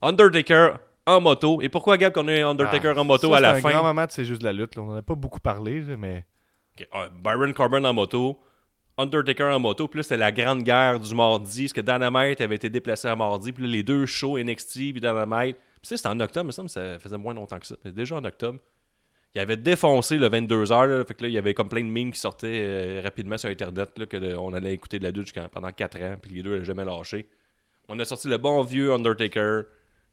Undertaker 0.00 0.76
en 1.06 1.20
moto. 1.20 1.60
Et 1.62 1.68
pourquoi, 1.68 1.96
Gab, 1.96 2.12
qu'on 2.12 2.26
a 2.28 2.36
eu 2.36 2.42
Undertaker 2.42 2.92
Ah, 2.96 3.00
en 3.00 3.04
moto 3.04 3.30
ça, 3.30 3.36
à 3.36 3.40
la 3.40 3.54
fin? 3.60 3.70
grand 3.70 3.82
moment 3.82 4.06
C'est 4.08 4.24
juste 4.24 4.40
de 4.40 4.46
la 4.46 4.52
lutte. 4.52 4.76
là. 4.76 4.82
On 4.82 4.86
n'en 4.86 4.96
a 4.96 5.02
pas 5.02 5.14
beaucoup 5.14 5.40
parlé, 5.40 5.80
mais 5.96 6.24
ah, 6.92 7.08
Byron 7.22 7.52
Corbin 7.54 7.84
en 7.84 7.94
moto, 7.94 8.38
Undertaker 8.98 9.44
en 9.54 9.60
moto, 9.60 9.88
puis 9.88 9.98
là, 9.98 10.02
c'était 10.02 10.16
la 10.16 10.32
grande 10.32 10.62
guerre 10.62 10.98
du 11.00 11.14
mardi, 11.14 11.64
parce 11.64 11.72
que 11.74 11.80
Dynamite 11.82 12.40
avait 12.40 12.56
été 12.56 12.70
déplacé 12.70 13.08
à 13.08 13.14
mardi, 13.16 13.52
puis 13.52 13.64
là, 13.64 13.70
les 13.70 13.82
deux 13.82 14.06
shows 14.06 14.38
NXT 14.38 14.72
puis 14.92 15.00
Dynamite. 15.00 15.56
Puis 15.82 15.88
ça, 15.88 15.96
c'était 15.96 16.08
en 16.08 16.18
octobre, 16.20 16.46
mais 16.46 16.52
ça, 16.52 16.66
ça 16.68 16.98
faisait 16.98 17.18
moins 17.18 17.34
longtemps 17.34 17.58
que 17.58 17.66
ça. 17.66 17.76
C'était 17.76 17.92
déjà 17.94 18.16
en 18.16 18.24
octobre. 18.24 18.58
Il 19.34 19.40
avait 19.40 19.58
défoncé 19.58 20.16
le 20.16 20.30
22h, 20.30 20.86
là, 20.86 21.04
fait 21.04 21.12
que 21.12 21.22
là, 21.24 21.28
il 21.28 21.34
y 21.34 21.38
avait 21.38 21.52
comme 21.52 21.68
plein 21.68 21.82
de 21.82 21.88
memes 21.90 22.10
qui 22.10 22.18
sortaient 22.18 22.64
euh, 22.66 23.00
rapidement 23.04 23.36
sur 23.36 23.50
Internet, 23.50 23.90
là, 23.98 24.06
que 24.06 24.16
le- 24.16 24.38
on 24.38 24.54
allait 24.54 24.72
écouter 24.72 24.98
de 24.98 25.04
la 25.04 25.10
lutte 25.10 25.30
pendant 25.52 25.70
4 25.70 26.00
ans, 26.00 26.16
puis 26.20 26.32
les 26.34 26.42
deux 26.42 26.52
n'avaient 26.54 26.64
jamais 26.64 26.86
lâché. 26.86 27.28
On 27.88 27.98
a 27.98 28.04
sorti 28.06 28.28
le 28.28 28.38
bon 28.38 28.62
vieux 28.62 28.92
Undertaker, 28.94 29.64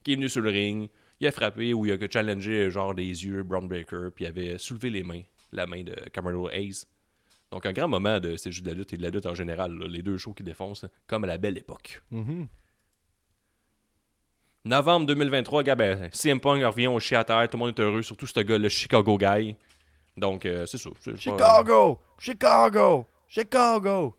qui 0.04 0.14
est 0.14 0.16
venu 0.16 0.30
sur 0.30 0.41
le 0.41 0.49
ring, 0.49 0.89
il 1.20 1.28
a 1.28 1.32
frappé 1.32 1.74
ou 1.74 1.86
il 1.86 1.91
a 1.91 2.10
challengé 2.10 2.70
genre 2.70 2.93
des 2.93 3.04
yeux 3.26 3.43
Brown 3.43 3.68
Breaker, 3.68 4.10
puis 4.14 4.26
il 4.26 4.28
avait 4.28 4.58
soulevé 4.58 4.89
les 4.89 5.04
mains, 5.04 5.22
la 5.51 5.66
main 5.68 5.84
de 5.84 5.95
Cameron 6.12 6.49
Hayes. 6.49 6.84
Donc 7.51 7.66
un 7.66 7.72
grand 7.74 7.88
moment 7.88 8.20
de 8.20 8.36
ces 8.36 8.51
jeux 8.51 8.64
de 8.64 8.68
la 8.70 8.74
lutte 8.74 8.93
et 8.93 8.97
de 8.97 9.04
la 9.04 9.10
lutte 9.10 9.26
en 9.28 9.36
général, 9.36 9.74
là, 9.78 9.88
les 9.88 10.01
deux 10.01 10.18
shows 10.18 10.34
qui 10.34 10.43
défoncent, 10.43 10.86
comme 11.08 11.24
à 11.24 11.28
la 11.28 11.38
belle 11.38 11.58
époque. 11.58 12.01
Mhm. 12.12 12.47
Novembre 14.66 15.08
2023, 15.08 15.64
gars, 15.64 15.76
ben, 15.76 16.10
CM 16.14 16.39
Punk 16.39 16.64
revient 16.64 16.88
au 16.88 16.99
chien 16.99 17.20
à 17.20 17.24
terre, 17.26 17.49
tout 17.49 17.58
le 17.58 17.66
monde 17.66 17.78
est 17.78 17.82
heureux, 17.82 18.01
surtout 18.01 18.26
ce 18.28 18.39
gars, 18.39 18.58
le 18.58 18.70
Chicago 18.70 19.18
Guy. 19.18 19.56
Donc, 20.16 20.45
euh, 20.45 20.66
c'est 20.66 20.78
ça. 20.78 20.89
pas- 20.89 21.16
Chicago! 21.18 21.99
Chicago! 22.18 23.06
Chicago! 23.28 24.16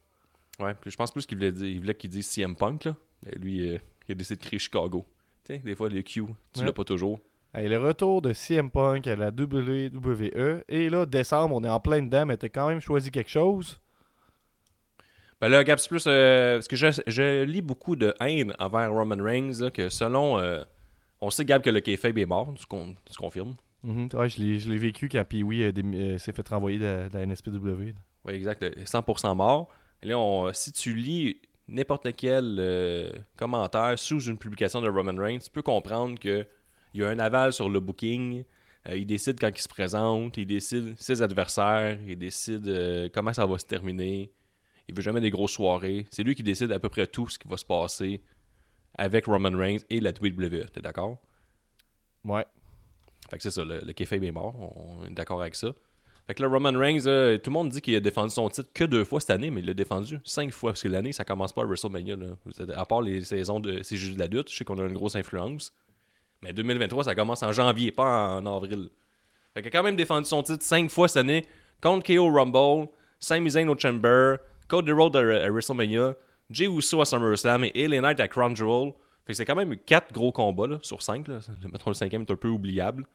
Ouais, 0.61 0.75
puis 0.75 0.91
je 0.91 0.97
pense 0.97 1.11
plus 1.13 1.25
qu'il 1.25 1.39
voulait 1.39 1.53
dire, 1.53 1.67
il 1.67 1.81
voulait 1.81 1.95
qu'il 1.95 2.11
dise 2.11 2.27
CM 2.27 2.55
Punk, 2.57 2.85
là. 2.85 2.95
Mais 3.25 3.33
lui, 3.37 3.69
euh, 3.71 3.79
il 4.07 4.13
a 4.13 4.15
décidé 4.17 4.37
de 4.37 4.45
crier 4.45 4.59
Chicago. 4.59 5.07
Tu 5.47 5.55
sais, 5.55 5.59
des 5.59 5.75
fois, 5.75 5.89
le 5.89 6.03
Q, 6.03 6.23
tu 6.53 6.61
Ouais. 6.61 6.67
l'as 6.67 6.73
pas 6.73 6.85
toujours. 6.85 7.21
Hey, 7.55 7.69
le 7.69 7.79
retour 7.79 8.21
de 8.23 8.33
CM 8.33 8.71
Punk 8.71 9.07
à 9.07 9.15
la 9.15 9.31
WWE. 9.31 10.65
Et 10.69 10.91
là, 10.91 11.07
décembre, 11.07 11.55
on 11.55 11.63
est 11.65 11.69
en 11.69 11.79
plein 11.81 12.03
dedans, 12.03 12.27
mais 12.27 12.37
t'as 12.37 12.49
quand 12.49 12.69
même 12.69 12.81
choisi 12.81 13.11
quelque 13.11 13.31
chose? 13.31 13.79
Ben 15.41 15.49
là, 15.49 15.63
Gab, 15.65 15.79
c'est 15.79 15.89
plus. 15.89 16.05
euh, 16.07 16.57
parce 16.57 16.69
que 16.69 16.77
je, 16.77 16.87
je 17.07 17.43
lis 17.45 17.63
beaucoup 17.63 17.97
de 17.97 18.15
haine 18.21 18.55
envers 18.59 18.91
Roman 18.93 19.23
Reigns, 19.23 19.53
là, 19.61 19.71
que 19.71 19.89
selon. 19.89 20.39
euh, 20.39 20.63
on 21.21 21.31
sait, 21.31 21.45
Gab, 21.45 21.63
que 21.63 21.71
le 21.71 21.81
kayfabe 21.81 22.19
est 22.19 22.27
mort, 22.27 22.53
tu, 22.57 22.67
con- 22.67 22.95
tu 23.05 23.17
confirmes. 23.17 23.55
Mhm. 23.83 24.09
Ouais, 24.15 24.29
je 24.31 24.41
l'ai 24.71 24.79
vécu 24.79 25.09
quand 25.09 25.19
a 25.65 25.73
démi- 25.73 26.15
euh, 26.15 26.19
s'est 26.19 26.33
fait 26.33 26.49
renvoyer 26.49 26.79
de, 26.79 26.85
la- 26.85 27.09
de 27.09 27.15
la 27.15 27.23
NSPW. 27.27 27.95
Oui, 28.25 28.33
exact. 28.33 28.63
euh, 28.63 28.71
100% 28.85 29.35
mort. 29.35 29.69
Et 30.03 30.07
là, 30.09 30.19
on- 30.19 30.53
si 30.55 30.73
tu 30.73 30.95
lis 30.95 31.37
n'importe 31.69 32.15
quel 32.17 32.57
euh, 32.59 33.11
commentaire 33.37 33.99
sous 33.99 34.21
une 34.21 34.39
publication 34.39 34.81
de 34.81 34.89
Roman 34.89 35.17
Reigns, 35.17 35.39
tu 35.39 35.51
peux 35.51 35.63
comprendre 35.63 36.19
qu'il 36.19 36.47
y 36.95 37.03
a 37.03 37.09
un 37.09 37.19
aval 37.19 37.53
sur 37.53 37.69
le 37.69 37.81
booking. 37.81 38.45
Euh, 38.89 38.97
il 38.97 39.07
décide 39.07 39.41
quand 39.41 39.51
il 39.55 39.61
se 39.61 39.69
présente, 39.69 40.37
il 40.37 40.47
décide 40.47 40.95
ses 40.99 41.23
adversaires, 41.23 41.99
il 42.07 42.19
décide 42.19 42.69
euh, 42.69 43.09
comment 43.13 43.33
ça 43.33 43.47
va 43.47 43.59
se 43.59 43.65
terminer. 43.67 44.31
Il 44.89 44.95
veut 44.95 45.03
jamais 45.03 45.21
des 45.21 45.31
grosses 45.31 45.53
soirées. 45.53 46.07
C'est 46.11 46.23
lui 46.23 46.35
qui 46.35 46.43
décide 46.43 46.71
à 46.73 46.79
peu 46.79 46.91
près 46.91 47.07
tout 47.07 47.29
ce 47.29 47.39
qui 47.39 47.49
va 47.49 47.57
se 47.57 47.65
passer 47.65 48.23
avec 48.97 49.27
Roman 49.27 49.57
Reigns 49.57 49.81
et 49.89 50.01
la 50.01 50.11
WWE. 50.11 50.67
T'es 50.73 50.81
d'accord? 50.83 51.19
Ouais. 52.25 52.45
Fait 53.31 53.39
que 53.39 53.43
c'est 53.43 53.51
ça, 53.51 53.65
le, 53.65 53.81
le 53.81 54.25
est 54.25 54.33
mort, 54.33 54.55
on 54.77 55.07
est 55.07 55.11
d'accord 55.11 55.41
avec 55.41 55.55
ça. 55.55 55.73
Fait 56.27 56.35
que 56.35 56.43
là, 56.43 56.49
Roman 56.49 56.73
Reigns, 56.73 57.07
euh, 57.07 57.37
tout 57.37 57.51
le 57.51 57.55
monde 57.55 57.69
dit 57.69 57.83
qu'il 57.83 57.95
a 57.95 58.01
défendu 58.01 58.31
son 58.31 58.49
titre 58.49 58.71
que 58.73 58.85
deux 58.85 59.05
fois 59.05 59.21
cette 59.21 59.31
année, 59.31 59.51
mais 59.51 59.61
il 59.61 59.67
l'a 59.67 59.75
défendu 59.75 60.21
cinq 60.25 60.51
fois. 60.53 60.71
Parce 60.71 60.83
que 60.83 60.89
l'année, 60.89 61.13
ça 61.13 61.25
commence 61.25 61.53
pas 61.53 61.63
à 61.63 61.65
WrestleMania. 61.67 62.17
À 62.75 62.87
part 62.87 63.03
les 63.03 63.23
saisons 63.23 63.61
de 63.61 63.83
C'est 63.83 63.97
juste 63.97 64.15
de 64.15 64.19
la 64.19 64.27
lutte, 64.27 64.51
je 64.51 64.57
sais 64.57 64.65
qu'on 64.65 64.79
a 64.79 64.85
une 64.85 64.95
grosse 64.95 65.17
influence. 65.17 65.73
Mais 66.43 66.53
2023, 66.53 67.05
ça 67.05 67.15
commence 67.15 67.43
en 67.43 67.53
janvier, 67.53 67.93
pas 67.93 68.37
en 68.37 68.47
avril. 68.47 68.89
Fait 69.53 69.61
qu'il 69.61 69.69
a 69.69 69.71
quand 69.71 69.83
même 69.83 69.97
défendu 69.97 70.27
son 70.27 70.43
titre 70.43 70.65
cinq 70.65 70.91
fois 70.91 71.09
cette 71.09 71.19
année 71.19 71.47
contre 71.81 72.07
KO 72.07 72.31
Rumble, 72.31 72.89
Sami 73.21 73.51
Zayn 73.51 73.69
au 73.69 73.79
Chamber, 73.79 74.37
Cody 74.69 74.93
Rhodes 74.93 75.17
à, 75.17 75.21
à 75.21 75.51
WrestleMania, 75.51 76.15
Jey 76.51 76.67
Uso 76.67 77.01
à 77.01 77.05
SummerSlam 77.05 77.65
et 77.65 77.87
LA 77.87 78.01
Knight 78.01 78.21
à 78.21 78.29
Crown 78.29 78.57
Jewel. 78.57 78.93
Fait 79.27 79.33
que 79.33 79.37
c'est 79.37 79.45
quand 79.45 79.55
même 79.55 79.77
quatre 79.77 80.13
gros 80.13 80.33
combats 80.33 80.79
sur 80.83 81.03
cinq. 81.03 81.29
Là. 81.29 81.39
Mettons 81.71 81.91
le 81.91 81.95
cinquième 81.95 82.23
est 82.23 82.31
un 82.31 82.37
peu 82.37 82.49
oubliable. 82.49 83.07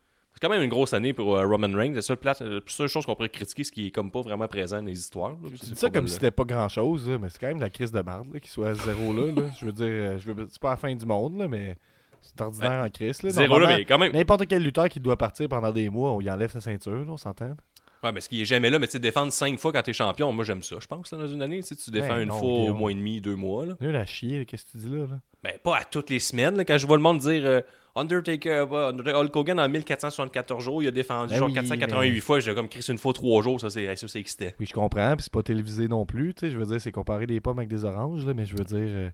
C'est 0.41 0.47
quand 0.47 0.53
même 0.53 0.63
une 0.63 0.69
grosse 0.69 0.93
année 0.93 1.11
pour 1.11 1.35
euh, 1.35 1.45
Roman 1.45 1.67
Reigns. 1.75 1.93
La 1.93 2.01
seule, 2.01 2.15
place, 2.15 2.39
la 2.39 2.61
seule 2.65 2.87
chose 2.87 3.05
qu'on 3.05 3.13
pourrait 3.15 3.27
critiquer, 3.27 3.65
c'est 3.65 3.71
qu'il 3.73 3.87
est 3.87 3.91
comme 3.91 4.09
pas 4.09 4.21
vraiment 4.21 4.47
présent 4.47 4.77
dans 4.77 4.85
les 4.87 4.97
histoires. 4.97 5.31
là. 5.31 5.49
C'est 5.61 5.77
ça 5.77 5.89
comme 5.89 6.07
si 6.07 6.13
c'était 6.13 6.31
pas 6.31 6.45
grand 6.45 6.69
chose, 6.69 7.09
mais 7.21 7.27
c'est 7.29 7.39
quand 7.39 7.47
même 7.47 7.59
la 7.59 7.69
crise 7.69 7.91
de 7.91 7.99
marde 8.01 8.31
qu'il 8.39 8.49
soit 8.49 8.69
à 8.69 8.73
zéro 8.73 9.13
là. 9.13 9.33
là. 9.33 9.49
Je 9.59 9.65
veux 9.65 9.73
dire, 9.73 9.85
euh, 9.87 10.17
je 10.17 10.31
veux- 10.31 10.47
c'est 10.49 10.61
pas 10.61 10.69
la 10.69 10.77
fin 10.77 10.95
du 10.95 11.05
monde, 11.05 11.37
là, 11.39 11.49
mais 11.49 11.75
c'est 12.21 12.39
ordinaire 12.39 12.85
en 12.85 12.89
crise. 12.89 13.21
Là. 13.21 13.31
Zéro 13.31 13.59
là, 13.59 13.67
mais 13.67 13.83
quand 13.83 13.97
même. 13.97 14.13
N'importe 14.13 14.47
quel 14.47 14.63
lutteur 14.63 14.87
qui 14.87 15.01
doit 15.01 15.17
partir 15.17 15.49
pendant 15.49 15.73
des 15.73 15.89
mois, 15.89 16.11
on 16.13 16.21
y 16.21 16.31
enlève 16.31 16.51
sa 16.51 16.61
ceinture, 16.61 17.03
on 17.09 17.17
s'entend. 17.17 17.55
Ouais, 18.01 18.13
mais 18.13 18.21
ce 18.21 18.29
qui 18.29 18.41
est 18.41 18.45
jamais 18.45 18.69
là, 18.69 18.79
mais 18.79 18.87
tu 18.87 18.93
sais, 18.93 18.99
défendre 18.99 19.33
cinq 19.33 19.59
fois 19.59 19.73
quand 19.73 19.81
t'es 19.81 19.91
champion, 19.91 20.31
moi 20.31 20.45
j'aime 20.45 20.63
ça, 20.63 20.77
je 20.79 20.87
pense, 20.87 21.11
là, 21.11 21.17
dans 21.17 21.27
une 21.27 21.41
année. 21.41 21.61
Tu 21.61 21.91
défends 21.91 22.07
Ben 22.15 22.21
une 22.21 22.29
non, 22.29 22.39
fois 22.39 22.47
au 22.47 22.59
Guillaume. 22.61 22.77
mois 22.77 22.91
et 22.91 22.95
demi, 22.95 23.19
deux 23.19 23.35
mois. 23.35 23.65
Là. 23.65 23.73
Nul 23.81 23.93
à 23.93 24.05
chier, 24.05 24.45
qu'est-ce 24.45 24.63
que 24.67 24.71
tu 24.71 24.77
dis 24.77 24.89
là? 24.89 24.99
là? 25.05 25.19
Ben, 25.43 25.51
pas 25.61 25.79
à 25.79 25.83
toutes 25.83 26.09
les 26.09 26.19
semaines. 26.19 26.55
là, 26.55 26.63
quand 26.63 26.77
je 26.77 26.87
vois 26.87 26.95
le 26.95 27.03
monde 27.03 27.17
dire 27.19 27.41
euh, 27.45 27.59
Undertaker, 27.95 28.67
euh, 28.71 28.91
Undertaker- 28.91 29.17
Hulk 29.19 29.35
Hogan 29.35 29.59
en 29.59 29.67
1474 29.69 30.63
jours, 30.63 30.81
il 30.83 30.87
a 30.87 30.91
défendu 30.91 31.31
Ben 31.33 31.39
genre 31.39 31.47
oui, 31.47 31.53
488 31.55 32.11
mais- 32.13 32.19
fois. 32.19 32.39
J'ai 32.39 32.53
comme 32.55 32.69
Chris 32.69 32.85
une 32.89 32.97
fois 32.97 33.13
trois 33.13 33.41
jours, 33.41 33.59
ça 33.59 33.69
c'est 33.69 33.95
ça, 33.95 34.07
c'est 34.07 34.19
excitant. 34.19 34.49
Oui, 34.59 34.65
je 34.65 34.73
comprends, 34.73 35.15
puis 35.15 35.23
c'est 35.23 35.33
pas 35.33 35.43
télévisé 35.43 35.87
non 35.87 36.05
plus, 36.05 36.33
tu 36.33 36.41
sais, 36.41 36.51
je 36.51 36.57
veux 36.57 36.65
dire, 36.65 36.79
c'est 36.79 36.91
comparer 36.91 37.27
des 37.27 37.39
pommes 37.41 37.59
avec 37.59 37.69
des 37.69 37.85
oranges, 37.85 38.25
là, 38.25 38.33
mais 38.33 38.45
je 38.45 38.55
veux 38.55 38.63
dire, 38.63 38.77
euh, 38.79 39.09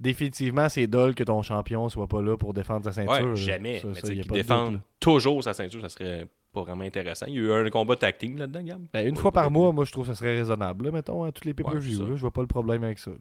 définitivement, 0.00 0.68
c'est 0.68 0.86
dole 0.86 1.14
que 1.14 1.24
ton 1.24 1.42
champion 1.42 1.88
soit 1.88 2.06
pas 2.08 2.22
là 2.22 2.36
pour 2.36 2.52
défendre 2.54 2.84
sa 2.84 2.92
ceinture. 2.92 3.28
Ouais, 3.30 3.36
jamais. 3.36 3.80
Ça, 3.80 3.88
mais 4.08 4.22
défende 4.22 4.80
toujours 5.00 5.42
sa 5.42 5.52
ceinture, 5.54 5.80
ça 5.80 5.88
serait 5.88 6.26
pas 6.52 6.62
vraiment 6.62 6.84
intéressant. 6.84 7.26
Il 7.28 7.34
y 7.34 7.38
a 7.38 7.42
eu 7.42 7.52
un 7.52 7.70
combat 7.70 7.96
team 7.96 8.38
là-dedans, 8.38 8.62
Gab? 8.62 8.82
Ben, 8.92 9.06
une 9.06 9.16
fois 9.16 9.32
par 9.32 9.50
mois, 9.50 9.72
moi, 9.72 9.84
je 9.84 9.92
trouve 9.92 10.06
que 10.06 10.12
ça 10.14 10.18
serait 10.18 10.36
raisonnable, 10.36 10.86
là, 10.86 10.90
mettons, 10.90 11.24
à 11.24 11.32
tous 11.32 11.44
les 11.44 11.50
c'est 11.50 11.54
pay-per-views, 11.62 11.98
ça. 11.98 12.04
là, 12.04 12.16
je 12.16 12.20
vois 12.20 12.30
pas 12.32 12.40
le 12.40 12.46
problème 12.46 12.82
avec 12.84 12.98
ça. 12.98 13.10
là. 13.10 13.16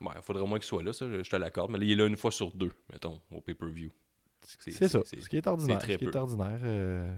Ouais, 0.00 0.12
il 0.16 0.22
faudrait 0.22 0.42
au 0.42 0.46
moins 0.46 0.58
qu'il 0.58 0.66
soit 0.66 0.82
là, 0.82 0.92
ça, 0.92 1.06
je 1.10 1.22
je 1.24 1.28
te 1.30 1.36
l'accorde. 1.36 1.70
Mais 1.72 1.78
là, 1.78 1.84
il 1.84 1.92
est 1.92 1.96
là 1.96 2.06
une 2.06 2.16
fois 2.16 2.30
sur 2.30 2.52
deux, 2.52 2.70
mettons, 2.92 3.20
au 3.32 3.40
pay-per-view. 3.40 3.90
C'est 4.58 4.88
ça, 4.88 5.00
c'est- 5.04 5.20
ce 5.20 5.28
qui 5.28 5.36
est 5.36 5.46
ordinaire. 5.46 5.78
très 5.78 5.94
Ce 5.94 5.98
qui 5.98 6.04
est 6.06 6.16
ordinaire. 6.16 6.58
euh, 6.62 7.14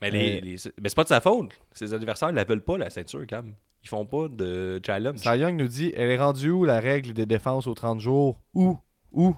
Mais, 0.00 0.10
les, 0.10 0.36
Euh, 0.36 0.40
les- 0.40 0.72
mais 0.82 0.88
c'est 0.88 0.94
pas 0.96 1.04
de 1.04 1.08
sa 1.08 1.20
faute. 1.20 1.50
Ses 1.72 1.94
adversaires 1.94 2.30
ne 2.30 2.34
l'appellent 2.36 2.60
pas, 2.64 2.76
la 2.76 2.90
ceinture, 2.90 3.24
Cam. 3.26 3.54
Ils 3.84 3.88
font 3.88 4.04
pas 4.04 4.28
de 4.28 4.80
challenge. 4.84 5.24
Young 5.24 5.56
nous 5.56 5.68
dit 5.68 5.92
Elle 5.96 6.10
est 6.10 6.18
rendue 6.18 6.50
où 6.50 6.64
la 6.64 6.80
règle 6.80 7.12
des 7.12 7.26
défenses 7.26 7.66
aux 7.66 7.74
30 7.74 8.00
jours? 8.00 8.40
Où? 8.54 8.78
Où? 9.12 9.34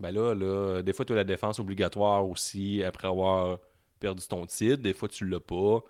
Ben 0.00 0.10
là, 0.10 0.34
là, 0.34 0.82
des 0.82 0.92
fois, 0.92 1.04
tu 1.04 1.12
as 1.12 1.16
la 1.16 1.24
défense 1.24 1.58
obligatoire 1.58 2.26
aussi 2.28 2.82
après 2.82 3.06
avoir 3.08 3.58
perdu 4.00 4.26
ton 4.26 4.44
titre. 4.46 4.82
Des 4.82 4.94
fois, 4.94 5.08
tu 5.08 5.26
l'as 5.26 5.40
pas. 5.40 5.80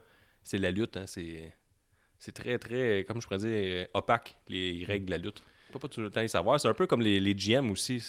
C'est 0.42 0.58
la 0.58 0.70
lutte, 0.70 0.96
hein, 0.96 1.04
c'est. 1.06 1.52
C'est 2.18 2.32
très, 2.32 2.58
très, 2.58 3.04
comme 3.06 3.20
je 3.20 3.26
pourrais 3.26 3.38
dire, 3.38 3.86
opaque, 3.94 4.36
les 4.48 4.84
règles 4.86 5.06
de 5.06 5.10
la 5.12 5.18
lutte. 5.18 5.42
Tu 5.66 5.72
peux 5.72 5.78
pas 5.80 5.88
tout 5.88 6.00
le 6.00 6.10
temps 6.10 6.20
les 6.20 6.28
savoir. 6.28 6.60
C'est 6.60 6.68
un 6.68 6.74
peu 6.74 6.86
comme 6.86 7.00
les, 7.02 7.18
les 7.20 7.34
GM 7.34 7.70
aussi. 7.70 8.02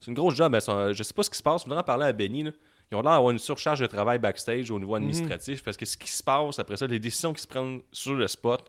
C'est 0.00 0.08
une 0.08 0.14
grosse 0.14 0.34
job. 0.34 0.54
elles 0.54 0.62
sont- 0.62 0.92
je 0.92 1.02
sais 1.02 1.14
pas 1.14 1.22
ce 1.22 1.30
qui 1.30 1.36
se 1.38 1.42
passe. 1.42 1.66
On 1.66 1.70
en 1.70 1.82
parler 1.82 2.06
à 2.06 2.12
Benny. 2.12 2.44
là. 2.44 2.50
Ils 2.90 2.94
ont 2.96 3.02
l'air 3.02 3.12
d'avoir 3.12 3.30
une 3.32 3.38
surcharge 3.38 3.80
de 3.80 3.86
travail 3.86 4.18
backstage 4.18 4.70
au 4.70 4.78
niveau 4.78 4.94
administratif 4.94 5.62
parce 5.62 5.76
que 5.76 5.84
ce 5.84 5.96
qui 5.96 6.10
se 6.10 6.22
passe 6.22 6.58
après 6.58 6.76
ça, 6.76 6.86
les 6.86 6.98
décisions 6.98 7.32
qui 7.34 7.42
se 7.42 7.46
prennent 7.46 7.82
sur 7.92 8.14
le 8.14 8.26
spot 8.26 8.62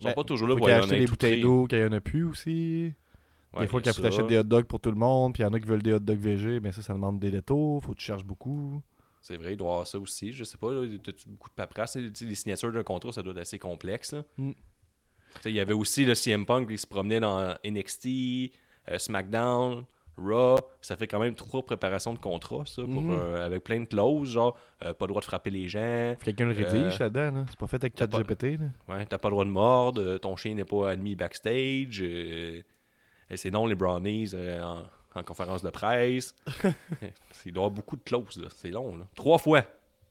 sont 0.00 0.08
Ben, 0.08 0.14
pas 0.14 0.24
toujours 0.24 0.48
là 0.48 0.54
Faut 0.54 0.60
pour 0.60 0.70
en 0.70 0.86
des 0.86 1.06
bouteilles 1.06 1.42
d'eau, 1.42 1.66
qu'il 1.66 1.78
y 1.78 1.84
en 1.84 1.92
a 1.92 2.00
plus 2.00 2.24
aussi. 2.24 2.92
Ouais, 3.52 3.62
des 3.62 3.66
fois, 3.66 3.82
ça. 3.84 3.92
t'achètes 3.92 4.28
des 4.28 4.38
hot 4.38 4.44
dogs 4.44 4.64
pour 4.64 4.80
tout 4.80 4.90
le 4.90 4.96
monde, 4.96 5.34
puis 5.34 5.42
il 5.42 5.46
y 5.46 5.48
en 5.48 5.52
a 5.52 5.60
qui 5.60 5.66
veulent 5.66 5.82
des 5.82 5.92
hot 5.92 5.98
dogs 5.98 6.20
VG, 6.20 6.60
mais 6.60 6.72
ça, 6.72 6.82
ça 6.82 6.94
demande 6.94 7.18
des 7.18 7.30
détours, 7.30 7.82
faut 7.82 7.92
que 7.92 7.98
tu 7.98 8.04
cherches 8.06 8.24
beaucoup. 8.24 8.80
C'est 9.20 9.36
vrai, 9.36 9.52
il 9.52 9.56
doit 9.56 9.68
y 9.68 9.72
avoir 9.72 9.86
ça 9.86 9.98
aussi. 9.98 10.32
Je 10.32 10.44
sais 10.44 10.56
pas, 10.56 10.72
là, 10.72 10.86
t'as-tu 11.02 11.28
beaucoup 11.28 11.50
de 11.50 11.54
paperasse? 11.54 11.98
Tu 12.14 12.24
Les 12.26 12.34
signatures 12.34 12.72
d'un 12.72 12.82
contrat, 12.84 13.12
ça 13.12 13.22
doit 13.22 13.32
être 13.32 13.40
assez 13.40 13.58
complexe. 13.58 14.14
Mm. 14.38 14.52
Tu 15.42 15.48
Il 15.50 15.54
y 15.54 15.60
avait 15.60 15.74
aussi 15.74 16.04
le 16.06 16.14
CM 16.14 16.46
Punk 16.46 16.68
qui 16.68 16.78
se 16.78 16.86
promenait 16.86 17.20
dans 17.20 17.54
NXT, 17.64 18.52
euh, 18.88 18.98
SmackDown, 18.98 19.84
Raw. 20.22 20.58
Ça 20.80 20.96
fait 20.96 21.06
quand 21.06 21.18
même 21.18 21.34
trois 21.34 21.62
préparations 21.62 22.12
de 22.14 22.18
contrat, 22.18 22.64
ça, 22.66 22.82
pour, 22.82 23.02
Mhm. 23.02 23.10
euh, 23.18 23.46
avec 23.46 23.64
plein 23.64 23.80
de 23.80 23.84
clauses, 23.86 24.30
genre 24.30 24.56
euh, 24.84 24.92
pas 24.94 25.06
le 25.06 25.08
droit 25.10 25.20
de 25.20 25.24
frapper 25.26 25.50
les 25.50 25.68
gens, 25.68 26.14
quelqu'un 26.24 26.46
le 26.46 26.52
rédige 26.54 26.94
Euh, 26.94 26.98
là-dedans, 27.04 27.38
là. 27.38 27.44
C'est 27.48 27.58
pas 27.58 27.66
fait 27.66 27.76
avec 27.82 27.98
ChatGPT, 27.98 28.58
là. 28.58 28.66
ouais, 28.94 29.06
t'as 29.06 29.18
pas 29.18 29.28
le 29.28 29.32
droit 29.34 29.44
de 29.44 29.50
mordre, 29.50 30.18
ton 30.18 30.36
chien 30.36 30.54
n'est 30.54 30.64
pas 30.64 30.90
admis 30.90 31.14
backstage, 31.16 32.00
et 32.02 32.64
c'est 33.36 33.50
non 33.50 33.66
les 33.66 33.74
brownies 33.74 34.30
en, 34.34 34.82
en 35.18 35.22
conférence 35.22 35.62
de 35.62 35.70
presse. 35.70 36.34
Il 37.46 37.52
doit 37.52 37.62
y 37.62 37.66
avoir 37.66 37.70
beaucoup 37.70 37.96
de 37.96 38.02
clauses, 38.02 38.46
c'est 38.56 38.70
long. 38.70 38.96
Là. 38.96 39.06
Trois 39.14 39.38
fois, 39.38 39.62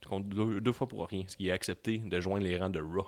contre 0.07 0.27
deux, 0.27 0.61
deux 0.61 0.71
fois 0.73 0.87
pour 0.87 1.05
rien, 1.07 1.23
ce 1.27 1.35
qui 1.37 1.49
est 1.49 1.51
accepté 1.51 1.97
de 1.99 2.19
joindre 2.19 2.43
les 2.45 2.57
rangs 2.57 2.69
de 2.69 2.79
Raw. 2.81 3.07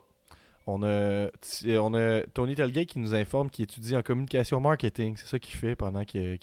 On 0.68 0.84
a, 0.84 1.28
t- 1.42 1.78
on 1.80 1.94
a 1.94 2.22
Tony 2.34 2.56
Telgate 2.56 2.88
qui 2.88 3.00
nous 3.00 3.16
informe 3.16 3.50
qu'il 3.50 3.64
étudie 3.64 3.96
en 3.96 4.04
communication 4.04 4.60
marketing. 4.60 5.16
C'est 5.18 5.28
ça 5.28 5.40
qu'il 5.40 5.56
fait 5.56 5.76
pendant 5.76 6.06
qu'il 6.06 6.38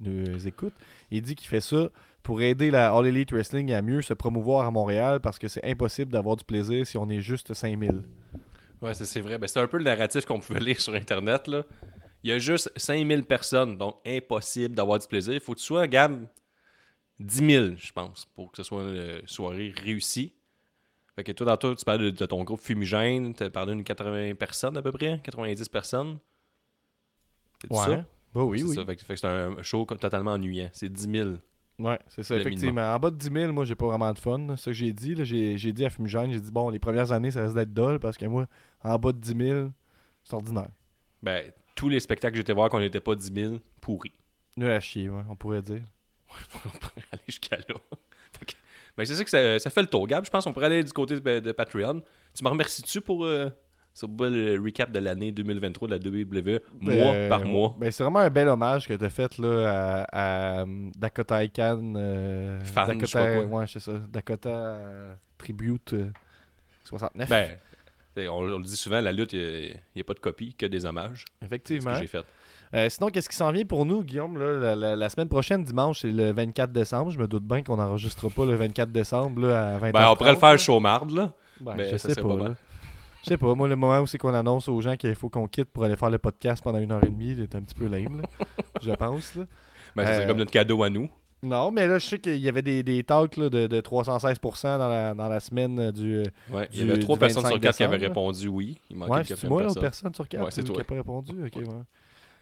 nous 0.00 0.46
écoute. 0.48 0.74
Il 1.10 1.22
dit 1.22 1.34
qu'il 1.34 1.48
fait 1.48 1.60
ça 1.60 1.88
pour 2.22 2.42
aider 2.42 2.70
la 2.70 2.92
All 2.94 3.06
Elite 3.06 3.32
Wrestling 3.32 3.72
à 3.72 3.80
mieux 3.82 4.02
se 4.02 4.12
promouvoir 4.14 4.66
à 4.66 4.70
Montréal 4.70 5.20
parce 5.20 5.38
que 5.38 5.46
c'est 5.46 5.64
impossible 5.64 6.10
d'avoir 6.10 6.36
du 6.36 6.44
plaisir 6.44 6.86
si 6.86 6.98
on 6.98 7.08
est 7.08 7.20
juste 7.20 7.54
5000. 7.54 8.02
Ouais, 8.82 8.92
c'est 8.94 9.04
c'est 9.04 9.20
vrai. 9.20 9.38
Ben, 9.38 9.46
c'est 9.46 9.60
un 9.60 9.68
peu 9.68 9.78
le 9.78 9.84
narratif 9.84 10.24
qu'on 10.24 10.40
pouvait 10.40 10.60
lire 10.60 10.80
sur 10.80 10.94
Internet. 10.94 11.48
Il 12.22 12.30
y 12.30 12.32
a 12.32 12.38
juste 12.38 12.72
5000 12.76 13.24
personnes, 13.24 13.76
donc 13.78 13.96
impossible 14.06 14.74
d'avoir 14.74 14.98
du 14.98 15.06
plaisir. 15.06 15.34
Il 15.34 15.40
faut 15.40 15.52
que 15.54 15.58
tu 15.60 15.64
sois, 15.64 15.86
Gab, 15.86 16.26
10 17.20 17.36
000, 17.52 17.66
je 17.78 17.92
pense, 17.92 18.26
pour 18.34 18.50
que 18.50 18.56
ce 18.56 18.62
soit 18.62 18.82
une 18.82 19.22
soirée 19.26 19.72
réussie. 19.82 20.32
Fait 21.16 21.22
que 21.24 21.32
toi, 21.32 21.46
dans 21.46 21.56
toi, 21.56 21.74
tu 21.76 21.84
parles 21.84 22.00
de, 22.00 22.10
de 22.10 22.26
ton 22.26 22.42
groupe 22.42 22.60
fumigène, 22.60 23.34
tu 23.34 23.44
as 23.44 23.50
parlé 23.50 23.72
d'une 23.74 23.84
80 23.84 24.34
personnes 24.34 24.76
à 24.76 24.82
peu 24.82 24.90
près, 24.92 25.20
90 25.22 25.68
personnes. 25.68 26.18
C'est 27.60 27.72
ça? 27.74 28.04
Bah 28.34 28.42
oui, 28.42 28.58
C'est 28.60 28.64
oui. 28.66 28.74
ça. 28.74 28.84
Fait 28.84 28.96
que, 28.96 29.16
c'est 29.16 29.24
un 29.26 29.62
show 29.62 29.84
totalement 29.86 30.32
ennuyant. 30.32 30.68
C'est 30.72 30.88
10 30.92 31.08
000. 31.10 31.30
Ouais, 31.78 31.98
c'est 32.08 32.22
ça, 32.22 32.36
effectivement. 32.36 32.82
En 32.94 32.98
bas 32.98 33.10
de 33.10 33.16
10 33.16 33.30
000, 33.32 33.52
moi, 33.52 33.64
j'ai 33.64 33.74
pas 33.76 33.86
vraiment 33.86 34.12
de 34.12 34.18
fun. 34.18 34.56
ça 34.56 34.64
que 34.66 34.72
j'ai 34.72 34.92
dit. 34.92 35.14
là. 35.14 35.24
J'ai 35.24 35.56
j'ai 35.56 35.72
dit 35.72 35.84
à 35.84 35.90
Fumigène, 35.90 36.32
j'ai 36.32 36.40
dit, 36.40 36.50
bon, 36.50 36.68
les 36.70 36.78
premières 36.80 37.12
années, 37.12 37.30
ça 37.30 37.42
risque 37.42 37.54
d'être 37.54 37.72
dole 37.72 37.98
parce 38.00 38.16
que 38.16 38.26
moi, 38.26 38.46
en 38.82 38.98
bas 38.98 39.12
de 39.12 39.18
10 39.18 39.36
000, 39.36 39.70
c'est 40.24 40.34
ordinaire. 40.34 40.68
Ben, 41.22 41.50
tous 41.74 41.88
les 41.88 42.00
spectacles 42.00 42.32
que 42.32 42.38
j'étais 42.38 42.52
voir 42.52 42.68
qu'on 42.70 42.80
n'était 42.80 43.00
pas 43.00 43.14
10 43.14 43.32
000, 43.34 43.54
pourris. 43.80 44.12
Nul 44.56 44.70
à 44.70 44.80
chier, 44.80 45.08
ouais, 45.08 45.22
on 45.28 45.36
pourrait 45.36 45.62
dire. 45.62 45.82
on 46.64 46.68
pourrait 46.68 47.04
aller 47.12 47.22
jusqu'à 47.26 47.56
là. 47.56 47.74
Ben, 48.96 49.04
c'est 49.04 49.14
ça 49.14 49.24
que 49.24 49.30
ça, 49.30 49.58
ça 49.58 49.70
fait 49.70 49.82
le 49.82 49.88
tour, 49.88 50.06
Gab. 50.06 50.24
Je 50.24 50.30
pense 50.30 50.44
qu'on 50.44 50.52
pourrait 50.52 50.66
aller 50.66 50.84
du 50.84 50.92
côté 50.92 51.18
de, 51.20 51.40
de 51.40 51.52
Patreon. 51.52 52.00
Tu 52.36 52.44
me 52.44 52.48
remercies-tu 52.48 53.00
pour 53.00 53.24
euh, 53.24 53.48
ce 53.92 54.06
bel 54.06 54.60
recap 54.62 54.90
de 54.92 54.98
l'année 55.00 55.32
2023 55.32 55.88
de 55.88 55.94
la 55.94 55.98
WWE, 56.00 56.60
mois 56.80 57.12
Ben, 57.12 57.28
par 57.28 57.44
mois? 57.44 57.74
Ben, 57.78 57.90
c'est 57.90 58.02
vraiment 58.04 58.20
un 58.20 58.30
bel 58.30 58.48
hommage 58.48 58.86
que 58.88 58.94
tu 58.94 59.04
as 59.04 59.10
fait 59.10 59.36
là, 59.38 60.04
à, 60.12 60.58
à, 60.58 60.62
um, 60.62 60.92
Dakota 60.96 61.42
Ican. 61.44 61.94
euh, 61.96 62.60
Fan, 62.60 62.86
je 62.86 62.92
Dakota, 62.92 63.06
sais 63.06 63.46
pas 63.46 63.56
ouais, 63.56 63.66
ça. 63.66 63.92
Dakota 64.10 64.48
euh, 64.50 65.14
Tribute 65.38 65.92
euh, 65.94 66.10
69. 66.84 67.28
Ben, 67.28 68.28
on, 68.28 68.30
on 68.32 68.58
le 68.58 68.64
dit 68.64 68.76
souvent, 68.76 69.00
la 69.00 69.10
lutte, 69.12 69.32
il 69.32 69.76
n'y 69.96 70.00
a, 70.00 70.04
pas 70.04 70.14
de 70.14 70.20
copie, 70.20 70.54
que 70.54 70.66
des 70.66 70.84
hommages. 70.86 71.24
C'est 71.24 71.40
ce 71.40 71.46
Effectivement. 71.46 71.94
que 71.94 72.00
j'ai 72.00 72.06
fait. 72.06 72.24
Euh, 72.74 72.88
sinon, 72.88 73.08
qu'est-ce 73.08 73.28
qui 73.28 73.36
s'en 73.36 73.52
vient 73.52 73.64
pour 73.64 73.86
nous, 73.86 74.02
Guillaume? 74.02 74.36
là, 74.38 74.52
la, 74.58 74.74
la- 74.76 74.96
la 74.96 75.08
semaine 75.08 75.28
prochaine, 75.28 75.62
dimanche, 75.62 76.00
c'est 76.00 76.10
le 76.10 76.32
24 76.32 76.72
décembre. 76.72 77.10
Je 77.12 77.18
me 77.18 77.28
doute 77.28 77.44
bien 77.44 77.62
qu'on 77.62 77.76
n'enregistrera 77.76 78.28
pas 78.30 78.44
le 78.44 78.56
24 78.56 78.90
décembre 78.90 79.46
là, 79.46 79.76
à 79.76 79.78
20h. 79.78 79.92
Ben, 79.92 80.08
on 80.10 80.16
pourrait 80.16 80.32
le 80.32 80.38
faire 80.38 80.80
marde, 80.80 81.10
là. 81.12 81.32
Ben, 81.60 81.74
mais 81.76 81.90
je 81.92 81.96
ça 81.98 82.08
sais 82.08 82.20
pas. 82.20 82.36
Je 83.22 83.28
sais 83.30 83.38
pas, 83.38 83.54
moi, 83.54 83.68
le 83.68 83.76
moment 83.76 84.00
où 84.00 84.06
c'est 84.06 84.18
qu'on 84.18 84.34
annonce 84.34 84.68
aux 84.68 84.80
gens 84.82 84.96
qu'il 84.96 85.14
faut 85.14 85.30
qu'on 85.30 85.46
quitte 85.46 85.70
pour 85.70 85.84
aller 85.84 85.96
faire 85.96 86.10
le 86.10 86.18
podcast 86.18 86.62
pendant 86.62 86.78
une 86.78 86.90
heure 86.92 87.02
et 87.04 87.08
demie, 87.08 87.30
il 87.30 87.40
est 87.40 87.54
un 87.54 87.62
petit 87.62 87.74
peu 87.74 87.86
lame, 87.86 88.20
là, 88.20 88.46
je 88.82 88.90
pense. 88.92 89.34
Là. 89.36 89.44
Ben, 89.96 90.04
c'est 90.06 90.24
Euh, 90.24 90.26
comme 90.26 90.38
notre 90.38 90.50
cadeau 90.50 90.82
à 90.82 90.90
nous. 90.90 91.08
Non, 91.42 91.70
mais 91.70 91.86
là, 91.86 91.98
je 91.98 92.06
sais 92.06 92.18
qu'il 92.18 92.36
y 92.38 92.48
avait 92.48 92.62
des, 92.62 92.82
des 92.82 93.04
talks 93.04 93.36
là, 93.36 93.48
de, 93.50 93.66
de 93.66 93.80
316% 93.80 94.78
dans 94.78 94.88
la, 94.88 95.14
dans 95.14 95.28
la 95.28 95.40
semaine 95.40 95.78
euh, 95.78 95.92
du. 95.92 96.16
euh, 96.16 96.24
Ouais, 96.50 96.68
il 96.72 96.80
y 96.86 96.90
avait 96.90 96.98
trois 96.98 97.16
personnes 97.18 97.42
sur 97.44 97.50
25 97.50 97.60
quatre 97.60 97.76
qui 97.76 97.82
avaient 97.84 97.96
répondu 97.98 98.48
oui. 98.48 98.78
Il 98.90 98.96
manquait 98.96 99.12
Ouais, 99.12 99.24
c'est 99.24 99.44
moi, 99.44 99.62
personne. 99.80 100.12
sur 100.14 100.26
quatre 100.28 100.42
Ouais, 100.42 100.50
c'est 100.50 100.64
qui 100.64 100.72
n'a 100.72 100.84
pas 100.84 100.94
répondu. 100.94 101.32
Ok, 101.46 101.56
ouais. 101.56 101.64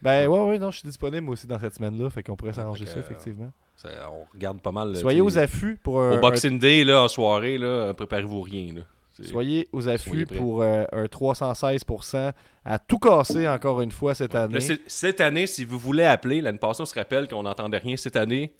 Ben, 0.03 0.27
ouais, 0.29 0.41
ouais, 0.41 0.59
non, 0.59 0.71
je 0.73 0.79
suis 0.79 0.89
disponible 0.89 1.23
moi 1.23 1.35
aussi 1.35 1.47
dans 1.47 1.61
cette 1.61 1.75
semaine-là, 1.75 2.11
fait 2.11 2.25
qu'on 2.25 2.35
pourrait 2.35 2.53
s'arranger 2.53 2.87
ça, 2.87 2.97
euh, 2.97 3.01
effectivement. 3.01 3.53
Ça, 3.77 3.89
on 4.11 4.27
regarde 4.35 4.61
pas 4.61 4.73
mal. 4.73 4.97
Soyez 4.97 5.21
aux 5.21 5.39
affûts 5.39 5.79
pour 5.83 6.01
un. 6.03 6.13
Au 6.13 6.15
un- 6.17 6.21
Boxing 6.21 6.59
Day, 6.59 6.83
là, 6.85 7.03
en 7.05 7.09
soirée, 7.09 7.57
là, 7.57 7.95
préparez-vous 7.95 8.41
rien. 8.43 8.75
Là. 8.75 8.81
Soyez 9.25 9.69
aux 9.73 9.89
affûts 9.89 10.11
Soyez 10.11 10.27
pour 10.27 10.63
euh, 10.63 10.85
un 10.93 11.05
316% 11.05 12.33
à 12.65 12.79
tout 12.79 12.99
casser 12.99 13.47
encore 13.49 13.81
une 13.81 13.91
fois 13.91 14.15
cette 14.15 14.35
année. 14.35 14.59
Là, 14.59 14.77
cette 14.87 15.21
année, 15.21 15.47
si 15.47 15.65
vous 15.65 15.79
voulez 15.79 16.05
appeler, 16.05 16.41
l'année 16.41 16.59
passée, 16.59 16.83
on 16.83 16.87
se 16.87 16.95
rappelle 16.95 17.29
qu'on 17.29 17.43
n'entendait 17.43 17.79
rien. 17.79 17.97
Cette 17.97 18.17
année, 18.17 18.53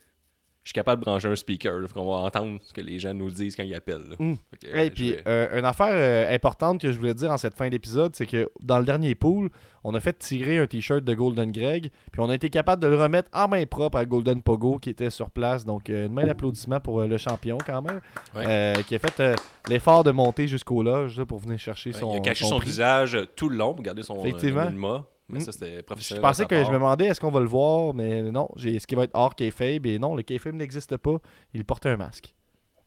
je 0.65 0.69
suis 0.69 0.75
capable 0.75 1.01
de 1.01 1.07
brancher 1.07 1.29
un 1.29 1.35
speaker. 1.37 1.79
Là, 1.81 1.89
qu'on 1.93 2.05
va 2.07 2.19
entendre 2.27 2.59
ce 2.63 2.73
que 2.73 2.81
les 2.81 2.99
gens 3.01 3.13
nous 3.15 3.31
disent 3.31 3.57
quand 3.57 3.65
ils 3.65 3.75
appellent. 3.75 4.15
Mm. 4.19 4.33
Et 4.33 4.37
euh, 4.75 4.91
puis, 4.95 5.11
vais- 5.13 5.23
euh, 5.27 5.59
une 5.59 5.65
affaire 5.65 5.89
euh, 5.91 6.33
importante 6.35 6.81
que 6.81 6.93
je 6.93 6.99
voulais 6.99 7.15
dire 7.15 7.31
en 7.33 7.37
cette 7.37 7.55
fin 7.55 7.69
d'épisode, 7.69 8.15
c'est 8.15 8.27
que 8.27 8.49
dans 8.61 8.79
le 8.79 8.85
dernier 8.85 9.15
pool, 9.17 9.51
on 9.83 9.93
a 9.97 10.01
fait 10.01 10.17
tirer 10.17 10.59
un 10.59 10.67
t-shirt 10.69 11.03
de 11.03 11.15
Golden 11.15 11.51
Greg, 11.51 11.91
puis 12.13 12.21
on 12.21 12.31
a 12.31 12.37
été 12.37 12.49
capable 12.51 12.81
de 12.81 12.87
le 12.87 12.97
remettre 12.97 13.29
en 13.33 13.49
main 13.49 13.67
propre 13.67 13.99
à 13.99 14.05
Golden 14.05 14.41
Pogo 14.41 14.79
qui 14.79 14.91
était 14.91 15.11
sur 15.11 15.31
place. 15.31 15.65
Donc, 15.65 15.91
euh, 15.91 16.07
une 16.07 16.13
main 16.13 16.25
d'applaudissement 16.27 16.79
pour 16.79 17.01
le 17.03 17.17
champion 17.19 17.59
quand 17.67 17.83
même, 17.83 18.01
Ouais. 18.37 18.75
qui 18.87 18.95
a 18.95 18.99
fait 19.01 19.37
l'effort 19.69 20.05
de 20.05 20.13
monter 20.13 20.47
jusqu'au 20.47 20.85
loge 20.85 21.19
là, 21.19 21.27
pour 21.27 21.39
venir 21.41 21.59
chercher 21.59 21.91
Ouais, 21.91 21.99
son. 21.99 22.13
il 22.13 22.19
a 22.19 22.21
caché 22.21 22.45
son, 22.45 22.59
prix. 22.59 22.67
visage 22.69 23.19
tout 23.35 23.49
le 23.49 23.57
long 23.57 23.75
pour 23.75 23.83
garder 23.83 24.05
son 24.05 24.21
Effectivement. 24.25 25.03
Euh, 25.33 25.39
anonymat. 25.39 25.39
Mais 25.39 25.39
Mm. 25.39 25.45
ça, 25.45 25.53
c'était 25.53 25.77
Je 25.77 25.81
professionnel. 25.83 26.23
pensais 26.23 26.45
de 26.45 26.49
sa 26.49 26.57
que 26.57 26.65
je 26.65 26.69
me 26.69 26.75
demandais 26.75 27.07
est-ce 27.07 27.21
qu'on 27.21 27.31
va 27.31 27.41
le 27.41 27.47
voir, 27.47 27.95
mais 27.95 28.23
non, 28.31 28.49
j'ai 28.57 28.79
ce 28.79 28.87
qui 28.87 28.95
va 28.95 29.05
être 29.05 29.15
hors 29.15 29.35
kayfabe, 29.35 29.87
et 29.87 29.99
non, 29.99 30.15
le 30.15 30.23
kayfabe 30.23 30.55
n'existe 30.55 30.97
pas. 30.97 31.17
Il 31.55 31.65
portait 31.65 31.89
un 31.91 31.97
masque. 31.97 32.35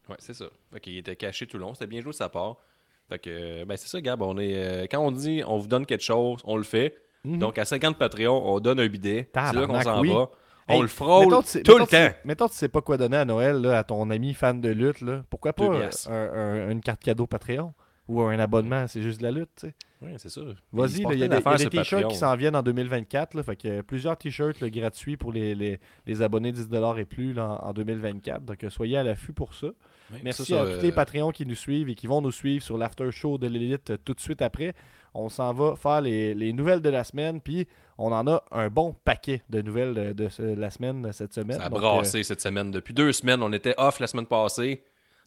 Ouais, 0.08 0.16
c'est 0.18 0.34
ça. 0.34 0.46
Fait 0.72 0.80
qu'il 0.80 0.96
était 0.96 1.16
caché 1.16 1.46
tout 1.46 1.56
le 1.58 1.62
long. 1.62 1.74
C'était 1.74 1.86
bien 1.88 2.00
joué 2.00 2.12
de 2.12 2.16
sa 2.16 2.28
part. 2.28 2.56
Fait 3.08 3.18
que, 3.18 3.64
ben, 3.64 3.76
c'est 3.76 3.88
ça, 3.88 4.00
Gab. 4.00 4.22
On 4.22 4.36
est, 4.38 4.54
euh, 4.56 4.86
quand 4.90 5.00
on 5.00 5.10
dit 5.12 5.42
on 5.46 5.58
vous 5.58 5.66
donne 5.68 5.86
quelque 5.86 6.02
chose, 6.04 6.40
on 6.44 6.56
le 6.56 6.62
fait. 6.64 6.96
Mhm. 7.24 7.38
Donc, 7.38 7.58
à 7.58 7.64
50 7.64 7.98
Patreon, 7.98 8.40
on 8.54 8.60
donne 8.60 8.78
un 8.80 8.86
bidet. 8.88 9.28
C'est 9.34 9.40
là 9.40 9.50
qu'on 9.52 9.60
Tabarnak, 9.74 9.82
s'en 9.84 10.00
oui. 10.00 10.12
va. 10.12 10.30
Hey, 10.68 10.78
On 10.78 10.82
le 10.82 10.88
frôle 10.88 11.26
mettons 11.26 11.42
tout 11.42 11.48
mettons 11.58 11.78
le 11.78 11.86
temps. 11.86 12.16
Mettons 12.24 12.48
tu 12.48 12.54
sais 12.54 12.68
pas 12.68 12.80
quoi 12.80 12.96
donner 12.96 13.16
à 13.18 13.24
Noël 13.24 13.60
là, 13.60 13.78
à 13.78 13.84
ton 13.84 14.10
ami 14.10 14.34
fan 14.34 14.60
de 14.60 14.68
lutte. 14.70 15.00
Là. 15.00 15.22
Pourquoi 15.30 15.52
pas 15.52 15.64
Deux 15.68 15.74
un- 15.74 15.78
piastres. 15.78 16.10
un- 16.10 16.32
un- 16.32 16.70
une 16.70 16.80
carte 16.80 17.00
cadeau 17.02 17.28
Patreon 17.28 17.72
ou 18.08 18.20
un 18.22 18.36
abonnement, 18.40 18.88
c'est 18.88 19.00
juste 19.02 19.18
de 19.20 19.24
la 19.24 19.30
lutte. 19.30 19.50
tu 19.56 19.68
sais. 19.68 19.74
Oui, 20.06 20.12
c'est 20.18 20.28
ça. 20.28 20.40
Vas-y, 20.72 21.02
il 21.12 21.18
y 21.18 21.24
a 21.24 21.28
des, 21.28 21.36
des 21.64 21.68
t-shirts 21.70 22.02
qui 22.08 22.16
s'en 22.16 22.36
viennent 22.36 22.54
en 22.56 22.62
2024. 22.62 23.34
Là, 23.34 23.42
fait 23.42 23.56
que 23.56 23.80
plusieurs 23.80 24.16
t-shirts 24.16 24.62
gratuits 24.64 25.16
pour 25.16 25.32
les, 25.32 25.54
les- 25.54 25.80
les 26.06 26.22
abonnés 26.22 26.52
10$ 26.52 26.98
et 26.98 27.04
plus 27.04 27.32
là, 27.32 27.58
en, 27.62 27.68
en 27.70 27.72
2024. 27.72 28.44
Donc 28.44 28.62
euh, 28.64 28.70
soyez 28.70 28.96
à 28.98 29.02
l'affût 29.02 29.32
pour 29.32 29.54
ça. 29.54 29.68
Merci 30.22 30.44
ça, 30.44 30.54
ça, 30.56 30.62
à 30.62 30.76
tous 30.76 30.82
les 30.82 30.90
euh, 30.90 30.94
Patreons 30.94 31.30
qui 31.32 31.44
nous 31.44 31.54
suivent 31.56 31.88
et 31.88 31.94
qui 31.96 32.06
vont 32.06 32.20
nous 32.22 32.30
suivre 32.30 32.62
sur 32.64 32.78
l'after 32.78 33.10
show 33.10 33.38
de 33.38 33.48
l'élite 33.48 33.90
euh, 33.90 33.96
tout 34.04 34.14
de 34.14 34.20
suite 34.20 34.40
après. 34.42 34.74
On 35.14 35.28
s'en 35.28 35.52
va 35.52 35.74
faire 35.76 36.00
les, 36.02 36.34
les 36.34 36.52
nouvelles 36.52 36.82
de 36.82 36.90
la 36.90 37.02
semaine, 37.02 37.40
puis 37.40 37.66
on 37.98 38.12
en 38.12 38.26
a 38.26 38.44
un 38.52 38.68
bon 38.68 38.94
paquet 39.04 39.42
de 39.48 39.62
nouvelles 39.62 40.14
de, 40.14 40.28
la 40.54 40.70
semaine, 40.70 41.10
cette 41.12 41.32
semaine. 41.32 41.58
Ça 41.58 41.64
a 41.64 41.68
Donc, 41.70 41.80
brassé 41.80 42.22
cette 42.22 42.42
semaine. 42.42 42.70
Depuis 42.70 42.92
deux 42.92 43.10
semaines, 43.12 43.42
on 43.42 43.50
était 43.52 43.74
off 43.78 43.98
la 43.98 44.06
semaine 44.06 44.26
passée. 44.26 44.82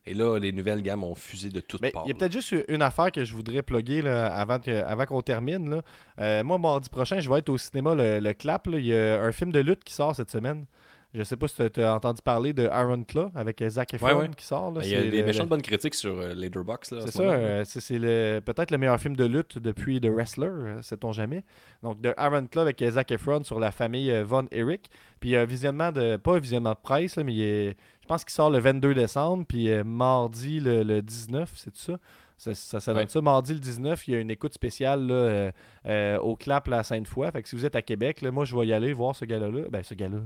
Et 0.06 0.14
là, 0.14 0.38
les 0.40 0.52
nouvelles 0.52 0.82
gammes 0.82 1.04
ont 1.04 1.14
fusé 1.16 1.50
de 1.50 1.60
toutes 1.60 1.82
Mais 1.82 1.92
parts. 1.92 2.04
il 2.06 2.10
y 2.10 2.12
a 2.12 2.16
peut-être 2.16 2.32
juste 2.32 2.56
une 2.68 2.82
affaire 2.82 3.12
que 3.12 3.24
je 3.26 3.34
voudrais 3.34 3.62
plugger 3.62 4.02
là, 4.02 4.28
avant, 4.34 4.60
que- 4.60 4.84
avant 4.84 5.06
qu'on 5.06 5.22
termine. 5.22 5.70
là. 5.70 5.82
Euh, 6.20 6.44
moi, 6.44 6.58
mardi 6.58 6.90
prochain, 6.90 7.20
je 7.20 7.30
vais 7.30 7.40
être 7.40 7.50
au 7.50 7.58
cinéma 7.58 7.94
Le, 7.96 8.20
le 8.20 8.34
Clap. 8.34 8.68
là. 8.68 8.78
Il 8.80 8.86
y 8.86 8.96
a 8.96 9.22
un 9.22 9.32
film 9.32 9.52
de 9.52 9.60
lutte 9.60 9.84
qui 9.84 9.94
sort 9.94 10.16
cette 10.16 10.32
semaine. 10.32 10.66
Je 11.12 11.24
sais 11.24 11.36
pas 11.38 11.48
si 11.48 11.56
tu 11.72 11.82
as 11.84 11.96
entendu 11.96 12.22
parler 12.24 12.54
de 12.54 12.68
Aaron 12.68 13.04
Claw 13.04 13.32
avec 13.34 13.64
euh, 13.64 13.70
Zac 13.70 13.96
Efron 13.96 14.08
Ouais, 14.10 14.14
ouais. 14.14 14.30
qui 14.38 14.46
sort. 14.46 14.72
là. 14.72 14.82
Il 14.84 14.90
y 14.92 14.96
a 14.96 15.02
des 15.02 15.22
le- 15.22 15.26
méchantes 15.26 15.50
bonnes 15.50 15.64
critiques 15.64 15.96
sur 15.96 16.20
euh, 16.20 16.34
en 16.36 16.78
C'est 16.82 17.02
ce 17.08 17.12
ça, 17.12 17.24
euh, 17.24 17.64
c'est 17.66 17.80
c'est 17.82 17.98
le- 17.98 18.42
peut-être 18.46 18.70
le 18.70 18.78
meilleur 18.78 19.00
film 19.00 19.16
de 19.16 19.26
lutte 19.26 19.58
depuis 19.58 20.00
The 20.00 20.06
Wrestler, 20.06 20.46
euh, 20.50 20.82
sait-on 20.84 21.12
jamais. 21.12 21.44
Donc, 21.82 22.00
de 22.00 22.14
Aaron 22.16 22.46
Claw 22.46 22.62
avec 22.62 22.80
euh, 22.84 22.92
Zac 22.92 23.12
Efron 23.12 23.44
sur 23.44 23.60
la 23.60 23.72
famille 23.72 24.12
Von 24.24 24.46
Erich. 24.52 24.86
Puis, 25.20 25.36
un 25.36 25.46
visionnement 25.46 25.92
de, 25.92 26.18
pas 26.18 26.36
un 26.36 26.40
visionnement 26.40 26.74
de 26.74 26.78
presse, 26.82 27.16
là, 27.16 27.24
mais 27.24 27.34
il 27.34 27.42
est- 27.42 27.78
pense 28.10 28.26
qu'il 28.26 28.34
sort 28.34 28.50
le 28.50 28.60
22 28.60 28.94
décembre, 28.94 29.46
puis 29.48 29.70
euh, 29.70 29.84
mardi 29.86 30.60
le, 30.60 30.84
le 30.84 31.02
19, 31.02 31.52
c'est 31.56 31.76
ça? 31.78 31.94
Ça, 32.38 32.56
ça, 32.56 32.80
ça 32.80 32.94
Ouais. 32.94 33.06
ça. 33.08 33.22
Mardi 33.22 33.54
le 33.54 33.60
19, 33.60 34.08
il 34.08 34.14
y 34.14 34.18
a 34.18 34.20
une 34.22 34.32
écoute 34.32 34.54
spéciale 34.54 35.06
là, 35.08 35.14
euh, 35.14 35.52
euh, 35.86 36.18
au 36.20 36.38
Clap 36.38 36.68
la 36.70 36.84
Sainte-Foy. 36.84 37.30
Fait 37.32 37.44
que 37.44 37.50
si 37.50 37.56
vous 37.58 37.66
êtes 37.66 37.76
à 37.76 37.82
Québec, 37.82 38.22
là, 38.22 38.32
moi, 38.32 38.46
je 38.46 38.56
vais 38.56 38.66
y 38.68 38.72
aller 38.74 38.94
voir 38.94 39.14
ce 39.14 39.26
gars-là. 39.26 39.50
Ben, 39.70 39.84
ce 39.84 39.94
gars-là, 39.94 40.20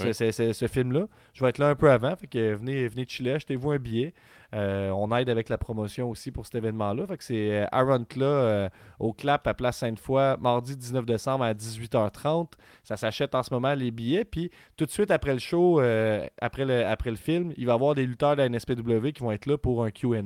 Ouais. 0.00 0.12
ce 0.14 0.66
film-là. 0.68 1.06
Je 1.34 1.44
vais 1.44 1.50
être 1.50 1.58
là 1.58 1.68
un 1.68 1.74
peu 1.74 1.90
avant. 1.90 2.16
Fait 2.16 2.26
que 2.26 2.54
venez, 2.54 2.88
venez 2.88 3.04
chiller, 3.06 3.32
achetez-vous 3.32 3.70
un 3.72 3.78
billet. 3.78 4.14
Euh, 4.54 4.90
on 4.90 5.14
aide 5.14 5.28
avec 5.28 5.50
la 5.50 5.58
promotion 5.58 6.08
aussi 6.08 6.30
pour 6.30 6.46
cet 6.46 6.54
événement-là. 6.54 7.04
C'est 7.20 7.62
euh, 7.62 7.66
Aaron 7.70 8.04
Claw 8.04 8.24
euh, 8.24 8.68
au 8.98 9.12
Clap 9.12 9.46
à 9.46 9.54
Place 9.54 9.78
Sainte-Foy, 9.78 10.36
mardi 10.40 10.76
19 10.76 11.04
décembre 11.04 11.44
à 11.44 11.52
18h30. 11.52 12.52
Ça 12.82 12.96
s'achète 12.96 13.34
en 13.34 13.42
ce 13.42 13.52
moment 13.52 13.74
les 13.74 13.90
billets. 13.90 14.24
Puis 14.24 14.50
tout 14.76 14.86
de 14.86 14.90
suite 14.90 15.10
après 15.10 15.34
le 15.34 15.38
show, 15.38 15.80
euh, 15.80 16.26
après, 16.40 16.64
le, 16.64 16.86
après 16.86 17.10
le 17.10 17.16
film, 17.16 17.52
il 17.58 17.66
va 17.66 17.72
y 17.72 17.74
avoir 17.74 17.94
des 17.94 18.06
lutteurs 18.06 18.36
de 18.36 18.42
la 18.42 18.48
NSPW 18.48 19.08
qui 19.10 19.22
vont 19.22 19.32
être 19.32 19.46
là 19.46 19.58
pour 19.58 19.84
un 19.84 19.90
QA. 19.90 20.22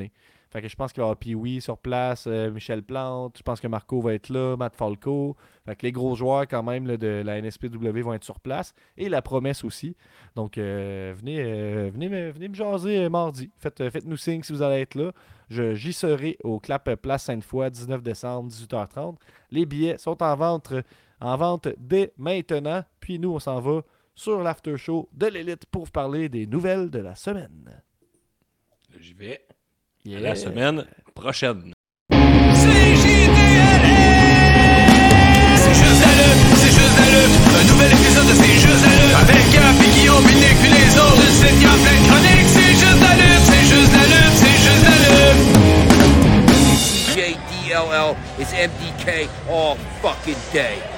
Fait 0.53 0.61
que 0.61 0.69
je 0.69 0.77
pense 0.77 0.93
qu'il 0.93 1.01
va 1.01 1.05
y 1.05 1.09
avoir 1.09 1.17
Pee-Wee 1.19 1.63
sur 1.63 1.79
place, 1.79 2.27
euh, 2.27 2.51
Michel 2.51 2.83
Plante, 2.83 3.39
je 3.39 3.43
pense 3.43 3.59
que 3.59 3.67
Marco 3.69 4.03
va 4.03 4.13
être 4.13 4.29
là, 4.29 4.55
Matt 4.57 4.77
Falco. 4.77 5.35
Fait 5.65 5.75
que 5.77 5.87
les 5.87 5.93
gros 5.93 6.15
joueurs 6.15 6.47
quand 6.47 6.63
même 6.63 6.97
de 6.97 7.23
la 7.25 7.41
NSPW 7.41 8.01
vont 8.03 8.13
être 8.13 8.23
sur 8.25 8.39
place. 8.39 8.75
Et 8.99 9.09
la 9.09 9.23
promesse 9.23 9.65
aussi. 9.65 9.97
Donc 10.37 10.59
euh, 10.59 11.15
venez, 11.17 11.41
euh, 11.41 11.91
venez, 11.91 12.09
me, 12.11 12.31
venez 12.33 12.49
me 12.49 12.55
jaser 12.55 13.09
mardi. 13.09 13.51
Faites, 13.57 13.89
Faites-nous 13.91 14.19
signe 14.19 14.43
si 14.43 14.53
vous 14.53 14.61
allez 14.61 14.83
être 14.83 14.95
là. 14.95 15.13
Je- 15.49 15.75
J'y 15.75 15.93
serai 15.95 16.37
au 16.45 16.61
Clap 16.61 16.97
Place 16.97 17.25
Sainte-Foy, 17.25 17.71
19 17.71 18.03
décembre, 18.03 18.51
18h30. 18.51 19.17
Les 19.51 19.65
billets 19.65 19.97
sont 19.97 20.23
en 20.23 20.37
vente, 20.37 20.75
en 21.21 21.37
vente 21.39 21.69
dès 21.79 22.13
maintenant. 22.19 22.85
Puis 23.01 23.19
nous, 23.19 23.31
on 23.33 23.39
s'en 23.39 23.59
va 23.61 23.81
sur 24.15 24.43
l'after 24.43 24.77
show 24.77 25.09
de 25.15 25.27
l'élite 25.29 25.65
pour 25.65 25.87
vous 25.87 25.91
parler 25.91 26.29
des 26.29 26.47
nouvelles 26.47 26.91
de 26.91 26.99
la 26.99 27.15
semaine. 27.15 27.83
J'y 29.01 29.15
vais. 29.15 29.41
Yeah. 30.05 30.19
La 30.21 30.35
semaine 30.35 30.85
prochaine. 31.15 31.73
C'est 32.11 32.19
juste 32.19 32.27
la 36.03 36.11
lutte, 36.19 36.43
c'est 36.57 36.75
juste 36.75 36.99
la 36.99 37.07
lutte. 37.07 37.39
Un 37.55 37.65
nouvel 37.71 37.93
épisode 37.93 38.27
de 38.27 38.35
C'est 38.35 38.59
juste 38.59 38.83
la 38.83 38.91
lutte. 38.99 39.15
Avec 39.15 39.47
Gap 39.53 39.79
et 39.79 39.91
Guillaume, 39.95 40.25
puis 40.25 40.35
Nick, 40.35 40.57
puis 40.59 40.71
les 40.71 40.99
autres. 40.99 41.23
Sur 41.23 41.23
le 41.23 41.31
site, 41.31 41.63
y 41.63 41.67
a 41.67 41.69
plein 41.71 41.95
de 41.95 42.07
chroniques. 42.09 42.51
C'est 42.51 42.75
juste 42.83 43.01
la 43.01 43.15
lutte, 43.15 43.45
c'est 43.47 43.65
juste 43.71 43.93
la 43.95 44.05
lutte, 44.11 44.37
c'est 44.43 44.59
juste 44.67 44.85
la 44.91 44.97
lutte. 45.07 45.39
JDLL 47.15 48.11
is 48.41 48.51
MDK 48.59 49.09
all 49.49 49.77
fucking 50.03 50.43
day. 50.53 50.92